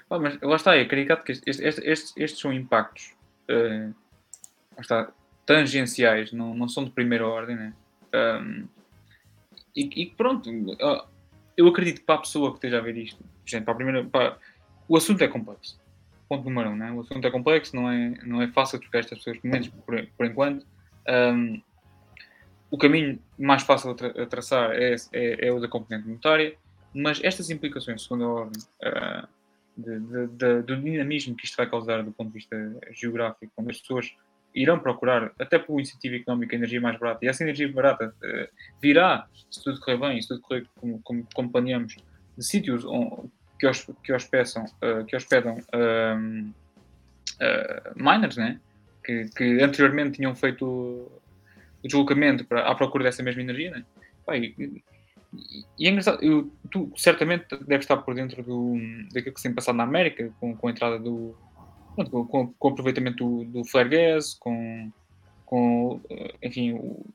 Ah, 0.10 0.20
mas 0.20 0.40
lá 0.42 0.56
está, 0.56 0.76
é 0.76 0.86
caricato 0.86 1.24
que 1.24 1.34
estes, 1.34 1.60
estes, 2.16 2.40
são 2.40 2.54
impactos 2.54 3.14
lá 4.78 4.82
está, 4.82 5.14
tangenciais, 5.46 6.32
não, 6.32 6.54
não 6.54 6.70
são 6.70 6.84
de 6.86 6.92
primeira 6.92 7.28
ordem, 7.28 7.56
né? 7.56 7.74
Ahm, 8.14 8.68
e, 9.76 10.04
e 10.04 10.06
pronto, 10.12 10.50
ah, 10.82 11.08
eu 11.56 11.68
acredito 11.68 12.00
que 12.00 12.06
para 12.06 12.16
a 12.16 12.22
pessoa 12.22 12.52
que 12.52 12.58
esteja 12.58 12.78
a 12.78 12.82
ver 12.82 12.96
isto, 12.98 13.24
gente, 13.46 13.64
para 13.64 13.74
a 13.74 13.76
primeira, 13.76 14.06
para- 14.06 14.38
o 14.88 14.96
assunto 14.96 15.22
é 15.24 15.28
complexo. 15.28 15.80
Ponto 16.30 16.44
número 16.44 16.70
um, 16.72 16.76
né? 16.76 16.92
O 16.92 17.02
assunto 17.02 17.26
é 17.26 17.32
complexo, 17.32 17.76
não 17.76 17.90
é, 17.90 18.10
não 18.26 18.42
é 18.42 18.48
fácil 18.50 18.80
porque 18.80 18.98
estas 18.98 19.18
pessoas, 19.20 19.38
pelo 19.38 19.52
menos 19.54 19.68
por, 19.70 20.06
por 20.18 20.26
enquanto. 20.26 20.66
Ahm, 21.08 21.62
o 22.70 22.78
caminho 22.78 23.18
mais 23.40 23.64
fácil 23.64 23.92
a, 23.92 23.96
tra- 23.96 24.24
a 24.24 24.26
traçar 24.26 24.72
é, 24.74 24.96
é, 25.14 25.48
é 25.48 25.52
o 25.54 25.60
da 25.60 25.70
componente 25.70 26.06
monetária, 26.08 26.56
mas 26.94 27.22
estas 27.24 27.50
implicações, 27.50 28.04
segundo 28.04 28.26
a 28.26 28.28
ordem, 28.28 28.64
ah, 28.84 29.28
de- 29.78 30.00
de- 30.00 30.28
de- 30.28 30.62
do 30.64 30.76
dinamismo 30.82 31.36
que 31.36 31.46
isto 31.46 31.56
vai 31.56 31.70
causar 31.70 32.04
do 32.04 32.12
ponto 32.12 32.28
de 32.30 32.34
vista 32.34 32.76
geográfico, 32.92 33.52
quando 33.56 33.70
as 33.70 33.80
pessoas 33.80 34.14
irão 34.54 34.80
procurar, 34.80 35.32
até 35.40 35.58
pelo 35.60 35.80
incentivo 35.80 36.16
económico, 36.16 36.54
a 36.54 36.58
energia 36.58 36.82
mais 36.82 37.00
barata, 37.00 37.24
e 37.24 37.28
essa 37.30 37.44
energia 37.44 37.72
barata 37.72 38.14
eh, 38.24 38.50
virá, 38.82 39.28
se 39.52 39.64
tudo 39.64 39.80
correr 39.80 39.98
bem, 39.98 40.22
se 40.22 40.28
tudo 40.28 40.42
correr 40.42 40.66
como, 40.76 41.00
como, 41.04 41.28
de 42.38 42.46
sítios 42.46 42.84
on- 42.84 43.30
que, 43.60 43.68
hos, 43.68 43.88
que, 44.04 44.14
hospeçam, 44.14 44.66
eh, 44.82 45.04
que 45.06 45.16
hospedam 45.16 45.58
ahm, 45.74 46.52
eh, 47.40 47.92
miners, 47.96 48.38
né? 48.38 48.60
que, 49.04 49.26
que 49.36 49.62
anteriormente 49.62 50.18
tinham 50.18 50.36
feito 50.36 50.66
o 50.66 51.12
deslocamento 51.88 52.44
para, 52.46 52.68
à 52.70 52.76
procura 52.76 53.04
dessa 53.06 53.24
mesma 53.24 53.42
energia. 53.42 53.72
Né? 53.72 53.86
Pá, 54.26 54.36
e, 54.38 54.54
e- 54.58 55.86
é 55.86 55.90
engraçado, 55.90 56.24
eu- 56.24 56.52
tu 56.72 56.92
certamente 56.96 57.46
deves 57.66 57.84
estar 57.86 57.98
por 57.98 58.16
dentro 58.16 58.42
do, 58.44 58.76
daquilo 59.14 59.34
que 59.34 59.40
se 59.42 59.48
tem 59.48 59.54
passado 59.56 59.76
na 59.76 59.84
América, 59.84 60.32
com, 60.40 60.56
com 60.56 60.68
a 60.68 60.72
entrada 60.72 60.98
do. 61.00 61.36
pronto, 61.96 62.12
com, 62.12 62.48
com, 62.54 62.68
o 62.68 62.72
aproveitamento 62.72 63.18
do, 63.24 63.46
do 63.46 63.66
flare 63.66 63.90
gas, 63.90 64.34
com. 64.36 64.92
com 65.46 66.02
eh, 66.10 66.34
enfim, 66.44 66.74
o- 66.74 67.06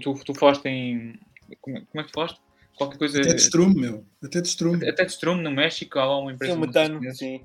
tu, 0.00 0.14
tu 0.24 0.34
falaste 0.34 0.66
em. 0.66 1.18
Como, 1.60 1.78
é- 1.78 1.82
como 1.90 2.00
é 2.00 2.04
que 2.04 2.12
falaste? 2.12 2.40
Qualquer 2.76 2.98
coisa. 2.98 3.20
Até 3.20 3.34
de 3.34 3.40
estrume, 3.40 3.80
meu. 3.80 4.04
Até 4.22 4.40
de 4.40 4.48
estrume. 4.48 4.88
Até 4.88 5.04
de 5.04 5.12
Strom, 5.12 5.36
no 5.36 5.50
México, 5.50 5.98
há 5.98 6.04
lá 6.06 6.18
uma 6.18 6.32
empresa. 6.32 6.54
Sim, 6.54 6.60
metano, 6.60 7.14
sim. 7.14 7.40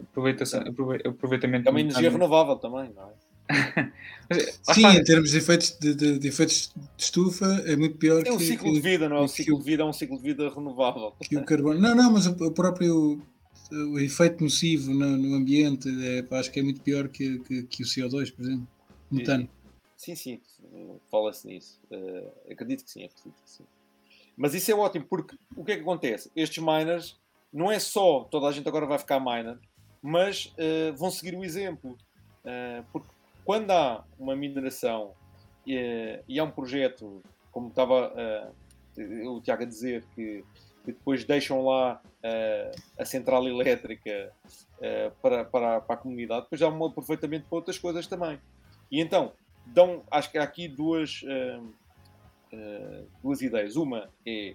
aproveita- 0.00 0.44
aprove- 0.68 1.02
aproveitamento. 1.04 1.68
É 1.68 1.70
uma 1.70 1.80
energia 1.80 2.02
metano. 2.02 2.24
renovável 2.24 2.56
também, 2.56 2.92
não 2.94 3.10
é? 3.10 3.30
Mas, 4.30 4.60
Sim, 4.62 4.86
está, 4.86 4.94
em 4.94 5.02
termos 5.02 5.30
de 5.32 5.38
efeitos 5.38 5.76
de, 5.80 5.94
de- 5.94 6.18
de 6.20 6.28
efeitos 6.28 6.72
de 6.96 7.02
estufa, 7.02 7.46
é 7.66 7.74
muito 7.74 7.98
pior 7.98 8.22
Tem 8.22 8.32
um 8.32 8.38
que, 8.38 8.44
ciclo 8.44 8.72
de 8.72 8.80
vida, 8.80 9.08
não 9.08 9.16
é? 9.16 9.20
O 9.22 9.28
ciclo 9.28 9.58
de 9.58 9.64
vida 9.64 9.82
é 9.82 9.86
um 9.86 9.92
ciclo 9.92 10.16
de 10.18 10.22
vida 10.22 10.48
renovável. 10.48 11.12
que 11.20 11.36
o 11.36 11.44
carbono. 11.44 11.80
Não, 11.80 11.94
não, 11.96 12.12
mas 12.12 12.26
o, 12.28 12.52
próprio 12.52 13.20
o 13.72 13.98
efeito 13.98 14.42
nocivo 14.44 14.94
no, 14.94 15.16
no 15.16 15.34
ambiente 15.34 15.88
é, 16.04 16.22
pá, 16.22 16.38
acho 16.38 16.52
que 16.52 16.60
é 16.60 16.62
muito 16.62 16.80
pior 16.80 17.08
que, 17.08 17.40
que, 17.40 17.62
que 17.64 17.82
o 17.82 17.86
CO2, 17.86 18.32
por 18.32 18.42
exemplo. 18.44 18.68
Metano. 19.10 19.48
Sim, 19.96 20.14
sim, 20.14 20.40
fala-se 21.10 21.46
nisso. 21.48 21.78
Eh, 21.90 22.52
acredito 22.52 22.84
que 22.84 22.90
sim, 22.90 23.04
acredito 23.04 23.34
que 23.44 23.50
sim. 23.50 23.64
Mas 24.40 24.54
isso 24.54 24.70
é 24.70 24.74
ótimo, 24.74 25.04
porque 25.04 25.36
o 25.54 25.62
que 25.62 25.72
é 25.72 25.74
que 25.76 25.82
acontece? 25.82 26.32
Estes 26.34 26.64
miners, 26.64 27.20
não 27.52 27.70
é 27.70 27.78
só 27.78 28.24
toda 28.24 28.46
a 28.46 28.52
gente 28.52 28.66
agora 28.66 28.86
vai 28.86 28.98
ficar 28.98 29.20
miner, 29.20 29.58
mas 30.00 30.54
eh, 30.56 30.92
vão 30.92 31.10
seguir 31.10 31.36
o 31.36 31.44
exemplo. 31.44 31.94
Eh, 32.42 32.82
porque 32.90 33.10
quando 33.44 33.70
há 33.70 34.02
uma 34.18 34.34
mineração 34.34 35.12
eh, 35.68 36.22
e 36.26 36.40
há 36.40 36.44
um 36.44 36.50
projeto, 36.50 37.22
como 37.52 37.68
estava 37.68 38.50
o 39.26 39.42
Tiago 39.42 39.62
a 39.62 39.66
dizer, 39.66 40.06
que, 40.14 40.42
que 40.86 40.92
depois 40.92 41.22
deixam 41.22 41.62
lá 41.62 42.00
a 42.98 43.04
central 43.04 43.46
elétrica 43.46 44.32
para, 45.20 45.44
para, 45.44 45.80
para 45.82 45.94
a 45.94 45.98
comunidade, 45.98 46.44
depois 46.44 46.62
há 46.62 46.68
um 46.70 46.86
aproveitamento 46.86 47.44
para 47.46 47.56
outras 47.56 47.76
coisas 47.76 48.06
também. 48.06 48.40
E 48.90 49.02
então, 49.02 49.34
dão, 49.66 50.02
acho 50.10 50.30
que 50.30 50.38
há 50.38 50.42
aqui 50.42 50.66
duas, 50.66 51.22
eh, 52.52 53.02
duas 53.22 53.40
ideias. 53.42 53.76
Uma 53.76 54.08
é 54.26 54.54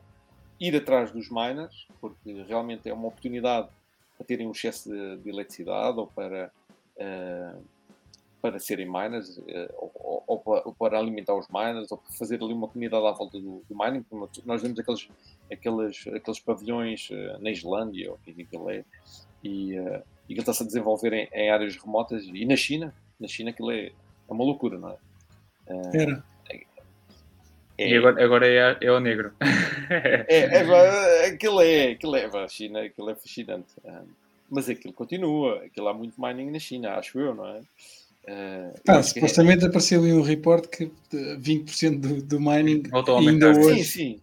ir 0.59 0.75
atrás 0.75 1.11
dos 1.11 1.29
miners, 1.29 1.87
porque 1.99 2.43
realmente 2.43 2.89
é 2.89 2.93
uma 2.93 3.07
oportunidade 3.07 3.67
para 4.17 4.25
terem 4.25 4.47
um 4.47 4.51
excesso 4.51 4.89
de, 4.89 5.17
de 5.17 5.29
eletricidade 5.29 5.99
ou 5.99 6.07
para, 6.07 6.51
eh, 6.97 7.55
para 8.41 8.59
serem 8.59 8.85
miners, 8.85 9.41
ou, 9.77 10.23
ou, 10.27 10.43
ou, 10.45 10.73
para 10.73 10.99
alimentar 10.99 11.35
os 11.35 11.47
miners, 11.49 11.91
ou 11.91 11.97
para 11.97 12.11
fazer 12.13 12.41
ali 12.41 12.53
uma 12.53 12.67
comunidade 12.67 13.05
à 13.05 13.11
volta 13.11 13.39
do, 13.39 13.63
do 13.67 13.77
mining. 13.77 14.05
Nós 14.45 14.61
vemos 14.61 14.79
aqueles, 14.79 15.09
aqueles, 15.51 16.07
aqueles 16.07 16.39
pavilhões 16.39 17.09
na 17.41 17.49
Islândia, 17.49 18.11
ou 18.11 18.19
é 18.25 18.31
aquilo 18.31 18.69
é, 18.69 18.85
e, 19.45 19.77
uh, 19.79 20.01
e 20.27 20.33
ele 20.33 20.39
está-se 20.39 20.63
a 20.63 20.65
desenvolver 20.65 21.13
em, 21.13 21.29
em, 21.31 21.51
áreas 21.51 21.77
remotas, 21.77 22.23
e 22.25 22.45
na 22.45 22.55
China, 22.55 22.93
na 23.19 23.27
China 23.27 23.51
aquilo 23.51 23.71
é, 23.71 23.87
é 23.87 23.93
uma 24.27 24.43
loucura, 24.43 24.79
não 24.79 24.89
é? 24.89 24.97
Uh, 25.67 25.95
Era. 25.95 26.23
É, 27.77 27.89
e 27.89 27.97
agora, 27.97 28.23
agora 28.23 28.47
é, 28.47 28.77
é 28.81 28.91
o 28.91 28.99
negro. 28.99 29.33
é, 29.89 30.59
é, 30.59 31.25
aquilo 31.27 31.61
é, 31.61 31.91
aquilo 31.91 32.15
é, 32.15 32.25
a 32.25 32.47
China, 32.47 32.81
aquilo 32.81 33.09
é 33.09 33.15
fascinante. 33.15 33.73
mas 34.49 34.69
aquilo 34.69 34.93
continua, 34.93 35.63
aquilo 35.65 35.87
há 35.87 35.93
muito 35.93 36.21
mining 36.21 36.51
na 36.51 36.59
China, 36.59 36.95
acho 36.95 37.19
eu, 37.19 37.35
não 37.35 37.47
é? 37.47 37.61
Uh, 38.27 38.73
ah, 38.87 39.03
supostamente 39.03 39.65
é... 39.65 39.67
apareceu 39.67 40.03
aí 40.03 40.11
um 40.11 40.23
report 40.23 40.67
que 40.67 40.91
20% 41.13 41.99
do, 41.99 42.21
do 42.23 42.39
mining 42.39 42.83
ainda 43.19 43.51
hoje. 43.51 43.83
Sim, 43.83 43.83
sim. 43.83 44.21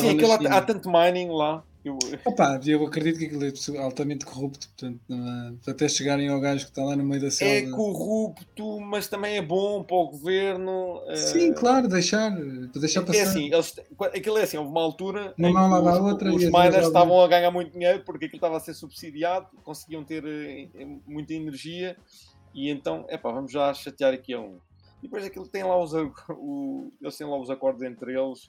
Sim, 0.00 0.10
aquilo 0.10 0.32
há, 0.32 0.58
há, 0.58 0.60
tanto 0.60 0.90
mining 0.90 1.30
lá 1.30 1.64
eu... 1.84 1.98
Opa, 2.24 2.60
eu 2.66 2.84
acredito 2.86 3.18
que 3.18 3.26
aquilo 3.26 3.44
é 3.44 3.82
altamente 3.82 4.26
corrupto, 4.26 4.68
portanto, 4.68 5.00
é... 5.10 5.70
até 5.70 5.88
chegarem 5.88 6.28
ao 6.28 6.40
gajo 6.40 6.64
que 6.64 6.70
está 6.70 6.82
lá 6.82 6.96
no 6.96 7.04
meio 7.04 7.20
da 7.20 7.30
selva. 7.30 7.54
É 7.54 7.70
corrupto, 7.70 8.80
mas 8.80 9.08
também 9.08 9.36
é 9.36 9.42
bom 9.42 9.82
para 9.82 9.96
o 9.96 10.08
governo. 10.08 11.00
Sim, 11.14 11.50
uh... 11.50 11.54
claro, 11.54 11.88
deixar, 11.88 12.30
deixar 12.74 13.02
é, 13.02 13.04
passar. 13.04 13.18
É 13.18 13.22
assim, 13.22 13.52
eles, 13.52 13.74
aquilo 14.14 14.38
é 14.38 14.42
assim, 14.42 14.56
houve 14.56 14.70
uma 14.70 14.82
altura 14.82 15.34
uma 15.38 15.50
mão 15.52 15.70
lava 15.70 15.98
a 15.98 16.02
outra 16.02 16.28
os, 16.30 16.42
os 16.42 16.50
miners 16.50 16.86
estavam 16.86 17.20
a 17.20 17.28
ganhar 17.28 17.50
muito 17.50 17.72
dinheiro 17.72 18.02
porque 18.04 18.26
aquilo 18.26 18.38
estava 18.38 18.56
a 18.56 18.60
ser 18.60 18.74
subsidiado, 18.74 19.46
conseguiam 19.62 20.04
ter 20.04 20.24
eh, 20.24 20.68
muita 21.06 21.32
energia 21.32 21.96
e 22.54 22.70
então, 22.70 23.04
é 23.08 23.16
pá, 23.16 23.30
vamos 23.30 23.52
já 23.52 23.72
chatear 23.72 24.12
aqui 24.12 24.34
a 24.34 24.40
um. 24.40 24.58
E 25.00 25.02
depois 25.02 25.24
aquilo 25.24 25.46
tem 25.46 25.62
lá 25.62 25.80
os, 25.80 25.92
o, 26.30 26.92
eles 27.00 27.16
têm 27.16 27.26
lá 27.26 27.38
os 27.38 27.50
acordos 27.50 27.82
entre 27.82 28.18
eles. 28.18 28.46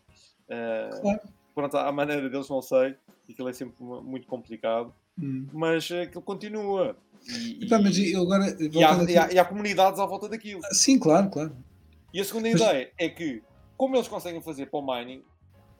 Uh, 0.49 1.01
claro. 1.01 1.21
Pronto, 1.59 1.77
à 1.77 1.91
maneira 1.91 2.29
deles, 2.29 2.47
não 2.47 2.61
sei 2.61 2.95
aquilo 3.31 3.49
é 3.49 3.53
sempre 3.53 3.75
muito 3.83 4.27
complicado, 4.27 4.93
hum. 5.17 5.45
mas 5.53 5.91
aquilo 5.91 6.21
continua. 6.21 6.95
E, 7.27 7.65
Epá, 7.65 7.79
mas 7.79 7.97
agora, 8.15 8.57
e, 8.59 8.83
há, 8.83 9.03
e, 9.03 9.17
há, 9.17 9.33
e, 9.33 9.39
há, 9.39 9.45
comunidades 9.45 9.99
à 9.99 10.05
volta 10.05 10.29
daquilo. 10.29 10.61
Sim, 10.71 10.97
claro, 10.97 11.29
claro. 11.29 11.55
E 12.13 12.19
a 12.19 12.23
segunda 12.23 12.49
mas... 12.49 12.61
ideia 12.61 12.91
é 12.97 13.09
que, 13.09 13.43
como 13.77 13.95
eles 13.95 14.07
conseguem 14.07 14.41
fazer 14.41 14.67
para 14.67 14.79
o 14.79 14.85
mining, 14.85 15.21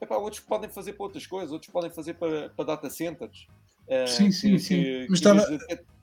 epá, 0.01 0.17
outros 0.17 0.41
podem 0.41 0.69
fazer 0.69 0.93
para 0.93 1.05
outras 1.05 1.25
coisas, 1.25 1.51
outros 1.51 1.71
podem 1.71 1.89
fazer 1.89 2.15
para, 2.15 2.49
para 2.49 2.65
data 2.65 2.89
centers. 2.89 3.47
Uh, 3.87 4.07
sim, 4.07 4.31
sim, 4.31 4.51
que, 4.51 4.59
sim. 4.59 4.83
Que, 4.83 5.07
mas 5.09 5.19
estava... 5.19 5.45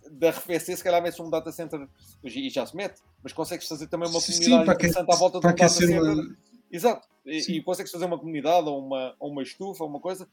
Da 0.08 0.30
RFC, 0.30 0.76
se 0.76 0.84
calhar 0.84 1.02
mete 1.02 1.20
um 1.20 1.28
data 1.28 1.50
center 1.50 1.86
e 2.22 2.48
já 2.48 2.64
se 2.64 2.76
mete, 2.76 3.02
mas 3.24 3.32
consegues 3.32 3.66
fazer 3.66 3.88
também 3.88 4.08
uma 4.08 4.20
comunidade 4.20 4.64
sim, 4.64 4.72
interessante 4.72 5.12
à 5.12 5.16
volta 5.16 5.40
do 5.40 5.42
data 5.42 5.68
center. 5.68 6.00
Uma... 6.00 6.36
Exato, 6.70 7.08
e, 7.26 7.56
e, 7.56 7.62
consegues 7.62 7.90
fazer 7.90 8.04
uma 8.04 8.18
comunidade 8.18 8.68
ou 8.68 8.78
uma, 8.78 9.14
ou 9.18 9.30
uma 9.30 9.42
estufa, 9.42 9.84
uma 9.84 10.00
coisa, 10.00 10.28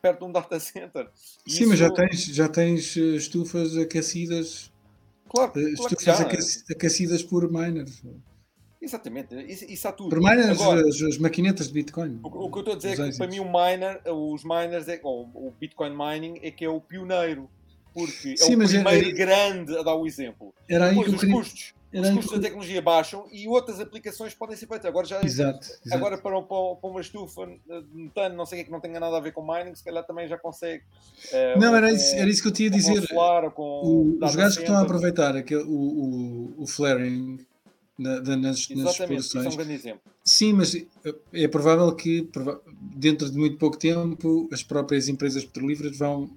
perto 0.00 0.18
de 0.18 0.24
um 0.24 0.32
data 0.32 0.58
center. 0.58 1.08
Sim, 1.14 1.32
Isso... 1.46 1.68
mas 1.68 1.78
já 1.78 1.90
tens, 1.90 2.24
já 2.24 2.48
tens 2.48 2.96
eh, 2.96 3.00
estufas 3.16 3.76
aquecidas. 3.76 4.72
Claro, 5.28 5.50
uh, 5.50 5.54
claro 5.54 5.94
estufas 5.94 6.64
aquecidas 6.70 7.22
por 7.22 7.50
miners. 7.50 8.02
Exatamente, 8.80 9.34
isso, 9.48 9.64
isso 9.66 9.86
há 9.86 9.92
tudo. 9.92 10.10
Por 10.10 10.18
miners, 10.18 10.60
Agora, 10.60 10.86
as, 10.86 11.00
as, 11.00 11.16
maquinetas 11.16 11.68
de 11.68 11.74
Bitcoin. 11.74 12.18
O, 12.22 12.46
o 12.46 12.50
que 12.50 12.58
eu 12.58 12.60
estou 12.60 12.74
a 12.74 12.76
dizer 12.76 13.00
é 13.00 13.10
que 13.10 13.16
para 13.16 13.28
mim 13.28 13.38
o 13.38 13.44
miner, 13.44 14.02
os 14.12 14.42
miners, 14.42 14.88
é, 14.88 15.00
ou 15.04 15.30
o 15.32 15.54
Bitcoin 15.58 15.90
mining 15.96 16.40
é 16.42 16.50
que 16.50 16.64
é 16.64 16.68
o 16.68 16.80
pioneiro. 16.80 17.48
Porque 17.94 18.36
Sim, 18.36 18.54
é 18.54 18.56
o 18.56 18.58
primeiro 18.58 19.08
era, 19.08 19.12
grande 19.12 19.76
a 19.76 19.82
dar 19.82 19.94
o 19.94 20.06
exemplo. 20.06 20.52
Era 20.68 20.86
aí 20.86 20.90
Depois, 20.90 21.08
que 21.08 21.14
eu 21.14 21.18
queria... 21.20 21.34
custos 21.34 21.74
os 21.92 22.10
custos 22.10 22.32
da 22.32 22.40
tecnologia 22.40 22.80
baixam 22.80 23.26
e 23.30 23.46
outras 23.46 23.80
aplicações 23.80 24.34
podem 24.34 24.56
ser 24.56 24.66
feitas. 24.66 24.86
Agora, 24.86 25.06
já, 25.06 25.22
exato, 25.22 25.66
exato. 25.66 25.80
agora 25.92 26.18
para, 26.18 26.40
para, 26.42 26.74
para, 26.76 26.90
uma 26.90 27.00
estufa 27.00 27.46
de 27.46 27.86
metano, 27.94 28.36
não 28.36 28.46
sei 28.46 28.58
o 28.58 28.60
que, 28.60 28.66
que 28.66 28.72
não 28.72 28.80
tenha 28.80 28.98
nada 28.98 29.16
a 29.16 29.20
ver 29.20 29.32
com 29.32 29.42
mining, 29.42 29.74
se 29.74 29.84
calhar 29.84 30.04
também 30.04 30.26
já 30.26 30.38
consegue. 30.38 30.82
Uh, 31.32 31.58
não, 31.58 31.74
era, 31.76 31.92
isso, 31.92 32.14
era 32.14 32.28
isso 32.30 32.42
que 32.42 32.48
eu 32.48 32.52
tinha 32.52 32.68
a 32.68 32.72
dizer. 32.72 33.06
Solar, 33.06 33.52
o, 33.56 34.18
os 34.22 34.36
gajos 34.36 34.56
que 34.56 34.62
estão 34.62 34.76
a 34.76 34.82
aproveitar 34.82 35.34
o, 35.34 35.68
o, 35.68 36.54
o 36.62 36.66
flaring 36.66 37.38
na, 37.98 38.20
nas, 38.20 38.68
nas 38.70 38.98
explorações. 38.98 39.34
é 39.34 39.48
um 39.48 39.56
grande 39.56 39.72
exemplo. 39.72 40.00
Sim, 40.24 40.54
mas 40.54 40.74
é 41.32 41.48
provável 41.48 41.94
que 41.94 42.28
dentro 42.80 43.30
de 43.30 43.36
muito 43.36 43.58
pouco 43.58 43.76
tempo 43.76 44.48
as 44.52 44.62
próprias 44.62 45.08
empresas 45.08 45.44
petrolíferas 45.44 45.96
vão, 45.96 46.30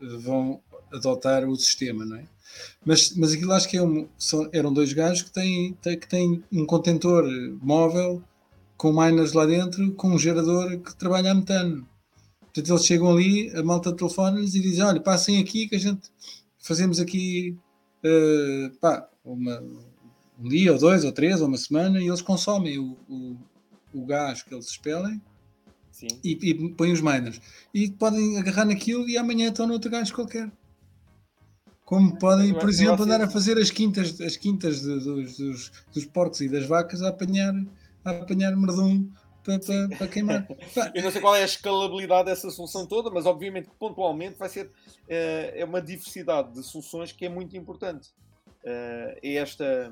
vão 0.00 0.60
adotar 0.92 1.48
o 1.48 1.56
sistema, 1.56 2.04
não 2.04 2.16
é? 2.16 2.24
Mas, 2.84 3.14
mas 3.16 3.32
aquilo 3.32 3.52
acho 3.52 3.68
que 3.68 3.76
é 3.76 3.82
um, 3.82 4.08
são, 4.18 4.48
eram 4.52 4.72
dois 4.72 4.92
gajos 4.92 5.22
que 5.22 5.32
têm, 5.32 5.74
têm, 5.82 5.98
que 5.98 6.08
têm 6.08 6.44
um 6.52 6.64
contentor 6.64 7.24
móvel 7.60 8.22
com 8.76 8.92
miners 8.92 9.32
lá 9.32 9.44
dentro, 9.44 9.92
com 9.92 10.10
um 10.10 10.18
gerador 10.18 10.78
que 10.78 10.96
trabalha 10.96 11.32
a 11.32 11.34
metano. 11.34 11.86
Portanto, 12.40 12.70
eles 12.70 12.84
chegam 12.86 13.10
ali, 13.10 13.50
a 13.56 13.62
malta 13.62 13.92
telefona-lhes 13.92 14.54
e 14.54 14.60
dizem: 14.60 14.84
Olha, 14.84 15.00
passem 15.00 15.38
aqui 15.38 15.68
que 15.68 15.76
a 15.76 15.80
gente 15.80 16.10
fazemos 16.58 17.00
aqui 17.00 17.56
uh, 18.04 18.76
pá, 18.78 19.08
uma, 19.24 19.62
um 20.38 20.48
dia, 20.48 20.72
ou 20.72 20.78
dois, 20.78 21.04
ou 21.04 21.12
três, 21.12 21.40
ou 21.40 21.48
uma 21.48 21.58
semana, 21.58 22.00
e 22.00 22.06
eles 22.06 22.22
consomem 22.22 22.78
o, 22.78 22.96
o, 23.08 23.36
o 23.92 24.06
gás 24.06 24.42
que 24.42 24.54
eles 24.54 24.66
expelem 24.66 25.20
e, 26.22 26.38
e 26.40 26.68
põem 26.70 26.92
os 26.92 27.00
miners. 27.00 27.40
E 27.74 27.90
podem 27.90 28.38
agarrar 28.38 28.64
naquilo 28.64 29.08
e 29.08 29.18
amanhã 29.18 29.48
estão 29.48 29.66
noutro 29.66 29.90
gás 29.90 30.10
qualquer. 30.10 30.50
Como 31.88 32.18
podem, 32.18 32.52
por 32.52 32.68
exemplo, 32.68 33.02
andar 33.02 33.22
a 33.22 33.30
fazer 33.30 33.56
as 33.56 33.70
quintas, 33.70 34.20
as 34.20 34.36
quintas 34.36 34.82
de, 34.82 35.00
dos, 35.00 35.38
dos, 35.38 35.72
dos, 35.90 36.04
porcos 36.04 36.42
e 36.42 36.46
das 36.46 36.66
vacas 36.66 37.00
a 37.00 37.08
apanhar, 37.08 37.54
a 38.04 38.10
apanhar 38.10 38.54
merdum 38.54 39.08
para, 39.42 39.58
para, 39.58 39.96
para 39.96 40.06
queimar. 40.06 40.46
Eu 40.94 41.02
não 41.02 41.10
sei 41.10 41.18
qual 41.22 41.34
é 41.34 41.40
a 41.40 41.46
escalabilidade 41.46 42.26
dessa 42.26 42.50
solução 42.50 42.84
toda, 42.86 43.10
mas 43.10 43.24
obviamente 43.24 43.70
pontualmente 43.78 44.38
vai 44.38 44.50
ser 44.50 44.70
é, 45.08 45.54
é 45.62 45.64
uma 45.64 45.80
diversidade 45.80 46.52
de 46.52 46.62
soluções 46.62 47.10
que 47.10 47.24
é 47.24 47.28
muito 47.30 47.56
importante. 47.56 48.10
É, 48.62 49.18
é 49.22 49.34
esta 49.36 49.90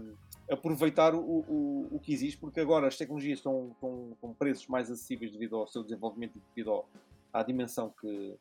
aproveitar 0.50 1.14
o, 1.14 1.18
o, 1.18 1.88
o 1.92 1.98
que 1.98 2.12
existe, 2.12 2.36
porque 2.36 2.60
agora 2.60 2.88
as 2.88 2.98
tecnologias 2.98 3.38
estão 3.38 3.74
com, 3.80 4.34
preços 4.38 4.66
mais 4.66 4.90
acessíveis 4.90 5.32
devido 5.32 5.56
ao 5.56 5.66
seu 5.66 5.82
desenvolvimento 5.82 6.36
e 6.36 6.42
devido 6.54 6.84
à 7.32 7.42
dimensão 7.42 7.90
que, 7.98 8.34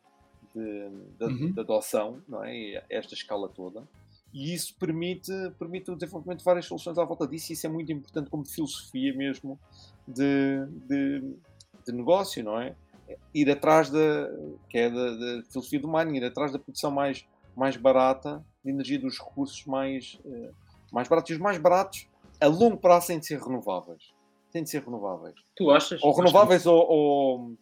de, 0.56 0.90
de, 1.20 1.26
uhum. 1.26 1.52
de 1.52 1.60
adoção, 1.60 2.22
não 2.28 2.44
é? 2.44 2.84
esta 2.90 3.14
escala 3.14 3.50
toda. 3.50 3.84
E 4.34 4.54
isso 4.54 4.76
permite, 4.78 5.32
permite 5.58 5.90
o 5.92 5.96
desenvolvimento 5.96 6.40
de 6.40 6.46
várias 6.46 6.66
soluções 6.66 6.98
à 6.98 7.06
volta 7.06 7.26
disso, 7.26 7.52
e 7.52 7.54
isso 7.54 7.66
é 7.66 7.70
muito 7.70 7.92
importante 7.92 8.30
como 8.30 8.46
filosofia 8.46 9.14
mesmo 9.14 9.58
de, 10.06 10.66
de, 10.88 11.22
de 11.86 11.94
negócio, 11.94 12.44
não 12.44 12.60
é? 12.60 12.76
Ir 13.34 13.50
atrás 13.50 13.90
da, 13.90 14.30
que 14.70 14.78
é 14.78 14.90
da, 14.90 15.12
da, 15.12 15.44
filosofia 15.44 15.80
do 15.80 15.88
mining, 15.88 16.18
ir 16.18 16.26
atrás 16.26 16.52
da 16.52 16.60
produção 16.60 16.92
mais, 16.92 17.26
mais 17.56 17.78
barata, 17.78 18.44
de 18.64 18.72
energia 18.72 19.00
dos 19.00 19.20
recursos 19.20 19.66
mais, 19.66 20.20
uh, 20.26 20.54
mais 20.92 21.08
baratos. 21.08 21.32
E 21.32 21.34
os 21.36 21.40
mais 21.40 21.58
baratos, 21.58 22.08
a 22.42 22.48
longo 22.48 22.76
prazo, 22.76 23.08
têm 23.08 23.20
de 23.20 23.28
ser 23.28 23.40
renováveis. 23.40 24.14
Têm 24.52 24.64
de 24.64 24.70
ser 24.70 24.84
renováveis. 24.84 25.36
Tu 25.56 25.72
achas? 25.72 26.04
Ou 26.04 26.14
renováveis, 26.14 26.66
ou, 26.66 26.86
ou, 26.90 27.54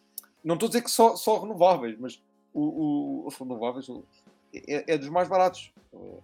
Não 0.44 0.56
estou 0.56 0.68
a 0.68 0.70
dizer 0.70 0.82
que 0.82 0.90
só, 0.90 1.16
só 1.16 1.40
renováveis, 1.40 2.00
mas 2.00 2.20
o, 2.54 3.24
o, 3.24 3.28
os 3.28 3.36
renováveis 3.36 3.88
é, 4.54 4.94
é, 4.94 4.98
dos 4.98 5.10
mais 5.10 5.28
baratos. 5.28 5.72
O. 5.92 6.22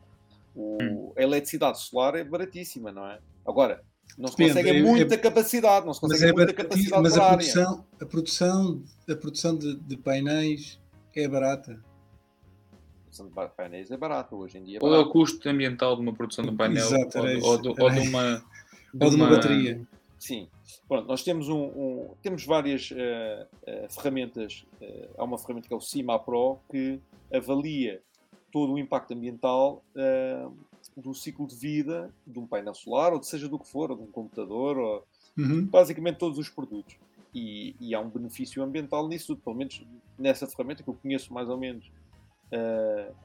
A 1.16 1.22
eletricidade 1.22 1.80
solar 1.80 2.16
é 2.16 2.24
baratíssima, 2.24 2.92
não 2.92 3.06
é? 3.06 3.20
Agora, 3.46 3.82
não 4.18 4.28
se 4.28 4.36
Depende, 4.36 4.56
consegue 4.56 4.78
é, 4.78 4.82
muita 4.82 5.14
é, 5.14 5.18
capacidade, 5.18 5.86
não 5.86 5.94
se 5.94 6.02
consegue 6.02 6.32
é 6.32 6.34
muita 6.34 6.54
capacidade 6.54 7.02
mas 7.02 7.18
a 7.18 7.28
produção, 7.30 7.86
a 8.02 8.06
produção, 8.06 8.84
a 9.10 9.16
produção 9.16 9.58
de, 9.58 9.76
de, 9.76 9.98
painéis 9.98 10.80
é 11.16 11.28
barata. 11.28 11.72
A 11.72 13.02
produção 13.04 13.28
de 13.28 13.56
painéis 13.56 13.92
é 13.92 13.98
barata 13.98 14.36
hoje 14.36 14.58
em 14.58 14.64
dia. 14.64 14.80
Qual 14.80 14.94
é 14.94 15.00
o 15.00 15.10
custo 15.10 15.48
ambiental 15.48 15.96
de 15.96 16.02
uma 16.02 16.14
produção 16.14 16.44
de 16.44 16.52
um 16.52 16.58
painel 16.58 16.86
Exato, 16.86 17.20
ou, 17.20 17.26
ou, 17.26 17.62
de, 17.62 17.70
ou, 17.70 17.90
de, 17.90 18.00
uma, 18.00 18.44
de 18.94 19.06
ou 19.06 19.10
de 19.10 19.16
uma 19.16 19.30
bateria? 19.30 19.88
Sim. 20.20 20.50
Pronto, 20.88 21.08
nós 21.08 21.24
temos, 21.24 21.48
um, 21.48 21.64
um 21.64 22.14
temos 22.22 22.46
várias 22.46 22.92
uh, 22.92 22.96
uh, 22.96 23.90
ferramentas. 23.90 24.66
Uh, 24.82 25.10
há 25.18 25.24
uma 25.24 25.38
ferramenta 25.38 25.68
que 25.68 25.74
é 25.74 25.78
o 25.78 25.82
CIMA 25.82 26.20
Pro 26.20 26.60
que 26.70 27.00
avalia 27.34 28.02
todo 28.52 28.74
o 28.74 28.78
impacto 28.78 29.14
ambiental 29.14 29.84
do 30.98 31.14
ciclo 31.14 31.46
de 31.46 31.56
vida 31.56 32.12
de 32.26 32.40
um 32.40 32.48
painel 32.48 32.74
solar, 32.74 33.14
ou 33.14 33.20
de 33.20 33.28
seja 33.28 33.48
do 33.48 33.60
que 33.60 33.68
for, 33.68 33.92
ou 33.92 33.98
de 33.98 34.04
um 34.04 34.08
computador, 34.08 34.76
ou 34.76 35.06
uhum. 35.38 35.66
basicamente 35.68 36.18
todos 36.18 36.40
os 36.40 36.50
produtos. 36.50 36.98
E, 37.34 37.76
e, 37.80 37.94
há 37.94 38.00
um 38.00 38.10
benefício 38.10 38.64
ambiental 38.64 39.08
nisso 39.08 39.28
tudo, 39.28 39.44
pelo 39.44 39.56
menos 39.56 39.86
nessa 40.18 40.48
ferramenta 40.48 40.82
que 40.82 40.90
eu 40.90 40.96
conheço 40.96 41.32
mais 41.32 41.48
ou 41.48 41.60
menos 41.60 41.92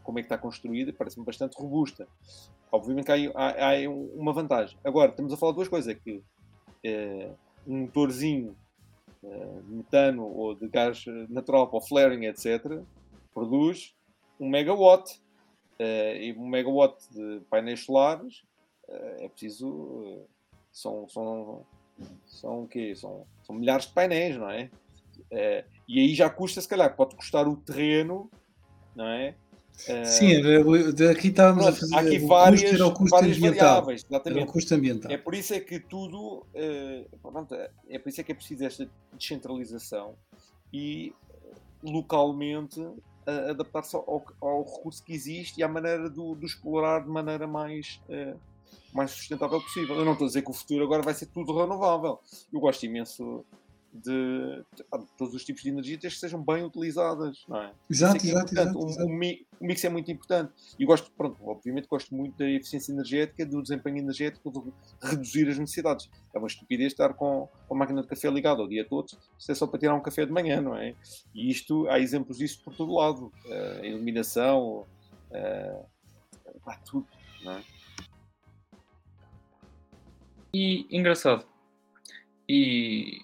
como 0.03 0.19
é 0.19 0.23
que 0.23 0.27
está 0.27 0.37
construída, 0.37 0.93
parece-me 0.93 1.25
bastante 1.25 1.57
robusta. 1.57 2.07
Obviamente 2.71 3.07
que 3.07 3.13
há, 3.13 3.31
há, 3.35 3.71
há, 3.71 3.89
uma 3.89 4.35
vantagem. 4.35 4.77
Agora, 4.85 5.11
estamos 5.11 5.33
a 5.33 5.39
falar 5.39 5.53
de 5.53 5.57
duas 5.57 5.69
coisas, 5.69 5.89
é 5.89 5.95
que 5.95 6.23
um 7.67 7.81
motorzinho 7.81 8.57
uh, 9.23 9.63
de 9.63 9.73
metano 9.73 10.25
ou 10.25 10.55
de 10.55 10.69
gás 10.69 11.05
natural 11.29 11.69
para 11.69 11.79
o 11.79 11.81
flaring, 11.81 12.27
etc., 12.27 12.81
produz 13.33 13.95
um 14.39 14.49
megawatt. 14.49 15.21
Uh, 15.79 16.17
e 16.17 16.35
um 16.39 16.47
megawatt 16.47 16.97
de 17.11 17.41
painéis 17.51 17.81
solares, 17.85 18.45
é 18.89 19.29
preciso. 19.29 20.27
São, 20.71 21.09
são, 21.09 21.67
são 22.27 22.63
o 22.63 22.69
quê? 22.69 22.95
São, 22.95 23.27
são 23.45 23.55
milhares 23.55 23.87
de 23.87 23.93
painéis, 23.93 24.37
não 24.37 24.51
é? 24.51 24.71
E 25.89 26.01
aí 26.01 26.15
já 26.15 26.29
custa, 26.29 26.61
se 26.61 26.69
calhar, 26.69 26.95
pode 26.95 27.17
custar 27.17 27.49
o 27.49 27.57
terreno, 27.57 28.31
não 28.95 29.07
é? 29.07 29.35
Sim, 29.77 30.37
aqui 31.11 31.29
estávamos 31.29 31.65
Pronto, 31.65 31.77
a 31.77 31.81
fazer. 31.81 31.97
Aqui 31.97 32.19
várias, 32.21 32.61
custo 32.63 32.75
era 32.75 32.87
o 32.87 32.95
custo 32.95 33.11
várias 33.11 33.37
ambiental. 33.37 33.69
variáveis, 33.69 34.05
exatamente. 34.09 34.41
Era 34.41 34.49
o 34.49 34.53
custo 34.53 34.75
ambiental. 34.75 35.13
É 35.13 35.19
por 35.19 35.35
isso 35.35 35.55
é 35.55 35.61
que 35.61 35.81
tudo. 35.81 36.47
pronto, 37.21 37.55
é 37.89 37.99
por 37.99 38.09
isso 38.09 38.21
é 38.21 38.25
que 38.25 38.33
é 38.33 38.35
preciso 38.35 38.65
esta 38.65 38.89
descentralização 39.13 40.15
e 40.73 41.13
localmente 41.83 42.81
adaptar-se 43.27 43.97
ao, 43.97 44.25
ao, 44.41 44.63
recurso 44.63 45.03
que 45.03 45.13
existe 45.13 45.61
e 45.61 45.63
à 45.63 45.69
maneira 45.69 46.11
do, 46.11 46.35
do 46.35 46.47
explorar 46.47 47.03
de 47.03 47.09
maneira 47.09 47.47
mais, 47.47 48.01
uh, 48.09 48.39
mais 48.93 49.11
sustentável 49.11 49.61
possível. 49.61 49.97
Eu 49.97 50.05
não 50.05 50.13
estou 50.13 50.27
a 50.27 50.29
dizer 50.29 50.43
que 50.43 50.51
o 50.51 50.55
futuro 50.55 50.85
agora 50.85 51.03
vai 51.03 51.15
ser 51.15 51.27
tudo 51.27 51.57
renovável. 51.57 52.21
Eu 52.53 52.61
gosto 52.61 52.85
imenso 52.85 53.45
de, 53.95 54.65
de, 54.77 54.85
todos 55.17 55.35
os 55.35 55.45
tipos 55.45 55.63
de 55.63 55.69
energia 55.69 55.97
que 55.97 56.11
sejam 56.11 56.43
bem 56.43 56.65
utilizadas, 56.65 57.45
não 57.49 57.63
é? 57.63 57.73
Exato, 57.89 58.27
é 58.27 58.29
exato, 58.29 58.53
exato, 58.53 58.79
exato. 58.79 59.05
O, 59.05 59.07
o, 59.07 59.09
mix 59.61 59.85
é 59.85 59.89
muito 59.89 60.11
importante. 60.11 60.53
E 60.79 60.85
gosto, 60.85 61.13
pronto, 61.13 61.39
obviamente 61.47 61.87
gosto 61.87 62.13
muito 62.13 62.37
da 62.37 62.49
eficiência 62.49 62.93
energética, 62.93 63.47
do 63.47 63.63
desempenho 63.63 63.99
energético, 63.99 64.51
de 64.51 65.09
reduzir 65.09 65.49
as 65.49 65.59
necessidades. 65.59 66.11
É 66.35 66.39
uma 66.39 66.49
estupidez 66.49 66.93
estar 66.93 67.15
com, 67.15 67.49
com 67.69 67.75
a 67.75 67.79
máquina 67.79 68.03
de 68.03 68.09
café 68.09 68.29
ligada 68.29 68.63
o 68.63 68.69
dia 68.69 68.85
todo, 68.85 69.17
se 69.39 69.53
é 69.53 69.55
só 69.55 69.67
para 69.67 69.79
tirar 69.79 69.95
um 69.95 70.03
café 70.03 70.27
de 70.27 70.33
manhã, 70.33 70.61
não 70.61 70.77
é? 70.77 70.95
E 71.33 71.49
isto, 71.49 71.89
há 71.89 72.01
exemplos 72.01 72.39
disso 72.39 72.61
por 72.65 72.75
todo 72.75 72.95
lado. 72.95 73.33
Uh, 73.47 73.81
a 73.81 73.87
iluminação, 73.87 74.87
uh, 75.31 75.87
tudo, 76.85 77.07
não 77.45 77.53
é? 77.53 77.63
E 80.53 80.87
engraçado. 80.91 81.47
E 82.49 83.21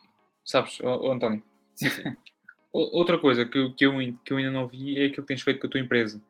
Sabes, 0.50 0.80
oh, 0.82 1.12
António? 1.12 1.40
Sim, 1.76 1.90
sim. 1.90 2.02
Outra 2.72 3.18
coisa 3.18 3.44
que, 3.44 3.70
que, 3.70 3.86
eu, 3.86 3.92
que 4.24 4.32
eu 4.32 4.36
ainda 4.36 4.50
não 4.50 4.66
vi 4.66 4.98
é 4.98 5.06
aquilo 5.06 5.22
que 5.22 5.28
tens 5.28 5.42
feito 5.42 5.60
com 5.60 5.68
a 5.68 5.70
tua 5.70 5.80
empresa. 5.80 6.20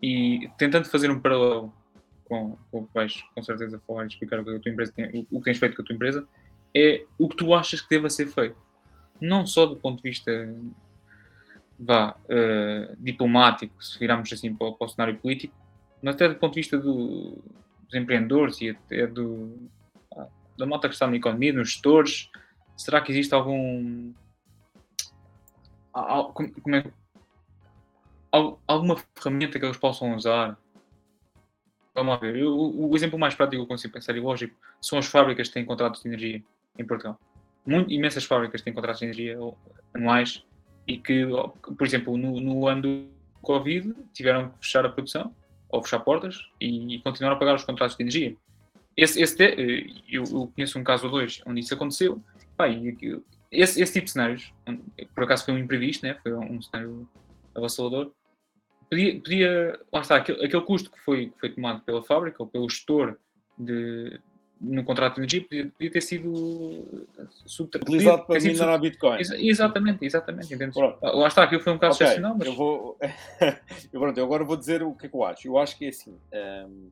E 0.00 0.50
tentando 0.58 0.86
fazer 0.86 1.10
um 1.10 1.18
paralelo 1.18 1.72
com, 2.24 2.58
com 2.70 2.80
o 2.80 2.86
que 2.86 2.94
vais 2.94 3.22
com 3.34 3.42
certeza 3.42 3.80
falar 3.86 4.04
e 4.04 4.08
explicar 4.08 4.40
o 4.40 4.44
que, 4.44 4.54
a 4.54 4.60
tua 4.60 4.72
empresa 4.72 4.92
tem, 4.92 5.06
o, 5.06 5.36
o 5.36 5.38
que 5.38 5.44
tens 5.44 5.58
feito 5.58 5.74
com 5.74 5.82
a 5.82 5.84
tua 5.86 5.94
empresa, 5.94 6.28
é 6.74 7.04
o 7.18 7.28
que 7.28 7.36
tu 7.36 7.54
achas 7.54 7.80
que 7.80 7.88
deva 7.88 8.10
ser 8.10 8.26
feito. 8.26 8.56
Não 9.18 9.46
só 9.46 9.64
do 9.64 9.76
ponto 9.76 10.02
de 10.02 10.08
vista 10.10 10.54
vá, 11.78 12.14
uh, 12.24 12.96
diplomático, 12.98 13.82
se 13.82 13.98
virarmos 13.98 14.30
assim 14.30 14.54
para, 14.54 14.72
para, 14.72 14.86
o 14.86 14.90
cenário 14.90 15.16
político, 15.16 15.54
mas 16.02 16.14
até 16.14 16.28
do 16.28 16.34
ponto 16.34 16.54
de 16.54 16.60
vista 16.60 16.76
do, 16.76 17.38
dos 17.84 17.94
empreendedores 17.94 18.60
e 18.60 18.68
até 18.68 19.06
do, 19.06 19.70
da 20.58 20.66
malta 20.66 20.88
que 20.88 20.94
está 20.94 21.06
na 21.06 21.16
economia, 21.16 21.54
dos 21.54 21.70
gestores, 21.70 22.30
será 22.76 23.00
que 23.00 23.12
existe 23.12 23.34
algum. 23.34 24.12
Como 25.92 26.76
é, 26.76 26.84
alguma 28.66 28.96
ferramenta 29.14 29.58
que 29.58 29.64
eles 29.64 29.76
possam 29.76 30.14
usar? 30.16 30.58
Vamos 31.94 32.18
ver. 32.20 32.44
O, 32.44 32.90
o 32.90 32.96
exemplo 32.96 33.18
mais 33.18 33.34
prático 33.34 33.56
que 33.56 33.62
eu 33.62 33.68
consigo 33.68 33.92
pensar 33.92 34.16
e 34.16 34.20
lógico 34.20 34.54
são 34.80 34.98
as 34.98 35.06
fábricas 35.06 35.48
que 35.48 35.54
têm 35.54 35.64
contratos 35.64 36.02
de 36.02 36.08
energia 36.08 36.42
em 36.78 36.86
Portugal. 36.86 37.18
Muito, 37.66 37.92
imensas 37.92 38.24
fábricas 38.24 38.62
têm 38.62 38.72
contratos 38.72 39.00
de 39.00 39.06
energia 39.06 39.38
anuais 39.94 40.42
e 40.86 40.98
que, 40.98 41.26
por 41.76 41.86
exemplo, 41.86 42.16
no, 42.16 42.40
no 42.40 42.66
ano 42.66 42.82
do 42.82 43.08
Covid 43.42 43.94
tiveram 44.12 44.48
que 44.50 44.58
fechar 44.66 44.84
a 44.86 44.88
produção 44.88 45.34
ou 45.68 45.82
fechar 45.82 46.00
portas 46.00 46.48
e, 46.60 46.96
e 46.96 47.02
continuaram 47.02 47.36
a 47.36 47.38
pagar 47.38 47.54
os 47.54 47.64
contratos 47.64 47.96
de 47.96 48.02
energia. 48.02 48.36
Esse, 48.96 49.22
esse 49.22 49.42
eh, 49.42 49.86
eu, 50.08 50.24
eu, 50.24 50.52
conheço 50.54 50.78
um 50.78 50.84
caso 50.84 51.06
ou 51.06 51.10
dois 51.10 51.40
onde 51.46 51.60
isso 51.60 51.72
aconteceu 51.72 52.22
Pá, 52.56 52.68
esse, 53.50 53.82
esse 53.82 53.92
tipo 53.92 54.06
de 54.06 54.12
cenários, 54.12 54.52
por 55.14 55.24
acaso 55.24 55.44
foi 55.44 55.54
um 55.54 55.58
imprevisto, 55.58 56.06
né? 56.06 56.16
foi 56.22 56.32
um 56.32 56.60
cenário 56.62 57.08
avassalador, 57.54 58.10
podia, 58.88 59.20
podia 59.20 59.80
lá 59.92 60.00
está, 60.00 60.16
aquele, 60.16 60.44
aquele 60.44 60.62
custo 60.62 60.90
que 60.90 61.00
foi, 61.00 61.26
que 61.26 61.40
foi 61.40 61.50
tomado 61.50 61.82
pela 61.82 62.02
fábrica 62.02 62.42
ou 62.42 62.48
pelo 62.48 62.68
gestor 62.68 63.16
de, 63.58 64.18
no 64.58 64.84
contrato 64.84 65.16
de 65.16 65.20
energia 65.20 65.42
podia, 65.42 65.66
podia 65.66 65.90
ter 65.90 66.00
sido 66.00 67.08
utilizado 67.60 68.24
para 68.24 68.40
minar 68.40 68.68
a 68.70 68.78
Bitcoin. 68.78 69.18
Ex 69.18 69.30
exatamente, 69.32 70.04
exatamente. 70.04 70.54
Lá 71.02 71.28
está, 71.28 71.42
aquilo 71.42 71.60
foi 71.60 71.72
um 71.72 71.78
caso 71.78 71.96
okay, 71.96 72.06
excepcional. 72.06 72.36
Mas... 72.38 72.46
Eu 72.46 72.54
vou, 72.54 72.96
eu, 73.92 74.00
pronto, 74.00 74.18
eu 74.18 74.24
agora 74.24 74.44
vou 74.44 74.56
dizer 74.56 74.82
o 74.82 74.94
que 74.94 75.06
é 75.06 75.08
que 75.08 75.14
eu 75.14 75.24
acho. 75.24 75.48
Eu 75.48 75.58
acho 75.58 75.76
que 75.76 75.84
é 75.84 75.88
assim. 75.88 76.16
Um 76.32 76.90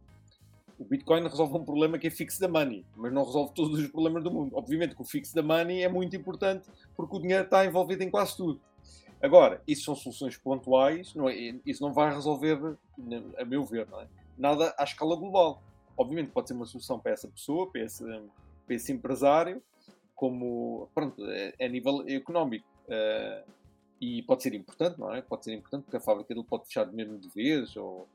o 0.80 0.84
Bitcoin 0.84 1.22
resolve 1.24 1.58
um 1.58 1.64
problema 1.64 1.98
que 1.98 2.06
é 2.06 2.10
fixo 2.10 2.40
da 2.40 2.48
money, 2.48 2.86
mas 2.96 3.12
não 3.12 3.22
resolve 3.22 3.52
todos 3.52 3.78
os 3.78 3.86
problemas 3.88 4.24
do 4.24 4.30
mundo. 4.30 4.56
Obviamente 4.56 4.96
que 4.96 5.02
o 5.02 5.04
fixo 5.04 5.34
da 5.34 5.42
money 5.42 5.82
é 5.82 5.88
muito 5.90 6.16
importante 6.16 6.70
porque 6.96 7.14
o 7.14 7.20
dinheiro 7.20 7.44
está 7.44 7.66
envolvido 7.66 8.02
em 8.02 8.10
quase 8.10 8.34
tudo. 8.34 8.58
Agora, 9.22 9.62
isso 9.68 9.84
são 9.84 9.94
soluções 9.94 10.38
pontuais, 10.38 11.14
não 11.14 11.28
é? 11.28 11.34
isso 11.66 11.82
não 11.82 11.92
vai 11.92 12.10
resolver, 12.14 12.58
a 13.38 13.44
meu 13.44 13.62
ver, 13.66 13.86
é? 14.00 14.06
nada 14.38 14.74
à 14.78 14.84
escala 14.84 15.14
global. 15.14 15.62
Obviamente 15.98 16.30
pode 16.30 16.48
ser 16.48 16.54
uma 16.54 16.64
solução 16.64 16.98
para 16.98 17.12
essa 17.12 17.28
pessoa, 17.28 17.70
para 17.70 17.82
esse, 17.82 18.02
para 18.02 18.74
esse 18.74 18.90
empresário, 18.90 19.62
como, 20.14 20.88
pronto, 20.94 21.22
é, 21.26 21.52
é 21.58 21.66
a 21.66 21.68
nível 21.68 22.02
económico. 22.08 22.66
Uh, 22.86 23.50
e 24.00 24.22
pode 24.22 24.42
ser 24.42 24.54
importante, 24.54 24.98
não 24.98 25.12
é? 25.12 25.20
Pode 25.20 25.44
ser 25.44 25.52
importante 25.52 25.82
porque 25.82 25.98
a 25.98 26.00
fábrica 26.00 26.34
dele 26.34 26.46
pode 26.48 26.64
fechar 26.64 26.90
mesmo 26.90 27.18
de 27.18 27.28
vez, 27.28 27.76
ou 27.76 28.08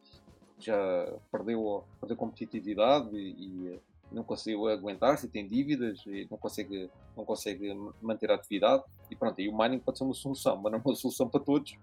já 0.59 1.13
perdeu, 1.31 1.83
perdeu 1.99 2.17
competitividade 2.17 3.15
e, 3.15 3.73
e 3.73 3.79
não 4.11 4.23
conseguiu 4.23 4.67
aguentar-se, 4.67 5.27
tem 5.27 5.47
dívidas 5.47 6.03
e 6.05 6.27
não 6.29 6.37
consegue, 6.37 6.89
não 7.17 7.25
consegue 7.25 7.73
manter 8.01 8.31
a 8.31 8.35
atividade. 8.35 8.83
E 9.09 9.15
pronto, 9.15 9.39
aí 9.39 9.49
o 9.49 9.57
mining 9.57 9.79
pode 9.79 9.97
ser 9.97 10.03
uma 10.03 10.13
solução, 10.13 10.55
mas 10.57 10.71
não 10.71 10.79
é 10.79 10.81
uma 10.83 10.95
solução 10.95 11.27
para 11.27 11.39
todos 11.39 11.75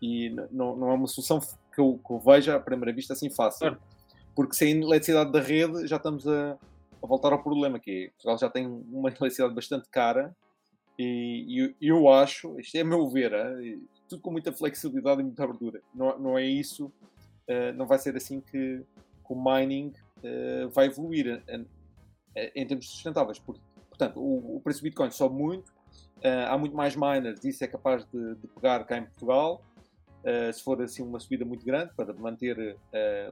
e 0.00 0.30
não, 0.50 0.76
não 0.76 0.90
é 0.90 0.94
uma 0.94 1.06
solução 1.06 1.40
que 1.40 1.80
eu, 1.80 2.00
que 2.06 2.12
eu 2.12 2.18
veja 2.18 2.56
à 2.56 2.60
primeira 2.60 2.92
vista 2.92 3.12
assim 3.12 3.30
fácil. 3.30 3.76
Porque 4.34 4.54
sem 4.54 4.82
eletricidade 4.82 5.30
da 5.30 5.40
rede 5.40 5.86
já 5.86 5.96
estamos 5.96 6.26
a, 6.26 6.58
a 7.02 7.06
voltar 7.06 7.32
ao 7.32 7.42
problema, 7.42 7.78
que 7.78 7.90
é, 7.90 8.08
Portugal 8.10 8.38
já 8.38 8.50
tem 8.50 8.66
uma 8.66 9.08
eletricidade 9.08 9.54
bastante 9.54 9.88
cara 9.88 10.34
e, 10.98 11.74
e 11.80 11.88
eu 11.88 12.08
acho, 12.08 12.58
isto 12.60 12.76
é 12.76 12.80
a 12.80 12.84
meu 12.84 13.08
ver, 13.08 13.32
é, 13.32 13.76
tudo 14.08 14.22
com 14.22 14.30
muita 14.30 14.52
flexibilidade 14.52 15.20
e 15.20 15.24
muita 15.24 15.44
abertura. 15.44 15.80
Não, 15.94 16.18
não 16.18 16.38
é 16.38 16.44
isso 16.44 16.92
não 17.76 17.86
vai 17.86 17.98
ser 17.98 18.16
assim 18.16 18.40
que, 18.40 18.82
o 19.28 19.34
mining 19.34 19.92
uh, 20.18 20.68
vai 20.70 20.86
evoluir 20.86 21.42
em, 21.48 21.66
em 22.54 22.66
termos 22.66 22.88
sustentáveis. 22.88 23.38
Portanto, 23.38 24.20
o, 24.20 24.60
preço 24.62 24.80
do 24.80 24.84
Bitcoin 24.84 25.10
sobe 25.10 25.34
muito, 25.34 25.72
há 26.48 26.56
muito 26.58 26.74
mais 26.74 26.96
miners, 26.96 27.44
isso 27.44 27.62
é 27.64 27.66
capaz 27.66 28.04
de, 28.06 28.36
pegar 28.54 28.84
cá 28.84 28.98
em 28.98 29.04
Portugal. 29.04 29.62
se 30.52 30.62
for 30.62 30.80
assim 30.82 31.02
uma 31.02 31.20
subida 31.20 31.44
muito 31.44 31.64
grande 31.64 31.92
para 31.94 32.12
manter 32.12 32.76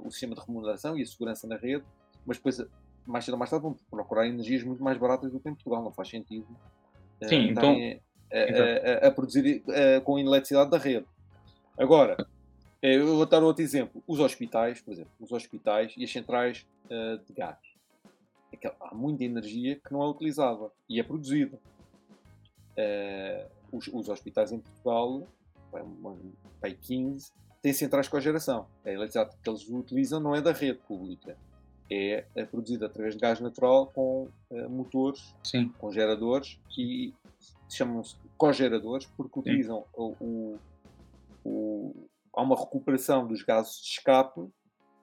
o 0.04 0.10
sistema 0.10 0.34
de 0.34 0.40
remuneração 0.40 0.96
e 0.96 1.02
a 1.02 1.06
segurança 1.06 1.46
na 1.46 1.56
rede, 1.56 1.84
mas 2.24 2.36
depois 2.36 2.64
mais 3.04 3.24
cedo 3.24 3.34
ou 3.34 3.38
mais 3.38 3.50
tarde 3.50 3.64
vão 3.64 3.76
procurar 3.90 4.28
energias 4.28 4.62
muito 4.62 4.82
mais 4.82 4.96
baratas 4.98 5.32
do 5.32 5.40
que 5.40 5.48
em 5.48 5.54
Portugal, 5.54 5.82
não 5.82 5.92
faz 5.92 6.08
sentido. 6.08 6.46
Sim, 7.24 7.48
então, 7.50 7.76
a, 8.32 9.04
a, 9.04 9.08
a, 9.08 9.10
produzir 9.10 9.64
com 10.04 10.16
a 10.16 10.20
eletricidade 10.20 10.70
da 10.70 10.78
rede. 10.78 11.06
Agora, 11.76 12.16
eu 12.82 13.06
vou 13.06 13.24
dar 13.24 13.42
outro 13.44 13.62
exemplo. 13.62 14.02
Os 14.06 14.18
hospitais, 14.18 14.80
por 14.80 14.92
exemplo, 14.92 15.12
os 15.20 15.30
hospitais 15.30 15.94
e 15.96 16.02
as 16.02 16.10
centrais 16.10 16.66
uh, 16.86 17.24
de 17.24 17.32
gás. 17.32 17.58
É 18.60 18.74
há 18.80 18.94
muita 18.94 19.24
energia 19.24 19.76
que 19.76 19.92
não 19.92 20.02
é 20.02 20.08
utilizada 20.08 20.70
e 20.88 20.98
é 20.98 21.02
produzida. 21.02 21.58
Uh, 22.76 23.48
os, 23.70 23.86
os, 23.86 24.08
hospitais 24.08 24.50
em 24.50 24.58
Portugal, 24.58 25.26
bem 26.60 26.76
15, 26.80 27.32
têm 27.62 27.72
centrais 27.72 28.08
com 28.08 28.16
a 28.16 28.20
geração. 28.20 28.66
A 28.84 28.90
eletricidade 28.90 29.36
que 29.42 29.48
eles 29.48 29.68
utilizam 29.68 30.20
não 30.20 30.34
é 30.34 30.42
da 30.42 30.52
rede 30.52 30.78
pública. 30.80 31.36
É, 31.90 32.24
é 32.34 32.44
produzida 32.44 32.86
através 32.86 33.14
de 33.14 33.20
gás 33.20 33.38
natural 33.38 33.86
com 33.86 34.28
uh, 34.50 34.70
motores, 34.70 35.34
Sim. 35.44 35.68
com 35.78 35.92
geradores 35.92 36.58
e 36.76 37.14
chamam-se 37.68 38.16
cogeradores 38.36 39.06
porque 39.16 39.40
utilizam 39.40 39.84
o, 39.94 40.14
o, 40.20 40.58
o 41.44 42.08
há 42.34 42.42
uma 42.42 42.58
recuperação 42.58 43.26
dos 43.26 43.42
gases 43.42 43.80
de 43.80 43.88
escape 43.88 44.40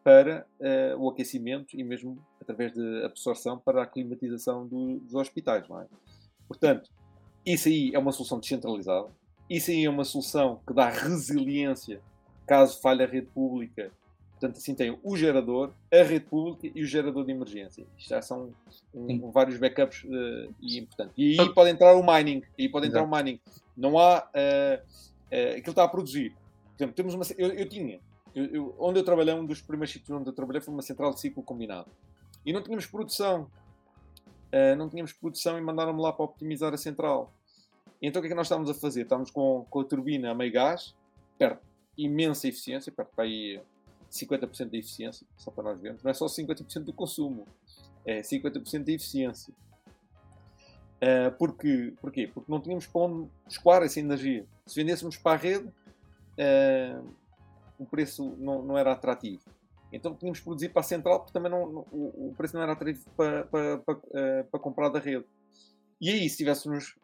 para 0.04 0.46
uh, 0.60 0.98
o 0.98 1.10
aquecimento 1.10 1.78
e 1.78 1.84
mesmo 1.84 2.18
através 2.42 2.74
de 2.74 3.04
absorção 3.04 3.60
para 3.60 3.84
a 3.84 3.86
climatização 3.86 4.66
do, 4.66 5.00
dos 5.00 5.14
hospitais. 5.14 5.68
Não 5.68 5.82
é? 5.82 5.86
Portanto, 6.48 6.90
isso 7.46 7.68
aí 7.68 7.92
é 7.94 8.00
uma 8.00 8.12
solução 8.12 8.40
descentralizada, 8.40 9.08
isso 9.50 9.72
aí 9.72 9.86
é 9.86 9.90
uma 9.90 10.04
solução 10.04 10.60
que 10.66 10.74
dá 10.74 10.90
resiliência 10.90 12.02
caso 12.50 12.82
falhe 12.82 13.04
a 13.04 13.06
rede 13.06 13.28
pública. 13.28 13.92
Portanto, 14.32 14.58
assim 14.58 14.74
tem 14.74 14.98
o 15.04 15.18
gerador, 15.18 15.72
a 15.92 16.02
rede 16.02 16.26
pública 16.26 16.72
e 16.74 16.82
o 16.82 16.88
gerador 16.88 17.26
de 17.26 17.32
emergência. 17.32 17.86
Isto 17.98 18.10
já 18.10 18.22
são 18.22 18.52
um, 18.96 19.30
vários 19.32 19.60
backups 19.60 20.04
uh, 20.06 20.54
e 20.62 20.80
importante. 20.80 21.12
E 21.16 21.40
aí 21.40 21.54
pode 21.54 21.70
entrar 21.70 21.94
o 21.94 22.02
mining. 22.02 22.42
Aí 22.58 22.70
pode 22.70 22.88
entrar 22.88 23.02
Exato. 23.02 23.14
o 23.14 23.18
mining. 23.18 23.40
Não 23.78 24.00
há. 24.00 24.28
Uh, 24.34 24.82
uh, 24.82 25.58
aquilo 25.58 25.72
está 25.72 25.84
a 25.84 25.88
produzir 25.88 26.34
exemplo, 26.84 26.96
temos 26.96 27.14
uma, 27.14 27.24
eu, 27.38 27.50
eu 27.50 27.68
tinha, 27.68 28.00
eu, 28.34 28.46
eu, 28.46 28.76
onde 28.80 29.00
eu 29.00 29.04
trabalhei, 29.04 29.34
um 29.34 29.46
dos 29.46 29.62
primeiros 29.62 29.92
sítios 29.92 30.18
onde 30.18 30.30
eu 30.30 30.34
trabalhei 30.34 30.62
foi 30.62 30.74
uma 30.74 30.82
central 30.82 31.14
de 31.14 31.20
ciclo 31.20 31.44
combinado. 31.44 31.90
E 32.46 32.54
não 32.54 32.62
tínhamos 32.62 32.86
produção. 32.86 33.50
Uh, 34.52 34.76
não 34.78 34.90
tínhamos 34.90 35.14
produção 35.14 35.58
e 35.58 35.62
mandaram-me 35.62 36.02
lá 36.02 36.12
para 36.12 36.26
optimizar 36.26 36.74
a 36.74 36.78
central. 36.78 37.34
E 38.02 38.08
então 38.08 38.20
o 38.20 38.24
que 38.24 38.28
é 38.28 38.30
que 38.30 38.36
nós 38.36 38.48
estávamos 38.48 38.70
a 38.70 38.74
fazer? 38.74 39.02
Estávamos 39.02 39.30
com, 39.30 39.66
com 39.70 39.82
a 39.82 39.84
turbina 39.84 40.32
a 40.32 40.36
meio 40.36 40.52
gás, 40.52 40.96
perto 41.38 41.62
imensa 41.98 42.48
eficiência, 42.48 42.92
perto 42.92 43.10
para 43.14 43.26
aí 43.26 43.62
50% 44.10 44.70
da 44.70 44.78
eficiência, 44.78 45.28
só 45.38 45.52
para 45.52 45.66
nós 45.66 45.80
vermos. 45.80 46.02
Não 46.02 46.10
é 46.10 46.14
só 46.14 46.26
50% 46.26 46.86
do 46.86 46.94
consumo, 46.94 47.46
é 48.06 48.22
50% 48.22 48.86
da 48.86 48.92
eficiência. 48.92 49.54
Uh, 51.02 51.32
porque, 51.38 51.94
porquê? 52.02 52.30
Porque 52.34 52.52
não 52.52 52.60
tínhamos 52.60 52.88
para 52.88 53.02
onde 53.02 53.30
escoar 53.48 53.84
essa 53.84 54.00
energia. 54.00 54.46
Se 54.66 54.76
vendêssemos 54.76 55.18
para 55.18 55.34
a 55.34 55.38
rede, 55.38 55.70
uh, 56.40 57.08
o 57.78 57.86
preço 57.86 58.36
não, 58.38 58.64
não, 58.64 58.78
era 58.78 58.92
atrativo. 58.94 59.44
Então 59.92 60.16
tínhamos 60.16 60.40
que 60.40 60.46
produzir 60.46 60.70
para 60.70 60.82
a 60.82 60.84
central, 60.84 61.20
porque 61.20 61.34
também 61.34 61.52
não, 61.52 61.86
o, 61.92 62.30
o, 62.30 62.34
preço 62.38 62.56
não 62.56 62.64
era 62.64 62.74
atrativo 62.74 63.06
para, 63.16 63.46
para, 63.46 63.78
para, 63.80 63.96
uh, 63.96 64.44
para, 64.50 64.60
comprar 64.60 64.90
da 64.90 65.00
rede. 65.00 65.26
E 66.00 66.10
aí, 66.10 66.30
se 66.30 66.38
tivéssemos 66.38 66.96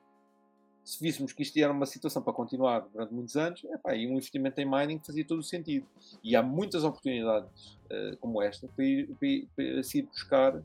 se 0.84 1.00
víssemos 1.02 1.34
que 1.34 1.42
isto 1.42 1.58
era 1.58 1.74
uma 1.74 1.88
situação 1.88 2.22
para 2.22 2.32
continuar 2.32 2.82
durante 2.94 3.12
muitos 3.12 3.36
anos, 3.36 3.64
epá, 3.64 3.96
e 3.96 4.08
um 4.08 4.12
investimento 4.12 4.62
em 4.62 4.70
mining 4.70 5.02
fazia 5.04 5.26
todo 5.26 5.40
o 5.40 5.44
sentido. 5.44 5.88
E 6.24 6.36
há 6.36 6.44
muitas 6.44 6.84
oportunidades 6.84 7.80
uh, 7.86 8.16
como 8.20 8.40
esta 8.40 8.68
para 8.68 8.86
ir, 8.86 9.08
para 9.16 9.28
ir, 9.28 9.50
para 9.56 9.84
se 9.84 9.98
ir 9.98 10.04
buscar 10.04 10.62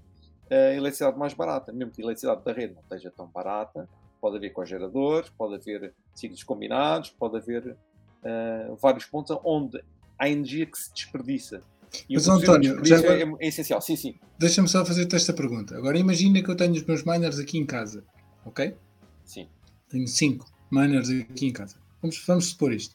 a 0.51 0.75
eletricidade 0.75 1.19
mais 1.19 1.33
barata. 1.33 1.73
Mesmo 1.73 1.93
que 1.93 2.03
a 2.03 2.05
eletricidade 2.05 2.45
da 2.45 2.53
rede 2.53 2.75
não 2.75 2.83
esteja 2.83 3.11
tão 3.11 3.27
barata, 3.29 3.89
pode 4.21 4.37
haver 4.37 4.51
cogeradores, 4.51 5.31
pode 5.31 5.55
haver 5.55 5.95
ciclos 6.15 6.43
combinados, 6.43 7.11
pode 7.11 7.39
haver 7.39 7.77
uh, 8.25 8.77
vários 8.77 9.05
pontos 9.05 9.37
onde 9.45 9.83
há 10.19 10.29
energia 10.29 10.67
que 10.67 10.79
se 10.79 10.93
desperdiça. 10.93 11.63
E 12.09 12.15
Mas, 12.15 12.29
António, 12.29 12.85
já 12.85 12.99
é, 13.01 13.23
é, 13.23 13.49
essencial. 13.49 13.81
Sim, 13.81 13.97
sim. 13.97 14.15
Deixa-me 14.39 14.69
só 14.69 14.85
fazer-te 14.85 15.17
esta 15.17 15.33
pergunta. 15.33 15.77
Agora 15.77 15.99
imagina 15.99 16.43
que 16.43 16.49
eu 16.49 16.57
tenho 16.57 16.73
os 16.73 16.85
meus 16.85 17.03
miners 17.05 17.39
aqui 17.39 17.59
em 17.59 17.67
casa, 17.67 18.05
ok? 18.45 18.77
Sim. 19.25 19.49
Tenho 19.89 20.07
5 20.07 20.47
miners 20.71 21.11
aqui 21.11 21.47
em 21.47 21.53
casa. 21.53 21.77
Vamos, 22.01 22.23
vamos 22.27 22.47
supor 22.47 22.73
isto. 22.73 22.95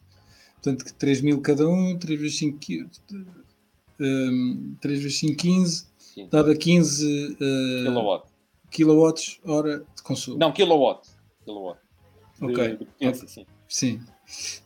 Portanto, 0.56 0.93
3 0.97 1.22
mil 1.22 1.41
cada 1.41 1.68
um, 1.68 1.97
3 1.97 2.19
vezes 2.19 2.38
5, 2.39 2.57
um, 3.99 4.76
3 4.81 4.99
vezes 4.99 5.19
5, 5.19 5.35
15, 5.35 5.85
dava 6.31 6.56
15 6.56 7.34
uh, 7.34 7.38
Kilowatt. 7.84 8.27
kilowatts 8.72 9.39
hora 9.45 9.80
de 9.80 10.03
consumo. 10.03 10.38
Não, 10.38 10.52
kilowatt. 10.52 11.07
kilowatt. 11.43 11.80
Ok. 12.41 12.56
De, 12.56 12.77
de 12.77 12.85
potência, 12.85 13.23
okay. 13.23 13.27
sim. 13.27 13.45
Sim. 13.67 14.01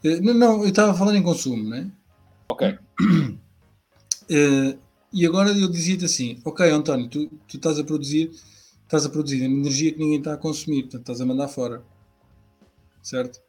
Uh, 0.04 0.22
não, 0.22 0.34
não, 0.34 0.62
eu 0.64 0.70
estava 0.70 0.94
falar 0.94 1.16
em 1.16 1.24
consumo, 1.24 1.70
não 1.70 1.78
é? 1.78 1.88
Ok. 2.50 2.78
Uh, 4.30 4.80
e 5.12 5.26
agora 5.26 5.50
eu 5.52 5.70
dizia-te 5.70 6.06
assim, 6.06 6.40
ok, 6.46 6.70
António, 6.70 7.08
tu, 7.08 7.28
tu 7.48 7.58
estás 7.58 7.80
a 7.80 7.84
produzir 7.84 8.32
estás 8.90 9.06
a 9.06 9.10
produzir 9.10 9.44
energia 9.44 9.94
que 9.94 10.00
ninguém 10.00 10.18
está 10.18 10.34
a 10.34 10.38
consumir, 10.38 10.84
portanto 10.84 11.02
estás 11.02 11.22
a 11.22 11.26
mandar 11.26 11.48
fora. 11.48 11.84
Certo? 13.04 13.40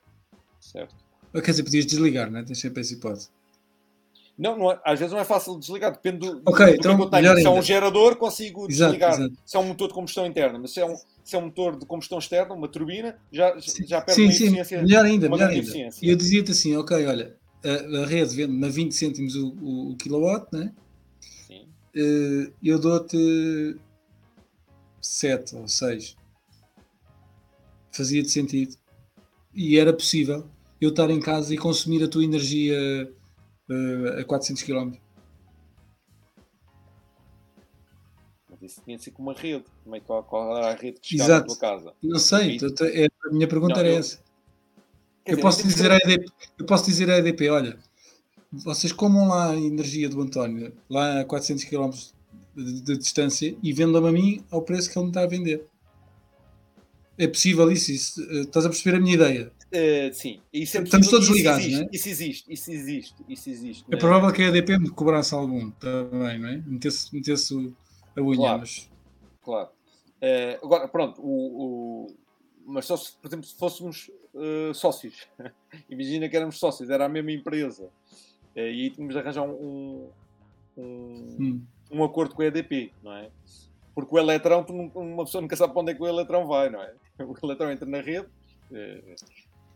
Certo. 0.61 0.95
Ou, 1.33 1.41
quer 1.41 1.53
dizer, 1.53 1.63
podias 1.63 1.87
desligar, 1.87 2.31
não 2.31 2.41
é? 2.41 2.45
Tens 2.45 2.61
sempre 2.61 2.83
essa 2.83 2.93
hipótese. 2.93 3.31
Não, 4.37 4.57
não 4.57 4.71
é, 4.71 4.81
às 4.85 4.99
vezes 4.99 5.13
não 5.13 5.21
é 5.21 5.25
fácil 5.25 5.55
de 5.55 5.61
desligar, 5.61 5.93
depende 5.93 6.19
do, 6.19 6.43
okay, 6.47 6.67
do 6.67 6.75
então, 6.75 6.97
que 6.97 7.03
eu 7.03 7.11
tenho. 7.11 7.37
Se 7.37 7.47
é 7.47 7.51
um 7.51 7.63
gerador, 7.63 8.17
consigo 8.17 8.71
exato, 8.71 8.93
desligar. 8.93 9.15
Exato. 9.15 9.35
Se 9.45 9.57
é 9.57 9.61
um 9.61 9.65
motor 9.65 9.89
de 9.89 9.95
combustão 9.95 10.27
interna, 10.27 10.59
mas 10.59 10.73
se 10.73 10.81
é 10.81 10.87
um, 10.87 10.95
se 11.31 11.37
é 11.37 11.39
um 11.39 11.43
motor 11.43 11.79
de 11.79 11.87
combustão 11.87 12.19
externa, 12.19 12.53
uma 12.53 12.67
turbina, 12.67 13.17
já, 13.31 13.57
já 13.87 14.01
perde 14.01 14.15
sim, 14.15 14.23
uma 14.23 14.33
eficiência. 14.33 14.79
Sim, 14.79 14.85
melhor 14.85 15.05
ainda, 15.05 15.29
melhor 15.29 15.49
ainda. 15.49 15.91
E 16.03 16.09
eu 16.11 16.17
dizia-te 16.17 16.51
assim, 16.51 16.77
ok, 16.77 17.07
olha, 17.07 17.37
a, 17.65 18.03
a 18.03 18.07
rede 18.07 18.35
vende-me 18.35 18.67
a 18.67 18.69
20 18.69 18.93
cêntimos 18.93 19.37
o, 19.37 19.55
o, 19.63 19.93
o 19.93 19.97
kilowatt, 19.97 20.49
né? 20.53 20.73
Sim. 21.47 21.69
Uh, 21.97 22.53
eu 22.61 22.81
dou-te 22.81 23.77
7 25.01 25.55
ou 25.55 25.69
6. 25.69 26.17
Fazia-te 27.93 28.31
sentido. 28.31 28.75
E 29.55 29.79
era 29.79 29.93
possível 29.93 30.49
eu 30.81 30.91
estar 30.91 31.11
em 31.11 31.21
casa 31.21 31.55
e 31.55 31.59
consumir 31.59 32.03
a 32.03 32.09
tua 32.09 32.25
energia 32.25 33.09
uh, 33.69 34.21
a 34.21 34.25
400 34.25 34.65
km. 34.65 34.95
Isso 38.71 38.83
tinha 38.85 38.99
com 39.13 39.23
uma 39.23 39.35
rede. 39.35 39.65
Como 39.83 39.97
é 39.97 40.01
que 40.01 40.07
qual 40.07 40.57
era 40.57 40.69
a 40.69 40.75
rede 40.75 41.01
que 41.01 41.09
chegava 41.09 41.33
Exato. 41.33 41.45
à 41.45 41.47
tua 41.47 41.59
casa? 41.59 41.93
Não 42.03 42.19
sei, 42.19 42.59
é, 42.95 43.07
a 43.27 43.33
minha 43.33 43.49
pergunta 43.49 43.75
não, 43.75 43.81
era 43.81 43.91
eu... 43.91 43.99
essa. 43.99 44.19
eu, 45.27 45.35
dizer, 45.35 45.43
posso 45.43 45.67
dizer 45.67 45.91
EDP, 45.91 46.33
eu 46.59 46.67
posso 46.67 46.85
dizer 46.87 47.11
à 47.11 47.19
EDP, 47.19 47.51
olha, 47.51 47.79
vocês 48.53 48.93
comam 48.93 49.29
lá 49.29 49.51
a 49.51 49.57
energia 49.57 50.09
do 50.09 50.21
António, 50.21 50.73
lá 50.89 51.21
a 51.21 51.25
400 51.25 51.65
km 51.65 51.91
de, 52.57 52.81
de 52.83 52.99
distância, 52.99 53.57
e 53.63 53.73
vendam 53.73 54.05
a 54.07 54.13
mim 54.13 54.45
ao 54.51 54.63
preço 54.63 54.91
que 54.91 54.99
ele 54.99 55.05
me 55.05 55.11
está 55.11 55.23
a 55.23 55.27
vender. 55.27 55.67
É 57.19 57.29
possível 57.29 57.71
isso? 57.71 57.93
isso 57.93 58.23
eh, 58.31 58.41
estás 58.41 58.65
a 58.65 58.71
perceber 58.71 58.97
a 58.97 59.01
minha 59.01 59.15
ideia? 59.15 59.53
Uh, 59.73 60.13
sim, 60.13 60.41
isso 60.53 60.79
é 60.79 60.83
Estamos 60.83 61.09
todos 61.09 61.29
ligados, 61.29 61.65
isso 61.65 61.77
não 61.77 61.85
é? 61.85 61.89
Isso 61.93 62.09
existe, 62.09 62.53
isso 62.53 62.73
existe, 62.73 63.15
isso 63.29 63.51
existe. 63.51 63.85
É, 63.91 63.97
provável 63.97 64.33
que 64.33 64.43
a 64.43 64.49
EDP 64.49 64.79
me 64.79 64.91
cobrasse 64.91 65.33
algum 65.33 65.71
também, 65.73 66.39
não 66.41 66.49
é? 66.49 66.63
Metesse, 66.67 67.15
metesse 67.15 67.73
a 68.21 68.25
unha, 68.25 68.37
claro, 68.37 68.61
mas... 68.61 68.91
Claro. 69.43 69.69
Uh, 70.23 70.65
agora, 70.65 70.89
pronto, 70.89 71.23
o, 71.23 72.07
o, 72.07 72.07
mas 72.67 72.87
só 72.87 72.97
se, 72.97 73.13
por 73.17 73.29
exemplo, 73.29 73.47
se 73.47 73.57
fôssemos 73.57 74.11
uh, 74.35 74.75
sócios, 74.75 75.29
imagina 75.89 76.29
que 76.29 76.37
éramos 76.37 76.59
sócios, 76.59 76.91
era 76.91 77.07
a 77.07 77.09
mesma 77.09 77.33
empresa, 77.33 77.89
e 78.55 78.61
aí 78.61 78.91
tínhamos 78.91 79.15
de 79.15 79.21
arranjar 79.21 79.45
um, 79.45 80.11
um, 80.77 81.37
hum. 81.39 81.63
um 81.91 82.05
acordo 82.05 82.35
com 82.35 82.43
a 82.43 82.47
EDP, 82.47 82.93
não 83.03 83.15
é? 83.15 83.31
Porque 83.95 84.15
o 84.15 84.19
eletrão, 84.19 84.65
uma 84.95 85.25
pessoa 85.25 85.43
nunca 85.43 85.57
sabe 85.57 85.73
para 85.73 85.83
onde 85.83 85.93
é 85.93 85.95
que 85.95 86.03
o 86.03 86.07
eletrão 86.07 86.47
vai, 86.47 86.71
não 86.71 86.81
é? 86.81 86.93
O 87.19 87.35
eletrão 87.43 87.71
entra 87.71 87.87
na 87.87 88.01
rede 88.01 88.27
eh, 88.73 89.15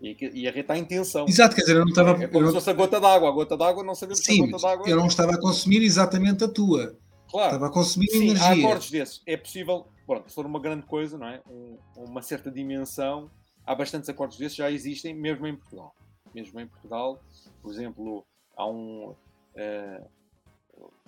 e, 0.01 0.16
e 0.33 0.49
a 0.49 0.51
rede 0.51 0.61
está 0.61 0.79
em 0.79 0.85
tensão. 0.85 1.27
Exato, 1.29 1.55
quer 1.55 1.62
dizer, 1.62 1.77
eu 1.77 1.81
não 1.81 1.89
estava. 1.89 2.23
É 2.23 2.27
como 2.27 2.47
se 2.47 2.53
fosse 2.53 2.71
a 2.71 2.73
gota 2.73 3.01
d'água. 3.01 3.29
A 3.29 3.33
gota 3.33 3.57
d'água 3.57 3.85
não 3.85 3.95
sabemos 3.95 4.25
Sim, 4.25 4.43
a 4.43 4.47
gota 4.47 4.66
d'água. 4.66 4.89
Eu 4.89 4.97
não 4.97 5.07
estava 5.07 5.35
a 5.35 5.41
consumir 5.41 5.83
exatamente 5.83 6.45
a 6.45 6.49
tua. 6.49 6.97
Claro. 7.35 7.55
Estava 7.56 7.66
a 7.66 7.70
consumir 7.70 8.06
Sim, 8.11 8.28
energia. 8.28 8.47
Há 8.47 8.52
acordos 8.52 8.90
desses. 8.93 9.20
É 9.27 9.36
possível, 9.36 9.86
pronto, 10.06 10.28
se 10.28 10.35
for 10.36 10.47
uma 10.47 10.61
grande 10.61 10.86
coisa, 10.86 11.19
não 11.19 11.27
é? 11.27 11.43
Um, 11.51 11.77
uma 11.97 12.23
certa 12.23 12.48
dimensão, 12.48 13.28
há 13.66 13.74
bastantes 13.74 14.09
acordos 14.09 14.39
desses, 14.39 14.56
já 14.56 14.70
existem, 14.70 15.12
mesmo 15.12 15.44
em 15.44 15.56
Portugal. 15.56 15.93
Mesmo 16.32 16.61
em 16.61 16.69
Portugal, 16.69 17.20
por 17.61 17.73
exemplo, 17.73 18.24
há 18.56 18.70
um. 18.70 19.16
Uh, 19.56 20.05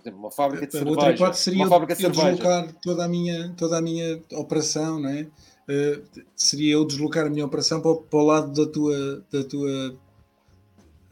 exemplo, 0.00 0.18
uma 0.18 0.32
fábrica 0.32 0.66
de 0.66 0.72
cerveja. 0.72 0.90
Outra 0.90 1.12
hipótese 1.12 1.42
seria 1.44 1.62
uma 1.62 1.68
fábrica 1.68 1.94
de 1.94 2.02
eu 2.02 2.12
cerveja. 2.12 2.34
deslocar 2.34 2.74
toda 2.82 3.04
a, 3.04 3.08
minha, 3.08 3.54
toda 3.56 3.78
a 3.78 3.80
minha 3.80 4.20
operação, 4.32 4.98
não 4.98 5.08
é? 5.08 5.22
Uh, 5.22 6.24
seria 6.34 6.72
eu 6.72 6.84
deslocar 6.84 7.26
a 7.26 7.30
minha 7.30 7.46
operação 7.46 7.80
para, 7.80 7.94
para 7.94 8.18
o 8.18 8.24
lado 8.24 8.52
da 8.52 8.68
tua, 8.68 9.24
da 9.30 9.44
tua 9.44 9.96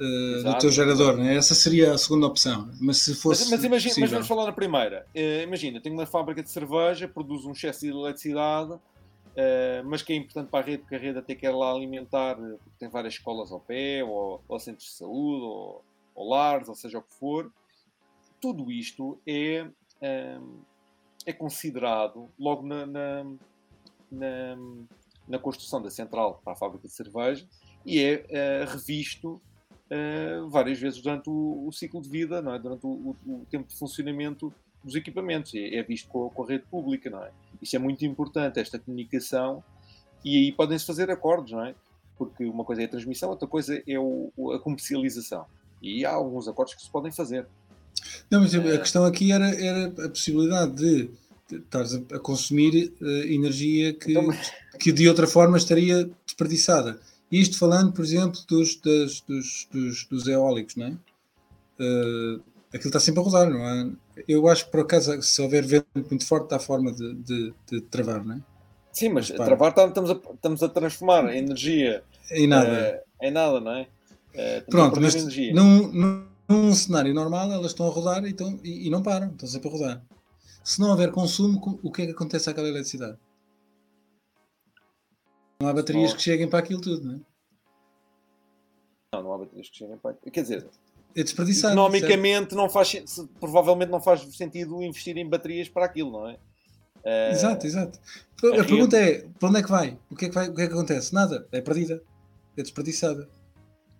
Uh, 0.05 0.44
do 0.44 0.59
teu 0.59 0.70
gerador, 0.70 1.16
né? 1.16 1.36
essa 1.36 1.55
seria 1.55 1.93
a 1.93 1.98
segunda 1.98 2.26
opção. 2.26 2.70
Mas 2.81 2.98
se 2.98 3.14
fosse. 3.14 3.43
Mas, 3.43 3.51
mas 3.51 3.64
imagina, 3.64 3.94
mas 3.98 4.10
vamos 4.10 4.26
falar 4.26 4.47
na 4.47 4.52
primeira. 4.52 5.06
Uh, 5.14 5.43
imagina, 5.43 5.81
tenho 5.81 5.94
uma 5.94 6.06
fábrica 6.06 6.43
de 6.43 6.51
cerveja, 6.51 7.09
produz 7.09 7.44
um 7.44 7.52
excesso 7.52 7.81
de 7.81 7.89
eletricidade, 7.89 8.72
uh, 8.72 8.81
mas 9.85 10.02
que 10.02 10.12
é 10.12 10.16
importante 10.16 10.51
para 10.51 10.64
a 10.64 10.66
rede, 10.66 10.78
porque 10.78 10.94
a 10.94 10.98
rede 10.98 11.18
até 11.18 11.35
quer 11.35 11.51
lá 11.51 11.72
alimentar, 11.72 12.36
tem 12.78 12.89
várias 12.89 13.14
escolas 13.14 13.51
ao 13.51 13.60
pé, 13.60 14.05
ou, 14.05 14.43
ou 14.47 14.59
centros 14.59 14.89
de 14.89 14.94
saúde, 14.94 15.43
ou, 15.43 15.85
ou 16.14 16.28
lares, 16.28 16.68
ou 16.68 16.74
seja 16.74 16.98
o 16.98 17.02
que 17.02 17.14
for 17.14 17.51
tudo 18.44 18.70
isto 18.70 19.18
é, 19.26 19.66
hum, 20.39 20.60
é 21.24 21.32
considerado 21.32 22.28
logo 22.39 22.62
na, 22.62 22.85
na, 22.85 23.24
na, 24.12 24.56
na, 25.26 25.39
construção 25.39 25.81
da 25.81 25.89
central 25.89 26.43
para 26.44 26.52
a 26.52 26.56
fábrica 26.56 26.86
de 26.86 26.93
cerveja 26.93 27.48
e 27.86 28.02
é 28.02 28.66
uh, 28.66 28.70
revisto 28.70 29.40
uh, 29.90 30.48
várias 30.48 30.78
vezes 30.78 31.01
durante 31.01 31.28
o, 31.28 31.66
o, 31.66 31.73
ciclo 31.73 32.01
de 32.01 32.09
vida, 32.09 32.40
não 32.40 32.55
é? 32.55 32.59
durante 32.59 32.86
o, 32.86 33.16
o, 33.27 33.47
tempo 33.51 33.69
de 33.69 33.77
funcionamento 33.77 34.52
dos 34.82 34.94
equipamentos. 34.94 35.55
É, 35.55 35.77
é 35.77 35.82
visto 35.82 36.09
com, 36.09 36.28
com, 36.31 36.43
a 36.43 36.47
rede 36.47 36.65
pública. 36.70 37.11
Não 37.11 37.23
é? 37.23 37.31
Isso 37.61 37.77
é 37.77 37.78
muito 37.78 38.05
importante, 38.05 38.61
esta 38.61 38.78
comunicação. 38.78 39.62
E 40.24 40.36
aí 40.36 40.52
podem-se 40.52 40.86
fazer 40.86 41.11
acordos, 41.11 41.52
não 41.52 41.65
é? 41.65 41.74
Porque 42.16 42.44
uma 42.44 42.65
coisa 42.65 42.82
é 42.82 42.85
a 42.85 42.89
transmissão, 42.89 43.31
outra 43.31 43.48
coisa 43.48 43.82
é 43.86 43.98
o, 43.98 44.31
a 44.55 44.59
comercialização. 44.59 45.44
E 45.82 46.05
há 46.05 46.12
alguns 46.12 46.48
acordos 46.48 46.74
que 46.74 46.82
se 46.82 46.90
podem 46.90 47.12
fazer. 47.12 47.47
Não, 48.31 48.40
mas 48.40 48.55
a 48.55 48.59
é. 48.59 48.78
questão 48.78 49.05
aqui 49.05 49.32
era, 49.32 49.48
era 49.48 49.86
a 49.86 50.09
possibilidade 50.09 50.74
de 50.74 51.11
estares 51.52 51.94
a, 51.94 52.19
consumir 52.19 52.93
uh, 53.01 53.06
energia 53.27 53.93
que, 53.93 54.12
então, 54.12 54.28
que 54.78 54.93
de 54.93 55.09
outra 55.09 55.27
forma 55.27 55.56
estaria 55.56 56.09
desperdiçada. 56.24 56.98
Isto 57.40 57.59
falando, 57.59 57.93
por 57.93 58.05
exemplo, 58.05 58.40
dos, 58.48 58.77
das, 58.77 59.20
dos, 59.20 59.69
dos, 59.70 60.05
dos, 60.06 60.28
eólicos, 60.28 60.77
não 60.77 60.86
é? 60.86 60.90
Uh, 61.81 62.43
aquilo 62.69 62.89
está 62.89 63.01
sempre 63.01 63.20
a 63.20 63.24
rodar, 63.24 63.51
não 63.51 63.65
é? 63.66 63.90
Eu 64.28 64.48
acho 64.48 64.66
que 64.66 64.70
por 64.70 64.81
acaso, 64.81 65.20
se 65.23 65.43
houver 65.43 65.66
vento 65.66 65.86
muito 65.94 66.27
forte, 66.27 66.44
está 66.44 66.56
a 66.56 66.61
forma 66.61 66.93
de, 66.93 67.15
de, 67.15 67.55
de 67.70 67.81
travar, 67.82 68.24
não 68.24 68.36
é? 68.36 68.40
Sim, 68.93 69.09
mas, 69.09 69.28
travar 69.28 69.73
tá, 69.73 69.86
estamos 69.86 70.11
a, 70.11 70.15
estamos 70.15 70.62
a 70.62 70.69
transformar 70.69 71.27
a 71.27 71.36
energia 71.36 72.05
em 72.31 72.47
nada, 72.47 73.02
uh, 73.20 73.27
em 73.27 73.31
nada 73.32 73.61
não 73.61 73.73
é? 73.73 73.89
Uh, 74.32 74.70
Pronto, 74.70 75.01
mas 75.01 75.15
num, 75.52 75.93
num 75.93 76.35
num 76.48 76.74
cenário 76.74 77.15
normal 77.15 77.51
elas 77.51 77.73
estão 77.73 77.86
a 77.86 77.90
rodar 77.90 78.24
e, 78.24 78.31
estão, 78.31 78.59
e, 78.62 78.86
e, 78.86 78.90
não 78.90 79.02
param, 79.02 79.28
estão 79.28 79.48
sempre 79.48 79.69
a 79.69 79.73
rodar. 79.73 80.02
se 80.62 80.81
não 80.81 80.90
houver 80.90 81.11
consumo, 81.11 81.81
o 81.82 81.90
que 81.90 82.02
é 82.02 82.06
que 82.06 82.12
acontece 82.12 82.51
àquela 82.51 82.69
eletricidade? 82.69 83.16
Não 85.60 85.68
há 85.68 85.72
baterias 85.72 86.12
que 86.12 86.22
cheguem 86.22 86.48
para 86.48 86.59
aquilo 86.59 86.81
tudo, 86.81 87.06
não 87.06 87.14
é? 87.14 87.20
Não, 89.14 89.22
não 89.22 89.32
há 89.35 89.39
baterias 89.39 89.68
que 89.68 89.76
cheguem 89.76 89.97
para 89.97 90.10
aquilo. 90.12 90.32
Quer 90.32 90.43
dizer, 90.43 90.66
é 91.16 91.22
desperdiçado. 91.22 91.74
Economicamente, 91.74 92.55
não 92.55 92.68
faz, 92.68 93.05
provavelmente 93.39 93.90
não 93.90 94.01
faz 94.01 94.20
sentido 94.36 94.82
investir 94.82 95.16
em 95.16 95.28
baterias 95.28 95.68
para 95.68 95.85
aquilo, 95.85 96.10
não 96.10 96.28
é? 96.28 96.35
Uh, 97.05 97.32
exato, 97.32 97.66
exato. 97.66 97.98
A, 98.43 98.60
a 98.60 98.64
pergunta 98.64 98.97
é: 98.97 99.26
para 99.39 99.48
onde 99.48 99.59
é 99.59 99.62
que 99.62 99.70
vai? 99.70 99.98
O 100.10 100.16
que 100.16 100.24
é 100.24 100.28
que, 100.28 100.35
vai? 100.35 100.48
o 100.48 100.55
que, 100.55 100.62
é 100.62 100.66
que 100.66 100.72
acontece? 100.72 101.14
Nada, 101.14 101.47
é 101.52 101.60
perdida, 101.60 102.02
é 102.56 102.62
desperdiçada. 102.62 103.28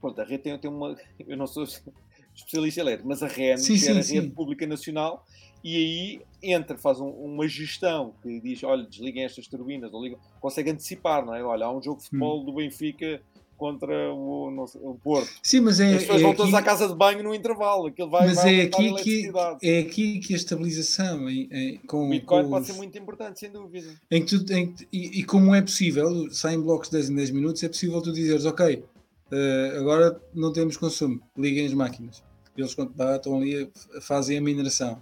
Pronto, 0.01 0.21
a 0.21 0.25
rede 0.25 0.43
tem, 0.43 0.59
tem 0.59 0.71
uma. 0.71 0.97
Eu 1.27 1.37
não 1.37 1.47
sou 1.47 1.65
especialista 2.35 2.81
elétrico, 2.81 3.09
mas 3.09 3.23
a 3.23 3.29
REN, 3.29 3.59
sim, 3.59 3.79
que 3.79 3.87
é 3.87 3.93
a 3.93 3.95
Rede 4.03 4.31
Pública 4.31 4.67
Nacional, 4.67 5.25
e 5.65 5.77
aí 5.77 6.21
entra, 6.43 6.77
faz 6.77 7.01
um, 7.01 7.09
uma 7.09 7.49
gestão 7.49 8.13
que 8.23 8.39
diz: 8.39 8.63
olha, 8.63 8.85
desliguem 8.85 9.25
estas 9.25 9.49
turbinas, 9.49 9.95
ou 9.95 10.05
ligam, 10.05 10.19
consegue 10.39 10.71
antecipar, 10.71 11.25
não 11.25 11.35
é? 11.35 11.43
Olha, 11.43 11.65
há 11.65 11.73
um 11.75 11.83
jogo 11.83 11.99
de 11.99 12.05
futebol 12.05 12.43
hum. 12.43 12.45
do 12.45 12.53
Benfica 12.53 13.23
contra 13.57 14.13
o, 14.13 14.67
sei, 14.67 14.81
o 14.85 14.95
Porto. 14.95 15.31
Sim, 15.43 15.61
mas 15.61 15.81
é. 15.81 15.95
As 15.95 16.03
pessoas 16.03 16.21
é 16.21 16.25
vão 16.25 16.35
todas 16.35 16.53
à 16.53 16.61
casa 16.61 16.87
de 16.87 16.95
banho 16.95 17.23
no 17.23 17.35
intervalo. 17.35 17.87
Aquilo 17.87 18.11
vai, 18.11 18.27
mas 18.27 18.37
vai 18.37 18.61
é, 18.61 18.63
aqui 18.65 18.95
que, 18.97 19.33
é 19.63 19.79
aqui 19.79 20.19
que 20.19 20.35
a 20.35 20.37
estabilização 20.37 21.31
em, 21.31 21.49
em, 21.51 21.79
com. 21.79 22.09
O 22.09 22.11
Bitcoin 22.11 22.45
com 22.45 22.51
pode 22.51 22.63
os... 22.63 22.67
ser 22.67 22.77
muito 22.77 22.99
importante, 22.99 23.41
sem 23.41 23.51
dúvida. 23.51 23.89
Em 24.11 24.23
tu, 24.23 24.45
em, 24.53 24.75
e, 24.93 25.21
e, 25.21 25.25
como 25.25 25.55
é 25.55 25.63
possível, 25.63 26.31
saem 26.31 26.61
blocos 26.61 26.91
de 26.91 26.99
10 26.99 27.09
em 27.09 27.15
10 27.17 27.31
minutos, 27.31 27.63
é 27.63 27.69
possível 27.69 28.03
tu 28.03 28.13
dizeres, 28.13 28.45
ok, 28.45 28.85
uh, 29.33 29.79
agora 29.79 30.21
não 30.35 30.53
temos 30.53 30.77
consumo, 30.77 31.23
liguem 31.39 31.65
as 31.65 31.73
máquinas. 31.73 32.23
Eles 32.55 32.75
quando 32.75 32.93
estão 33.17 33.39
ali, 33.39 33.71
fazem 34.03 34.37
a 34.37 34.43
mineração. 34.43 35.01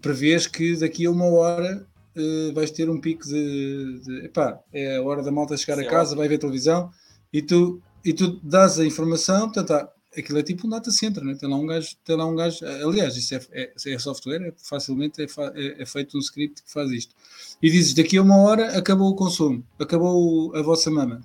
Prevês 0.00 0.46
que 0.46 0.76
daqui 0.76 1.06
a 1.06 1.10
uma 1.10 1.26
hora 1.26 1.86
uh, 2.16 2.54
vais 2.54 2.70
ter 2.70 2.88
um 2.88 3.00
pico 3.00 3.26
de, 3.26 4.00
de. 4.00 4.24
Epá, 4.26 4.60
é 4.72 4.96
a 4.96 5.02
hora 5.02 5.22
da 5.22 5.30
malta 5.30 5.56
chegar 5.56 5.76
Sim, 5.76 5.86
a 5.86 5.90
casa, 5.90 6.16
vai 6.16 6.28
ver 6.28 6.38
televisão 6.38 6.90
e 7.32 7.42
tu, 7.42 7.82
e 8.04 8.12
tu 8.12 8.40
dás 8.42 8.78
a 8.78 8.86
informação, 8.86 9.50
portanto, 9.50 9.72
há, 9.72 9.92
aquilo 10.16 10.38
é 10.38 10.42
tipo 10.42 10.66
um 10.66 10.70
data 10.70 10.90
center, 10.90 11.24
né? 11.24 11.34
tem, 11.34 11.48
lá 11.48 11.56
um 11.56 11.66
gajo, 11.66 11.96
tem 12.04 12.16
lá 12.16 12.24
um 12.24 12.36
gajo, 12.36 12.64
aliás, 12.64 13.16
isso 13.16 13.34
é, 13.34 13.40
é, 13.52 13.72
é 13.86 13.98
software, 13.98 14.40
é, 14.40 14.52
facilmente 14.56 15.20
é, 15.20 15.26
é, 15.54 15.82
é, 15.82 15.86
feito 15.86 16.16
um 16.16 16.20
script 16.20 16.62
que 16.62 16.72
faz 16.72 16.90
isto. 16.90 17.14
E 17.60 17.70
dizes, 17.70 17.94
daqui 17.94 18.16
a 18.16 18.22
uma 18.22 18.36
hora 18.36 18.78
acabou 18.78 19.10
o 19.10 19.16
consumo, 19.16 19.64
acabou 19.78 20.54
a 20.54 20.62
vossa 20.62 20.90
mama. 20.90 21.20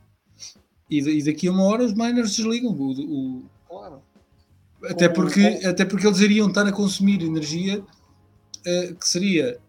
E, 0.89 0.97
e 0.97 1.23
daqui 1.23 1.47
a 1.47 1.51
uma 1.51 1.63
hora 1.63 1.85
os 1.85 1.93
miners 1.93 2.35
desligam 2.35 2.71
o, 2.71 2.91
o 2.91 3.43
claro. 3.67 4.01
até, 4.85 5.07
porque, 5.07 5.41
até 5.63 5.85
porque 5.85 6.07
eles 6.07 6.19
iriam 6.19 6.47
estar 6.47 6.65
a 6.65 6.71
consumir 6.71 7.21
energia 7.21 7.83
que 8.63 9.07
seria 9.07 9.59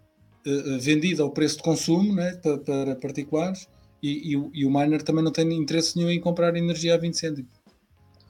uh, 0.47 0.79
vendida 0.81 1.23
ao 1.23 1.31
preço 1.31 1.59
de 1.59 1.63
consumo 1.63 2.15
né? 2.15 2.35
para, 2.37 2.59
para 2.59 2.97
particulares 2.97 3.69
e, 4.03 4.35
e, 4.35 4.51
e, 4.55 4.65
o 4.67 4.71
miner 4.71 5.03
também 5.03 5.23
não 5.23 5.33
tem 5.33 5.53
interesse 5.53 5.97
nenhum 5.97 6.11
em 6.11 6.21
comprar 6.21 6.57
energia 6.57 6.95
a 6.95 6.99
20 6.99 7.15
cêntimos. 7.15 7.61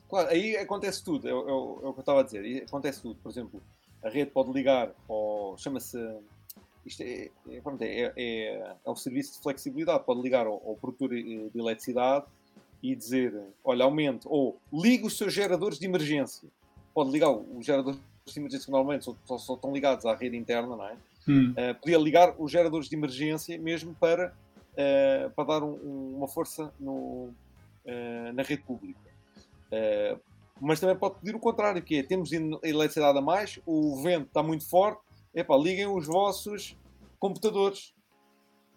Claro, 0.08 0.28
aí 0.28 0.56
acontece 0.56 1.04
tudo, 1.04 1.28
é, 1.28 1.30
é, 1.30 1.34
é, 1.34 1.36
o 1.36 1.92
que 1.92 1.98
eu 1.98 2.00
estava 2.00 2.20
a 2.20 2.22
dizer, 2.24 2.40
aí 2.40 2.58
acontece 2.58 3.00
tudo. 3.00 3.14
Por 3.22 3.30
exemplo, 3.30 3.62
a 4.02 4.08
rede 4.08 4.30
pode 4.30 4.50
ligar 4.52 4.92
ao. 5.08 5.56
chama-se. 5.56 5.96
Isto 6.84 7.02
é, 7.02 7.30
é, 7.48 7.62
é, 7.80 8.12
é, 8.16 8.74
é 8.84 8.90
um 8.90 8.96
serviço 8.96 9.34
de 9.34 9.42
flexibilidade, 9.42 10.04
pode 10.04 10.20
ligar 10.22 10.46
ao, 10.46 10.54
ao 10.54 10.76
produtor 10.76 11.10
de 11.10 11.50
eletricidade 11.54 12.26
e 12.82 12.96
dizer: 12.96 13.40
olha, 13.62 13.84
aumente, 13.84 14.26
ou 14.26 14.58
liga 14.72 15.06
os 15.06 15.16
seus 15.16 15.32
geradores 15.32 15.78
de 15.78 15.86
emergência. 15.86 16.48
Pode 16.92 17.12
ligar 17.12 17.30
os 17.30 17.64
geradores 17.64 18.00
de 18.34 18.40
emergência 18.40 18.66
que 18.66 18.72
normalmente 18.72 19.04
só, 19.04 19.38
só, 19.38 19.54
estão 19.54 19.72
ligados 19.72 20.06
à 20.06 20.14
rede 20.14 20.36
interna, 20.36 20.76
não 20.76 20.86
é? 20.86 20.96
Hum. 21.28 21.52
Uh, 21.52 21.74
podia 21.80 21.98
ligar 21.98 22.34
os 22.38 22.50
geradores 22.50 22.88
de 22.88 22.96
emergência 22.96 23.58
mesmo 23.58 23.94
para 23.94 24.34
uh, 24.72 25.30
para 25.30 25.44
dar 25.44 25.62
um, 25.62 26.16
uma 26.16 26.28
força 26.28 26.72
no, 26.78 27.30
uh, 27.84 28.32
na 28.34 28.42
rede 28.42 28.62
pública. 28.62 28.98
Mas 30.60 30.78
também 30.78 30.96
pode 30.96 31.14
pedir 31.20 31.34
o 31.34 31.38
contrário, 31.38 31.82
que 31.82 31.96
é, 31.96 32.02
temos 32.02 32.30
eletricidade 32.32 33.16
a 33.16 33.22
mais, 33.22 33.58
o 33.64 33.96
vento 34.02 34.26
está 34.26 34.42
muito 34.42 34.68
forte, 34.68 35.00
epá, 35.34 35.56
liguem 35.56 35.86
os 35.86 36.06
vossos 36.06 36.76
computadores. 37.18 37.94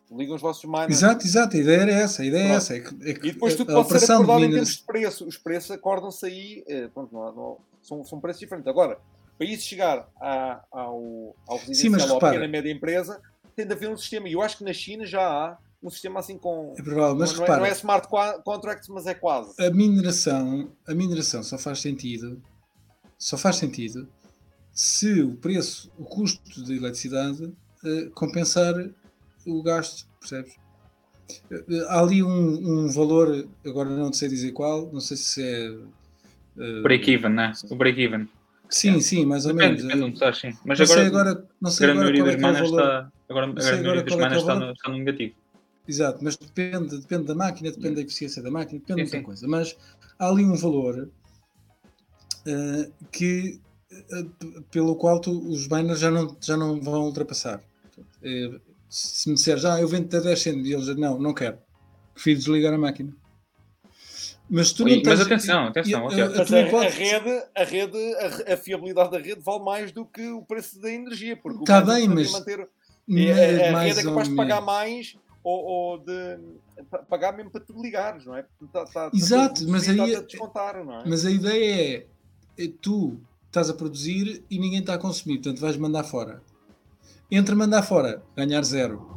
Ligam 0.09 0.35
os 0.35 0.41
vossos 0.41 0.63
miners. 0.63 0.91
Exato, 0.91 1.25
exato, 1.25 1.57
a 1.57 1.59
ideia 1.59 1.81
era 1.81 1.91
essa, 1.91 2.21
a 2.21 2.25
ideia 2.25 2.43
é 2.43 2.51
essa. 2.51 2.75
É 2.75 2.79
que, 2.79 3.09
é 3.09 3.13
que 3.15 3.27
e 3.27 3.31
depois 3.31 3.55
tudo 3.55 3.73
pode 3.73 3.99
ser 3.99 4.11
acordado 4.13 4.45
em 4.45 4.51
termos 4.51 4.77
de 4.77 4.83
preço. 4.83 5.27
Os 5.27 5.37
preços 5.37 5.71
acordam-se 5.71 6.25
aí, 6.25 6.63
pronto, 6.93 7.13
não, 7.13 7.33
não, 7.33 7.57
são, 7.81 8.05
são 8.05 8.19
preços 8.19 8.39
diferentes. 8.39 8.67
Agora, 8.67 8.99
para 9.37 9.47
isso 9.47 9.67
chegar 9.67 10.07
a, 10.21 10.63
ao, 10.71 11.35
ao 11.47 11.57
residencial, 11.57 12.07
Sim, 12.07 12.15
à 12.15 12.19
pequena 12.19 12.47
média 12.47 12.71
empresa, 12.71 13.21
tem 13.55 13.65
de 13.65 13.73
haver 13.73 13.89
um 13.89 13.97
sistema. 13.97 14.27
E 14.27 14.33
eu 14.33 14.41
acho 14.41 14.57
que 14.57 14.63
na 14.63 14.73
China 14.73 15.05
já 15.05 15.21
há 15.21 15.57
um 15.81 15.89
sistema 15.89 16.19
assim 16.19 16.37
com. 16.37 16.73
É 16.77 16.81
provável, 16.81 17.15
mas 17.15 17.33
não, 17.33 17.39
repara, 17.41 17.59
não 17.59 17.65
é 17.65 17.71
smart 17.71 18.07
contracts, 18.43 18.87
mas 18.87 19.05
é 19.05 19.13
quase. 19.13 19.53
A 19.61 19.69
mineração, 19.69 20.71
a 20.87 20.93
mineração 20.93 21.43
só 21.43 21.57
faz 21.57 21.79
sentido, 21.79 22.41
só 23.17 23.37
faz 23.37 23.57
sentido 23.57 24.07
se 24.73 25.21
o 25.21 25.35
preço, 25.35 25.91
o 25.97 26.03
custo 26.03 26.63
de 26.63 26.75
eletricidade 26.75 27.43
uh, 27.43 28.09
compensar 28.15 28.73
o 29.45 29.61
gasto, 29.61 30.07
percebes? 30.19 30.55
Uh, 31.51 31.85
há 31.89 31.99
ali 31.99 32.23
um, 32.23 32.85
um, 32.85 32.89
valor, 32.89 33.47
agora 33.65 33.89
não 33.89 34.11
sei 34.11 34.27
dizer 34.29 34.51
qual, 34.51 34.91
não 34.91 34.99
sei 34.99 35.15
se 35.15 35.43
é. 35.43 35.69
Uh, 36.57 36.81
break-even, 36.81 37.29
né? 37.29 37.53
O 37.69 37.75
break-even. 37.75 38.27
Sim, 38.73 38.99
sim, 38.99 39.23
mais 39.23 39.45
ou 39.45 39.53
depende, 39.53 39.83
menos. 39.83 39.93
Depende 39.93 40.13
estás, 40.15 40.37
sim. 40.39 40.51
Mas 40.65 40.79
não 40.79 40.85
agora, 40.85 40.99
sei 40.99 41.07
agora, 41.07 41.47
não 41.61 41.71
sei 41.71 41.89
agora 41.91 42.11
qual 42.11 42.27
é, 42.27 42.35
que 42.35 42.43
é 42.43 42.47
o 42.47 42.53
valor. 42.53 42.63
Está, 42.63 43.11
agora, 43.29 43.45
agora 43.45 43.45
a 43.45 43.81
maioria 43.83 44.03
das 44.03 44.15
manas 44.15 44.37
está, 44.39 44.55
no, 44.55 44.71
está 44.71 44.89
no 44.89 44.97
negativo. 44.97 45.35
Exato, 45.87 46.19
mas 46.23 46.37
depende, 46.37 46.97
depende 46.97 47.25
da 47.25 47.35
máquina, 47.35 47.71
depende 47.71 47.95
da 47.95 48.01
eficiência 48.01 48.41
da 48.41 48.49
máquina, 48.49 48.79
depende 48.79 49.01
sim, 49.01 49.05
de 49.05 49.11
muita 49.11 49.25
coisa. 49.27 49.47
Mas 49.47 49.77
há 50.17 50.27
ali 50.27 50.43
um 50.43 50.55
valor 50.55 51.07
uh, 52.47 52.93
que, 53.11 53.61
uh, 53.91 54.61
pelo 54.71 54.95
qual 54.95 55.21
tu, 55.21 55.31
os 55.49 55.67
miners 55.67 55.99
já 55.99 56.09
não, 56.09 56.35
já 56.41 56.57
não 56.57 56.81
vão 56.81 57.03
ultrapassar. 57.03 57.61
Uh, 58.23 58.59
se 58.89 59.29
me 59.29 59.35
disseres, 59.35 59.65
ah, 59.65 59.79
eu 59.79 59.87
vendo 59.87 60.15
a 60.15 60.19
10 60.19 60.41
cêntimos, 60.41 60.67
e 60.67 60.73
eles 60.73 60.87
não, 60.97 61.19
não 61.19 61.33
quero, 61.33 61.59
prefiro 62.15 62.39
desligar 62.39 62.73
a 62.73 62.77
máquina. 62.77 63.13
Mas 64.49 64.71
tu 64.71 64.83
não 64.83 64.89
tens... 64.89 65.07
Mas 65.07 65.21
atenção, 65.21 65.67
atenção. 65.67 66.07
A, 66.07 66.11
a, 66.11 66.15
a, 66.15 66.85
a, 66.85 66.89
rede, 66.89 67.43
a 67.55 67.63
rede, 67.63 68.15
a, 68.53 68.57
fiabilidade 68.57 69.11
da 69.11 69.17
rede 69.17 69.41
vale 69.41 69.63
mais 69.63 69.91
do 69.91 70.05
que 70.05 70.27
o 70.29 70.43
preço 70.43 70.79
da 70.79 70.91
energia. 70.91 71.35
Porque 71.35 71.59
Está 71.59 71.81
bem, 71.81 72.07
mas... 72.07 72.31
Manter, 72.31 72.67
é, 73.09 73.69
a, 73.69 73.79
rede 73.79 73.99
é 73.99 74.03
capaz 74.03 74.27
de 74.27 74.35
pagar 74.35 74.61
mais 74.61 75.15
ou, 75.43 75.63
ou 75.63 75.97
de 75.97 76.39
pagar 77.09 77.33
mesmo 77.33 77.51
para 77.51 77.61
tu 77.61 77.73
ligares, 77.81 78.25
não 78.25 78.35
é? 78.35 78.45
Tá, 78.71 78.85
tá, 78.85 79.11
Exato, 79.13 79.67
mas 79.67 79.87
aí, 79.89 79.97
não 79.97 80.05
é? 80.05 81.03
mas 81.05 81.25
a 81.25 81.31
ideia 81.31 82.07
é, 82.57 82.63
é 82.63 82.71
tu 82.81 83.19
estás 83.47 83.69
a 83.69 83.73
produzir 83.73 84.43
e 84.49 84.57
ninguém 84.57 84.79
está 84.79 84.95
a 84.95 84.97
consumir, 84.97 85.35
portanto 85.35 85.59
vais 85.59 85.77
mandar 85.77 86.03
fora. 86.03 86.41
Entre 87.29 87.55
mandar 87.55 87.83
fora, 87.83 88.23
ganhar 88.35 88.63
zero 88.63 89.13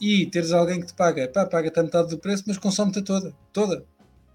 e 0.00 0.26
teres 0.26 0.52
alguém 0.52 0.80
que 0.80 0.86
te 0.86 0.94
paga, 0.94 1.28
pá, 1.28 1.46
paga-te 1.46 1.78
a 1.78 1.82
metade 1.82 2.10
do 2.10 2.18
preço, 2.18 2.44
mas 2.46 2.58
consome-te 2.58 3.02
toda. 3.02 3.34
Toda. 3.52 3.86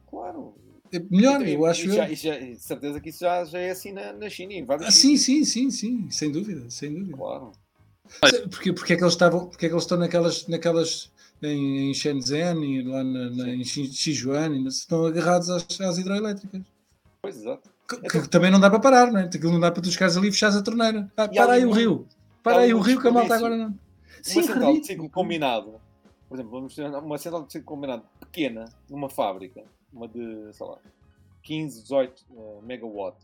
Claro. 0.10 0.56
É 0.91 0.99
melhor, 0.99 1.48
eu 1.48 1.65
acho. 1.65 1.88
E 1.88 1.95
já, 1.95 2.07
já, 2.07 2.56
certeza 2.56 2.99
que 2.99 3.10
isso 3.10 3.19
já, 3.19 3.45
já 3.45 3.60
é 3.60 3.69
assim 3.69 3.91
na, 3.91 4.11
na 4.14 4.30
China. 4.30 4.53
Em 4.53 4.65
ah, 4.68 4.91
sim, 4.91 5.18
sim, 5.18 5.44
sim, 5.44 5.69
sim, 5.69 6.10
sem 6.10 6.31
dúvida, 6.31 6.69
sem 6.69 6.94
dúvida. 6.94 7.15
Claro. 7.15 7.52
Porque, 8.49 8.73
porque, 8.73 8.94
é 8.94 8.95
que 8.95 9.03
eles 9.03 9.14
estavam, 9.14 9.48
porque 9.48 9.68
é 9.68 9.69
que 9.69 9.76
eles 9.76 9.84
estão 9.84 9.99
naquelas, 9.99 10.48
naquelas 10.48 11.11
em, 11.44 11.90
em 11.90 11.94
Shenzhen 11.94 12.64
e 12.64 12.81
lá 12.81 13.03
na, 13.03 13.30
na, 13.30 13.49
em 13.49 13.64
Sichuan, 13.64 14.68
estão 14.68 15.06
agarrados 15.06 15.49
às, 15.49 15.80
às 15.80 15.98
hidroelétricas. 15.99 16.61
Pois, 17.22 17.38
exato. 17.38 17.69
Que, 17.88 18.22
que, 18.22 18.30
também 18.30 18.52
não 18.52 18.60
dá 18.60 18.69
para 18.69 18.80
parar, 18.80 19.11
não 19.11 19.19
é? 19.19 19.23
Aquilo 19.23 19.52
não 19.52 19.60
dá 19.60 19.72
para 19.72 19.81
tu 19.81 19.91
chegares 19.91 20.18
ali 20.18 20.30
e 20.30 20.31
fechares 20.31 20.56
a 20.56 20.61
torneira. 20.61 21.11
Ah, 21.18 21.27
para 21.27 21.53
aí 21.53 21.65
o 21.65 21.72
rio. 21.72 22.07
Para 22.44 22.60
aí 22.60 22.73
o 22.73 22.80
rio 22.80 23.02
que 23.02 23.07
a 23.07 23.11
malta 23.11 23.36
agora 23.36 23.57
não. 23.57 23.77
Sim, 24.22 24.40
uma 24.40 24.48
central 24.48 24.73
de 24.73 24.86
ciclo 24.86 25.10
combinado, 25.10 25.76
por 26.27 26.36
exemplo, 26.36 26.52
vamos 26.52 26.76
ter 26.76 26.86
uma 26.86 27.18
central 27.18 27.45
de 27.45 27.52
ciclo 27.53 27.65
combinado 27.65 28.03
pequena, 28.19 28.65
numa 28.90 29.10
fábrica, 29.10 29.64
uma 29.94 30.07
de, 30.07 30.53
sei 30.53 30.66
lá, 30.66 30.80
15, 31.44 31.82
18 31.84 32.26
uh, 32.30 32.61
megawatt. 32.64 33.18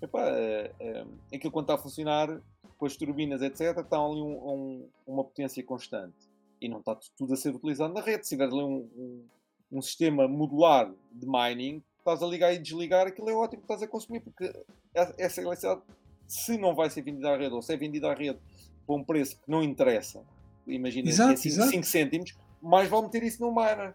Epá, 0.00 0.20
uh, 0.20 1.04
uh, 1.04 1.14
aquilo 1.34 1.52
quando 1.52 1.64
está 1.64 1.74
a 1.74 1.78
funcionar, 1.78 2.40
com 2.78 2.86
as 2.86 2.96
turbinas, 2.96 3.42
etc., 3.42 3.78
está 3.78 3.98
ali 3.98 4.20
um, 4.20 4.48
um, 4.48 4.88
uma 5.06 5.24
potência 5.24 5.62
constante. 5.62 6.16
E 6.60 6.68
não 6.68 6.78
está 6.78 6.96
tudo 7.16 7.34
a 7.34 7.36
ser 7.36 7.54
utilizado 7.54 7.92
na 7.92 8.00
rede. 8.00 8.24
Se 8.24 8.30
tiver 8.30 8.44
ali 8.44 8.62
um, 8.62 9.24
um, 9.70 9.82
sistema 9.82 10.26
modular 10.26 10.92
de 11.12 11.26
mining, 11.26 11.82
estás 11.98 12.22
a 12.22 12.26
ligar 12.26 12.52
e 12.54 12.58
desligar, 12.58 13.06
aquilo 13.06 13.28
é 13.28 13.34
ótimo 13.34 13.62
que 13.62 13.64
estás 13.64 13.82
a 13.82 13.88
consumir, 13.88 14.20
porque 14.20 14.52
essa 14.94 15.40
eletricidade, 15.40 15.82
se 16.26 16.56
não 16.56 16.74
vai 16.74 16.88
ser 16.90 17.02
vendida 17.02 17.30
à 17.30 17.36
rede, 17.36 17.54
ou 17.54 17.62
se 17.62 17.72
é 17.72 17.76
vendida 17.76 18.10
à 18.10 18.14
rede 18.14 18.38
por 18.86 18.98
um 18.98 19.04
preço 19.04 19.36
que 19.36 19.50
não 19.50 19.62
interessa, 19.62 20.24
imagina 20.66 21.08
exato, 21.08 21.40
que 21.40 21.48
é 21.48 21.50
5, 21.50 21.84
cêntimos, 21.84 22.36
mais 22.62 22.88
vale 22.88 23.04
meter 23.04 23.22
isso 23.22 23.40
no 23.42 23.50
miner. 23.52 23.94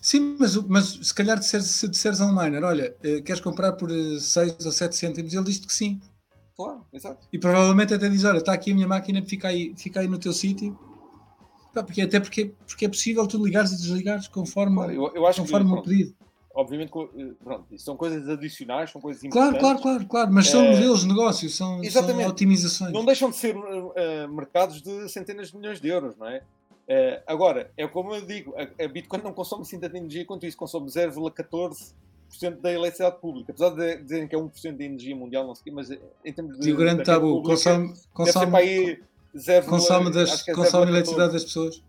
Sim, 0.00 0.36
mas, 0.38 0.56
mas 0.56 0.86
se 1.02 1.14
calhar 1.14 1.42
se 1.42 1.88
disseres 1.88 2.20
a 2.20 2.26
um 2.26 2.34
miner, 2.34 2.64
olha, 2.64 2.94
eh, 3.02 3.20
queres 3.20 3.40
comprar 3.40 3.72
por 3.72 3.90
6 3.90 4.52
eh, 4.52 4.56
ou 4.64 4.72
7 4.72 4.96
cêntimos, 4.96 5.32
ele 5.32 5.44
diz 5.44 5.58
que 5.58 5.72
sim. 5.72 6.00
Claro, 6.56 6.86
exato. 6.92 7.26
E 7.32 7.38
provavelmente 7.38 7.94
até 7.94 8.08
diz: 8.08 8.24
olha, 8.24 8.38
está 8.38 8.52
aqui 8.52 8.72
a 8.72 8.74
minha 8.74 8.88
máquina, 8.88 9.22
fica 9.24 9.48
aí, 9.48 9.74
fica 9.76 10.00
aí 10.00 10.08
no 10.08 10.18
teu 10.18 10.32
sítio. 10.32 10.78
Porque, 11.72 12.02
até 12.02 12.18
porque, 12.18 12.52
porque 12.66 12.84
é 12.86 12.88
possível 12.88 13.26
tu 13.26 13.42
ligares 13.44 13.70
e 13.72 13.76
desligares 13.76 14.26
conforme, 14.26 14.76
claro, 14.76 14.92
eu, 14.92 15.14
eu 15.14 15.26
acho 15.26 15.40
conforme 15.40 15.70
que, 15.70 15.78
o 15.78 15.82
pedido. 15.82 16.14
Obviamente, 16.52 16.90
eh, 17.16 17.32
pronto, 17.42 17.78
são 17.78 17.96
coisas 17.96 18.28
adicionais, 18.28 18.90
são 18.90 19.00
coisas 19.00 19.22
Claro, 19.22 19.56
importantes. 19.56 19.60
claro, 19.60 19.80
claro, 19.80 20.06
claro, 20.06 20.32
mas 20.32 20.48
são 20.48 20.64
É, 20.64 20.70
modelos 20.72 21.00
de 21.02 21.08
negócio, 21.08 21.48
são, 21.48 21.82
são 21.84 22.26
otimizações. 22.26 22.92
Não 22.92 23.04
deixam 23.04 23.30
de 23.30 23.36
ser 23.36 23.54
eh, 23.94 24.26
mercados 24.26 24.82
de 24.82 25.08
centenas 25.08 25.48
de 25.50 25.56
milhões 25.56 25.80
de 25.80 25.88
euros, 25.88 26.16
não 26.16 26.26
é? 26.26 26.42
Eh, 26.92 27.22
agora, 27.24 27.70
é 27.76 27.86
como 27.86 28.12
eu 28.12 28.26
digo, 28.26 28.52
a, 28.56 28.84
a 28.84 28.88
Bitcoin 28.88 29.22
não 29.22 29.32
consome 29.32 29.62
assim 29.62 29.78
tanta 29.78 29.96
energia 29.96 30.24
quanto 30.24 30.44
isso, 30.44 30.56
consome 30.56 30.88
0,14% 30.88 31.94
da 32.60 32.72
eletricidade 32.72 33.20
pública. 33.20 33.52
Apesar 33.52 33.70
de 33.70 34.02
dizerem 34.02 34.26
que 34.26 34.34
é 34.34 34.38
1% 34.38 34.76
da 34.76 34.84
energia 34.84 35.14
mundial, 35.14 35.46
não 35.46 35.54
sei 35.54 35.72
mas 35.72 35.88
em 35.88 36.32
termos 36.32 36.58
de. 36.58 36.68
E 36.68 36.72
o 36.72 36.76
grande 36.76 37.04
tabu, 37.04 37.42
pública, 37.42 37.50
consome, 37.50 37.94
consome, 38.12 38.56
aí 38.56 39.00
0, 39.38 39.66
consome, 39.66 40.10
das, 40.10 40.48
é 40.48 40.52
consome 40.52 40.86
0,14. 40.86 40.88
eletricidade 40.88 41.32
das 41.32 41.44
pessoas. 41.44 41.82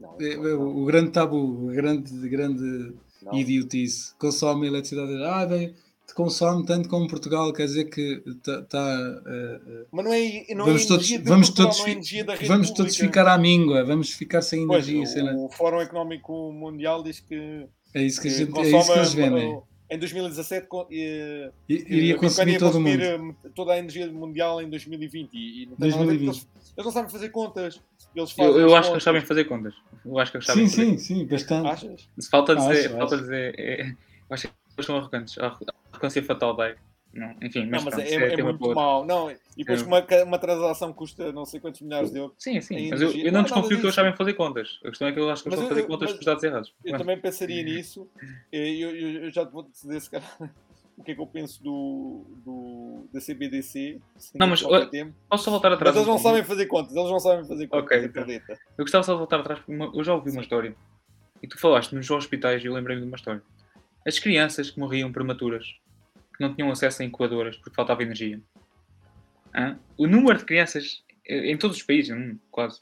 Não, 0.00 0.16
É, 0.18 0.32
é, 0.32 0.38
o, 0.38 0.82
o 0.82 0.84
grande 0.86 1.10
tabu, 1.10 1.36
o 1.36 1.66
grande, 1.66 2.26
grande 2.26 2.94
não. 3.20 3.34
idiotice. 3.34 4.14
Consome 4.14 4.66
eletricidade. 4.66 5.22
Ah, 5.24 5.44
bem, 5.44 5.74
consome 6.14 6.64
tanto 6.66 6.88
como 6.88 7.08
Portugal, 7.08 7.52
quer 7.52 7.66
dizer 7.66 7.84
que 7.86 8.22
está. 8.26 8.62
Tá, 8.62 8.98
eh, 9.26 9.86
Mas 9.92 10.04
não 10.04 10.12
é, 10.12 10.44
não 10.54 10.64
vamos 10.66 10.84
é 10.84 10.88
todos, 10.88 11.10
vamos 11.24 11.48
Portugal, 11.50 11.72
todos, 11.74 11.78
não 11.78 12.34
é 12.34 12.46
vamos 12.46 12.70
todos 12.70 12.96
ficar 12.96 13.26
à 13.28 13.38
míngua, 13.38 13.84
vamos 13.84 14.10
ficar 14.12 14.42
sem 14.42 14.66
Pois, 14.66 14.88
energia. 14.88 15.34
o, 15.34 15.46
o 15.46 15.50
Fórum 15.50 15.80
Económico 15.80 16.52
Mundial 16.52 17.02
diz 17.02 17.20
que, 17.20 17.66
É 17.94 18.02
isso 18.02 18.20
que, 18.20 18.28
a 18.28 18.30
gente, 18.30 18.48
é 18.50 18.52
consome 18.52 18.80
isso 18.80 18.92
que 18.92 18.98
eles 18.98 19.14
vendem. 19.14 19.54
uh, 19.54 19.62
em 19.90 19.98
2017 19.98 20.66
co- 20.68 20.88
eh, 20.92 21.50
I- 21.68 21.84
que 21.84 21.94
Iria 21.94 22.16
consumir 22.16 22.58
todo 22.58 22.76
o 22.76 22.80
consumir 22.80 23.00
mundo. 23.00 23.36
eh, 23.46 23.50
toda 23.54 23.72
a 23.72 23.78
energia 23.78 24.06
mundial 24.12 24.60
em 24.62 24.70
2020 24.70 25.34
e, 25.34 25.62
e 25.64 25.66
não 25.66 25.76
tem 25.76 25.90
nada 25.90 26.02
a 26.02 26.06
ver, 26.06 26.14
porque 26.14 26.24
2020. 26.26 26.46
eles, 26.46 26.48
eles 26.76 26.84
não 26.86 26.92
sabem 26.92 27.10
fazer 27.10 27.28
contas. 27.30 27.80
Eles 28.14 28.30
fazem 28.32 28.52
Eu, 28.52 28.60
eu 28.60 28.76
acho 28.76 28.88
que 28.88 28.94
eles 28.94 29.04
sabem 29.04 29.20
fazer 29.22 29.44
contas. 29.44 29.74
Eu 30.04 30.18
acho 30.18 30.30
que 30.30 30.36
eles 30.38 30.46
sabem 30.46 30.66
Sim, 30.68 30.70
fazer 30.76 30.98
sim, 30.98 30.98
sim, 30.98 31.26
bastante. 31.26 31.68
Achas? 31.68 32.08
Se 32.18 32.30
falta 32.30 32.54
dizer, 32.56 32.86
Acho, 32.86 32.98
falta 32.98 33.14
acho. 33.16 33.24
dizer 33.24 33.54
é, 33.58 33.96
acho 34.30 34.48
que 34.48 34.54
são 34.86 34.96
arrogantes. 34.96 35.38
A 35.38 35.56
arrogância 35.92 36.22
fatal. 36.22 36.56
Não, 37.12 37.34
enfim, 37.42 37.66
mas, 37.66 37.82
não, 37.82 37.90
mas 37.90 37.94
pronto, 37.94 38.00
é, 38.00 38.04
isso 38.04 38.14
é 38.20 38.36
tema 38.36 38.52
muito 38.52 38.72
mau. 38.72 39.04
Não, 39.04 39.30
e 39.32 39.36
depois 39.56 39.82
É. 39.82 39.84
uma, 39.84 40.06
uma 40.24 40.38
transação 40.38 40.92
custa 40.92 41.32
não 41.32 41.44
sei 41.44 41.58
quantos 41.58 41.80
milhares 41.80 42.12
de 42.12 42.18
euros. 42.18 42.36
Sim, 42.38 42.60
sim, 42.60 42.88
mas 42.88 43.00
eu, 43.02 43.10
eu 43.10 43.24
não 43.24 43.32
não 43.32 43.40
é 43.40 43.42
desconfio 43.42 43.78
que 43.80 43.84
eles 43.84 43.94
sabem 43.96 44.14
fazer 44.14 44.34
contas. 44.34 44.78
A 44.84 44.88
questão 44.90 45.08
é 45.08 45.12
que 45.12 45.18
eu 45.18 45.28
acho 45.28 45.42
que 45.42 45.48
eles 45.48 45.58
Mas 45.58 45.64
estão 45.64 45.66
a 45.66 45.68
fazer 45.70 45.80
eu- 45.80 45.86
contas 45.88 46.08
mas 46.08 46.12
com 46.12 46.18
os 46.20 46.24
dados 46.26 46.44
errados. 46.44 46.74
Eu 46.84 46.92
Mas- 46.92 47.00
também 47.00 47.18
pensaria 47.20 47.62
nisso. 47.64 48.08
Eu, 48.52 48.62
eu, 48.64 48.96
eu- 49.24 49.30
já 49.32 49.44
te 49.44 49.50
vou 49.50 49.64
dizer, 49.64 50.00
se 50.00 50.08
calhar, 50.08 50.36
o 50.96 51.02
que 51.02 51.10
é 51.10 51.14
que 51.16 51.20
eu 51.20 51.26
penso 51.26 51.60
do, 51.64 52.26
do, 52.44 53.08
da 53.12 53.20
CBDC. 53.20 54.00
Não, 54.36 54.46
mas. 54.46 54.62
Posso 54.62 55.44
só 55.44 55.50
voltar 55.50 55.70
Mas 55.70 55.78
atrás? 55.78 55.96
eles 55.96 56.06
um 56.08 56.12
não 56.12 56.18
sabem 56.18 56.44
fazer 56.44 56.66
contas, 56.66 56.94
eles 56.94 57.10
não 57.10 57.18
sabem 57.18 57.44
fazer 57.44 57.66
contas, 57.66 57.84
Ok, 57.86 58.04
então. 58.04 58.24
Eu 58.78 58.84
gostava 58.84 59.02
só 59.02 59.12
de 59.14 59.18
voltar 59.18 59.40
atrás, 59.40 59.58
porque 59.58 59.72
uma- 59.74 59.90
eu 59.92 60.04
já 60.04 60.14
ouvi 60.14 60.30
uma 60.30 60.42
história. 60.42 60.76
E 61.42 61.48
tu 61.48 61.58
falaste 61.58 61.92
nos 61.92 62.08
hospitais 62.08 62.62
e 62.62 62.66
eu 62.68 62.72
lembrei-me 62.74 63.02
de 63.02 63.08
uma 63.08 63.16
história. 63.16 63.42
As 64.06 64.18
crianças 64.18 64.70
que 64.70 64.78
morriam 64.80 65.12
prematuras, 65.12 65.66
que 66.36 66.40
não 66.40 66.54
tinham 66.54 66.70
acesso 66.70 67.02
a 67.02 67.04
incubadoras 67.04 67.56
porque 67.56 67.74
faltava 67.74 68.02
energia. 68.02 68.40
O 69.96 70.06
número 70.06 70.38
de 70.38 70.44
crianças 70.44 71.02
eh, 71.26 71.50
em 71.50 71.56
todos 71.56 71.76
os 71.76 71.82
países, 71.82 72.10
hum, 72.16 72.38
quase. 72.50 72.80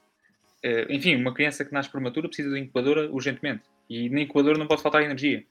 Eh, 0.63 0.87
Enfim, 0.91 1.17
uma 1.17 1.33
criança 1.35 1.65
que 1.65 1.73
nasce 1.73 1.91
prematura 1.91 2.29
precisa 2.29 2.51
de 2.51 2.61
incubadora 2.61 3.11
urgentemente. 3.11 3.63
E 3.89 4.09
na 4.11 4.21
incubadora 4.21 4.59
não 4.59 4.67
pode 4.67 4.83
faltar 4.83 5.03
energia. 5.03 5.45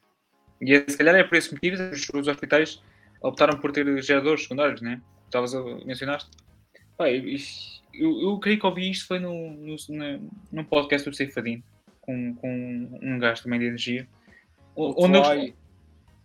E 0.61 0.73
é- 0.73 0.85
se 0.87 0.97
calhar 0.97 1.15
é 1.15 1.23
por 1.23 1.37
esse 1.37 1.51
motivo 1.53 1.77
que 1.77 1.83
os, 1.95 2.09
os 2.09 2.27
hospitais 2.27 2.81
optaram 3.21 3.59
por 3.59 3.71
ter 3.71 4.01
geradores 4.01 4.43
secundários, 4.43 4.81
né? 4.81 5.01
Estavas 5.25 5.53
a 5.55 5.61
mencionaste. 5.85 6.29
Pá, 6.97 7.09
eu, 7.09 8.21
eu, 8.21 8.39
creio 8.39 8.59
que 8.59 8.65
ouvi 8.65 8.89
isto 8.91 9.07
foi 9.07 9.19
no, 9.19 9.51
no, 9.51 9.75
na- 9.89 10.19
num 10.51 10.63
podcast 10.63 11.09
do 11.09 11.15
Ceifadinho, 11.15 11.63
com, 12.01 12.35
com 12.35 12.99
um 13.01 13.19
gajo 13.19 13.43
também 13.43 13.59
de 13.59 13.65
energia. 13.65 14.07
O- 14.77 15.01
O 15.01 15.05
Onde 15.05 15.17
eles, 15.17 15.53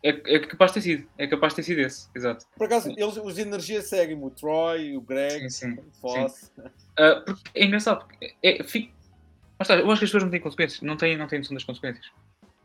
é, 0.03 0.09
é 0.35 0.39
capaz 0.41 0.71
de 0.73 0.75
ter 0.75 0.81
sido, 0.83 1.09
é 1.19 1.27
capaz 1.27 1.53
de 1.53 1.57
ter 1.57 1.63
sido 1.63 1.79
esse, 1.81 2.09
exato. 2.15 2.45
Por 2.57 2.67
acaso, 2.67 2.91
eles, 2.91 3.17
os 3.17 3.35
de 3.35 3.41
energia 3.43 3.81
seguem 3.83 4.23
o 4.23 4.31
Troy, 4.31 4.97
o 4.97 5.01
Greg, 5.01 5.49
Sim, 5.51 5.77
sim. 5.77 5.81
o 5.81 5.93
Foss. 6.01 6.53
Ah, 6.99 7.23
porque 7.25 7.43
é 7.55 7.65
engraçado, 7.65 8.05
porque 8.07 8.35
é, 8.43 8.61
é, 8.61 8.65
fico- 8.65 8.93
Mas, 9.59 9.69
tá, 9.69 9.77
eu 9.77 9.89
acho 9.91 10.01
que 10.01 10.05
as 10.05 10.11
pessoas 10.11 10.25
não 10.25 10.31
têm 10.31 10.41
consequências, 10.41 10.81
não 10.83 10.97
têm, 10.97 11.17
não 11.17 11.27
têm 11.29 11.39
noção 11.39 11.55
das 11.55 11.63
consequências. 11.65 12.07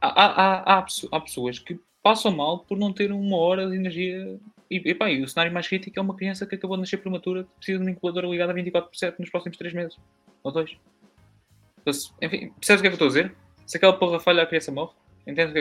Há, 0.01 0.07
há, 0.07 0.25
há, 0.25 0.77
há, 0.77 0.81
pesso- 0.81 1.07
há 1.11 1.19
pessoas 1.19 1.59
que 1.59 1.79
passam 2.01 2.31
mal 2.31 2.59
por 2.59 2.77
não 2.77 2.91
ter 2.91 3.11
uma 3.11 3.37
hora 3.37 3.69
de 3.69 3.75
energia. 3.75 4.39
E, 4.69 4.77
e, 4.89 4.95
pá, 4.95 5.09
e 5.09 5.21
o 5.21 5.27
cenário 5.27 5.53
mais 5.53 5.67
crítico 5.67 5.97
é 5.97 6.01
uma 6.01 6.15
criança 6.15 6.45
que 6.45 6.55
acabou 6.55 6.75
de 6.75 6.81
nascer 6.81 6.97
prematura 6.97 7.43
que 7.43 7.49
precisa 7.57 7.77
de 7.77 7.83
uma 7.83 7.91
incubadora 7.91 8.27
ligada 8.27 8.51
a 8.51 8.55
24 8.55 8.89
por 8.89 8.97
7 8.97 9.19
nos 9.19 9.29
próximos 9.29 9.57
3 9.57 9.73
meses. 9.73 9.97
Ou 10.43 10.51
2. 10.51 10.75
Enfim, 12.21 12.51
percebes 12.59 12.79
o 12.79 12.81
que 12.81 12.87
é 12.87 12.89
que 12.91 13.01
eu 13.01 13.05
estou 13.05 13.05
a 13.05 13.09
dizer? 13.09 13.35
Se 13.65 13.77
aquela 13.77 13.93
porra 13.93 14.19
falha, 14.19 14.43
a 14.43 14.45
criança 14.45 14.71
morre. 14.71 14.93
Entendes 15.27 15.51
o 15.51 15.53
que 15.53 15.59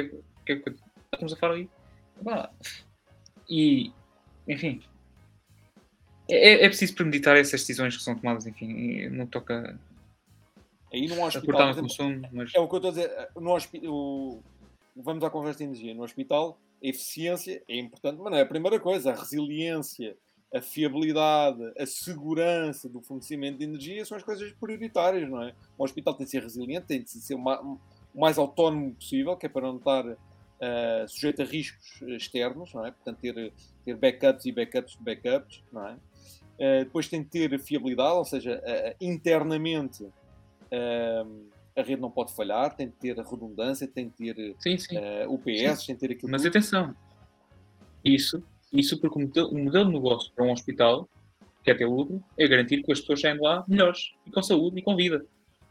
é 0.52 0.56
que, 0.56 0.62
que, 0.62 0.68
é 0.70 0.72
que 0.72 0.78
estamos 1.12 1.32
a 1.32 1.36
falar 1.36 1.55
aí? 1.55 1.68
Pá, 2.24 2.51
E, 3.48 3.93
enfim, 4.48 4.82
é, 6.28 6.64
é 6.64 6.68
preciso 6.68 6.94
premeditar 6.94 7.36
essas 7.36 7.60
decisões 7.60 7.97
que 7.97 8.02
são 8.02 8.16
tomadas, 8.16 8.47
enfim, 8.47 9.09
não 9.09 9.26
toca 9.26 9.78
Aí 10.93 11.09
num 11.09 11.22
hospital, 11.22 11.70
exemplo, 11.70 11.82
consumo, 11.82 12.28
mas 12.32 12.55
é 12.55 12.60
o 12.60 12.68
que 12.68 12.74
eu 12.74 12.78
estou 12.78 12.90
a 12.90 12.94
dizer. 12.94 13.28
No 13.36 13.55
hospital, 13.55 14.43
vamos 14.94 15.24
à 15.24 15.30
conversa 15.30 15.59
de 15.59 15.64
energia. 15.64 15.94
No 15.94 16.05
hospital, 16.05 16.59
a 16.82 16.86
eficiência 16.86 17.62
é 17.68 17.76
importante, 17.76 18.18
mas 18.20 18.30
não 18.30 18.38
é 18.38 18.43
a 18.43 18.47
primeira 18.47 18.78
coisa. 18.78 19.10
A 19.10 19.14
resiliência, 19.14 20.16
a 20.55 20.60
fiabilidade, 20.62 21.60
a 21.76 21.86
segurança 21.86 22.88
do 22.88 23.02
fornecimento 23.02 23.59
de 23.59 23.64
energia 23.64 24.05
são 24.05 24.16
as 24.16 24.22
coisas 24.22 24.52
prioritárias, 24.52 25.28
não 25.28 25.43
é? 25.43 25.55
Um 25.78 25.84
hospital 25.84 26.14
tem 26.14 26.24
de 26.24 26.30
ser 26.30 26.43
resiliente, 26.43 26.86
tem 26.86 27.02
de 27.02 27.10
ser 27.10 27.34
o 27.34 27.38
ma- 27.38 27.60
o 28.16 28.20
mais 28.20 28.38
autónomo 28.38 28.94
possível, 28.94 29.36
que 29.36 29.44
é 29.44 29.48
para 29.48 29.66
não 29.66 29.76
estar 29.76 30.16
eh, 30.59 31.05
sujeito 31.06 31.43
a 31.43 31.44
riscos 31.44 32.01
externos, 32.02 32.72
não 32.72 32.86
é? 32.86 32.90
Portanto, 32.90 33.18
ter, 33.20 33.52
ter 33.84 33.94
backups 33.94 34.47
e 34.47 34.52
backups 34.52 34.97
de 34.97 35.05
backups, 35.05 35.62
não 35.70 35.86
é? 35.86 35.97
Eh, 36.59 36.84
depois 36.84 37.09
tem 37.09 37.22
de 37.22 37.28
ter 37.28 37.59
fiabilidade, 37.60 38.16
ou 38.16 38.24
seja, 38.24 38.59
eh, 38.64 38.97
internamente 39.02 40.09
eh, 40.70 41.24
a 41.76 41.82
rede 41.82 42.01
não 42.01 42.10
pode 42.10 42.34
falhar, 42.34 42.74
tem 42.74 42.88
de 42.88 42.94
ter 42.94 43.14
redundância, 43.18 43.86
tem 43.86 44.09
de 44.09 44.32
ter 44.32 44.56
sim, 44.59 44.78
sim. 44.78 44.97
eh, 44.97 45.26
UPS, 45.28 45.84
tem 45.84 45.94
de 45.94 46.01
ter 46.01 46.12
aquilo 46.12 46.32
Mas 46.32 46.40
tudo. 46.40 46.48
atenção, 46.48 46.97
isso, 48.02 48.43
isso 48.72 48.98
porque 48.98 49.18
o 49.18 49.22
modelo, 49.22 49.51
o 49.51 49.59
modelo 49.59 49.84
de 49.88 49.93
negócio 49.93 50.32
para 50.34 50.43
um 50.43 50.52
hospital, 50.52 51.06
que 51.62 51.70
é 51.70 51.74
ter 51.74 51.84
lucro, 51.84 52.24
é 52.38 52.48
garantir 52.48 52.82
que 52.82 52.90
as 52.90 53.01
pessoas 53.01 53.20
saem 53.20 53.38
lá 53.38 53.62
melhores, 53.68 54.14
e 54.26 54.30
com 54.30 54.43
saúde 54.43 54.78
e 54.78 54.82
com 54.82 54.97
vida. 54.97 55.22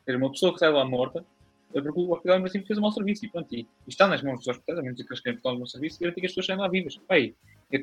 Uma 0.07 0.29
pessoa 0.29 0.53
que 0.53 0.59
sai 0.59 0.71
lá 0.71 0.85
morta, 0.85 1.25
porque 1.71 1.89
o 1.99 2.11
hospital 2.13 2.39
mesmo 2.39 2.65
fez 2.65 2.77
um 2.79 2.81
mau 2.81 2.91
serviço 2.91 3.25
e 3.25 3.29
pronto. 3.29 3.53
E, 3.53 3.67
está 3.87 4.07
nas 4.07 4.21
mãos 4.23 4.37
dos 4.39 4.47
hospitais, 4.47 4.79
a 4.79 4.81
menos 4.81 5.01
que 5.01 5.07
eles 5.07 5.19
querem 5.19 5.35
prestar 5.39 5.53
um 5.53 5.59
bom 5.59 5.65
serviço, 5.65 5.99
garantir 5.99 6.21
que 6.21 6.25
as 6.27 6.31
pessoas 6.31 6.45
saem 6.45 6.59
lá 6.59 6.67
vivas. 6.67 6.97
Pai, 7.07 7.35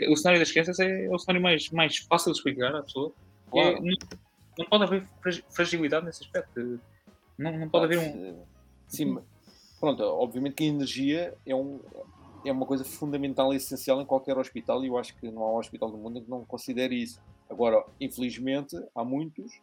o 0.08 0.16
cenário 0.16 0.40
das 0.40 0.50
crianças 0.50 0.78
é, 0.80 1.08
o 1.10 1.18
cenário 1.18 1.42
mais, 1.42 1.70
mais 1.70 1.98
fácil 1.98 2.32
de 2.32 2.38
explicar 2.38 2.74
à 2.74 2.82
pessoa. 2.82 3.12
É, 3.48 3.50
Claro. 3.50 3.82
não, 3.84 3.96
não 4.58 4.66
pode 4.66 4.84
haver 4.84 5.08
fragi- 5.20 5.44
fragilidade 5.50 6.06
nesse 6.06 6.22
aspecto. 6.24 6.80
Não, 7.36 7.58
não 7.58 7.68
pode 7.68 7.84
haver 7.86 7.98
um. 7.98 8.42
Sim, 8.86 9.18
pronto, 9.80 10.02
obviamente 10.02 10.54
que 10.54 10.64
a 10.64 10.66
energia 10.68 11.34
é, 11.46 11.54
um, 11.54 11.80
é 12.44 12.52
uma 12.52 12.64
coisa 12.64 12.84
fundamental 12.84 13.52
e 13.52 13.56
essencial 13.56 14.00
em 14.00 14.06
qualquer 14.06 14.38
hospital 14.38 14.82
e 14.84 14.88
eu 14.88 14.96
acho 14.96 15.14
que 15.16 15.30
não 15.30 15.42
há 15.42 15.52
um 15.54 15.58
hospital 15.58 15.90
do 15.90 15.98
mundo 15.98 16.20
que 16.22 16.30
não 16.30 16.44
considere 16.44 16.94
isso. 16.94 17.20
Agora, 17.50 17.84
infelizmente, 18.00 18.76
há 18.94 19.04
muitos 19.04 19.60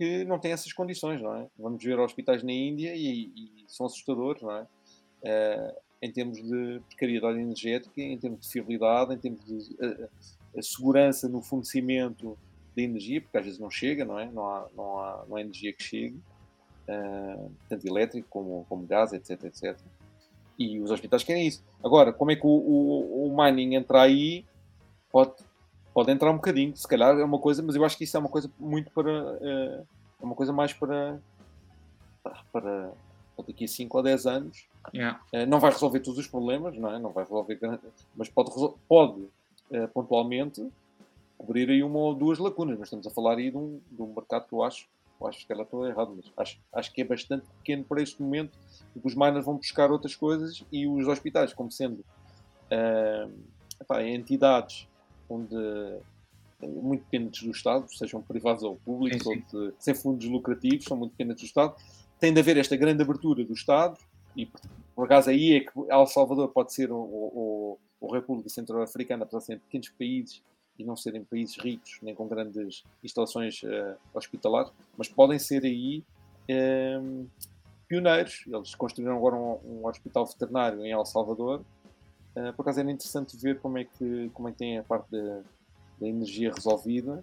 que 0.00 0.24
não 0.24 0.38
têm 0.38 0.52
essas 0.52 0.72
condições, 0.72 1.20
não 1.20 1.36
é? 1.36 1.46
Vamos 1.58 1.84
ver 1.84 1.98
hospitais 1.98 2.42
na 2.42 2.50
Índia 2.50 2.94
e, 2.96 3.26
e 3.36 3.64
são 3.68 3.84
assustadores, 3.84 4.40
não 4.40 4.50
é? 4.50 4.66
Eh, 5.22 5.74
em 6.00 6.10
termos 6.10 6.42
de 6.42 6.80
precariedade 6.88 7.38
energética, 7.38 8.00
em 8.00 8.16
termos 8.16 8.46
de 8.46 8.48
fiabilidade, 8.50 9.12
em 9.12 9.18
termos 9.18 9.44
de 9.44 9.76
eh, 9.78 10.08
segurança 10.62 11.28
no 11.28 11.42
fornecimento 11.42 12.38
de 12.74 12.82
energia, 12.82 13.20
porque 13.20 13.36
às 13.36 13.44
vezes 13.44 13.60
não 13.60 13.70
chega, 13.70 14.02
não 14.06 14.18
é? 14.18 14.24
Não 14.30 14.46
há, 14.46 14.68
não 14.74 14.98
há, 14.98 15.24
não 15.28 15.36
há 15.36 15.40
energia 15.42 15.70
que 15.70 15.82
chegue 15.82 16.16
uh, 16.88 17.52
tanto 17.68 17.86
elétrico 17.86 18.26
como, 18.30 18.64
como 18.70 18.86
gás, 18.86 19.12
etc, 19.12 19.44
etc. 19.44 19.76
E 20.58 20.80
os 20.80 20.90
hospitais 20.90 21.22
querem 21.22 21.46
isso. 21.46 21.62
Agora, 21.84 22.10
como 22.10 22.30
é 22.30 22.36
que 22.36 22.46
o, 22.46 22.48
o, 22.48 23.26
o 23.26 23.36
mining 23.36 23.74
entra 23.74 24.00
aí? 24.00 24.46
Pode, 25.10 25.34
pode 25.92 26.10
entrar 26.10 26.30
um 26.30 26.36
bocadinho, 26.36 26.76
se 26.76 26.86
calhar 26.86 27.18
é 27.18 27.24
uma 27.24 27.38
coisa, 27.38 27.62
mas 27.62 27.74
eu 27.74 27.84
acho 27.84 27.96
que 27.96 28.04
isso 28.04 28.16
é 28.16 28.20
uma 28.20 28.28
coisa 28.28 28.50
muito 28.58 28.90
para. 28.90 29.10
uh, 29.10 29.86
é 30.20 30.24
uma 30.24 30.34
coisa 30.34 30.52
mais 30.52 30.72
para. 30.72 31.18
para, 32.22 32.42
para 32.52 32.92
daqui 33.46 33.64
a 33.64 33.68
5 33.68 33.96
ou 33.96 34.02
10 34.02 34.26
anos. 34.26 34.66
Yeah. 34.94 35.20
Uh, 35.32 35.46
não 35.46 35.60
vai 35.60 35.70
resolver 35.70 36.00
todos 36.00 36.18
os 36.18 36.26
problemas, 36.26 36.76
não 36.76 36.94
é? 36.94 36.98
Não 36.98 37.10
vai 37.10 37.24
resolver. 37.24 37.58
Mas 38.14 38.28
pode, 38.28 38.50
pode 38.88 39.20
uh, 39.70 39.88
pontualmente 39.92 40.66
cobrir 41.38 41.70
aí 41.70 41.82
uma 41.82 41.98
ou 41.98 42.14
duas 42.14 42.38
lacunas. 42.38 42.78
Mas 42.78 42.86
estamos 42.88 43.06
a 43.06 43.10
falar 43.10 43.38
aí 43.38 43.50
de 43.50 43.56
um, 43.56 43.80
de 43.90 44.02
um 44.02 44.12
mercado 44.14 44.46
que 44.46 44.54
eu 44.54 44.62
acho 44.62 44.88
eu 45.20 45.26
acho 45.26 45.46
que 45.46 45.52
ela 45.52 45.64
estou 45.64 45.86
errado, 45.86 46.14
mas 46.16 46.32
acho, 46.34 46.58
acho 46.72 46.92
que 46.94 47.02
é 47.02 47.04
bastante 47.04 47.44
pequeno 47.58 47.84
para 47.84 48.00
este 48.00 48.22
momento, 48.22 48.58
porque 48.94 49.06
os 49.06 49.14
miners 49.14 49.44
vão 49.44 49.54
buscar 49.54 49.90
outras 49.90 50.16
coisas 50.16 50.64
e 50.72 50.86
os 50.86 51.06
hospitais, 51.06 51.52
como 51.52 51.70
sendo 51.70 52.02
ah, 52.70 53.28
epá, 53.78 54.02
entidades 54.02 54.88
onde 55.30 55.56
muito 56.66 57.04
dependentes 57.04 57.42
do 57.42 57.50
Estado, 57.50 57.86
sejam 57.94 58.20
privados 58.20 58.62
ou 58.62 58.76
públicos, 58.76 59.22
sim, 59.22 59.42
sim. 59.48 59.56
ou 59.56 59.70
de, 59.70 59.74
sem 59.78 59.94
fundos 59.94 60.26
lucrativos, 60.26 60.84
são 60.84 60.96
muito 60.96 61.12
dependentes 61.12 61.44
do 61.44 61.46
Estado. 61.46 61.74
Tem 62.18 62.34
de 62.34 62.40
haver 62.40 62.56
esta 62.58 62.76
grande 62.76 63.02
abertura 63.02 63.44
do 63.44 63.54
Estado, 63.54 63.96
e 64.36 64.46
por 64.94 65.04
acaso 65.06 65.30
aí 65.30 65.54
é 65.54 65.60
que 65.60 65.70
El 65.88 66.06
Salvador 66.06 66.48
pode 66.48 66.72
ser, 66.72 66.92
ou, 66.92 67.78
ou, 68.00 68.12
República 68.12 68.48
Centro-Africana, 68.48 69.22
apesar 69.22 69.38
de 69.38 69.44
serem 69.44 69.60
pequenos 69.60 69.88
países 69.90 70.42
e 70.78 70.84
não 70.84 70.96
serem 70.96 71.24
países 71.24 71.56
ricos, 71.58 71.98
nem 72.02 72.14
com 72.14 72.26
grandes 72.26 72.82
instalações 73.02 73.62
uh, 73.62 73.96
hospitalares, 74.14 74.72
mas 74.96 75.08
podem 75.08 75.38
ser 75.38 75.64
aí 75.64 76.02
um, 77.00 77.26
pioneiros. 77.86 78.44
Eles 78.46 78.74
construíram 78.74 79.16
agora 79.16 79.36
um, 79.36 79.58
um, 79.64 79.86
hospital 79.86 80.26
veterinário 80.26 80.84
em 80.84 80.92
El 80.92 81.04
Salvador. 81.04 81.62
Uh, 82.40 82.52
por 82.54 82.62
acaso 82.62 82.80
era 82.80 82.90
interessante 82.90 83.36
ver 83.36 83.60
como 83.60 83.76
é 83.76 83.84
que, 83.84 84.30
como 84.32 84.48
é 84.48 84.52
que 84.52 84.58
tem 84.58 84.78
a 84.78 84.82
parte 84.82 85.10
da, 85.10 85.42
da 86.00 86.08
energia 86.08 86.52
resolvida. 86.52 87.22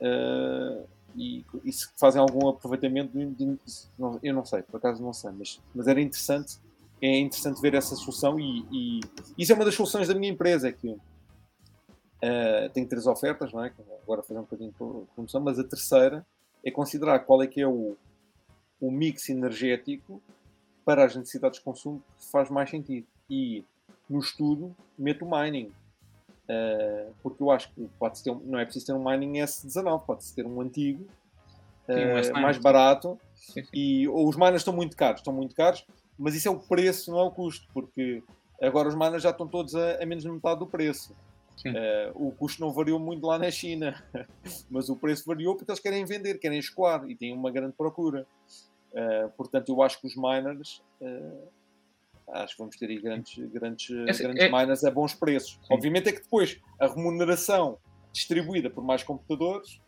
Uh, 0.00 0.86
e, 1.16 1.44
e, 1.64 1.72
se 1.72 1.88
fazem 1.96 2.20
algum 2.20 2.48
aproveitamento, 2.48 3.16
de, 3.16 3.26
de, 3.26 3.58
não, 3.98 4.18
eu 4.22 4.34
não 4.34 4.44
sei, 4.44 4.62
por 4.62 4.76
acaso 4.76 5.02
não 5.02 5.12
sei, 5.12 5.30
mas, 5.30 5.60
mas 5.72 5.86
era 5.86 6.00
interessante, 6.00 6.58
é 7.00 7.18
interessante 7.18 7.60
ver 7.60 7.74
essa 7.74 7.94
solução 7.94 8.38
e, 8.38 8.66
e 8.72 9.00
isso 9.38 9.52
é 9.52 9.54
uma 9.54 9.64
das 9.64 9.74
soluções 9.74 10.08
da 10.08 10.14
minha 10.14 10.32
empresa, 10.32 10.68
é 10.68 10.72
que 10.72 10.88
uh, 10.88 10.98
tenho 12.72 12.88
três 12.88 13.06
ofertas, 13.06 13.52
não 13.52 13.64
é? 13.64 13.72
agora 14.02 14.24
fazer 14.24 14.40
um 14.40 14.42
bocadinho 14.42 14.70
de 14.70 14.76
promoção, 15.14 15.40
mas 15.40 15.58
a 15.58 15.64
terceira 15.64 16.26
é 16.64 16.70
considerar 16.70 17.20
qual 17.20 17.40
é 17.42 17.46
que 17.46 17.60
é 17.60 17.66
o, 17.66 17.96
o 18.80 18.90
mix 18.90 19.28
energético 19.28 20.20
para 20.84 21.04
as 21.04 21.14
necessidades 21.14 21.58
de 21.58 21.64
consumo 21.64 22.02
que 22.18 22.30
faz 22.30 22.50
mais 22.50 22.68
sentido. 22.68 23.06
E 23.30 23.64
no 24.08 24.18
estudo 24.18 24.74
meto 24.98 25.24
o 25.24 25.30
mining. 25.30 25.72
Uh, 26.44 27.12
porque 27.22 27.42
eu 27.42 27.50
acho 27.50 27.72
que 27.72 27.88
pode 27.98 28.22
ter, 28.22 28.34
não 28.44 28.58
é 28.58 28.64
preciso 28.64 28.86
ter 28.86 28.92
um 28.92 29.02
mining 29.02 29.38
S19, 29.40 30.04
pode-se 30.04 30.34
ter 30.34 30.46
um 30.46 30.60
antigo, 30.60 31.06
uh, 31.88 32.40
mais 32.40 32.58
barato, 32.58 33.18
sim, 33.34 33.62
sim. 33.62 33.70
e 33.72 34.08
ou 34.08 34.28
os 34.28 34.36
miners 34.36 34.56
estão 34.56 34.74
muito 34.74 34.94
caros, 34.94 35.20
estão 35.20 35.32
muito 35.32 35.54
caros, 35.54 35.86
mas 36.18 36.34
isso 36.34 36.46
é 36.46 36.50
o 36.50 36.58
preço, 36.58 37.10
não 37.10 37.18
é 37.18 37.22
o 37.22 37.30
custo, 37.30 37.66
porque 37.72 38.22
agora 38.60 38.88
os 38.88 38.94
miners 38.94 39.22
já 39.22 39.30
estão 39.30 39.48
todos 39.48 39.74
a, 39.74 40.02
a 40.02 40.06
menos 40.06 40.22
de 40.22 40.30
metade 40.30 40.60
do 40.60 40.66
preço. 40.66 41.16
Uh, 41.64 42.28
o 42.28 42.32
custo 42.32 42.60
não 42.60 42.70
variou 42.72 42.98
muito 42.98 43.26
lá 43.26 43.38
na 43.38 43.50
China, 43.50 44.04
mas 44.68 44.90
o 44.90 44.96
preço 44.96 45.24
variou 45.26 45.56
porque 45.56 45.70
eles 45.70 45.80
querem 45.80 46.04
vender, 46.04 46.38
querem 46.38 46.58
escoar 46.58 47.08
e 47.08 47.16
têm 47.16 47.32
uma 47.32 47.50
grande 47.50 47.72
procura. 47.72 48.26
Portanto, 49.36 49.70
eu 49.70 49.82
acho 49.82 50.00
que 50.00 50.06
os 50.06 50.14
miners, 50.14 50.80
acho 52.28 52.54
que 52.54 52.58
vamos 52.58 52.76
ter 52.76 52.88
aí 52.88 53.00
grandes, 53.00 53.36
grandes, 53.50 53.90
Esse, 54.08 54.22
grandes 54.22 54.44
é... 54.44 54.50
miners 54.50 54.84
a 54.84 54.90
bons 54.90 55.14
preços. 55.14 55.58
Sim. 55.62 55.74
Obviamente 55.74 56.08
é 56.08 56.12
que 56.12 56.22
depois 56.22 56.60
a 56.78 56.86
remuneração 56.86 57.78
distribuída 58.12 58.70
por 58.70 58.84
mais 58.84 59.02
computadores 59.02 59.80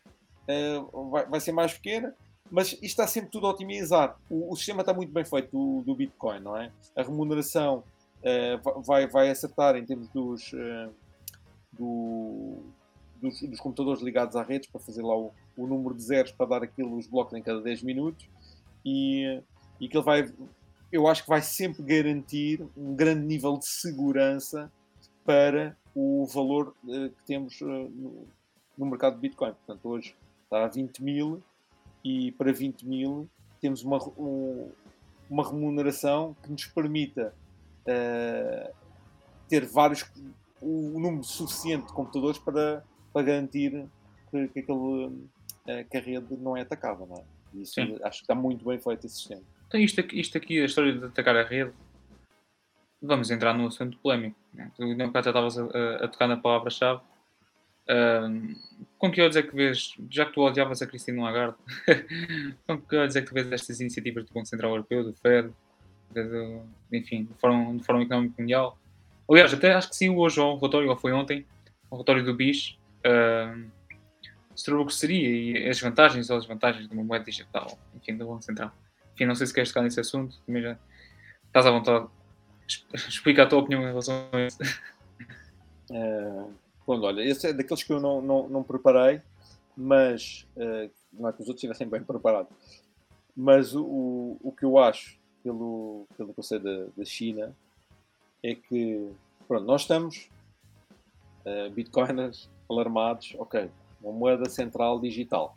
vai, 1.11 1.27
vai, 1.27 1.41
ser 1.41 1.53
mais 1.53 1.75
pequena, 1.75 2.15
mas 2.51 2.73
isto 2.73 2.85
está 2.85 3.07
sempre 3.07 3.31
tudo 3.31 3.47
otimizado. 3.47 4.17
O, 4.29 4.53
o 4.53 4.57
sistema 4.57 4.81
está 4.81 4.93
muito 4.93 5.13
bem 5.13 5.25
feito 5.25 5.51
do, 5.51 5.83
do 5.83 5.95
Bitcoin, 5.95 6.41
não 6.41 6.57
é? 6.57 6.71
A 6.95 7.03
remuneração 7.03 7.83
vai, 8.85 9.07
vai 9.07 9.31
acertar 9.31 9.77
em 9.77 9.85
termos 9.85 10.09
dos 10.09 10.53
do, 11.73 12.59
dos, 13.21 13.41
dos, 13.43 13.61
computadores 13.61 14.03
ligados 14.03 14.37
à 14.37 14.43
rede 14.43 14.69
para 14.69 14.81
fazer 14.81 15.03
lá 15.03 15.17
o, 15.17 15.33
o, 15.57 15.67
número 15.67 15.95
de 15.95 16.03
zeros 16.03 16.33
para 16.33 16.47
dar 16.47 16.63
aquilo 16.63 16.97
os 16.97 17.07
blocos 17.07 17.35
em 17.35 17.43
cada 17.43 17.61
10 17.61 17.83
minutos 17.83 18.29
e, 18.85 19.43
e 19.81 19.89
que 19.89 19.97
ele 19.97 20.05
vai 20.05 20.33
eu 20.97 21.07
acho 21.07 21.25
que 21.25 21.29
vai 21.29 21.43
sempre 21.43 21.83
garantir 21.83 22.67
um 22.75 22.95
grande 22.95 23.27
nível 23.27 23.59
de 23.59 23.69
segurança 23.69 24.73
para 25.25 25.77
o 25.95 26.25
valor 26.27 26.75
uh, 26.85 27.11
que 27.11 27.23
temos 27.27 27.61
uh, 27.61 27.67
no, 27.67 28.27
no, 28.79 28.87
mercado 28.87 29.15
de 29.15 29.21
Bitcoin. 29.21 29.53
Portanto, 29.53 29.87
hoje 29.87 30.17
está 30.45 30.65
a 30.65 30.69
20 30.69 31.03
mil 31.03 31.43
e 32.03 32.33
para 32.33 32.51
20 32.51 32.87
mil 32.87 33.29
temos 33.61 33.83
uma, 33.83 33.99
um, 34.19 34.71
uma 35.29 35.47
remuneração 35.47 36.35
que 36.43 36.51
nos 36.51 36.65
permita 36.65 37.35
uh, 37.83 38.75
ter 39.47 39.67
vários 39.67 40.11
o, 40.63 40.99
número 40.99 41.25
suficiente 41.25 41.89
de 41.89 41.93
computadores 41.93 42.39
para, 42.39 42.83
para 43.13 43.23
garantir 43.23 43.87
que, 44.31 44.49
que, 44.49 44.61
aquele, 44.61 45.29
que 45.91 45.97
a 45.97 46.01
rede 46.01 46.37
não 46.39 46.57
é 46.57 46.63
atacada. 46.63 47.05
Não 47.05 47.17
é? 47.17 47.25
Isso 47.61 47.75
Sim. 47.75 47.99
acho 48.03 48.19
que 48.19 48.25
está 48.25 48.35
muito 48.35 48.65
bem 48.65 48.79
feito 48.79 49.07
esse 49.07 49.17
sistema. 49.17 49.43
Então, 49.67 49.81
isto 49.81 50.01
aqui, 50.01 50.21
isto 50.21 50.39
aqui, 50.39 50.61
a 50.61 50.65
história 50.65 50.93
de 50.93 51.05
atacar 51.05 51.37
a 51.37 51.43
rede, 51.43 51.73
vamos 53.03 53.31
entrar 53.31 53.53
num 53.53 53.67
assunto 53.67 53.99
polémico. 53.99 54.37
Né? 54.53 54.71
Tu 54.77 54.95
não 54.95 55.13
já 55.13 55.21
estavas 55.21 55.59
a, 55.59 56.05
a, 56.05 56.09
tocar 56.09 56.29
na 56.29 56.37
palavra-chave. 56.37 57.01
com 58.99 59.11
que 59.11 59.21
olhos 59.21 59.37
é 59.37 59.43
que 59.43 59.55
vês, 59.55 59.95
já 60.11 60.25
que 60.25 60.33
tu 60.33 60.41
odiavas 60.41 60.83
a 60.83 60.87
Cristina 60.87 61.23
Lagarde, 61.23 61.57
com 62.67 62.81
que 62.81 62.97
olhos 62.97 63.17
é 63.17 63.23
que 63.23 63.35
vês 63.35 63.51
estas 63.51 63.81
iniciativas 63.81 64.25
do 64.25 64.33
Banco 64.33 64.47
Central 64.47 64.71
Europeu, 64.73 65.05
do 65.05 65.13
FED, 65.15 65.53
enfim, 66.93 67.25
do 67.25 67.35
Fórum, 67.35 67.77
do 67.77 67.85
Fórum 67.85 68.03
Económico 68.03 68.41
Mundial, 68.41 68.79
Aliás, 69.29 69.53
até 69.53 69.73
acho 69.73 69.91
que 69.91 69.97
sim, 69.97 70.09
hoje, 70.11 70.41
um 70.41 70.57
relatório, 70.57 70.89
ou 70.89 70.97
foi 70.97 71.13
ontem, 71.13 71.45
um 71.91 71.97
relatório 71.97 72.25
do 72.25 72.33
BIS, 72.33 72.79
uh, 73.05 73.69
sobre 74.55 74.81
o 74.81 74.87
que 74.87 74.95
seria 74.95 75.29
e 75.29 75.69
as 75.69 75.81
vantagens 75.81 76.31
ou 76.31 76.37
as 76.37 76.45
desvantagens 76.45 76.89
de 76.89 76.95
uma 76.95 77.03
moeda 77.03 77.25
digital, 77.25 77.77
enfim, 77.95 78.17
do 78.17 78.27
Banco 78.27 78.43
Central. 78.43 78.73
Enfim, 79.17 79.25
não 79.25 79.35
sei 79.35 79.47
se 79.47 79.55
queres 79.55 79.71
tocar 79.71 79.81
nesse 79.81 79.99
assunto, 79.99 80.39
também 80.45 80.63
já 80.63 80.79
estás 81.47 81.65
à 81.65 81.71
vontade. 81.71 82.07
Explica 82.93 83.45
a 83.45 83.47
tua 83.47 83.61
opinião 83.61 83.83
em 83.83 83.87
relação 83.87 84.29
a 84.31 84.41
isso. 84.43 84.59
Bom, 86.87 87.01
olha, 87.01 87.23
esse 87.23 87.47
é 87.47 87.53
daqueles 87.55 87.83
que 87.83 87.95
eu 87.95 87.99
não, 87.99 88.21
não, 88.21 88.47
não 88.47 88.63
preparei, 88.63 89.23
mas 89.75 90.47
uh, 90.55 90.91
não 91.11 91.31
é 91.31 91.33
que 91.33 91.41
os 91.41 91.49
outros 91.49 91.65
estivessem 91.65 91.89
bem 91.89 92.05
preparados. 92.05 92.53
Mas 93.35 93.75
o, 93.75 94.37
o 94.43 94.53
que 94.53 94.67
eu 94.67 94.77
acho, 94.77 95.19
pelo, 95.43 96.07
pelo 96.15 96.35
que 96.35 96.43
sei 96.43 96.59
da, 96.59 96.85
da 96.95 97.05
China, 97.07 97.57
é 98.43 98.55
que 98.55 99.11
pronto, 99.49 99.65
nós 99.65 99.81
estamos 99.81 100.29
uh, 101.47 101.71
bitcoiners 101.71 102.51
alarmados, 102.69 103.35
ok, 103.39 103.71
uma 104.03 104.13
moeda 104.13 104.51
central 104.51 105.01
digital 105.01 105.57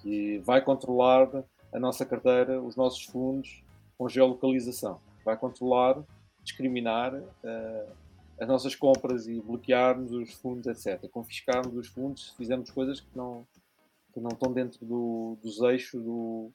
que 0.00 0.38
vai 0.38 0.62
controlar 0.62 1.28
a 1.74 1.78
nossa 1.80 2.06
carteira, 2.06 2.62
os 2.62 2.76
nossos 2.76 3.04
fundos 3.04 3.62
com 3.98 4.08
geolocalização, 4.08 5.00
vai 5.24 5.36
controlar, 5.36 6.02
discriminar 6.42 7.14
uh, 7.14 7.92
as 8.40 8.46
nossas 8.46 8.74
compras 8.74 9.26
e 9.26 9.40
bloquearmos 9.40 10.12
os 10.12 10.32
fundos, 10.34 10.66
etc. 10.66 11.08
Confiscarmos 11.10 11.76
os 11.76 11.88
fundos 11.88 12.30
se 12.30 12.36
fizermos 12.36 12.70
coisas 12.70 13.00
que 13.00 13.16
não, 13.16 13.44
que 14.12 14.20
não 14.20 14.30
estão 14.30 14.52
dentro 14.52 14.84
do, 14.86 15.36
dos 15.42 15.60
eixos 15.60 16.02
do, 16.02 16.50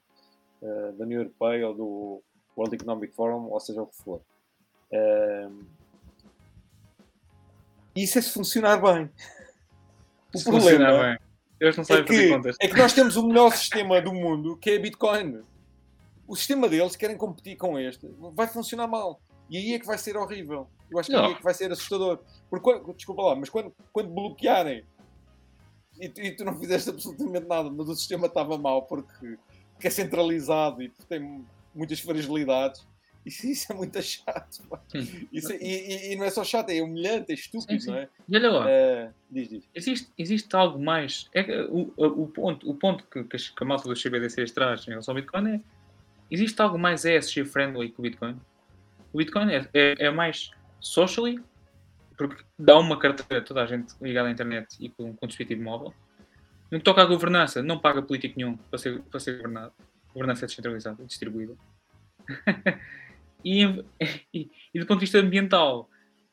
uh, 0.62 0.92
da 0.96 1.04
União 1.04 1.20
Europeia 1.20 1.68
ou 1.68 1.74
do 1.74 2.22
World 2.56 2.76
Economic 2.76 3.14
Forum, 3.14 3.48
ou 3.50 3.60
seja 3.60 3.82
o 3.82 3.86
que 3.86 3.96
for. 3.96 4.20
Uh, 4.90 5.64
isso 7.94 8.18
é 8.18 8.22
se 8.22 8.32
funcionar 8.32 8.80
bem. 8.80 9.10
O 10.34 10.38
se 10.38 10.44
problema 10.44 11.02
bem. 11.02 11.29
Eles 11.60 11.76
não 11.76 11.84
sabem 11.84 12.02
é 12.02 12.06
que, 12.06 12.28
contas. 12.30 12.56
é 12.58 12.68
que 12.68 12.76
nós 12.76 12.92
temos 12.92 13.16
o 13.16 13.26
melhor 13.26 13.52
sistema 13.52 14.00
do 14.00 14.12
mundo, 14.14 14.56
que 14.56 14.70
é 14.70 14.78
Bitcoin. 14.78 15.42
O 16.26 16.34
sistema 16.34 16.68
deles, 16.68 16.96
querem 16.96 17.16
competir 17.16 17.56
com 17.56 17.78
este, 17.78 18.08
vai 18.34 18.46
funcionar 18.46 18.86
mal. 18.86 19.20
E 19.50 19.58
aí 19.58 19.74
é 19.74 19.78
que 19.78 19.86
vai 19.86 19.98
ser 19.98 20.16
horrível. 20.16 20.68
Eu 20.90 20.98
acho 20.98 21.10
que 21.10 21.16
não. 21.16 21.26
aí 21.26 21.32
é 21.32 21.34
que 21.34 21.42
vai 21.42 21.52
ser 21.52 21.70
assustador. 21.70 22.20
Porque, 22.48 22.92
desculpa 22.94 23.22
lá, 23.22 23.36
mas 23.36 23.50
quando, 23.50 23.74
quando 23.92 24.08
bloquearem 24.08 24.84
e, 26.00 26.06
e, 26.06 26.30
tu 26.32 26.44
não 26.44 26.58
fizeste 26.58 26.88
absolutamente 26.88 27.46
nada, 27.46 27.70
mas 27.70 27.88
o 27.88 27.94
sistema 27.94 28.26
estava 28.26 28.56
mal 28.56 28.86
porque, 28.86 29.36
porque 29.72 29.88
é 29.88 29.90
centralizado 29.90 30.82
e 30.82 30.88
tem 31.08 31.44
muitas 31.74 32.00
fragilidades, 32.00 32.86
isso, 33.26 33.70
é 33.70 33.74
muito 33.74 34.00
chato. 34.02 34.62
Isso, 35.30 35.52
é, 35.52 35.58
e, 35.60 36.12
e, 36.12 36.16
não 36.16 36.24
é 36.24 36.30
só 36.30 36.42
chato, 36.42 36.70
é 36.70 36.82
humilhante, 36.82 37.30
é 37.30 37.34
estúpido, 37.34 37.72
sim, 37.72 37.80
sim. 37.80 37.90
não 37.90 37.98
é? 37.98 38.08
E 38.28 38.36
olha 38.36 38.50
lá, 38.50 38.66
uh, 38.66 39.14
diz, 39.30 39.48
diz. 39.48 39.68
Existe, 39.74 40.10
existe 40.16 40.56
algo 40.56 40.82
mais. 40.82 41.28
É 41.34 41.62
o, 41.64 41.92
o, 41.96 42.28
ponto, 42.28 42.68
o 42.68 42.74
ponto 42.74 43.04
que, 43.04 43.22
que 43.24 43.62
a 43.62 43.64
malta 43.64 43.88
dos 43.88 44.02
CBDCs 44.02 44.52
traz 44.52 44.86
em 44.86 44.90
relação 44.90 45.12
ao 45.12 45.20
Bitcoin 45.20 45.54
é: 45.54 45.60
existe 46.30 46.60
algo 46.62 46.78
mais 46.78 47.04
ESG 47.04 47.44
friendly 47.44 47.90
que 47.90 47.98
o 47.98 48.02
Bitcoin? 48.02 48.40
O 49.12 49.18
Bitcoin 49.18 49.52
é, 49.52 49.68
é, 49.74 50.06
é 50.06 50.10
mais 50.10 50.50
socially, 50.80 51.42
porque 52.16 52.42
dá 52.58 52.78
uma 52.78 52.98
carteira 52.98 53.42
a 53.42 53.44
toda 53.44 53.62
a 53.62 53.66
gente 53.66 53.94
ligada 54.00 54.28
à 54.28 54.32
internet 54.32 54.76
e 54.80 54.88
com, 54.88 55.14
com 55.14 55.26
dispositivo 55.26 55.62
móvel. 55.62 55.94
No 56.70 56.78
que 56.78 56.84
toca 56.84 57.02
à 57.02 57.04
governança, 57.04 57.62
não 57.62 57.78
paga 57.78 58.00
político 58.00 58.34
nenhum 58.38 58.56
para 58.56 58.78
ser, 58.78 59.00
para 59.02 59.18
ser 59.20 59.36
governado. 59.36 59.72
Governança 60.14 60.44
é 60.44 60.46
descentralizada, 60.46 61.04
distribuída. 61.04 61.54
E, 63.44 63.64
e, 64.34 64.50
e, 64.74 64.80
do 64.80 64.86
ponto 64.86 64.98
de 64.98 65.06
vista 65.06 65.18
ambiental, 65.18 65.88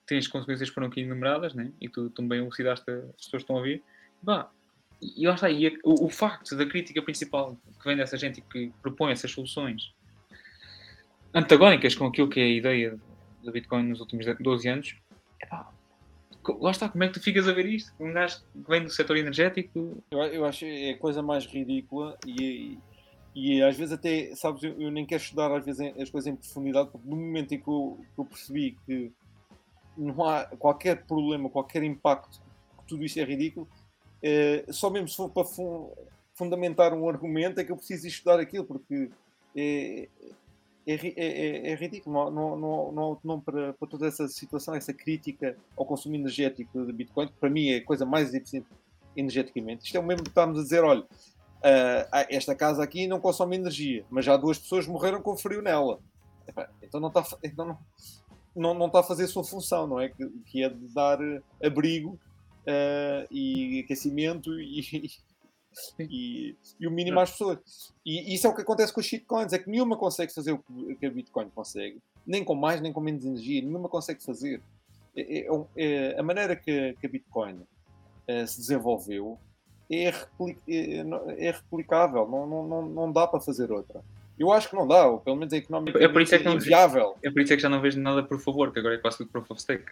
tens 0.05 0.27
consequências 0.27 0.69
que 0.69 0.73
foram 0.73 0.87
aqui 0.87 1.01
enumeradas, 1.01 1.53
né? 1.53 1.71
e 1.79 1.89
tu 1.89 2.09
também 2.09 2.39
elucidaste 2.39 2.89
as 2.89 3.25
pessoas 3.25 3.31
que 3.31 3.37
estão 3.37 3.55
a 3.55 3.59
ouvir. 3.59 3.83
Bah, 4.21 4.49
e 5.01 5.27
lá 5.27 5.35
está, 5.35 5.49
e 5.49 5.67
o, 5.83 6.05
o, 6.05 6.09
facto 6.09 6.55
da 6.55 6.65
crítica 6.65 7.01
principal 7.01 7.55
que 7.79 7.87
vem 7.87 7.95
dessa 7.95 8.17
gente 8.17 8.41
que 8.41 8.71
propõe 8.81 9.11
essas 9.11 9.31
soluções 9.31 9.93
antagónicas 11.33 11.93
com 11.93 12.07
aquilo 12.07 12.27
que 12.27 12.39
é 12.39 12.43
a 12.43 12.49
ideia 12.49 12.99
do 13.43 13.51
Bitcoin 13.51 13.83
nos 13.83 13.99
últimos 13.99 14.25
12 14.25 14.67
anos, 14.67 14.95
lá 16.59 16.71
está, 16.71 16.89
como 16.89 17.03
é 17.03 17.07
que 17.07 17.13
tu 17.13 17.21
ficas 17.21 17.47
a 17.47 17.53
ver 17.53 17.65
isto? 17.65 17.91
Um 17.99 18.13
gajo 18.13 18.39
que 18.39 18.69
vem 18.69 18.83
do 18.83 18.89
setor 18.89 19.17
energético. 19.17 20.03
Eu, 20.11 20.19
eu 20.19 20.45
acho 20.45 20.65
é 20.65 20.91
a 20.91 20.97
coisa 20.97 21.21
mais 21.21 21.45
ridícula 21.45 22.17
e, 22.25 22.77
e, 23.39 23.61
às 23.61 23.77
vezes 23.77 23.93
até, 23.93 24.33
sabes, 24.35 24.63
eu, 24.63 24.81
eu, 24.81 24.89
nem 24.89 25.05
quero 25.05 25.21
estudar 25.21 25.55
às 25.55 25.63
vezes 25.63 25.79
as 26.01 26.09
coisas 26.09 26.25
em 26.25 26.35
profundidade, 26.35 26.89
porque 26.89 27.07
no 27.07 27.15
momento 27.15 27.53
em 27.53 27.59
que 27.59 27.67
eu, 27.67 28.03
que 28.15 28.19
eu 28.19 28.25
percebi 28.25 28.75
que 28.83 29.11
não 29.95 30.25
há 30.25 30.45
qualquer 30.45 31.05
problema, 31.05 31.47
qualquer 31.47 31.83
impacto, 31.83 32.41
que 32.79 32.85
tudo 32.87 33.05
isto 33.05 33.19
é 33.19 33.23
ridículo, 33.23 33.67
é, 34.23 34.65
só 34.69 34.89
mesmo 34.89 35.07
se 35.07 35.17
for 35.17 35.29
para 35.29 35.45
fun 35.45 35.91
fundamentar 36.33 36.95
um 36.95 37.07
argumento 37.07 37.59
é 37.59 37.63
que 37.63 37.71
eu 37.71 37.77
preciso 37.77 38.07
estudar 38.07 38.39
aquilo, 38.39 38.65
porque 38.65 39.11
é, 39.55 40.07
é, 40.87 40.93
é, 40.95 41.11
é, 41.15 41.71
é 41.71 41.75
ridículo. 41.75 42.31
Não, 42.31 42.57
não, 42.57 42.91
não, 42.91 43.19
não, 43.23 43.39
para, 43.39 43.73
para 43.73 43.87
toda 43.87 44.07
essa 44.07 44.27
situação, 44.27 44.73
essa 44.73 44.93
crítica 44.93 45.55
ao 45.75 45.85
consumo 45.85 46.15
energético 46.15 46.85
de 46.85 46.91
Bitcoin, 46.91 47.27
que 47.27 47.33
para 47.33 47.51
mim 47.51 47.69
é 47.69 47.77
a 47.77 47.85
coisa 47.85 48.03
mais 48.03 48.33
eficiente 48.33 48.67
energeticamente. 49.15 49.85
Isto 49.85 49.97
é 49.97 49.99
o 49.99 50.03
mesmo 50.03 50.23
que 50.23 50.29
estamos 50.29 50.59
a 50.59 50.63
dizer: 50.63 50.83
olha, 50.83 51.05
uh, 51.57 52.25
esta 52.29 52.55
casa 52.55 52.83
aqui 52.83 53.07
não 53.07 53.19
consome 53.19 53.55
energia, 53.55 54.05
mas 54.09 54.25
já 54.25 54.37
duas 54.37 54.57
pessoas 54.57 54.87
morreram 54.87 55.21
com 55.21 55.37
frio 55.37 55.61
nela. 55.61 55.99
Então 56.81 56.99
não 56.99 57.09
está, 57.09 57.25
então 57.43 57.65
não, 57.65 57.77
não, 58.55 58.73
não 58.73 58.87
está 58.87 58.99
a 59.01 59.03
fazer 59.03 59.25
a 59.25 59.27
sua 59.27 59.43
função, 59.43 59.87
não 59.87 59.99
é? 59.99 60.09
Que, 60.09 60.27
que 60.45 60.63
é 60.63 60.69
de 60.69 60.87
dar 60.93 61.19
abrigo 61.63 62.19
uh, 62.63 63.27
e 63.29 63.81
aquecimento 63.83 64.59
e, 64.59 65.11
e, 65.99 66.55
e, 66.79 66.87
o 66.87 66.91
mínimo 66.91 67.19
às 67.19 67.31
pessoas. 67.31 67.93
E 68.05 68.33
isso 68.33 68.47
é 68.47 68.49
o 68.49 68.55
que 68.55 68.61
acontece 68.61 68.93
com 68.93 68.99
os 68.99 69.05
shitcoins, 69.05 69.53
é 69.53 69.59
que 69.59 69.69
nenhuma 69.69 69.97
consegue 69.97 70.33
fazer 70.33 70.53
o 70.53 70.59
que 70.95 71.05
a 71.05 71.11
Bitcoin 71.11 71.49
consegue, 71.49 72.01
nem 72.25 72.43
com 72.43 72.55
mais 72.55 72.81
nem 72.81 72.93
com 72.93 73.01
menos 73.01 73.25
energia, 73.25 73.61
nenhuma 73.61 73.89
consegue 73.89 74.23
fazer. 74.23 74.61
É, 75.15 75.39
é, 75.39 75.47
é, 75.75 76.13
é 76.13 76.19
a 76.19 76.23
maneira 76.23 76.55
que, 76.55 76.95
que 76.99 77.05
a 77.05 77.09
Bitcoin 77.09 77.61
se 78.45 78.59
desenvolveu 78.59 79.39
é, 79.89 80.09
é, 80.09 81.05
é, 81.37 81.51
replicável, 81.51 82.27
não, 82.27 82.45
não, 82.67 82.81
não, 82.85 83.11
dá 83.11 83.25
para 83.25 83.39
fazer 83.39 83.71
outra. 83.71 84.01
Eu 84.37 84.51
acho 84.51 84.69
que 84.69 84.75
não 84.75 84.87
dá, 84.87 85.07
ou 85.07 85.19
pelo 85.19 85.35
menos 85.35 85.51
é 85.53 85.57
económico 85.57 85.97
é 85.97 86.07
por 86.07 86.21
isso 86.21 86.35
é 86.35 86.37
que 86.37 86.45
não, 86.45 86.55
inviável. 86.55 87.15
É 87.23 87.31
por 87.31 87.41
isso 87.41 87.53
é 87.53 87.55
que 87.55 87.61
já 87.61 87.69
não 87.69 87.81
vejo 87.81 87.99
nada 87.99 88.21
por 88.21 88.39
favor, 88.39 88.71
que 88.71 88.79
agora 88.79 88.95
é 88.95 88.97
quase 88.97 89.17
tudo 89.17 89.31
proof 89.31 89.49
of 89.49 89.61
stake. 89.61 89.85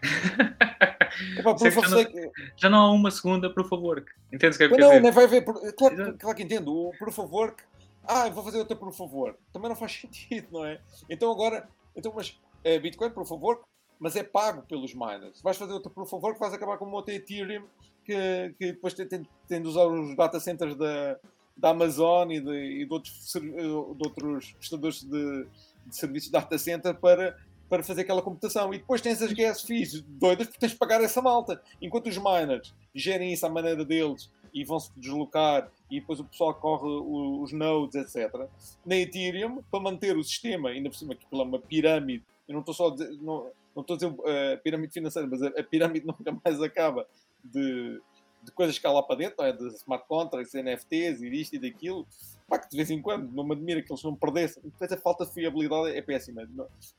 Epá, 1.37 1.55
proof 1.55 1.77
of 1.77 1.87
stake... 1.87 2.13
Já, 2.13 2.21
não, 2.21 2.31
já 2.57 2.69
não 2.69 2.77
há 2.79 2.91
uma 2.91 3.09
segunda 3.09 3.49
proof 3.49 3.71
of 3.71 3.83
work. 3.83 4.11
Entendes 4.31 4.55
o 4.55 4.59
que 4.59 4.65
é 4.65 4.69
que 4.69 4.77
Não, 4.77 4.89
dizer? 4.89 5.01
não 5.01 5.11
vai 5.11 5.23
haver. 5.23 5.43
Claro, 5.43 6.17
claro 6.17 6.37
que 6.37 6.43
entendo. 6.43 6.75
O 6.75 6.91
proof 6.97 7.17
of 7.17 7.33
work. 7.33 7.63
Ah, 8.03 8.29
vou 8.29 8.43
fazer 8.43 8.59
outra 8.59 8.75
proof 8.75 8.99
of 8.99 9.15
work. 9.15 9.39
Também 9.51 9.69
não 9.69 9.75
faz 9.75 9.93
sentido, 9.99 10.47
não 10.51 10.65
é? 10.65 10.79
Então 11.09 11.31
agora. 11.31 11.67
Então, 11.95 12.11
mas 12.15 12.37
é 12.63 12.77
Bitcoin 12.77 13.09
proof 13.11 13.31
of 13.31 13.43
work, 13.43 13.63
mas 13.97 14.15
é 14.15 14.23
pago 14.23 14.61
pelos 14.63 14.93
miners. 14.93 15.41
Vais 15.41 15.57
fazer 15.57 15.71
outra 15.71 15.89
proof 15.89 16.13
of 16.13 16.23
work, 16.23 16.39
vais 16.39 16.53
acabar 16.53 16.77
com 16.77 16.85
uma 16.85 16.97
outra 16.97 17.13
Ethereum 17.13 17.63
que, 18.05 18.55
que 18.57 18.65
depois 18.73 18.93
tem, 18.93 19.07
tem, 19.07 19.27
tem 19.47 19.61
de 19.61 19.67
usar 19.67 19.85
os 19.85 20.15
data 20.15 20.39
centers 20.39 20.75
da 20.75 21.17
da 21.55 21.69
Amazon 21.69 22.31
e 22.31 22.39
de, 22.39 22.81
e 22.81 22.85
de 22.85 22.93
outros, 22.93 23.33
de 23.33 23.67
outros 23.69 24.51
prestadores 24.53 25.03
de, 25.03 25.47
de, 25.85 25.95
serviços 25.95 26.27
de 26.27 26.33
data 26.33 26.57
center 26.57 26.95
para, 26.95 27.37
para 27.69 27.83
fazer 27.83 28.01
aquela 28.01 28.21
computação. 28.21 28.73
E 28.73 28.79
depois 28.79 29.01
tens 29.01 29.21
as 29.21 29.31
gas 29.31 29.61
fees 29.61 30.01
doidas 30.01 30.47
porque 30.47 30.59
tens 30.59 30.71
de 30.71 30.77
pagar 30.77 31.01
essa 31.01 31.21
malta. 31.21 31.61
Enquanto 31.81 32.07
os 32.07 32.17
miners 32.17 32.73
gerem 32.93 33.31
isso 33.31 33.45
à 33.45 33.49
maneira 33.49 33.85
deles 33.85 34.29
e 34.53 34.63
vão 34.63 34.79
se 34.79 34.91
deslocar 34.97 35.71
e 35.89 35.99
depois 35.99 36.19
o 36.19 36.25
pessoal 36.25 36.53
corre 36.55 36.87
os 36.87 37.51
nodes, 37.53 37.95
etc. 37.95 38.47
Na 38.85 38.95
Ethereum, 38.95 39.61
para 39.69 39.79
manter 39.79 40.17
o 40.17 40.23
sistema, 40.23 40.69
ainda 40.69 40.89
por 40.89 40.95
cima 40.95 41.15
que 41.15 41.25
é 41.31 41.35
uma 41.35 41.59
pirâmide, 41.59 42.23
eu 42.47 42.53
não 42.53 42.59
estou 42.61 42.73
só 42.73 42.87
a 42.87 42.91
dizer, 42.91 43.11
não, 43.21 43.49
não 43.75 43.81
estou 43.81 43.95
a 43.95 43.97
dizer 43.97 44.07
uh, 44.07 44.61
pirâmide 44.63 44.93
financeira, 44.93 45.27
mas 45.27 45.41
a, 45.41 45.47
a 45.47 45.63
pirâmide 45.63 46.05
nunca 46.07 46.37
mais 46.43 46.61
acaba 46.61 47.05
de, 47.51 48.01
de 48.43 48.51
coisas 48.51 48.77
que 48.77 48.85
há 48.85 48.91
lá 48.91 49.03
para 49.03 49.17
dentro, 49.17 49.43
é? 49.43 49.51
de 49.51 49.67
smart 49.75 50.05
contracts, 50.07 50.53
NFTs 50.53 51.21
e 51.21 51.29
disto 51.29 51.53
e 51.55 51.59
daquilo, 51.59 52.05
pá, 52.47 52.59
que 52.59 52.69
de 52.69 52.77
vez 52.77 52.89
em 52.89 53.01
quando 53.01 53.31
não 53.31 53.43
me 53.43 53.53
admira 53.53 53.81
que 53.81 53.91
eles 53.91 54.03
não 54.03 54.15
perdessem. 54.15 54.61
Depois 54.63 54.91
a 54.91 54.97
falta 54.97 55.25
de 55.25 55.33
fiabilidade 55.33 55.95
é 55.95 56.01
péssima. 56.01 56.47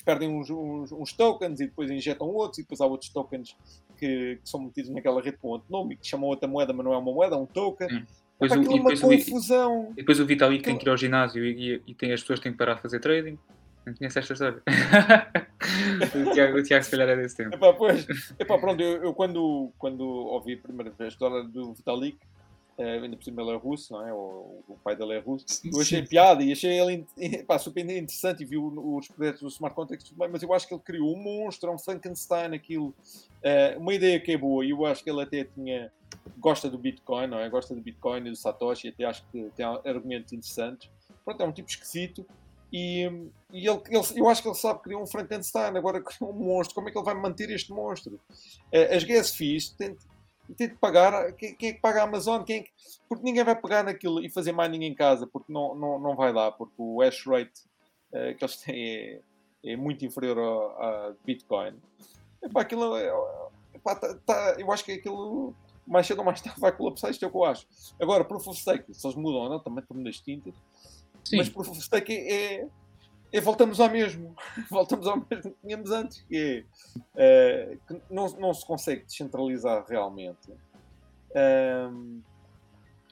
Perdem 0.04 0.28
uns, 0.28 0.50
uns, 0.50 0.92
uns, 0.92 1.12
tokens 1.12 1.60
e 1.60 1.66
depois 1.66 1.90
injetam 1.90 2.28
outros, 2.28 2.58
e 2.58 2.62
depois 2.62 2.80
há 2.80 2.86
outros 2.86 3.10
tokens 3.10 3.56
que, 3.96 4.38
que 4.42 4.48
são 4.48 4.60
metidos 4.60 4.90
naquela 4.90 5.22
rede 5.22 5.38
com 5.38 5.48
outro 5.48 5.70
nome, 5.70 5.96
que 5.96 6.06
chamam 6.06 6.28
outra 6.28 6.48
moeda, 6.48 6.72
mas 6.72 6.84
não 6.84 6.92
é 6.92 6.98
uma 6.98 7.12
moeda, 7.12 7.36
é 7.36 7.38
um 7.38 7.46
token. 7.46 7.88
Hum. 7.88 8.04
Depois 8.38 8.52
o, 8.52 8.62
e, 8.62 8.76
depois 8.76 9.02
uma 9.02 9.16
confusão. 9.16 9.80
O, 9.80 9.92
e 9.92 9.96
depois 9.96 10.20
o 10.20 10.26
Vitalik 10.26 10.62
tem 10.62 10.76
que 10.76 10.86
ir 10.86 10.90
ao 10.90 10.96
ginásio 10.96 11.44
e, 11.44 11.76
e, 11.76 11.82
e 11.86 11.94
tem, 11.94 12.12
as 12.12 12.20
pessoas 12.20 12.40
têm 12.40 12.52
que 12.52 12.58
parar 12.58 12.74
de 12.74 12.82
fazer 12.82 13.00
trading. 13.00 13.38
Não 13.86 13.94
conheço 13.94 14.18
esta 14.18 14.32
história. 14.32 14.62
o, 15.60 16.32
Tiago, 16.32 16.58
o 16.58 16.62
Tiago, 16.62 16.84
se 16.84 16.90
calhar, 16.90 17.08
é 17.08 17.16
desse 17.16 17.36
tempo. 17.36 17.54
Epá, 17.54 17.72
pois, 17.72 18.06
epá, 18.38 18.58
pronto, 18.58 18.80
eu, 18.82 19.04
eu, 19.04 19.14
quando, 19.14 19.72
quando 19.78 20.02
ouvi 20.02 20.54
a 20.54 20.58
primeira 20.58 20.90
vez 20.90 21.00
a 21.00 21.08
história 21.08 21.42
do 21.44 21.72
Vitalik, 21.72 22.18
uh, 22.78 22.82
ainda 22.82 23.16
por 23.16 23.24
cima 23.24 23.42
ele 23.42 23.52
é 23.52 23.56
russo, 23.56 23.92
não 23.94 24.06
é? 24.06 24.12
O, 24.12 24.62
o 24.68 24.78
pai 24.84 24.94
dele 24.94 25.14
é 25.14 25.18
russo. 25.18 25.46
Eu 25.64 25.80
achei 25.80 26.02
piada 26.02 26.42
e 26.42 26.52
achei 26.52 26.78
ele 26.78 27.06
epá, 27.16 27.58
super 27.58 27.84
interessante 27.84 28.42
e 28.42 28.46
vi 28.46 28.58
os 28.58 29.08
projetos 29.08 29.40
do 29.40 29.48
Smart 29.48 29.74
bem, 30.12 30.28
mas 30.28 30.42
eu 30.42 30.52
acho 30.52 30.68
que 30.68 30.74
ele 30.74 30.82
criou 30.82 31.14
um 31.14 31.22
monstro, 31.22 31.72
um 31.72 31.78
Frankenstein, 31.78 32.54
aquilo. 32.54 32.94
Uh, 33.42 33.78
uma 33.78 33.94
ideia 33.94 34.20
que 34.20 34.32
é 34.32 34.36
boa 34.36 34.64
e 34.64 34.70
eu 34.70 34.84
acho 34.84 35.02
que 35.02 35.10
ele 35.10 35.22
até 35.22 35.44
tinha. 35.44 35.90
Gosta 36.38 36.68
do 36.68 36.76
Bitcoin, 36.76 37.28
não 37.28 37.38
é? 37.38 37.48
Gosta 37.48 37.74
do 37.74 37.80
Bitcoin 37.80 38.26
e 38.26 38.30
do 38.30 38.36
Satoshi, 38.36 38.88
até 38.88 39.04
acho 39.04 39.24
que 39.30 39.48
tem 39.56 39.64
argumentos 39.64 40.32
interessantes. 40.32 40.90
Pronto, 41.24 41.42
é 41.42 41.46
um 41.46 41.52
tipo 41.52 41.68
esquisito 41.68 42.26
e, 42.72 43.04
e 43.52 43.68
ele, 43.68 43.80
ele, 43.88 44.04
eu 44.16 44.28
acho 44.28 44.42
que 44.42 44.48
ele 44.48 44.54
sabe 44.56 44.82
criar 44.82 44.98
um 44.98 45.06
Frankenstein, 45.06 45.76
agora 45.76 46.02
criou 46.02 46.32
um 46.32 46.34
monstro. 46.34 46.74
Como 46.74 46.88
é 46.88 46.92
que 46.92 46.98
ele 46.98 47.04
vai 47.04 47.14
manter 47.14 47.50
este 47.50 47.72
monstro? 47.72 48.18
Eh, 48.72 48.96
as 48.96 49.04
gas 49.04 49.34
fees 49.34 49.70
tem, 49.70 49.96
de 50.48 50.68
pagar. 50.76 51.32
Quem, 51.32 51.54
quem, 51.54 51.70
é 51.70 51.72
que 51.72 51.80
paga 51.80 52.00
a 52.00 52.04
Amazon? 52.04 52.42
Quem 52.42 52.60
é 52.60 52.62
que, 52.62 52.70
porque 53.08 53.24
ninguém 53.24 53.44
vai 53.44 53.54
pegar 53.54 53.82
naquilo 53.82 54.24
e 54.24 54.30
fazer 54.30 54.52
mining 54.52 54.84
em 54.84 54.94
casa, 54.94 55.26
porque 55.26 55.52
não, 55.52 55.74
não, 55.74 55.98
não 55.98 56.16
vai 56.16 56.32
dar, 56.32 56.52
porque 56.52 56.74
o 56.76 57.00
hash 57.00 57.24
rate 57.26 57.62
uh, 58.12 58.36
que 58.36 58.44
eles 58.44 58.56
têm 58.56 58.84
é, 58.84 59.20
é 59.64 59.76
muito 59.76 60.04
inferior 60.04 60.38
a, 60.38 61.08
a 61.08 61.12
Bitcoin. 61.24 61.74
Epá, 62.42 62.60
aquilo 62.60 62.96
é, 62.96 63.12
epá, 63.74 63.94
tá, 63.94 64.14
tá, 64.26 64.56
eu 64.58 64.70
acho 64.70 64.84
que 64.84 64.92
aquilo 64.92 65.54
mais 65.86 66.06
cedo 66.06 66.18
ou 66.18 66.24
mais 66.24 66.40
tarde 66.40 66.60
vai 66.60 66.72
colapsar, 66.72 67.10
isto 67.10 67.24
é 67.24 67.28
o 67.28 67.30
que 67.30 67.36
eu 67.36 67.44
acho. 67.44 67.66
Agora, 68.00 68.24
Proof 68.24 68.48
of 68.48 68.60
Stake, 68.60 68.92
se 68.92 69.06
eles 69.06 69.16
mudam 69.16 69.42
ou 69.42 69.48
não, 69.48 69.60
também 69.60 69.80
estão 69.80 70.02
das 70.02 70.20
tintas. 70.20 70.54
Sim. 71.26 71.38
Mas 71.38 71.48
proof 71.48 71.70
of 71.70 71.80
stake 71.80 72.12
é, 72.12 72.54
é, 72.54 72.68
é, 73.32 73.40
voltamos 73.40 73.80
ao 73.80 73.90
mesmo. 73.90 74.36
voltamos 74.70 75.06
ao 75.08 75.16
mesmo 75.16 75.50
que 75.50 75.56
tínhamos 75.60 75.90
antes, 75.90 76.22
que 76.22 76.64
é 77.16 77.74
uh, 77.74 77.78
que 77.88 78.00
não, 78.08 78.28
não 78.38 78.54
se 78.54 78.64
consegue 78.64 79.04
descentralizar 79.04 79.84
realmente. 79.88 80.52
Um, 81.34 82.22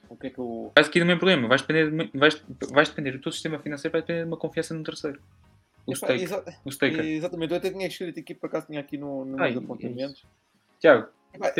o 0.07 0.15
que 0.15 0.27
é 0.27 0.29
que 0.29 0.39
eu. 0.39 0.71
Vais 0.73 0.87
aqui 0.87 0.99
do 0.99 1.05
mesmo 1.05 1.19
problema, 1.19 1.47
vais 1.49 1.61
depender, 1.61 1.91
de, 1.91 2.17
vais, 2.17 2.41
vais 2.71 2.87
depender 2.87 3.11
do 3.11 3.19
teu 3.19 3.31
sistema 3.33 3.59
financeiro, 3.59 3.91
vai 3.91 4.01
depender 4.01 4.21
de 4.21 4.27
uma 4.27 4.37
confiança 4.37 4.73
num 4.73 4.83
terceiro. 4.83 5.21
O, 5.85 5.91
Epa, 5.91 6.07
stake, 6.07 6.23
exa 6.23 6.59
o 6.63 6.69
staker. 6.69 7.03
Exatamente, 7.03 7.51
eu 7.51 7.57
até 7.57 7.69
tinha 7.69 7.85
escrito 7.85 8.17
aqui, 8.17 8.33
por 8.33 8.47
acaso 8.47 8.67
tinha 8.67 8.79
aqui 8.79 8.97
no, 8.97 9.25
no 9.25 9.41
Ai, 9.41 9.57
apontamentos. 9.57 10.25
Tiago, 10.79 11.09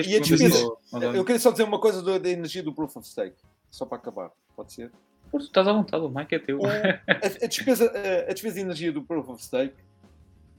e 0.08 0.16
a 0.16 0.20
despesa, 0.20 0.72
eu 1.14 1.26
queria 1.26 1.40
só 1.40 1.52
dizer 1.52 1.64
uma 1.64 1.80
coisa 1.80 2.02
da 2.18 2.30
energia 2.30 2.64
do 2.64 2.74
Proof 2.74 2.96
of 2.96 3.08
Stake, 3.08 3.36
só 3.70 3.86
para 3.86 3.98
acabar, 3.98 4.32
pode 4.56 4.72
ser? 4.72 4.90
Estás 5.38 5.68
à 5.68 5.74
vontade, 5.74 6.04
o 6.04 6.10
Mike 6.10 6.36
é 6.36 6.40
teu. 6.40 6.60
O, 6.60 6.66
a, 6.68 7.44
a, 7.44 7.48
despesa, 7.48 7.92
a, 7.92 8.30
a, 8.30 8.34
despesa 8.34 8.56
de 8.56 8.62
energia 8.62 8.92
do 8.92 9.04
Proof 9.04 9.30
of 9.30 9.44
Stake 9.44 9.76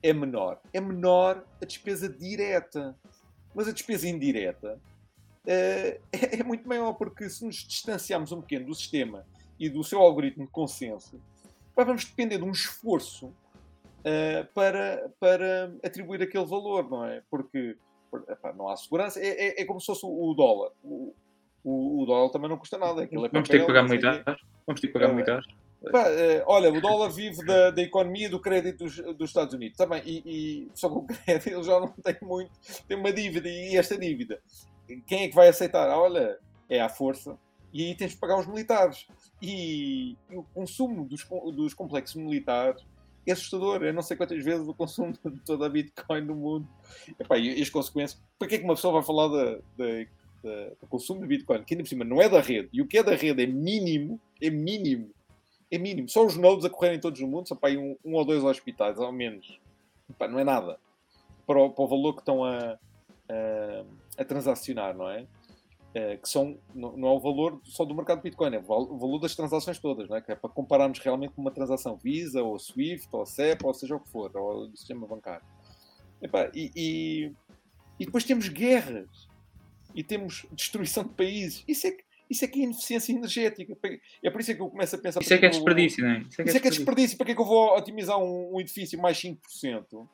é 0.03 0.13
menor. 0.13 0.61
É 0.73 0.81
menor 0.81 1.45
a 1.61 1.65
despesa 1.65 2.09
direta. 2.09 2.97
Mas 3.55 3.69
a 3.69 3.73
despesa 3.73 4.07
indireta 4.07 4.79
uh, 5.47 5.49
é, 5.49 6.01
é, 6.13 6.43
muito 6.43 6.69
maior, 6.69 6.93
porque 6.93 7.29
se 7.31 7.45
nos 7.45 7.57
distanciarmos 7.57 8.33
um 8.33 8.37
bocadinho 8.37 8.67
do 8.67 8.75
sistema 8.75 9.25
e 9.59 9.71
do 9.71 9.83
seu 9.83 9.99
algoritmo 10.01 10.45
de 10.45 10.53
consenso, 10.53 11.19
vamos 11.75 12.05
depender 12.05 12.37
de 12.37 12.45
um 12.45 12.51
esforço 12.51 13.27
uh, 13.27 14.47
para, 14.53 15.11
para 15.19 15.73
atribuir 15.83 16.23
aquele 16.23 16.45
valor, 16.45 16.91
não 16.91 17.05
é? 17.05 17.23
Porque 17.31 17.77
epá, 18.29 18.53
não 18.53 18.69
há 18.69 18.77
segurança. 18.77 19.21
É, 19.21 19.29
é, 19.29 19.63
é, 19.63 19.65
como 19.65 19.81
se 19.81 19.87
fosse 19.87 20.05
o 20.05 20.35
dólar. 20.35 20.73
O, 20.83 21.15
o, 21.67 22.03
o 22.03 22.07
dólar 22.07 22.31
também 22.31 22.49
não 22.49 22.57
custa 22.57 22.79
nada. 22.79 23.03
É 23.03 23.09
Vamos 23.09 23.49
ter 23.49 23.61
que 23.61 23.67
pagar 23.67 23.83
militar. 23.83 24.25
Vamos 24.67 24.81
ter 24.81 24.87
que 24.87 24.93
pagar 24.93 25.13
militar. 25.13 25.43
Uh, 25.83 26.43
olha, 26.47 26.73
o 26.73 26.81
dólar 26.81 27.11
vive 27.11 27.45
da, 27.45 27.71
da 27.71 27.83
economia 27.83 28.31
do 28.31 28.41
crédito 28.41 28.85
dos, 28.85 28.97
dos 28.97 29.31
Estados 29.31 29.55
Unidos 29.55 29.77
também, 29.77 30.03
e, 30.05 30.23
e 30.25 30.69
só 30.75 30.89
que 30.89 30.97
o 30.97 31.03
crédito 31.03 31.49
ele 31.49 31.63
já 31.63 31.79
não 31.79 31.89
tem 31.89 32.17
muito, 32.23 32.51
tem 32.89 32.97
uma 32.97 33.13
dívida, 33.13 33.49
e 33.49 33.77
esta 33.77 33.97
dívida, 33.97 34.41
quem 35.07 35.25
é 35.25 35.29
que 35.29 35.35
vai 35.35 35.49
aceitar? 35.49 35.89
Ah, 35.89 36.01
olha, 36.01 36.39
é 36.69 36.81
à 36.81 36.89
força, 36.89 37.39
e 37.73 37.85
aí 37.85 37.95
tens 37.95 38.13
de 38.13 38.17
pagar 38.17 38.41
os 38.41 38.47
militares. 38.47 39.07
E, 39.41 40.17
e 40.31 40.37
o 40.37 40.43
consumo 40.55 41.05
dos, 41.05 41.29
dos 41.55 41.75
complexos 41.75 42.17
militares 42.17 42.83
é 43.27 43.33
assustador. 43.33 43.83
Eu 43.83 43.93
não 43.93 44.03
sei 44.03 44.17
quantas 44.17 44.43
vezes 44.43 44.67
o 44.67 44.73
consumo 44.73 45.13
de 45.13 45.41
toda 45.41 45.67
a 45.67 45.69
Bitcoin 45.69 46.23
no 46.23 46.35
mundo. 46.35 46.69
Epá, 47.21 47.37
e, 47.37 47.59
e 47.59 47.63
as 47.63 47.69
consequências. 47.69 48.23
Para 48.39 48.49
que 48.49 48.55
é 48.55 48.59
que 48.59 48.65
uma 48.65 48.75
pessoa 48.75 48.95
vai 48.95 49.03
falar 49.03 49.29
da, 49.29 49.59
da 49.77 50.07
do 50.81 50.87
consumo 50.87 51.21
de 51.21 51.27
Bitcoin, 51.27 51.65
que 51.65 51.75
ainda 51.75 51.85
por 51.85 51.89
cima 51.89 52.05
não 52.05 52.21
é 52.21 52.29
da 52.29 52.41
rede, 52.41 52.69
e 52.73 52.81
o 52.81 52.87
que 52.87 52.99
é 52.99 53.03
da 53.03 53.15
rede 53.15 53.43
é 53.43 53.47
mínimo, 53.47 54.21
é 54.41 54.51
mínimo, 54.51 55.11
é 55.71 55.79
mínimo. 55.79 56.09
Só 56.09 56.25
os 56.25 56.37
nodes 56.37 56.65
a 56.65 56.71
correrem 56.71 57.01
todos 57.01 57.21
no 57.21 57.29
mundo, 57.29 57.49
são 57.49 57.57
para 57.57 57.71
aí 57.71 57.77
um, 57.77 57.97
um 58.05 58.15
ou 58.15 58.25
dois 58.25 58.43
hospitais, 58.45 58.99
ao 58.99 59.13
menos. 59.13 59.61
Não 60.19 60.39
é 60.39 60.45
nada. 60.45 60.79
Para 61.47 61.61
o, 61.61 61.71
para 61.71 61.85
o 61.85 61.89
valor 61.89 62.15
que 62.15 62.21
estão 62.21 62.45
a, 62.45 62.79
a, 63.29 63.85
a 64.19 64.25
transacionar, 64.25 64.97
não 64.97 65.09
é? 65.11 65.27
Uh, 65.97 66.21
que 66.21 66.29
são, 66.29 66.59
não, 66.75 66.95
não, 66.95 67.09
é 67.09 67.13
o 67.13 67.21
valor 67.21 67.59
só 67.65 67.83
do 67.83 67.95
mercado 67.95 68.21
Bitcoin, 68.21 68.55
é 68.55 68.59
o 68.59 68.99
valor 68.99 69.19
das 69.19 69.35
transações 69.35 69.79
todas, 69.79 70.07
não 70.09 70.17
é? 70.17 70.21
que 70.21 70.31
é 70.31 70.35
para 70.35 70.51
compararmos 70.51 70.99
realmente 70.99 71.33
com 71.33 71.41
uma 71.41 71.51
transação 71.51 71.97
Visa, 71.97 72.43
ou 72.43 72.59
Swift, 72.59 73.09
ou 73.13 73.25
SEP, 73.25 73.65
ou 73.65 73.73
seja 73.73 73.97
o 73.97 74.01
que 74.01 74.11
for, 74.11 74.31
ou 74.37 74.69
do 74.69 74.77
sistema 74.77 75.07
bancário. 75.07 75.45
Epá, 76.21 76.51
e, 76.55 76.71
e, 76.77 77.33
e, 77.99 78.05
depois 78.05 78.25
temos 78.25 78.49
guerras, 78.49 79.29
e 79.97 80.05
temos 80.05 80.45
destruição 80.53 81.03
de 81.03 81.11
países. 81.11 81.65
Isso 81.67 81.87
é 81.87 81.91
que, 81.91 82.05
isso 82.29 82.45
é 82.45 82.49
que 82.49 82.61
é 82.61 82.65
ineficiência 82.65 83.13
energética. 83.13 83.77
É 84.23 84.31
por 84.31 84.41
isso 84.41 84.51
é 84.51 84.55
que 84.55 84.61
eu 84.61 84.69
começo 84.69 84.95
a 84.95 84.99
pensar... 84.99 85.23
Isso 85.23 85.33
é 85.33 85.39
que 85.39 85.47
é 85.47 85.49
desperdício, 85.49 86.05
não 86.05 86.11
é? 86.11 86.19
Isso 86.19 86.29
é 86.33 86.35
que 86.35 86.43
é, 86.43 86.45
isso 86.45 86.57
é, 86.57 86.61
que 86.61 86.69
é 86.69 86.71
desperdício. 86.71 87.17
Para 87.17 87.27
que 87.27 87.33
é 87.33 87.35
que 87.35 87.41
eu 87.41 87.47
vou 87.47 87.77
otimizar 87.77 88.19
um, 88.19 88.55
um 88.55 88.61
edifício 88.61 89.01
mais 89.01 89.19
5%? 89.19 90.07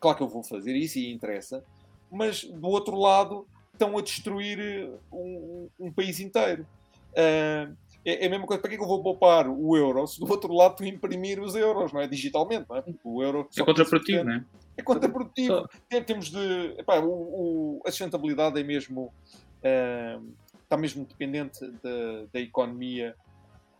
Claro 0.00 0.16
que 0.16 0.22
eu 0.22 0.28
vou 0.28 0.42
fazer 0.42 0.74
isso 0.74 0.98
e 0.98 1.12
interessa, 1.12 1.62
mas 2.10 2.44
do 2.44 2.66
outro 2.66 2.96
lado 2.96 3.46
estão 3.72 3.96
a 3.98 4.02
destruir 4.02 4.58
eh, 4.58 4.88
um, 5.12 5.68
um 5.78 5.92
país 5.92 6.18
inteiro. 6.18 6.66
Uh, 7.12 7.74
é, 8.06 8.22
é, 8.22 8.26
a 8.28 8.30
mesma 8.30 8.46
coisa, 8.46 8.60
para 8.60 8.68
que, 8.68 8.76
é 8.76 8.78
que 8.78 8.84
eu 8.84 8.88
vou 8.88 9.02
poupar 9.02 9.48
o 9.48 9.76
euro 9.76 10.06
se 10.06 10.20
do 10.20 10.30
outro 10.30 10.54
lado 10.54 10.76
tu 10.76 10.84
imprimir 10.84 11.40
os 11.40 11.56
euros, 11.56 11.92
não 11.92 12.00
é? 12.00 12.06
Digitalmente, 12.06 12.64
não 12.68 12.76
é? 12.76 12.84
O 13.02 13.20
euro 13.20 13.48
é 13.58 13.64
contraprodutivo, 13.64 14.22
não 14.22 14.32
é? 14.34 14.44
É 14.76 14.82
contraprodutivo. 14.82 15.68
Só... 15.90 16.00
Temos 16.02 16.30
de. 16.30 16.74
Epá, 16.78 17.00
o, 17.00 17.08
o, 17.10 17.82
a 17.84 17.90
sustentabilidade 17.90 18.60
é 18.60 18.62
mesmo. 18.62 19.12
Uh, 19.58 20.32
está 20.62 20.76
mesmo 20.76 21.04
dependente 21.04 21.60
da, 21.82 22.26
da 22.32 22.40
economia 22.40 23.16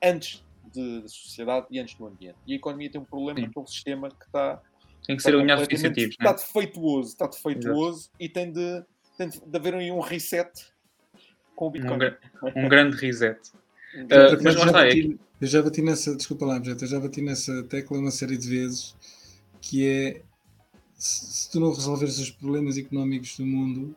antes 0.03 0.45
de, 0.73 1.03
da 1.03 1.09
sociedade 1.09 1.67
e 1.71 1.79
antes 1.79 1.95
do 1.95 2.07
ambiente. 2.07 2.37
E 2.47 2.53
a 2.53 2.57
economia 2.57 2.91
tem 2.91 3.01
um 3.01 3.05
problema 3.05 3.41
Sim. 3.41 3.51
pelo 3.51 3.67
sistema 3.69 4.09
que 4.09 4.25
está. 4.25 4.61
Tem 5.07 5.17
que 5.17 5.23
ser 5.23 5.35
alinhado 5.35 5.63
os 5.63 5.69
incentivos. 5.69 6.17
Está 6.19 6.33
né? 6.33 6.37
defeituoso, 6.37 7.09
está 7.11 7.27
defeituoso 7.29 8.01
Exato. 8.01 8.17
e 8.19 8.29
tem 8.29 8.51
de, 8.51 8.85
tem 9.17 9.29
de 9.29 9.57
haver 9.57 9.75
aí 9.75 9.93
um 9.93 10.01
reset 10.01 10.51
com 11.55 11.69
o 11.69 11.71
Bitcoin. 11.71 11.99
Um, 12.43 12.65
um 12.65 12.69
grande 12.69 12.97
reset. 12.97 13.39
Uh, 13.97 14.43
mas 14.43 14.55
já 14.55 14.73
bati, 14.73 15.19
é 15.21 15.45
eu 15.45 15.49
já 15.49 15.63
bati 15.63 15.83
nessa, 15.83 16.15
desculpa 16.15 16.45
lá, 16.45 16.63
eu 16.65 16.87
já 16.87 17.01
bati 17.01 17.23
nessa 17.23 17.63
tecla 17.65 17.99
uma 17.99 18.11
série 18.11 18.37
de 18.37 18.49
vezes 18.49 18.95
que 19.61 19.87
é 19.87 20.23
se, 20.97 21.27
se 21.27 21.51
tu 21.51 21.61
não 21.61 21.73
resolveres 21.73 22.19
os 22.19 22.31
problemas 22.31 22.77
económicos 22.77 23.37
do 23.37 23.47
mundo, 23.47 23.95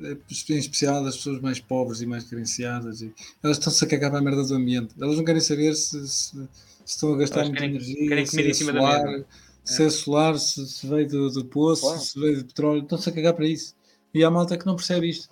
é, 0.00 0.12
em 0.12 0.58
especial 0.58 1.04
das 1.04 1.16
pessoas 1.16 1.40
mais 1.40 1.60
pobres 1.60 2.00
e 2.00 2.06
mais 2.06 2.24
carenciadas, 2.24 3.02
e 3.02 3.12
elas 3.42 3.58
estão-se 3.58 3.84
a 3.84 3.88
cagar 3.88 4.10
para 4.10 4.18
a 4.18 4.22
merda 4.22 4.44
do 4.44 4.54
ambiente. 4.54 4.94
Elas 5.00 5.16
não 5.16 5.24
querem 5.24 5.40
saber 5.40 5.74
se, 5.74 6.06
se, 6.08 6.36
se 6.36 6.48
estão 6.84 7.14
a 7.14 7.18
gastar 7.18 7.44
muita 7.44 7.64
energia, 7.64 8.08
querem 8.08 8.26
se 8.26 8.42
é 8.42 8.52
solar, 8.52 9.24
se 9.64 9.82
é 9.84 9.90
solar, 9.90 10.38
se, 10.38 10.66
se 10.66 10.86
veio 10.86 11.08
do, 11.08 11.30
do 11.30 11.44
poço, 11.44 11.82
claro. 11.82 12.00
se 12.00 12.18
veio 12.18 12.36
de 12.38 12.44
petróleo, 12.44 12.82
estão-se 12.82 13.08
a 13.08 13.12
cagar 13.12 13.34
para 13.34 13.46
isso. 13.46 13.74
E 14.12 14.22
há 14.24 14.30
malta 14.30 14.58
que 14.58 14.66
não 14.66 14.76
percebe 14.76 15.08
isto. 15.08 15.28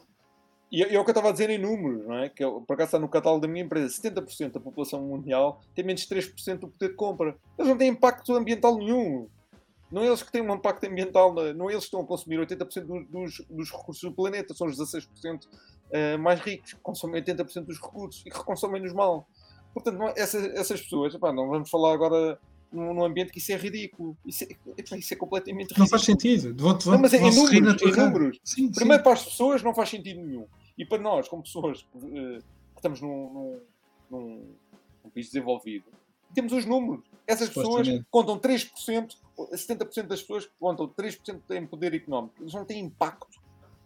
E 0.70 0.82
é 0.82 1.01
o 1.01 1.05
que 1.05 1.10
eu 1.10 1.12
estava 1.12 1.30
a 1.30 1.32
dizer 1.32 1.51
em 1.51 1.59
números, 1.59 2.06
não 2.06 2.18
é? 2.18 2.28
Que 2.28 2.44
eu, 2.44 2.60
por 2.60 2.74
acaso 2.74 2.88
está 2.88 2.98
no 2.98 3.09
catálogo 3.09 3.42
da 3.42 3.48
minha 3.48 3.64
empresa: 3.64 4.01
70% 4.01 4.52
da 4.52 4.60
população 4.60 5.02
mundial 5.02 5.60
tem 5.74 5.84
menos 5.84 6.02
de 6.02 6.14
3% 6.14 6.59
do 6.59 6.68
poder 6.68 6.90
de 6.90 6.94
compra. 6.94 7.36
Eles 7.59 7.68
não 7.68 7.76
têm 7.76 7.88
impacto 7.88 8.34
ambiental 8.34 8.76
nenhum. 8.76 9.28
Não 9.90 10.02
é 10.02 10.06
eles 10.06 10.22
que 10.22 10.30
têm 10.30 10.40
um 10.40 10.55
impacto 10.55 10.86
ambiental, 10.86 11.34
não 11.34 11.68
é 11.68 11.72
eles 11.72 11.84
que 11.84 11.88
estão 11.88 12.01
a 12.01 12.06
consumir 12.06 12.38
80% 12.38 13.09
dos, 13.09 13.42
dos, 13.51 13.70
recursos 13.72 14.01
do 14.09 14.12
planeta, 14.12 14.55
são 14.55 14.68
os 14.68 14.78
16% 14.78 15.48
eh, 15.90 16.16
mais 16.16 16.38
ricos, 16.38 16.74
que 16.74 16.80
consomem 16.80 17.20
80% 17.20 17.64
dos 17.64 17.80
recursos 17.80 18.22
e 18.24 18.30
que 18.30 18.38
consomem-nos 18.44 18.92
mal. 18.92 19.26
Portanto, 19.74 19.98
não, 19.98 20.09
essas, 20.10 20.44
essas 20.55 20.80
pessoas, 20.80 21.12
epá, 21.12 21.32
não 21.32 21.48
vamos 21.48 21.68
falar 21.68 21.92
agora 21.92 22.38
num, 22.72 23.05
ambiente 23.05 23.32
que 23.32 23.38
isso 23.38 23.51
é 23.51 23.56
ridículo. 23.56 24.16
Isso 24.24 24.44
é, 24.44 24.97
isso 24.97 25.12
é 25.12 25.16
completamente 25.16 25.70
ridículo. 25.70 25.84
Não 25.84 25.88
faz 25.88 26.02
sentido. 26.02 26.55
Vão, 26.56 26.78
vão, 26.78 26.92
não, 26.92 27.01
mas 27.01 27.12
é 27.12 27.16
em 27.16 27.34
números. 27.34 27.82
Em 27.82 27.92
números. 27.92 28.40
Sim, 28.44 28.70
Primeiro, 28.70 29.01
sim. 29.01 29.05
para 29.05 29.12
as 29.12 29.24
pessoas, 29.24 29.62
não 29.62 29.74
faz 29.74 29.88
sentido 29.88 30.20
nenhum. 30.20 30.47
E 30.81 30.85
para 30.86 30.97
nós, 30.97 31.28
como 31.28 31.43
pessoas 31.43 31.82
uh, 31.94 32.01
que 32.01 32.43
estamos 32.77 33.02
num, 33.02 33.31
num, 33.31 33.61
num, 34.11 34.55
num 35.05 35.11
país 35.11 35.27
desenvolvido, 35.27 35.85
temos 36.35 36.55
os 36.55 36.65
números. 36.65 37.05
Essas 37.27 37.51
pessoas 37.51 37.86
contam 38.11 38.39
3%, 38.39 39.15
70% 39.36 40.07
das 40.07 40.23
pessoas 40.23 40.51
contam 40.59 40.89
3% 40.89 41.43
têm 41.47 41.66
poder 41.66 41.93
económico. 41.93 42.35
Eles 42.40 42.55
não 42.55 42.65
têm 42.65 42.81
impacto 42.81 43.39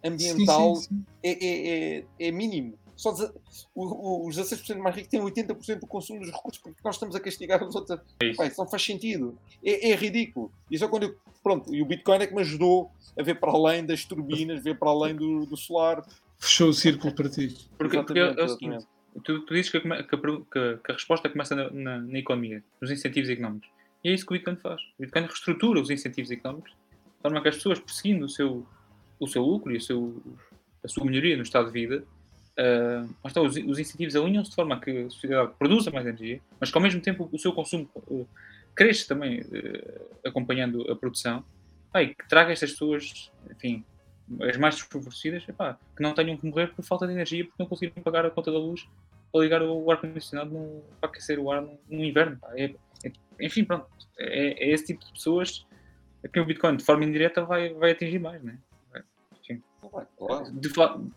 ambiental, 0.05 0.77
sim, 0.77 0.83
sim, 0.83 0.89
sim. 0.89 1.05
É, 1.21 1.31
é, 1.31 1.99
é, 1.99 2.05
é, 2.29 2.31
mínimo. 2.31 2.79
Só 2.95 3.11
os 3.11 4.37
16% 4.37 4.77
mais 4.79 4.95
ricos 4.95 5.11
têm 5.11 5.21
80% 5.21 5.81
do 5.81 5.89
consumo 5.89 6.21
dos 6.21 6.31
recursos 6.31 6.63
porque 6.63 6.81
nós 6.85 6.95
estamos 6.95 7.17
a 7.17 7.21
castigar 7.21 7.61
os 7.67 7.75
outros. 7.75 7.99
É 8.23 8.27
isso. 8.27 8.37
Pai, 8.37 8.47
isso 8.47 8.61
não 8.61 8.69
faz 8.69 8.85
sentido. 8.85 9.37
É, 9.65 9.91
é 9.91 9.97
ridículo. 9.97 10.53
E 10.71 10.79
só 10.79 10.87
quando 10.87 11.03
eu, 11.03 11.17
pronto, 11.43 11.75
e 11.75 11.83
o 11.83 11.87
Bitcoin 11.87 12.19
é 12.19 12.27
que 12.29 12.35
me 12.35 12.43
ajudou 12.43 12.93
a 13.19 13.23
ver 13.25 13.41
para 13.41 13.51
além 13.51 13.85
das 13.85 14.05
turbinas, 14.05 14.63
ver 14.63 14.79
para 14.79 14.91
além 14.91 15.17
do, 15.17 15.45
do 15.45 15.57
solar. 15.57 16.07
Fechou 16.45 16.69
o 16.69 16.75
círculo 16.75 17.15
para 17.15 17.31
ti. 17.31 17.57
Porque, 17.79 17.97
porque 17.97 18.19
é, 18.19 18.35
é 18.39 18.45
o 18.45 18.49
seguinte, 18.49 18.87
tu, 19.25 19.41
tu 19.41 19.55
dizes 19.55 19.71
que 19.71 19.79
a, 19.79 19.81
que, 19.81 19.89
a, 19.89 20.19
que 20.19 20.91
a, 20.91 20.93
resposta 20.93 21.31
começa 21.31 21.57
na, 21.57 21.71
na, 21.71 21.99
na, 21.99 22.19
economia, 22.19 22.63
nos 22.83 22.91
incentivos 22.91 23.31
económicos. 23.31 23.67
E 24.05 24.11
é 24.11 24.13
isso 24.13 24.27
que 24.27 24.33
o 24.33 24.35
Bitcoin 24.35 24.57
faz. 24.57 24.83
O 24.99 25.03
Bitcoin 25.03 25.23
reestrutura 25.23 25.81
os 25.81 25.89
incentivos 25.89 26.31
económicos, 26.31 26.73
de 26.73 27.23
forma 27.23 27.41
que 27.41 27.49
as 27.49 27.57
pessoas, 27.57 27.79
perseguindo 27.79 28.27
o 28.27 28.29
seu, 28.29 28.67
o 29.19 29.27
seu 29.27 29.43
lucro 29.43 29.73
e 29.73 29.79
o 29.79 29.81
seu, 29.81 30.23
a 30.85 30.89
sua 30.89 31.07
melhoria 31.07 31.35
no 31.35 31.45
estado 31.45 31.67
de 31.67 31.73
vida, 31.73 32.05
uh, 32.59 33.15
então, 33.25 33.47
os, 33.47 33.57
os 33.57 33.79
incentivos 33.79 34.15
alinham-se 34.15 34.51
de 34.51 34.57
forma 34.57 34.75
a 34.75 34.81
que 34.81 34.91
a 34.91 35.11
sociedade 35.11 35.53
produza 35.59 35.91
mais 35.91 36.07
energia, 36.07 36.43
mas 36.61 36.71
que 36.71 36.77
ao 36.77 36.83
mesmo 36.83 37.01
tempo 37.01 37.27
o 37.33 37.39
seu 37.39 37.55
consumo 37.55 37.89
uh, 37.95 38.29
cresce 38.75 39.09
também, 39.09 39.41
uh, 39.41 40.29
acompanhando 40.29 40.93
a 40.93 40.95
produção, 40.95 41.43
ah, 41.95 42.03
e 42.03 42.15
que 42.15 42.29
traga 42.29 42.53
estas 42.53 42.73
pessoas, 42.73 43.31
enfim, 43.51 43.83
as 44.41 44.57
mais 44.57 44.77
desfavorecidas, 44.77 45.47
epá, 45.49 45.79
que 45.97 46.03
não 46.03 46.15
tenham 46.15 46.37
que 46.37 46.47
morrer 46.47 46.69
por 46.69 46.85
falta 46.85 47.07
de 47.07 47.13
energia 47.13 47.45
porque 47.45 47.63
não 47.63 47.69
conseguiram 47.69 48.03
pagar 48.03 48.25
a 48.25 48.31
conta 48.31 48.51
da 48.51 48.59
luz 48.59 48.89
para 49.33 49.43
ligar 49.43 49.63
o 49.63 49.91
ar-condicionado 49.91 50.83
para 51.01 51.11
aquecer 51.11 51.39
o 51.39 51.51
ar 51.51 51.61
no, 51.61 51.79
no 51.89 52.05
inverno. 52.05 52.39
É, 52.57 52.75
é, 53.05 53.13
enfim, 53.41 53.65
pronto, 53.65 53.87
é, 54.19 54.65
é, 54.65 54.71
esse 54.71 54.87
tipo 54.87 55.05
de 55.05 55.13
pessoas 55.13 55.67
que 56.33 56.41
o 56.41 56.45
Bitcoin, 56.45 56.77
de 56.77 56.85
forma 56.85 57.05
indireta, 57.05 57.45
vai, 57.45 57.75
vai 57.75 57.91
atingir 57.91 58.19
mais, 58.19 58.43
né? 58.43 58.59
Enfim, 59.41 59.63
de, 60.53 60.71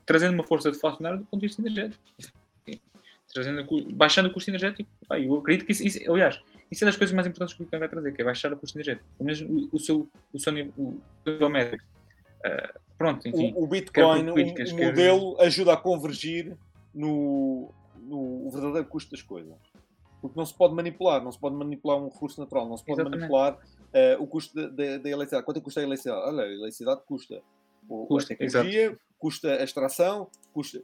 trazendo 0.06 0.34
uma 0.34 0.44
força 0.44 0.72
deflacionária 0.72 1.20
do 1.20 1.26
ponto 1.26 1.40
de 1.40 1.48
vista 1.48 1.62
energético. 1.62 2.04
Trazendo, 3.34 3.66
baixando 3.94 4.30
o 4.30 4.34
custo 4.34 4.50
energético. 4.50 4.90
Eu 5.12 5.38
acredito 5.38 5.66
que 5.66 5.72
isso, 5.72 5.86
isso, 5.86 6.12
aliás, 6.12 6.42
isso 6.72 6.84
é 6.84 6.88
das 6.88 6.98
coisas 6.98 7.16
mais 7.16 7.28
importantes 7.28 7.56
que 7.56 7.62
o 7.62 7.66
Bitcoin 7.66 7.80
vai 7.80 7.90
trazer, 7.90 8.14
que 8.14 8.22
é 8.22 8.26
baixar 8.26 8.52
o 8.52 8.58
custo 8.58 8.78
energético. 8.78 9.08
Pelo 9.18 9.26
menos 9.26 9.42
o, 9.42 9.76
o 9.76 9.80
seu, 9.80 10.10
o 10.34 10.40
seu 10.40 10.52
nível, 10.52 10.74
o, 10.76 11.02
o 11.26 11.50
médio. 11.50 11.80
Uh, 12.40 12.87
pronto, 12.98 13.28
enfim. 13.28 13.54
O, 13.56 13.64
o 13.64 13.68
Bitcoin, 13.68 14.30
o, 14.30 14.34
o 14.34 14.86
modelo 14.86 15.40
ajuda 15.42 15.74
a 15.74 15.78
convergir 15.78 16.58
no, 16.94 17.72
no 18.00 18.50
verdadeiro 18.50 18.88
custo 18.88 19.12
das 19.12 19.22
coisas. 19.22 19.56
Porque 20.22 20.38
não 20.38 20.46
se 20.46 20.54
pode 20.54 20.74
manipular, 20.74 21.24
não 21.24 21.32
se 21.32 21.40
pode 21.40 21.56
manipular 21.56 21.98
um 21.98 22.10
recurso 22.10 22.40
natural, 22.40 22.68
não 22.68 22.76
se 22.76 22.84
pode 22.84 23.02
Exatamente. 23.02 23.20
manipular 23.22 23.54
uh, 23.54 24.22
o 24.22 24.28
custo 24.28 24.56
da 24.72 25.10
eletricidade. 25.10 25.46
Quanto 25.46 25.58
é 25.58 25.62
custa 25.62 25.80
a 25.80 25.84
eletricidade? 25.84 26.22
Olha, 26.28 26.44
a 26.44 26.52
eletricidade 26.52 27.02
custa. 27.06 27.42
O, 27.88 28.06
custa, 28.08 28.34
a 28.34 28.38
tecnologia, 28.38 28.86
exato. 28.88 29.00
custa 29.18 29.50
a 29.54 29.64
extração, 29.64 30.28
custa 30.52 30.82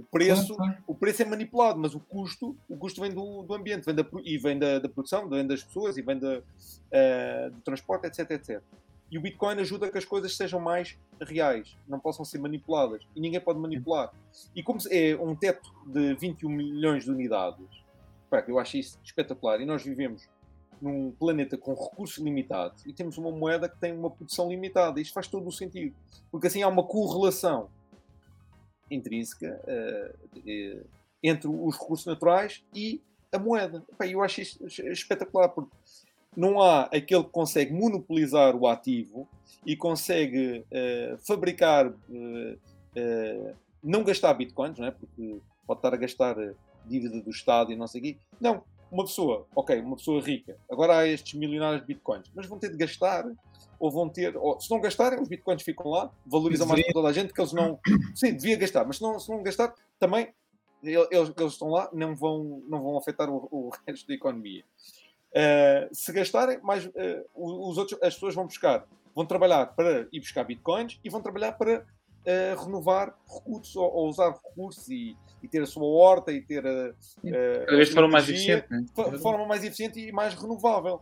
o 0.00 0.02
preço, 0.02 0.56
o 0.86 0.94
preço 0.94 1.22
é 1.22 1.24
manipulado, 1.26 1.78
mas 1.78 1.94
o 1.94 2.00
custo, 2.00 2.56
o 2.68 2.76
custo 2.76 3.02
vem 3.02 3.12
do, 3.12 3.42
do 3.42 3.54
ambiente, 3.54 3.84
vem 3.84 3.94
da, 3.94 4.06
e 4.24 4.38
vem 4.38 4.58
da, 4.58 4.78
da, 4.78 4.88
produção, 4.88 5.28
vem 5.28 5.46
das 5.46 5.62
pessoas, 5.62 5.98
e 5.98 6.02
vem 6.02 6.18
da, 6.18 6.38
uh, 6.38 7.50
do 7.50 7.60
transporte, 7.60 8.06
etc, 8.06 8.30
etc. 8.30 8.62
E 9.10 9.18
o 9.18 9.20
Bitcoin 9.20 9.58
ajuda 9.58 9.90
que 9.90 9.98
as 9.98 10.04
coisas 10.04 10.36
sejam 10.36 10.60
mais 10.60 10.96
reais, 11.20 11.76
não 11.88 11.98
possam 11.98 12.24
ser 12.24 12.38
manipuladas. 12.38 13.02
E 13.14 13.20
ninguém 13.20 13.40
pode 13.40 13.58
manipular. 13.58 14.12
E 14.54 14.62
como 14.62 14.78
é 14.90 15.16
um 15.16 15.34
teto 15.34 15.72
de 15.86 16.14
21 16.14 16.48
milhões 16.48 17.04
de 17.04 17.10
unidades, 17.10 17.66
eu 18.46 18.58
acho 18.58 18.76
isso 18.76 18.98
espetacular. 19.02 19.60
E 19.60 19.66
nós 19.66 19.82
vivemos 19.82 20.28
num 20.80 21.10
planeta 21.10 21.58
com 21.58 21.74
recursos 21.74 22.18
limitados 22.18 22.86
e 22.86 22.92
temos 22.92 23.18
uma 23.18 23.30
moeda 23.30 23.68
que 23.68 23.78
tem 23.78 23.92
uma 23.92 24.10
produção 24.10 24.48
limitada. 24.48 25.00
Isto 25.00 25.12
faz 25.12 25.26
todo 25.26 25.46
o 25.46 25.52
sentido. 25.52 25.94
Porque 26.30 26.46
assim 26.46 26.62
há 26.62 26.68
uma 26.68 26.84
correlação 26.84 27.68
intrínseca 28.90 29.60
uh, 29.64 30.86
entre 31.22 31.48
os 31.48 31.78
recursos 31.78 32.06
naturais 32.06 32.64
e 32.74 33.02
a 33.32 33.38
moeda. 33.38 33.84
eu 34.00 34.22
acho 34.22 34.40
isto 34.40 34.66
espetacular, 34.66 35.48
porque 35.50 35.70
não 36.36 36.60
há 36.60 36.82
aquele 36.84 37.24
que 37.24 37.30
consegue 37.30 37.72
monopolizar 37.72 38.54
o 38.54 38.66
ativo 38.66 39.28
e 39.64 39.76
consegue 39.76 40.64
uh, 40.70 41.18
fabricar, 41.26 41.86
uh, 41.88 41.92
uh, 41.92 43.54
não 43.82 44.04
gastar 44.04 44.34
bitcoins, 44.34 44.78
não 44.78 44.86
é? 44.86 44.90
porque 44.90 45.38
pode 45.66 45.78
estar 45.78 45.94
a 45.94 45.96
gastar 45.96 46.36
dívida 46.86 47.20
do 47.20 47.30
Estado 47.30 47.72
e 47.72 47.76
não 47.76 47.86
sei 47.86 48.00
o 48.00 48.04
quê. 48.04 48.16
Não, 48.40 48.62
uma 48.90 49.04
pessoa, 49.04 49.46
ok, 49.54 49.80
uma 49.80 49.96
pessoa 49.96 50.20
rica, 50.20 50.56
agora 50.70 50.98
há 50.98 51.06
estes 51.06 51.34
milionários 51.34 51.82
de 51.82 51.86
bitcoins, 51.86 52.30
mas 52.34 52.46
vão 52.46 52.58
ter 52.58 52.70
de 52.70 52.76
gastar 52.76 53.24
ou 53.78 53.90
vão 53.90 54.08
ter, 54.08 54.36
ou, 54.36 54.60
se 54.60 54.70
não 54.70 54.80
gastarem, 54.80 55.20
os 55.20 55.28
bitcoins 55.28 55.62
ficam 55.62 55.90
lá, 55.90 56.10
valorizam 56.26 56.66
mais 56.66 56.82
para 56.82 56.92
toda 56.92 57.08
a 57.08 57.12
gente 57.12 57.32
que 57.32 57.40
eles 57.40 57.52
não. 57.52 57.78
Sim, 58.14 58.34
devia 58.34 58.56
gastar, 58.56 58.84
mas 58.84 58.96
se 58.96 59.02
não, 59.02 59.18
se 59.18 59.30
não 59.30 59.42
gastar, 59.42 59.74
também 59.98 60.28
eles, 60.82 61.08
eles 61.10 61.52
estão 61.52 61.68
lá, 61.68 61.88
não 61.92 62.14
vão, 62.14 62.62
não 62.68 62.82
vão 62.82 62.98
afetar 62.98 63.30
o, 63.30 63.48
o 63.50 63.70
resto 63.86 64.06
da 64.06 64.14
economia. 64.14 64.64
Uh, 65.30 65.94
se 65.94 66.12
gastarem, 66.12 66.60
mais, 66.60 66.86
uh, 66.86 66.90
os 67.34 67.78
outros, 67.78 68.00
as 68.02 68.14
pessoas 68.14 68.34
vão 68.34 68.46
buscar, 68.46 68.84
vão 69.14 69.24
trabalhar 69.24 69.66
para 69.66 70.08
ir 70.12 70.20
buscar 70.20 70.42
bitcoins 70.42 70.98
e 71.04 71.08
vão 71.08 71.22
trabalhar 71.22 71.52
para 71.52 71.78
uh, 71.80 72.64
renovar 72.64 73.14
recursos 73.32 73.76
ou, 73.76 73.92
ou, 73.92 74.08
usar 74.08 74.32
recursos 74.32 74.88
e, 74.88 75.16
e, 75.42 75.48
ter 75.48 75.62
a 75.62 75.66
sua 75.66 75.84
horta 75.84 76.32
e 76.32 76.40
ter 76.40 76.66
a, 76.66 76.90
uh, 76.90 77.76
de 77.78 77.92
forma 77.92 78.08
mais 78.08 78.28
eficiente, 78.28 78.66
né? 78.70 78.84
de 78.84 79.18
forma 79.18 79.46
mais 79.46 79.64
eficiente 79.64 80.00
e 80.00 80.12
mais 80.12 80.34
renovável. 80.34 81.00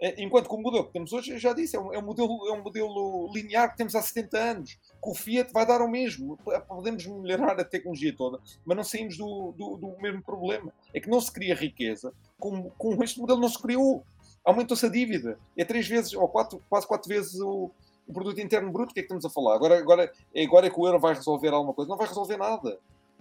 É, 0.00 0.22
enquanto 0.22 0.48
que 0.48 0.54
o 0.54 0.58
modelo 0.58 0.84
que 0.84 0.92
temos 0.92 1.12
hoje, 1.12 1.32
eu 1.32 1.38
já 1.38 1.52
disse, 1.52 1.76
é 1.76 1.80
um, 1.80 1.92
é 1.92 1.98
um, 1.98 2.02
modelo, 2.02 2.46
é 2.48 2.52
um 2.52 2.62
modelo 2.62 3.32
linear 3.32 3.70
que 3.70 3.76
temos 3.76 3.94
há 3.94 4.02
70 4.02 4.38
anos. 4.38 4.78
Com 5.00 5.12
o 5.12 5.14
Fiat 5.14 5.52
vai 5.52 5.64
dar 5.66 5.80
o 5.80 5.88
mesmo. 5.88 6.36
Podemos 6.68 7.06
melhorar 7.06 7.58
a 7.58 7.64
tecnologia 7.64 8.14
toda, 8.14 8.38
mas 8.64 8.76
não 8.76 8.84
saímos 8.84 9.16
do, 9.16 9.52
do, 9.56 9.76
do 9.76 9.96
mesmo 10.00 10.22
problema. 10.22 10.72
É 10.92 11.00
que 11.00 11.08
não 11.08 11.20
se 11.20 11.32
cria 11.32 11.54
riqueza. 11.54 12.12
Com, 12.42 12.70
com 12.70 13.04
este 13.04 13.20
modelo 13.20 13.40
não 13.40 13.48
se 13.48 13.60
criou. 13.60 14.04
Aumentou-se 14.44 14.84
a 14.84 14.88
dívida. 14.88 15.38
É 15.56 15.64
três 15.64 15.86
vezes, 15.86 16.12
ou 16.14 16.26
quatro, 16.26 16.60
quase 16.68 16.88
quatro 16.88 17.08
vezes 17.08 17.40
o, 17.40 17.70
o 18.08 18.12
produto 18.12 18.40
interno 18.40 18.72
bruto. 18.72 18.90
O 18.90 18.94
que 18.94 18.98
é 18.98 19.02
que 19.02 19.06
estamos 19.06 19.24
a 19.24 19.30
falar? 19.30 19.54
Agora, 19.54 19.78
agora, 19.78 20.12
agora 20.36 20.66
é 20.66 20.70
que 20.70 20.80
o 20.80 20.86
euro 20.86 20.98
vai 20.98 21.14
resolver 21.14 21.50
alguma 21.50 21.72
coisa. 21.72 21.88
Não 21.88 21.96
vai 21.96 22.08
resolver 22.08 22.36
nada. 22.36 22.80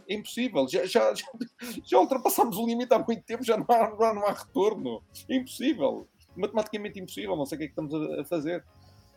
É 0.10 0.16
impossível. 0.16 0.68
Já, 0.68 0.84
já, 0.86 1.14
já, 1.14 1.28
já 1.86 2.00
ultrapassamos 2.00 2.58
o 2.58 2.66
limite 2.66 2.92
há 2.96 2.98
muito 2.98 3.22
tempo, 3.22 3.44
já 3.44 3.56
não 3.56 3.66
há, 3.70 3.90
não 3.90 4.04
há, 4.04 4.14
não 4.16 4.26
há 4.26 4.32
retorno. 4.32 5.04
É 5.30 5.36
impossível 5.36 6.08
matematicamente 6.36 7.00
impossível, 7.00 7.36
não 7.36 7.46
sei 7.46 7.58
o 7.58 7.60
que 7.60 7.66
é 7.66 7.68
que 7.68 7.74
estamos 7.74 7.94
a 8.20 8.24
fazer. 8.26 8.64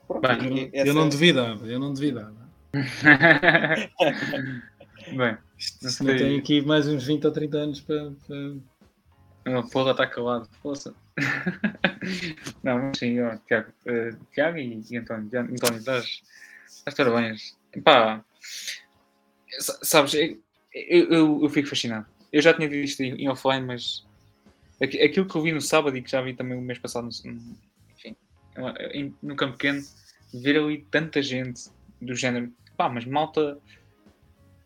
Pronto, 0.06 0.26
Bem, 0.26 0.70
eu, 0.72 0.86
eu 0.86 0.94
não 0.94 1.08
duvidava, 1.08 1.66
eu 1.66 1.78
não 1.78 1.92
duvidava. 1.92 2.34
Bem, 5.16 5.36
isto, 5.58 5.86
isto 5.86 6.04
não 6.04 6.16
tem 6.16 6.38
aqui 6.38 6.62
mais 6.62 6.86
uns 6.86 7.04
20 7.04 7.26
ou 7.26 7.32
30 7.32 7.56
anos 7.56 7.80
para. 7.80 8.12
para... 8.26 8.54
Uma 9.46 9.68
porra 9.68 9.90
está 9.90 10.06
calado, 10.06 10.48
força. 10.62 10.94
não, 12.62 12.78
mas 12.78 12.98
sim, 12.98 13.20
ó, 13.20 13.36
Tiago, 13.46 13.70
uh, 13.86 14.16
Tiago 14.32 14.58
e, 14.58 14.82
e 14.90 14.96
António, 14.96 15.28
António, 15.40 15.82
das, 15.82 16.22
das 16.84 16.94
parabéns. 16.94 17.56
Pá, 17.82 18.24
sabes, 19.58 20.14
eu, 20.14 20.38
eu, 20.72 21.42
eu, 21.42 21.48
fico 21.50 21.68
fascinado. 21.68 22.06
Eu 22.32 22.40
já 22.40 22.54
tinha 22.54 22.68
visto 22.68 23.00
em, 23.00 23.14
em 23.22 23.28
offline, 23.28 23.66
mas 23.66 24.04
Aquilo 24.82 25.26
que 25.26 25.36
eu 25.36 25.42
vi 25.42 25.52
no 25.52 25.60
sábado 25.60 25.96
e 25.96 26.02
que 26.02 26.10
já 26.10 26.20
vi 26.20 26.34
também 26.34 26.58
o 26.58 26.60
mês 26.60 26.78
passado, 26.78 27.08
no, 27.24 27.56
enfim, 27.92 28.16
no 29.22 29.36
campo 29.36 29.52
pequeno, 29.56 29.82
ver 30.32 30.58
ali 30.58 30.84
tanta 30.90 31.22
gente 31.22 31.70
do 32.00 32.14
género, 32.14 32.52
pá, 32.76 32.88
mas 32.88 33.04
malta 33.04 33.58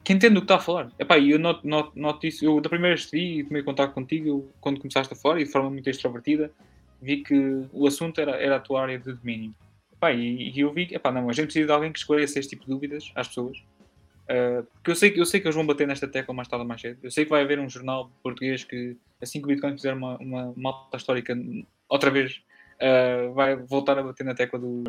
que 0.09 0.15
entende 0.15 0.39
o 0.39 0.41
que 0.41 0.47
está 0.47 0.57
a 0.57 0.59
falar. 0.59 0.91
Epá, 0.99 1.19
eu 1.19 1.39
noto, 1.39 1.69
noto, 1.69 1.93
noto 1.95 2.27
isso, 2.27 2.43
eu 2.43 2.59
da 2.63 2.71
primeira 2.71 2.97
vez 2.97 3.05
que 3.05 3.15
vi 3.15 3.41
e 3.41 3.45
tomei 3.45 3.63
contato 3.63 3.93
contigo, 3.93 4.51
quando 4.59 4.81
começaste 4.81 5.13
a 5.13 5.17
falar 5.17 5.39
e 5.39 5.45
de 5.45 5.53
forma 5.53 5.69
muito 5.69 5.87
extrovertida, 5.91 6.51
vi 7.03 7.19
que 7.19 7.67
o 7.75 7.87
assunto 7.87 8.19
era, 8.19 8.31
era 8.37 8.57
a 8.57 8.59
tua 8.59 8.81
área 8.81 8.99
de 8.99 9.13
domínio. 9.13 9.55
Epá, 9.93 10.11
e, 10.11 10.51
e 10.51 10.61
eu 10.61 10.73
vi 10.73 10.87
que, 10.87 10.95
epá, 10.95 11.13
não, 11.13 11.29
a 11.29 11.33
gente 11.35 11.47
precisa 11.47 11.67
de 11.67 11.73
alguém 11.73 11.93
que 11.93 11.99
esclareça 11.99 12.39
este 12.39 12.57
tipo 12.57 12.65
de 12.65 12.71
dúvidas 12.71 13.13
às 13.15 13.29
pessoas 13.29 13.63
Uh, 14.29 14.63
porque 14.75 14.91
eu 14.91 14.95
sei, 14.95 15.13
eu 15.17 15.25
sei 15.25 15.41
que 15.41 15.47
eles 15.47 15.57
vão 15.57 15.65
bater 15.65 15.87
nesta 15.87 16.07
tecla 16.07 16.35
mais 16.35 16.47
tarde 16.47 16.61
ou 16.61 16.69
mais 16.69 16.83
cedo. 16.83 16.99
Eu 17.03 17.11
sei 17.11 17.25
que 17.25 17.31
vai 17.31 17.41
haver 17.41 17.59
um 17.59 17.69
jornal 17.69 18.11
português 18.23 18.63
que, 18.63 18.95
assim 19.23 19.39
que 19.41 19.47
o 19.47 19.49
Bitcoin 19.49 19.73
fizer 19.73 19.95
uma, 19.95 20.19
uma, 20.19 20.45
uma 20.55 20.71
alta 20.71 20.99
histórica, 20.99 21.35
outra 21.89 22.11
vez 22.11 22.43
uh, 22.77 23.33
vai 23.33 23.57
voltar 23.57 23.99
a 23.99 24.03
bater 24.03 24.25
na 24.25 24.35
tecla 24.35 24.59
do, 24.59 24.85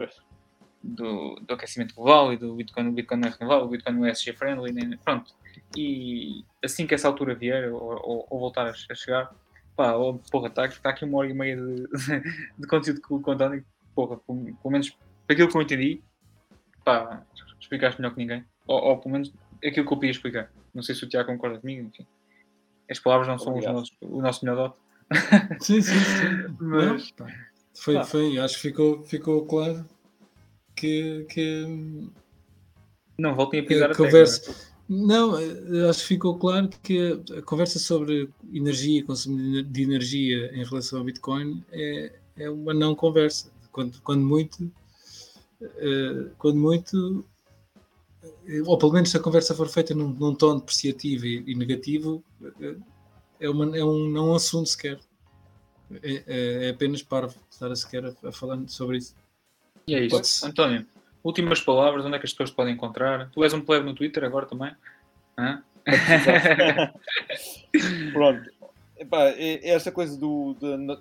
do, 0.84 1.36
do, 1.36 1.54
aquecimento 1.54 1.96
global 1.96 2.34
e 2.34 2.38
do 2.38 2.56
Bitcoin. 2.56 2.88
O 2.88 2.92
Bitcoin 2.92 3.20
não 3.20 3.28
é 3.28 3.32
renovável, 3.32 3.66
o 3.66 3.70
Bitcoin 3.70 3.96
não 3.96 4.06
é 4.06 4.12
SG 4.12 4.34
friendly, 4.34 4.72
nem, 4.72 4.98
pronto. 4.98 5.34
E 5.76 6.44
assim 6.64 6.88
que 6.88 6.96
essa 6.96 7.08
altura 7.08 7.36
vier 7.36 7.72
ou, 7.72 7.82
ou, 7.82 8.28
ou 8.30 8.40
voltar 8.40 8.66
a, 8.66 8.72
a, 8.72 8.96
chegar, 8.96 9.34
pá, 9.76 9.94
oh, 9.94 10.20
porra, 10.32 10.48
está 10.48 10.68
tá 10.68 10.90
aqui 10.90 11.06
uma 11.06 11.20
hora 11.20 11.30
e 11.30 11.34
meia 11.34 11.56
de, 11.56 11.88
de 12.58 12.68
conteúdo 12.68 13.02
com 13.02 13.16
o 13.16 13.32
António, 13.32 13.64
porra, 13.94 14.18
pelo 14.18 14.56
menos 14.66 14.90
para 15.26 15.34
aquilo 15.34 15.50
que 15.50 15.58
eu 15.58 15.62
entendi, 15.62 16.02
pá, 16.84 17.24
explicaste 17.60 18.02
melhor 18.02 18.14
que 18.14 18.20
ninguém 18.20 18.46
ou, 18.70 18.80
ou 18.80 18.98
pelo 19.00 19.14
menos 19.14 19.34
aquilo 19.58 19.86
que 19.88 19.94
eu 19.94 19.98
podia 19.98 20.12
explicar. 20.12 20.52
Não 20.74 20.84
sei 20.84 20.94
se 20.94 21.04
o 21.04 21.10
Tiago 21.10 21.32
concorda 21.32 21.60
comigo, 21.60 21.88
enfim. 21.88 22.06
As 22.90 23.00
palavras 23.00 23.28
não 23.28 23.40
são 23.40 23.60
nossos, 23.60 23.98
o 24.00 24.22
nosso 24.22 24.46
melhor 24.46 24.56
dote. 24.56 24.80
Sim, 25.60 25.82
sim, 25.82 26.00
sim. 26.00 26.56
Mas, 26.62 27.14
não, 27.18 27.28
foi, 27.74 27.96
tá. 27.96 28.04
foi, 28.04 28.38
acho 28.38 28.56
que 28.56 28.62
ficou, 28.62 29.04
ficou 29.04 29.46
claro 29.46 29.86
que, 30.80 31.26
que 31.30 32.10
não 33.18 33.36
voltem 33.36 33.60
a 33.60 33.64
pisar 33.64 33.92
a 33.92 33.96
conversa. 33.96 34.70
Não, 34.88 35.36
acho 35.88 36.00
que 36.02 36.08
ficou 36.08 36.40
claro 36.40 36.68
que 36.82 37.22
a 37.38 37.42
conversa 37.44 37.78
sobre 37.78 38.30
energia, 38.52 39.04
consumo 39.04 39.62
de 39.62 39.84
energia 39.84 40.52
em 40.54 40.64
relação 40.64 41.00
ao 41.00 41.06
Bitcoin 41.06 41.64
é, 41.72 42.12
é 42.38 42.50
uma 42.50 42.74
não 42.74 42.96
conversa. 42.96 43.52
Quando, 43.72 44.02
quando 44.02 44.24
muito, 44.24 44.72
eh, 45.62 46.32
quando 46.40 46.58
muito 46.58 47.24
ou 48.66 48.78
pelo 48.78 48.94
menos 48.94 49.12
se 49.12 49.18
a 49.18 49.20
conversa 49.20 49.54
for 49.54 49.70
feita 49.70 49.94
num, 49.94 50.10
num 50.10 50.34
tom 50.34 50.58
depreciativo 50.58 51.26
e, 51.26 51.44
e, 51.46 51.56
negativo, 51.56 52.24
é, 53.40 53.48
uma, 53.50 53.78
é 53.78 53.84
um 53.84 54.10
não 54.10 54.34
assunto 54.34 54.70
sequer. 54.70 55.00
É, 56.02 56.24
é, 56.28 56.66
é 56.66 56.70
apenas 56.70 57.04
para 57.04 57.30
estar 57.50 57.72
a 57.72 57.76
sequer 57.76 58.06
a, 58.06 58.28
a 58.28 58.32
falar 58.32 58.60
sobre 58.68 58.98
isso. 58.98 59.16
E 59.90 59.96
é 59.96 60.06
isso. 60.06 60.46
António, 60.46 60.86
últimas 61.24 61.62
palavras, 61.62 62.06
onde 62.06 62.16
é 62.16 62.20
que 62.20 62.26
as 62.26 62.32
pessoas 62.32 62.52
te 62.52 62.56
podem 62.56 62.76
encontrar? 62.76 63.30
Tu 63.32 63.44
és 63.44 63.54
um 63.54 63.62
plebe 63.62 63.86
no 63.86 63.96
Twitter 63.96 64.24
agora 64.24 64.46
também? 64.46 64.72
Pronto. 68.14 68.52
Epá, 68.98 69.30
é, 69.30 69.70
esta 69.70 69.92
coisa 69.92 70.18
do, 70.18 70.56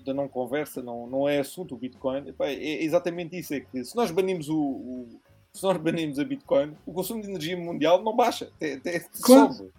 da, 0.04 0.14
não 0.14 0.28
conversa 0.28 0.80
não, 0.80 1.08
não 1.08 1.28
é 1.28 1.40
assunto, 1.40 1.74
o 1.74 1.78
Bitcoin. 1.78 2.28
Epá, 2.28 2.46
é 2.46 2.82
exatamente 2.82 3.38
isso. 3.38 3.52
É 3.52 3.60
que 3.60 3.84
se 3.84 3.94
nós 3.94 4.10
banimos 4.10 4.48
o, 4.48 4.56
o 4.56 5.20
se 5.52 5.62
nós 5.64 5.76
banimos 5.76 6.18
a 6.18 6.24
Bitcoin, 6.24 6.74
o 6.86 6.92
consumo 6.92 7.20
de 7.20 7.28
energia 7.28 7.56
mundial 7.56 8.02
não 8.02 8.14
baixa, 8.14 8.50
até, 8.56 8.74
até 8.74 9.00
claro. 9.20 9.52
sobe. 9.52 9.70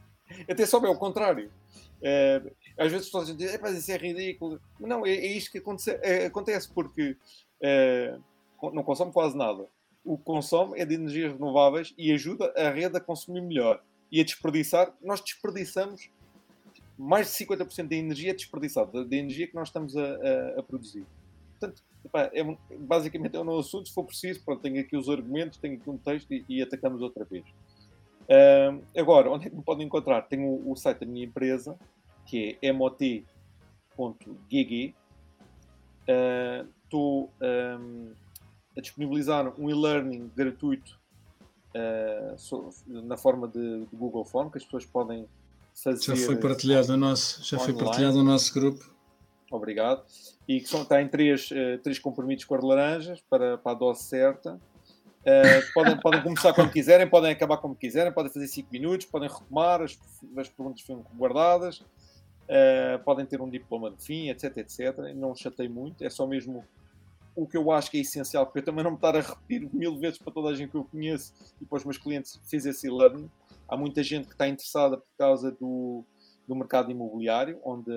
Até 0.48 0.66
sobe, 0.66 0.88
é 0.88 0.90
o 0.90 0.98
contrário. 0.98 1.50
É, 2.02 2.42
às 2.78 2.92
vezes 2.92 3.08
as 3.08 3.12
pessoas 3.12 3.38
dizem, 3.38 3.60
mas 3.62 3.78
isso 3.78 3.92
é 3.92 3.98
ridículo. 3.98 4.60
Não, 4.80 5.06
é, 5.06 5.12
é 5.12 5.28
isto 5.28 5.52
que 5.52 5.58
acontece, 5.58 6.00
é, 6.04 6.26
acontece 6.26 6.70
porque 6.74 7.16
é, 7.62 8.18
não 8.74 8.84
consome 8.84 9.12
quase 9.12 9.38
nada. 9.38 9.66
O 10.04 10.18
que 10.18 10.24
consome 10.24 10.80
é 10.80 10.86
de 10.86 10.96
energias 10.96 11.34
renováveis 11.34 11.94
e 11.98 12.12
ajuda 12.12 12.54
a 12.56 12.70
rede 12.70 12.98
a 12.98 13.00
consumir 13.00 13.42
melhor 13.42 13.82
e 14.12 14.20
a 14.22 14.24
desperdiçar. 14.24 14.94
Nós 15.02 15.22
desperdiçamos 15.22 16.10
mais 16.98 17.28
de 17.28 17.46
50% 17.46 17.88
da 17.88 17.96
energia 17.96 18.34
desperdiçada, 18.34 19.06
da, 19.06 19.16
energia 19.16 19.48
que 19.48 19.56
nós 19.56 19.70
estamos 19.70 19.96
a, 19.96 20.04
a, 20.04 20.60
a 20.60 20.64
produzir. 20.64 21.06
Portanto, 21.58 21.84
epá, 22.06 22.30
é, 22.34 22.44
basicamente 22.78 23.36
é 23.36 23.40
um 23.40 23.60
assunto. 23.60 23.88
Se 23.88 23.94
for 23.94 24.04
preciso, 24.04 24.44
pronto, 24.44 24.62
tenho 24.62 24.80
aqui 24.80 24.98
os 24.98 25.10
argumentos, 25.10 25.58
tenho 25.58 25.76
aqui 25.76 25.90
um 25.90 25.98
texto 25.98 26.34
e, 26.34 26.44
e 26.50 26.62
atacamos 26.62 27.02
outra 27.02 27.26
vez. 27.26 27.46
Agora, 28.96 29.32
onde 29.32 29.48
é 29.48 29.50
que 29.50 29.56
me 29.56 29.64
podem 29.64 29.88
encontrar? 29.88 30.22
Tenho 30.24 30.48
o, 30.48 30.72
o 30.72 30.76
site 30.76 31.00
da 31.00 31.06
minha 31.06 31.26
empresa, 31.26 31.78
que 32.26 32.58
é 32.62 32.72
mot.gg. 32.72 33.16
Estou 36.86 37.24
uh, 37.26 38.16
a 38.80 38.82
disponibilizar 38.82 39.54
um 39.60 39.70
e-learning 39.70 40.32
gratuito 40.36 40.98
uh, 41.76 42.70
na 42.88 43.18
forma 43.18 43.48
de, 43.48 43.86
de, 43.86 43.96
Google 43.96 44.26
Form, 44.26 44.50
que 44.50 44.58
as 44.58 44.64
pessoas 44.64 44.86
podem 44.86 45.28
fazer. 45.76 46.16
Já 46.16 46.26
foi 46.26 46.38
partilhado 46.38 46.88
no 46.88 46.98
nosso, 46.98 47.44
já 47.44 47.60
foi 47.60 47.74
partilhado 47.74 48.18
no 48.18 48.24
nosso 48.24 48.54
grupo. 48.54 48.90
Obrigado 49.52 50.04
e 50.48 50.60
que 50.60 50.68
são, 50.68 50.84
têm 50.84 51.08
três, 51.08 51.52
uh, 51.52 51.78
três 51.84 52.00
comprimidos 52.00 52.44
cor 52.46 52.60
de 52.60 52.66
laranjas 52.66 53.22
para, 53.30 53.58
para 53.58 53.72
a 53.72 53.76
dose 53.76 54.04
certa. 54.04 54.60
Uh, 55.20 55.74
podem, 55.74 55.98
podem 56.02 56.24
começar 56.24 56.54
quando 56.54 56.72
quiserem, 56.72 57.08
podem 57.08 57.32
acabar 57.32 57.58
como 57.58 57.76
quiserem, 57.76 58.12
podem 58.12 58.32
fazer 58.32 58.48
5 58.48 58.68
minutos, 58.72 59.06
podem 59.06 59.30
retomar, 59.30 59.82
as, 59.82 60.00
as 60.38 60.50
perguntas 60.50 60.82
ficam 60.82 61.06
guardadas, 61.16 61.80
uh, 61.80 63.04
podem 63.04 63.26
ter 63.26 63.42
um 63.42 63.50
diploma 63.50 63.92
de 63.92 64.04
fim, 64.04 64.30
etc, 64.30 64.58
etc. 64.58 64.98
Não 65.16 65.36
chatei 65.36 65.68
muito, 65.68 66.04
é 66.04 66.10
só 66.10 66.26
mesmo 66.26 66.64
o 67.36 67.48
que 67.48 67.58
eu 67.58 67.72
acho 67.72 67.90
que 67.92 67.98
é 67.98 68.02
essencial, 68.02 68.46
porque 68.46 68.60
eu 68.60 68.66
também 68.66 68.84
não 68.84 68.92
me 68.92 68.98
estar 68.98 69.16
a 69.16 69.22
repetir 69.22 69.70
mil 69.74 69.98
vezes 69.98 70.18
para 70.18 70.34
toda 70.34 70.50
a 70.50 70.56
gente 70.56 70.72
que 70.72 70.78
eu 70.78 70.84
conheço 70.84 71.34
e 71.62 71.66
para 71.66 71.78
os 71.78 71.86
meus 71.86 71.98
clientes 71.98 72.40
fiz 72.46 72.66
esse 72.66 72.88
e-learning. 72.88 73.30
Há 73.68 73.78
muita 73.78 74.04
gente 74.04 74.28
que 74.28 74.34
está 74.34 74.48
interessada 74.48 74.98
por 74.98 75.18
causa 75.18 75.52
do, 75.52 76.04
do 76.48 76.56
mercado 76.56 76.92
imobiliário, 76.92 77.60
onde 77.64 77.92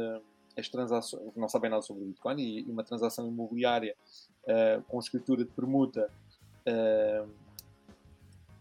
as 0.57 0.69
transações, 0.69 1.35
não 1.35 1.49
sabem 1.49 1.71
nada 1.71 1.83
sobre 1.83 2.03
o 2.05 2.07
Bitcoin, 2.07 2.41
e, 2.41 2.63
uma 2.65 2.85
transação 2.85 3.27
imobiliária 3.27 3.97
uh, 4.45 4.83
com 4.83 4.99
escritura 4.99 5.45
de 5.45 5.51
permuta 5.51 6.11
uh, 6.69 7.29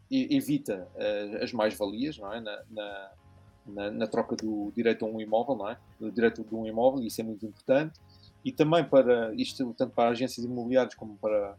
evita 0.09 0.87
uh, 0.95 1.43
as 1.43 1.53
mais-valias 1.53 2.17
não 2.17 2.33
é? 2.33 2.41
Na, 2.41 2.63
na, 3.65 3.91
na, 3.91 4.07
troca 4.07 4.35
do 4.35 4.71
direito 4.75 5.05
a 5.05 5.07
um 5.07 5.21
imóvel, 5.21 5.55
não 5.55 5.69
é? 5.69 5.77
Do 5.99 6.11
direito 6.11 6.43
de 6.43 6.55
um 6.55 6.65
imóvel, 6.65 7.03
e 7.03 7.07
isso 7.07 7.21
é 7.21 7.23
muito 7.23 7.45
importante. 7.45 7.99
E 8.43 8.51
também 8.51 8.83
para 8.83 9.33
isto, 9.35 9.73
tanto 9.77 9.93
para 9.93 10.09
agências 10.09 10.45
imobiliárias 10.45 10.95
como 10.95 11.15
para, 11.17 11.55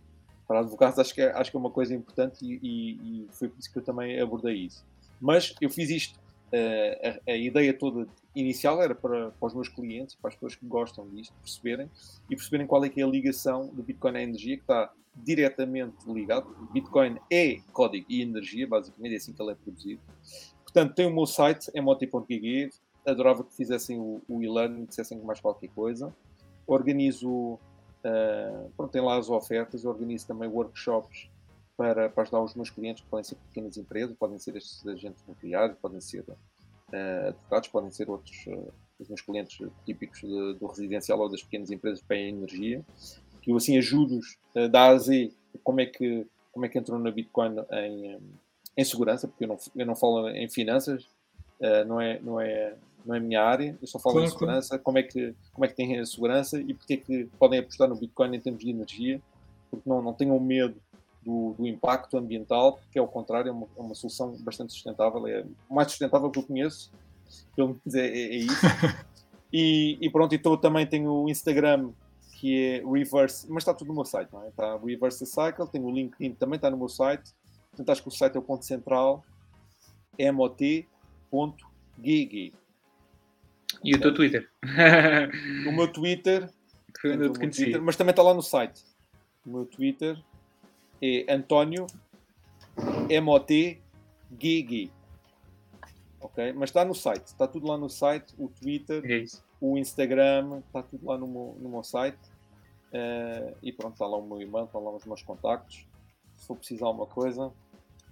para 0.47 0.61
advogados, 0.61 0.99
acho 0.99 1.15
que 1.15 1.23
é, 1.23 1.33
acho 1.33 1.51
que 1.51 1.57
é 1.57 1.61
uma 1.61 1.71
coisa 1.71 1.95
importante 1.95 2.45
e, 2.45 2.59
e, 2.63 2.91
e 2.93 3.29
foi 3.31 3.49
por 3.49 3.59
isso 3.59 3.73
que 3.73 3.79
eu 3.79 3.83
também 3.83 4.21
abordei 4.21 4.55
isso. 4.55 4.85
Mas 5.21 5.55
eu 5.61 5.71
fiz 5.71 5.89
isto, 5.91 6.19
a, 6.53 7.31
a 7.31 7.37
ideia 7.37 7.73
toda 7.73 8.07
inicial 8.35 8.83
era 8.83 8.95
para, 8.95 9.31
para 9.31 9.47
os 9.47 9.55
meus 9.55 9.69
clientes, 9.69 10.15
para 10.15 10.29
as 10.29 10.35
pessoas 10.35 10.55
que 10.55 10.67
gostam 10.67 11.09
disto, 11.09 11.33
perceberem 11.43 11.91
e 12.29 12.37
perceberem 12.37 12.67
qual 12.67 12.85
é 12.85 12.89
que 12.89 13.01
é 13.01 13.05
a 13.05 13.07
ligação 13.07 13.69
do 13.69 13.83
Bitcoin 13.83 14.17
à 14.17 14.23
energia, 14.23 14.57
que 14.57 14.63
está 14.63 14.93
diretamente 15.15 15.97
ligado. 16.07 16.55
Bitcoin 16.73 17.19
é 17.31 17.61
código 17.73 18.07
e 18.09 18.23
energia, 18.23 18.67
basicamente, 18.67 19.15
é 19.15 19.17
assim 19.17 19.33
que 19.33 19.43
ele 19.43 19.53
é 19.53 19.55
produzido. 19.55 20.01
Portanto, 20.63 20.95
tem 20.95 21.07
o 21.07 21.15
meu 21.15 21.27
site, 21.27 21.71
mot.gg, 21.81 22.71
adorava 23.07 23.45
que 23.45 23.55
fizessem 23.55 23.99
o, 23.99 24.23
o 24.29 24.43
e-learning, 24.43 24.87
dissessem 24.87 25.19
mais 25.19 25.41
qualquer 25.41 25.69
coisa. 25.69 26.15
Organizo, 26.67 27.55
uh, 27.55 28.71
pronto, 28.77 28.91
tem 28.91 29.03
lá 29.03 29.19
as 29.19 29.29
ofertas, 29.29 29.85
organizo 29.85 30.27
também 30.27 30.49
workshops 30.49 31.29
para, 31.77 32.09
para 32.09 32.23
ajudar 32.23 32.41
os 32.41 32.55
meus 32.55 32.71
clientes, 32.71 33.03
que 33.03 33.09
podem 33.09 33.25
ser 33.25 33.37
pequenas 33.37 33.77
empresas, 33.77 34.17
podem 34.17 34.39
ser 34.39 34.57
estes 34.57 34.87
agentes 34.87 35.23
imobiliários, 35.25 35.79
podem 35.79 36.01
ser 36.01 36.25
uh, 36.29 37.29
advogados, 37.29 37.69
podem 37.69 37.91
ser 37.91 38.09
outros, 38.09 38.47
uh, 38.47 38.73
os 38.99 39.09
meus 39.09 39.21
clientes 39.21 39.59
típicos 39.85 40.21
de, 40.21 40.55
do 40.55 40.67
residencial 40.67 41.19
ou 41.19 41.29
das 41.29 41.43
pequenas 41.43 41.71
empresas 41.71 42.03
para 42.03 42.17
a 42.17 42.21
energia, 42.21 42.85
que 43.41 43.51
eu 43.51 43.57
assim 43.57 43.77
ajudo-os 43.79 44.39
uh, 44.55 44.69
da 44.69 44.83
A 44.83 44.89
a 44.91 44.99
Z 44.99 45.33
como 45.63 45.81
é 45.81 45.87
que, 45.87 46.27
como 46.53 46.65
é 46.65 46.69
que 46.69 46.79
entram 46.79 46.99
na 46.99 47.11
Bitcoin 47.11 47.57
em, 47.73 48.19
em 48.77 48.85
segurança, 48.85 49.29
porque 49.29 49.45
eu 49.45 49.49
não, 49.49 49.59
eu 49.77 49.87
não 49.87 49.97
falo 49.97 50.29
em 50.31 50.49
finanças, 50.49 51.05
uh, 51.61 51.85
não, 51.87 52.01
é, 52.01 52.21
não, 52.21 52.41
é, 52.41 52.75
não 53.05 53.15
é 53.15 53.21
minha 53.21 53.43
área, 53.43 53.77
eu 53.81 53.87
só 53.87 53.99
falo 53.99 54.15
claro, 54.15 54.29
em 54.29 54.31
segurança, 54.31 54.69
claro. 54.71 54.83
como, 54.83 54.99
é 54.99 55.03
que, 55.03 55.35
como 55.53 55.65
é 55.65 55.69
que 55.69 55.75
têm 55.75 55.99
a 55.99 56.07
segurança 56.07 56.61
e 56.61 56.75
porque 56.75 56.95
é 56.95 56.97
que 56.97 57.29
podem 57.39 57.61
apostar 57.61 57.89
no 57.89 57.97
Bitcoin 57.97 58.37
em 58.37 58.41
termos 58.41 58.63
de 58.63 58.71
energia, 58.71 59.21
porque 59.71 59.89
não, 59.89 60.03
não 60.03 60.13
tenham 60.13 60.39
medo 60.39 60.77
do, 61.25 61.55
do, 61.59 61.67
impacto 61.67 62.17
ambiental, 62.17 62.81
que 62.91 62.99
é 62.99 63.01
ao 63.01 63.09
contrário, 63.09 63.49
é 63.49 63.53
uma, 63.53 63.67
é 63.77 63.81
uma, 63.81 63.95
solução 63.95 64.37
bastante 64.41 64.73
sustentável, 64.73 65.27
é 65.27 65.45
mais 65.71 65.89
sustentável 65.89 66.31
que 66.31 66.39
eu 66.39 66.43
conheço, 66.43 66.91
pelo 67.55 67.69
menos 67.69 67.95
é, 67.95 68.07
é, 68.07 68.23
é 68.23 68.37
isso. 68.37 68.67
e, 69.53 69.99
e, 70.01 70.11
pronto, 70.11 70.35
então 70.35 70.57
também 70.57 70.87
tenho 70.87 71.11
o 71.11 71.29
Instagram 71.29 71.91
que 72.33 72.59
é 72.59 72.83
Reverse, 72.85 73.47
mas 73.49 73.63
está 73.63 73.73
tudo 73.73 73.89
no 73.89 73.95
meu 73.95 74.05
site, 74.05 74.29
não 74.33 74.43
é? 74.43 74.49
Está 74.49 74.77
Reverse 74.77 75.25
Cycle, 75.25 75.69
tenho 75.71 75.87
o 75.87 75.93
LinkedIn 75.93 76.35
também 76.35 76.57
está 76.57 76.69
no 76.69 76.77
meu 76.77 76.89
site, 76.89 77.33
portanto 77.71 77.91
acho 77.91 78.03
que 78.03 78.09
o 78.09 78.11
site 78.11 78.35
é 78.35 78.39
o 78.39 78.43
ponto 78.43 78.65
central, 78.65 79.25
mot.gg. 80.35 80.75
E 83.85 83.95
o 83.95 84.01
teu 84.01 84.15
Twitter? 84.15 84.49
o 85.67 85.73
meu 85.73 85.89
Twitter, 85.89 86.49
o 87.05 87.17
meu 87.17 87.33
Twitter 87.33 87.83
mas 87.83 87.97
também 87.97 88.11
está 88.13 88.23
lá 88.23 88.35
no 88.35 88.43
site. 88.43 88.85
O 89.45 89.51
meu 89.51 89.67
Twitter 89.67 90.19
é 91.01 91.33
António 91.33 91.87
MOTGG. 93.23 94.91
Ok? 96.21 96.53
Mas 96.53 96.71
está 96.71 96.85
no 96.85 96.95
site, 96.95 97.27
está 97.27 97.49
tudo 97.49 97.67
lá 97.67 97.77
no 97.77 97.89
site, 97.89 98.33
o 98.39 98.49
Twitter, 98.49 99.03
é 99.05 99.25
o 99.61 99.77
Instagram, 99.77 100.61
está 100.67 100.83
tudo 100.83 101.07
lá 101.07 101.19
no 101.19 101.27
meu, 101.27 101.57
no 101.61 101.69
meu 101.69 101.83
site. 101.83 102.19
Uh, 102.93 103.57
e 103.63 103.73
pronto, 103.73 103.95
está 103.95 104.07
lá 104.07 104.17
o 104.17 104.27
meu 104.27 104.41
e-mail, 104.41 104.67
estão 104.67 104.83
lá 104.85 104.91
os 104.91 105.05
meus 105.05 105.23
contactos. 105.23 105.87
Se 106.37 106.47
for 106.47 106.57
precisar 106.57 106.87
alguma 106.87 107.07
coisa, 107.07 107.51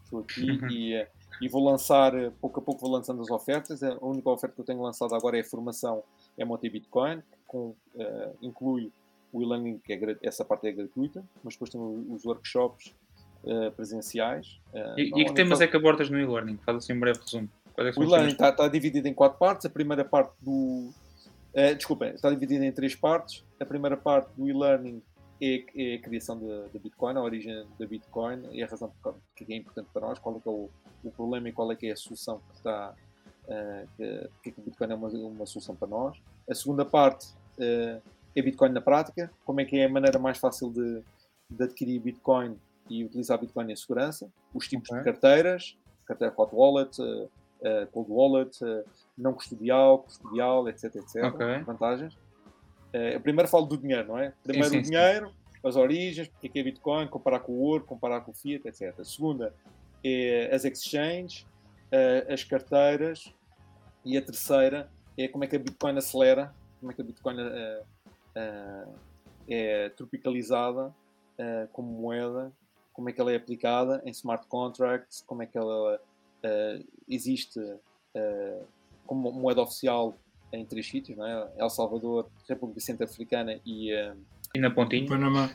estou 0.05 0.20
aqui 0.20 0.51
uhum. 0.51 0.69
e, 0.70 1.01
uh, 1.01 1.07
e 1.41 1.49
vou 1.49 1.65
lançar, 1.65 2.12
pouco 2.41 2.61
a 2.61 2.62
pouco 2.62 2.81
vou 2.81 2.91
lançando 2.91 3.23
as 3.23 3.31
ofertas. 3.31 3.83
A 3.83 3.97
única 4.01 4.29
oferta 4.29 4.55
que 4.55 4.61
eu 4.61 4.65
tenho 4.65 4.83
lançado 4.83 5.15
agora 5.15 5.37
é 5.37 5.41
a 5.41 5.45
formação 5.45 6.03
MOT 6.39 6.69
Bitcoin, 6.69 7.21
que 7.21 7.39
com, 7.47 7.75
uh, 7.95 8.37
inclui 8.43 8.93
o 9.33 9.43
e-learning, 9.43 9.79
que 9.79 9.93
é, 9.93 10.17
essa 10.23 10.45
parte 10.45 10.67
é 10.67 10.73
gratuita, 10.73 11.25
mas 11.43 11.55
depois 11.55 11.71
tem 11.71 11.81
os 11.81 12.25
workshops 12.25 12.95
uh, 13.45 13.71
presenciais. 13.73 14.61
Uh, 14.73 14.99
e, 14.99 15.23
e 15.23 15.25
que 15.25 15.35
temas 15.35 15.61
é 15.61 15.67
que 15.67 15.77
abordas 15.77 16.11
no 16.11 16.19
e-learning? 16.19 16.59
Faz 16.59 16.79
assim 16.79 16.93
um 16.93 17.01
breve 17.01 17.21
resumo. 17.21 17.49
É 17.77 17.83
o 17.83 18.03
e-learning 18.03 18.33
está, 18.33 18.51
está, 18.51 18.69
dividido 18.69 19.09
em 19.09 19.15
quatro 19.15 19.39
partes. 19.39 19.65
A 19.67 19.71
primeira 19.71 20.05
parte 20.05 20.33
do. 20.41 20.91
Uh, 21.55 21.75
desculpa, 21.77 22.07
está 22.07 22.31
dividido 22.31 22.65
em 22.65 22.73
três 22.73 22.95
partes. 22.95 23.45
A 23.59 23.65
primeira 23.65 23.97
parte 23.97 24.31
do 24.37 24.49
e-learning 24.49 25.03
é, 25.41 25.65
é, 25.75 25.95
a 25.95 25.99
criação 26.01 26.39
da 26.39 26.79
Bitcoin, 26.79 27.17
a 27.17 27.23
origem 27.23 27.67
da 27.79 27.87
Bitcoin 27.87 28.43
e 28.53 28.62
a 28.62 28.67
razão 28.67 28.93
que 29.35 29.51
é 29.51 29.57
importante 29.57 29.89
para 29.93 30.07
nós, 30.07 30.19
qual 30.19 30.37
é, 30.37 30.41
que 30.41 30.49
é 30.49 30.53
o, 30.53 30.69
o, 31.05 31.11
problema 31.11 31.49
e 31.49 31.53
qual 31.53 31.71
é 31.73 31.77
que 31.77 31.87
é 31.87 31.93
a 31.93 31.97
solução 31.97 32.41
que 32.51 32.57
está. 32.57 32.95
Uh, 33.47 34.31
que, 34.43 34.53
que 34.53 34.61
o 34.61 34.63
Bitcoin 34.63 34.93
é 34.93 34.95
uma, 34.95 35.09
uma 35.09 35.47
solução 35.47 35.75
para 35.75 35.89
nós. 35.89 36.17
A 36.49 36.55
segunda 36.55 36.85
parte 36.85 37.27
uh, 37.59 38.01
é 38.35 38.43
Bitcoin 38.43 38.71
na 38.71 38.81
prática, 38.81 39.31
como 39.45 39.61
é 39.61 39.65
que 39.65 39.79
é 39.79 39.87
a 39.87 39.89
maneira 39.89 40.19
mais 40.19 40.39
fácil 40.39 40.71
de, 40.71 41.03
de 41.51 41.65
adquirir 41.65 41.99
Bitcoin 41.99 42.57
e 42.89 43.05
utilizar 43.05 43.39
Bitcoin 43.39 43.73
em 43.73 43.77
segurança, 43.77 44.31
os 44.55 44.69
tipos 44.69 44.89
okay. 44.89 44.99
de 44.99 45.05
carteiras, 45.05 45.77
carteira 46.07 46.33
hot 46.37 46.55
wallet, 46.55 47.01
uh, 47.01 47.25
uh, 47.61 47.87
cold 47.93 48.11
wallet, 48.11 48.59
não 49.17 49.33
custodial, 49.33 50.01
custodial, 50.01 50.69
etc, 50.69 50.97
etc, 50.97 51.25
okay. 51.25 51.63
vantagens. 51.63 52.15
Uh, 52.15 53.21
primeiro 53.23 53.49
falo 53.49 53.67
do 53.67 53.77
dinheiro, 53.77 54.09
não 54.09 54.19
é? 54.19 54.33
Primeiro 54.43 54.69
sim, 54.69 54.77
sim, 54.77 54.81
o 54.81 54.83
dinheiro, 54.83 55.29
sim. 55.29 55.69
as 55.69 55.77
origens, 55.77 56.29
porque 56.29 56.59
é, 56.59 56.61
é 56.61 56.65
Bitcoin, 56.65 57.07
comparar 57.07 57.41
com 57.41 57.53
o 57.53 57.61
ouro, 57.61 57.85
comparar 57.85 58.23
com 58.23 58.33
o 58.33 58.35
Fiat, 58.35 58.67
etc. 58.67 58.99
A 58.99 59.05
segunda 59.05 59.55
é 60.05 60.55
as 60.55 60.65
exchanges, 60.65 61.47
as 62.29 62.45
carteiras 62.45 63.35
e 64.05 64.17
a 64.17 64.23
terceira 64.23 64.91
é 65.17 65.29
como 65.29 65.45
é 65.45 65.47
que 65.47 65.57
a 65.57 65.59
Bitcoin 65.59 65.97
acelera, 65.97 66.55
como 66.79 66.93
é 66.93 66.95
que 66.95 67.03
a 67.03 67.05
Bitcoin 67.05 67.37
uh, 67.41 68.95
é 69.49 69.89
tropicalizada 69.91 70.87
uh, 70.87 71.69
como 71.73 71.93
moeda, 71.93 72.53
como 72.93 73.09
é 73.09 73.13
que 73.13 73.21
ela 73.21 73.33
é 73.33 73.37
aplicada 73.37 74.03
em 74.05 74.11
smart 74.11 74.47
contracts, 74.47 75.23
como 75.27 75.43
é 75.43 75.47
que 75.47 75.59
ela 75.59 75.97
uh, 75.97 76.87
existe 77.09 77.61
como 79.07 79.31
moeda 79.31 79.63
oficial 79.63 80.19
em 80.53 80.65
três 80.65 80.89
sítios, 80.89 81.17
não 81.17 81.25
é? 81.25 81.49
El 81.57 81.71
Salvador, 81.71 82.29
República 82.49 82.81
Centro-Africana 82.81 83.61
e, 83.65 83.93
e 84.53 84.59
na 84.59 84.69
Pontinha. 84.69 85.09
Panamá. 85.09 85.49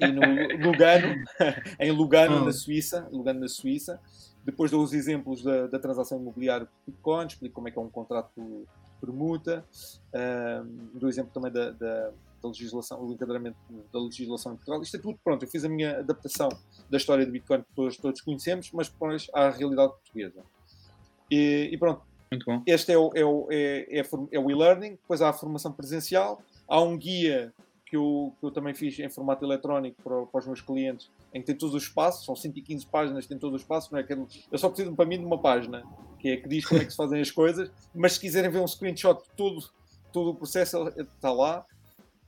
E 0.00 0.06
no 0.06 0.66
Lugano, 0.66 1.24
em 1.78 1.90
Lugano, 1.90 2.44
na 2.44 2.52
Suíça, 2.52 3.08
Lugano 3.12 3.40
na 3.40 3.48
Suíça. 3.48 4.00
Depois 4.44 4.70
dou 4.70 4.82
os 4.82 4.92
exemplos 4.92 5.42
da, 5.42 5.66
da 5.66 5.78
transação 5.78 6.18
imobiliária 6.18 6.66
por 6.66 6.92
Bitcoin, 6.92 7.26
explico 7.26 7.54
como 7.54 7.68
é 7.68 7.70
que 7.70 7.78
é 7.78 7.82
um 7.82 7.90
contrato 7.90 8.66
permuta, 9.00 9.64
uh, 10.12 10.64
do 10.98 11.08
exemplo 11.08 11.30
também 11.32 11.52
da, 11.52 11.70
da, 11.70 12.10
da, 12.42 12.48
legislação, 12.48 13.04
o 13.04 13.12
enquadramento 13.12 13.56
da 13.92 14.00
legislação 14.00 14.52
em 14.52 14.56
Portugal. 14.56 14.82
Isto 14.82 14.96
é 14.96 15.00
tudo 15.00 15.18
pronto. 15.22 15.44
Eu 15.44 15.48
fiz 15.48 15.64
a 15.64 15.68
minha 15.68 15.98
adaptação 15.98 16.48
da 16.90 16.96
história 16.96 17.24
do 17.24 17.32
Bitcoin 17.32 17.62
que 17.62 17.74
todos, 17.74 17.96
todos 17.96 18.20
conhecemos, 18.20 18.70
mas 18.72 18.88
depois 18.88 19.28
à 19.32 19.50
realidade 19.50 19.92
portuguesa. 19.92 20.42
E, 21.30 21.68
e 21.72 21.78
pronto. 21.78 22.02
Muito 22.30 22.44
bom. 22.44 22.62
Este 22.66 22.92
é 22.92 22.98
o, 22.98 23.10
é 23.14 23.24
o, 23.24 23.48
é, 23.50 24.00
é, 24.00 24.02
é 24.32 24.38
o 24.38 24.50
e-learning, 24.50 24.90
depois 24.90 25.22
há 25.22 25.30
a 25.30 25.32
formação 25.32 25.72
presencial, 25.72 26.42
há 26.66 26.80
um 26.80 26.96
guia 26.96 27.54
que 27.88 27.96
eu, 27.96 28.34
que 28.38 28.46
eu 28.46 28.50
também 28.50 28.74
fiz 28.74 28.98
em 28.98 29.08
formato 29.08 29.44
eletrónico 29.44 30.02
para, 30.02 30.26
para, 30.26 30.38
os 30.40 30.46
meus 30.46 30.60
clientes, 30.60 31.10
em 31.32 31.40
que 31.40 31.46
tem 31.46 31.56
todos 31.56 31.74
os 31.74 31.88
passos, 31.88 32.24
são 32.24 32.36
115 32.36 32.86
páginas, 32.86 33.26
tem 33.26 33.38
todos 33.38 33.62
os 33.62 33.66
passos, 33.66 33.90
não 33.90 33.98
é? 33.98 34.06
Eu 34.52 34.58
só 34.58 34.68
preciso 34.68 34.94
para 34.94 35.06
mim 35.06 35.18
de 35.18 35.24
uma 35.24 35.40
página, 35.40 35.82
que 36.18 36.28
é 36.28 36.36
que 36.36 36.48
diz 36.48 36.66
como 36.66 36.80
é 36.80 36.84
que 36.84 36.90
se 36.90 36.96
fazem 36.96 37.20
as 37.20 37.30
coisas, 37.30 37.70
mas 37.94 38.12
se 38.12 38.20
quiserem 38.20 38.50
ver 38.50 38.60
um 38.60 38.66
screenshot 38.66 39.22
de 39.22 39.30
tudo, 39.36 39.64
todo 40.12 40.30
o 40.30 40.34
processo 40.34 40.88
está 40.98 41.32
lá, 41.32 41.64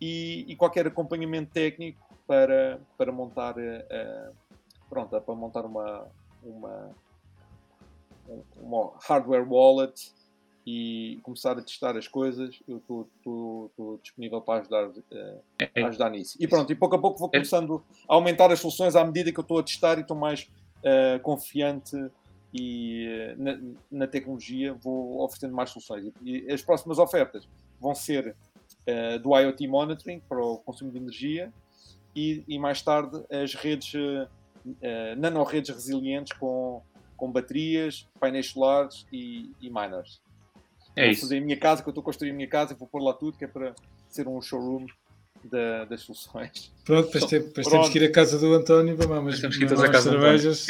e, 0.01 0.47
e, 0.49 0.57
qualquer 0.57 0.87
acompanhamento 0.87 1.53
técnico 1.53 2.01
para, 2.27 2.81
para 2.97 3.12
montar 3.12 3.55
uh, 3.59 4.35
pronto, 4.89 5.20
para 5.20 5.35
montar 5.35 5.66
uma, 5.66 6.09
uma, 6.43 6.91
uma 8.57 8.93
hardware 9.03 9.47
wallet 9.47 10.15
e 10.72 11.18
começar 11.22 11.59
a 11.59 11.62
testar 11.62 11.97
as 11.97 12.06
coisas, 12.06 12.62
eu 12.68 12.76
estou 12.76 14.01
disponível 14.01 14.40
para 14.40 14.60
ajudar, 14.60 14.88
uh, 14.88 15.42
para 15.74 15.88
ajudar 15.88 16.10
nisso. 16.10 16.36
E 16.38 16.47
pronto, 16.47 16.70
e 16.70 16.76
pouco 16.76 16.94
a 16.94 16.98
pouco 16.98 17.18
vou 17.18 17.28
começando 17.28 17.82
a 18.09 18.14
aumentar 18.14 18.52
as 18.52 18.60
soluções 18.60 18.94
à 18.94 19.05
medida 19.05 19.32
que 19.32 19.40
eu 19.40 19.42
estou 19.42 19.59
a 19.59 19.62
testar 19.64 19.98
e 19.98 20.02
estou 20.02 20.16
mais 20.16 20.48
uh, 20.78 21.18
confiante 21.22 21.97
e 22.55 23.06
uh, 23.36 23.42
na, 23.42 23.60
na, 23.90 24.06
tecnologia 24.06 24.72
vou 24.74 25.22
oferecendo 25.24 25.55
mais 25.55 25.70
soluções. 25.70 26.12
E, 26.22 26.44
e, 26.47 26.52
as 26.52 26.62
próximas 26.62 26.98
ofertas 26.98 27.48
vão 27.80 27.94
ser 27.94 28.36
do 29.22 29.38
IoT 29.38 29.68
Monitoring 29.68 30.20
para 30.28 30.42
o 30.44 30.59
consumo 30.59 30.90
de 30.90 30.98
energia 30.98 31.52
e, 32.16 32.42
e 32.48 32.59
mais 32.59 32.82
tarde 32.82 33.22
as 33.30 33.55
redes, 33.55 33.92
nanoredes 35.16 35.70
resilientes 35.70 36.32
com, 36.36 36.82
com 37.16 37.30
baterias, 37.30 38.09
painéis 38.18 38.48
solares 38.48 39.06
e, 39.12 39.52
e 39.60 39.70
miners. 39.70 40.20
É 40.96 41.04
vou 41.04 41.10
isso. 41.12 41.20
fazer 41.22 41.38
a 41.38 41.40
minha 41.40 41.56
casa, 41.56 41.82
que 41.82 41.88
eu 41.88 41.92
estou 41.92 42.02
a 42.02 42.04
construir 42.04 42.30
a 42.30 42.34
minha 42.34 42.48
casa, 42.48 42.74
vou 42.74 42.88
pôr 42.88 43.02
lá 43.02 43.12
tudo, 43.12 43.38
que 43.38 43.44
é 43.44 43.48
para 43.48 43.74
ser 44.08 44.26
um 44.28 44.40
showroom 44.40 44.86
da, 45.44 45.84
das 45.84 46.02
soluções. 46.02 46.72
Pronto, 46.84 47.06
depois, 47.06 47.24
tem, 47.24 47.40
depois 47.40 47.66
temos 47.66 47.88
que 47.88 47.98
ir 47.98 48.04
à 48.04 48.12
casa 48.12 48.38
do 48.38 48.52
António, 48.54 48.96
que 48.96 49.04
ir 49.04 49.72
às 49.72 50.02
cervejas 50.02 50.66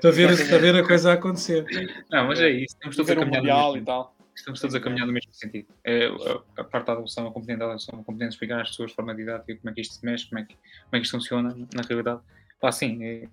para 0.00 0.10
ver, 0.10 0.48
para 0.48 0.58
ver 0.58 0.76
a 0.76 0.86
coisa 0.86 1.10
a 1.10 1.14
acontecer. 1.14 1.64
Não, 2.10 2.28
mas 2.28 2.40
é 2.40 2.50
isso, 2.50 2.76
temos 2.78 2.96
todos 2.96 3.10
a 3.10 3.16
caminhar. 3.16 3.76
e 3.76 3.82
tal. 3.82 4.14
Estamos 4.34 4.60
todos 4.60 4.74
a 4.74 4.80
caminhar 4.80 5.06
no 5.06 5.12
mesmo 5.12 5.32
sentido. 5.32 5.68
É, 5.84 6.06
a, 6.06 6.60
a 6.60 6.64
parte 6.64 6.86
da 6.86 6.94
adoção, 6.94 7.28
a 7.28 7.30
competente 7.30 7.60
da 7.60 7.66
adoção, 7.66 8.00
a 8.00 8.04
competente 8.04 8.30
de 8.30 8.34
explicar 8.34 8.60
às 8.60 8.70
pessoas 8.70 8.90
de 8.90 8.96
forma 8.96 9.14
didática 9.14 9.56
como 9.60 9.70
é 9.70 9.74
que 9.74 9.80
isto 9.80 9.94
se 9.94 10.04
mexe, 10.04 10.28
como 10.28 10.40
é 10.40 10.44
que, 10.44 10.54
como 10.54 10.90
é 10.92 10.98
que 10.98 11.04
isto 11.04 11.16
funciona 11.16 11.56
na 11.72 11.82
realidade. 11.82 12.20
Pá, 12.60 12.72
sim, 12.72 13.04
é, 13.04 13.28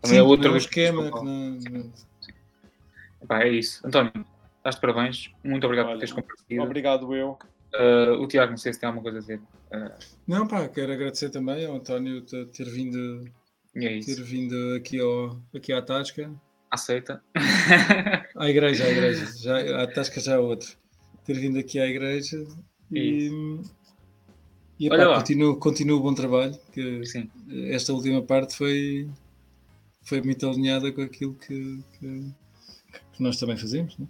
também 0.00 0.16
sim, 0.16 0.16
é 0.16 0.22
outro 0.22 0.54
é 0.54 0.56
esquema. 0.56 1.10
Que 1.10 1.24
não... 1.24 1.92
Pá, 3.26 3.42
é 3.42 3.50
isso. 3.50 3.86
António, 3.86 4.12
estás 4.58 4.74
de 4.74 4.80
parabéns. 4.80 5.30
Muito 5.42 5.64
obrigado 5.64 5.86
Olha, 5.86 5.94
por 5.94 6.00
teres 6.00 6.14
compartilhado. 6.14 6.66
Obrigado 6.66 7.14
eu. 7.14 7.38
Uh, 7.74 8.12
o 8.22 8.26
Tiago, 8.26 8.50
não 8.50 8.56
sei 8.56 8.72
se 8.72 8.80
tem 8.80 8.86
alguma 8.86 9.02
coisa 9.02 9.18
a 9.18 9.20
dizer. 9.20 9.40
Uh, 9.70 10.04
Não, 10.26 10.46
pá, 10.46 10.66
quero 10.68 10.92
agradecer 10.92 11.30
também 11.30 11.66
ao 11.66 11.76
António 11.76 12.22
ter, 12.22 12.46
ter 12.46 12.64
vindo, 12.64 13.24
e 13.76 13.84
é 13.84 13.88
ter 13.90 13.98
isso. 13.98 14.24
vindo 14.24 14.74
aqui, 14.76 14.98
ao, 15.00 15.38
aqui 15.54 15.72
à 15.72 15.82
Tasca. 15.82 16.30
Aceita. 16.70 17.22
À 18.36 18.48
igreja, 18.48 18.84
à 18.84 18.88
igreja. 18.90 19.26
Já, 19.36 19.82
à 19.82 19.86
Tasca 19.86 20.20
já 20.20 20.34
é 20.34 20.38
outro. 20.38 20.76
Ter 21.24 21.34
vindo 21.34 21.58
aqui 21.58 21.78
à 21.78 21.86
igreja 21.86 22.46
e, 22.90 23.30
e 24.78 24.90
Olha 24.90 25.02
epá, 25.02 25.10
lá. 25.10 25.18
continuo, 25.18 25.56
continuo 25.56 25.98
o 25.98 26.02
bom 26.02 26.14
trabalho. 26.14 26.56
Que 26.72 27.04
Sim. 27.04 27.30
esta 27.70 27.92
última 27.92 28.22
parte 28.22 28.54
foi, 28.56 29.08
foi 30.02 30.22
muito 30.22 30.48
alinhada 30.48 30.90
com 30.92 31.02
aquilo 31.02 31.34
que, 31.34 31.82
que, 31.98 32.32
que 33.12 33.22
nós 33.22 33.38
também 33.38 33.56
fazemos. 33.56 33.96
Né? 33.98 34.06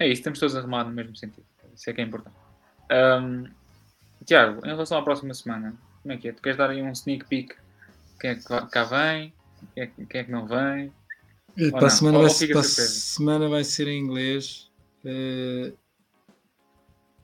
É 0.00 0.06
isso, 0.06 0.20
estamos 0.20 0.38
todos 0.38 0.54
a 0.56 0.60
remar 0.60 0.84
no 0.84 0.90
mesmo 0.92 1.16
sentido. 1.16 1.46
Isso 1.74 1.88
é 1.90 1.92
que 1.92 2.00
é 2.00 2.04
importante. 2.04 2.36
Um, 2.90 3.44
Tiago, 4.24 4.64
em 4.64 4.70
relação 4.70 4.98
à 4.98 5.02
próxima 5.02 5.32
semana, 5.34 5.74
como 6.02 6.12
é 6.12 6.16
que 6.16 6.28
é? 6.28 6.32
Tu 6.32 6.42
queres 6.42 6.58
dar 6.58 6.70
aí 6.70 6.82
um 6.82 6.92
sneak 6.92 7.24
peek? 7.26 7.54
Quem 8.20 8.30
é 8.30 8.34
que 8.34 8.42
cá- 8.44 8.84
vem? 8.84 9.32
Quem 9.74 9.82
é, 9.82 9.86
que- 9.86 10.06
quem 10.06 10.20
é 10.20 10.24
que 10.24 10.30
não 10.30 10.46
vem? 10.46 10.92
Para, 11.70 11.80
não? 11.80 11.86
a 11.86 11.90
semana 11.90 12.18
Ou- 12.18 12.28
vai, 12.28 12.46
ou 12.46 12.52
para 12.52 12.62
semana 12.62 13.48
vai 13.48 13.64
ser 13.64 13.88
em 13.88 13.98
inglês 14.00 14.70
eh, 15.04 15.72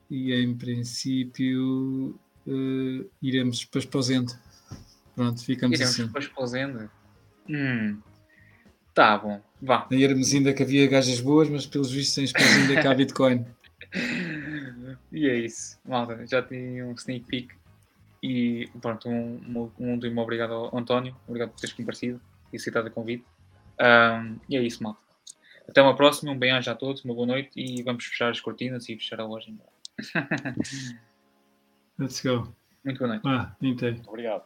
e 0.09 0.33
em 0.33 0.55
princípio 0.55 2.19
eh, 2.47 3.05
iremos 3.21 3.63
para 3.65 4.01
Zendo. 4.01 4.33
Pronto, 5.15 5.43
ficamos 5.43 5.75
Iremos 5.79 5.93
assim. 5.95 6.05
depois 6.07 6.27
para 6.27 6.45
Zenda. 6.45 6.91
Hum. 7.49 7.99
Tá 8.95 9.17
bom, 9.17 9.41
vá. 9.61 9.85
Na 9.91 9.97
Irmos 9.97 10.33
ainda 10.33 10.53
que 10.53 10.63
havia 10.63 10.87
gajas 10.87 11.19
boas, 11.19 11.49
mas 11.49 11.65
pelos 11.65 11.91
vistos 11.91 12.17
em 12.17 12.23
Espanha 12.23 12.55
ainda 12.55 12.81
cá 12.81 12.91
há 12.91 12.95
Bitcoin. 12.95 13.45
E 15.11 15.29
é 15.29 15.35
isso, 15.37 15.79
malta. 15.85 16.25
Já 16.27 16.41
tinha 16.41 16.85
um 16.85 16.91
sneak 16.93 17.25
peek. 17.25 17.53
E 18.21 18.69
pronto, 18.81 19.07
um, 19.07 19.41
um, 19.47 19.71
um 19.79 19.93
último 19.93 20.21
obrigado 20.21 20.53
ao 20.53 20.77
António. 20.77 21.15
Obrigado 21.25 21.51
por 21.51 21.59
teres 21.59 21.73
comparecido 21.73 22.19
e 22.51 22.57
aceitado 22.57 22.87
o 22.87 22.91
convite. 22.91 23.23
Um, 23.79 24.37
e 24.49 24.57
é 24.57 24.61
isso, 24.61 24.83
malta. 24.83 24.99
Até 25.69 25.81
uma 25.81 25.95
próxima, 25.95 26.31
um 26.33 26.37
bem-aja 26.37 26.71
a 26.73 26.75
todos, 26.75 27.03
uma 27.05 27.13
boa 27.13 27.27
noite 27.27 27.51
e 27.55 27.81
vamos 27.81 28.03
fechar 28.05 28.29
as 28.29 28.41
cortinas 28.41 28.89
e 28.89 28.95
fechar 28.95 29.21
a 29.21 29.25
loja. 29.25 29.53
Let's 31.97 32.21
go. 32.21 32.53
Muito 32.83 32.97
boa 32.99 33.07
noite. 33.07 33.23
Ah. 33.25 33.55
Obrigado. 34.07 34.43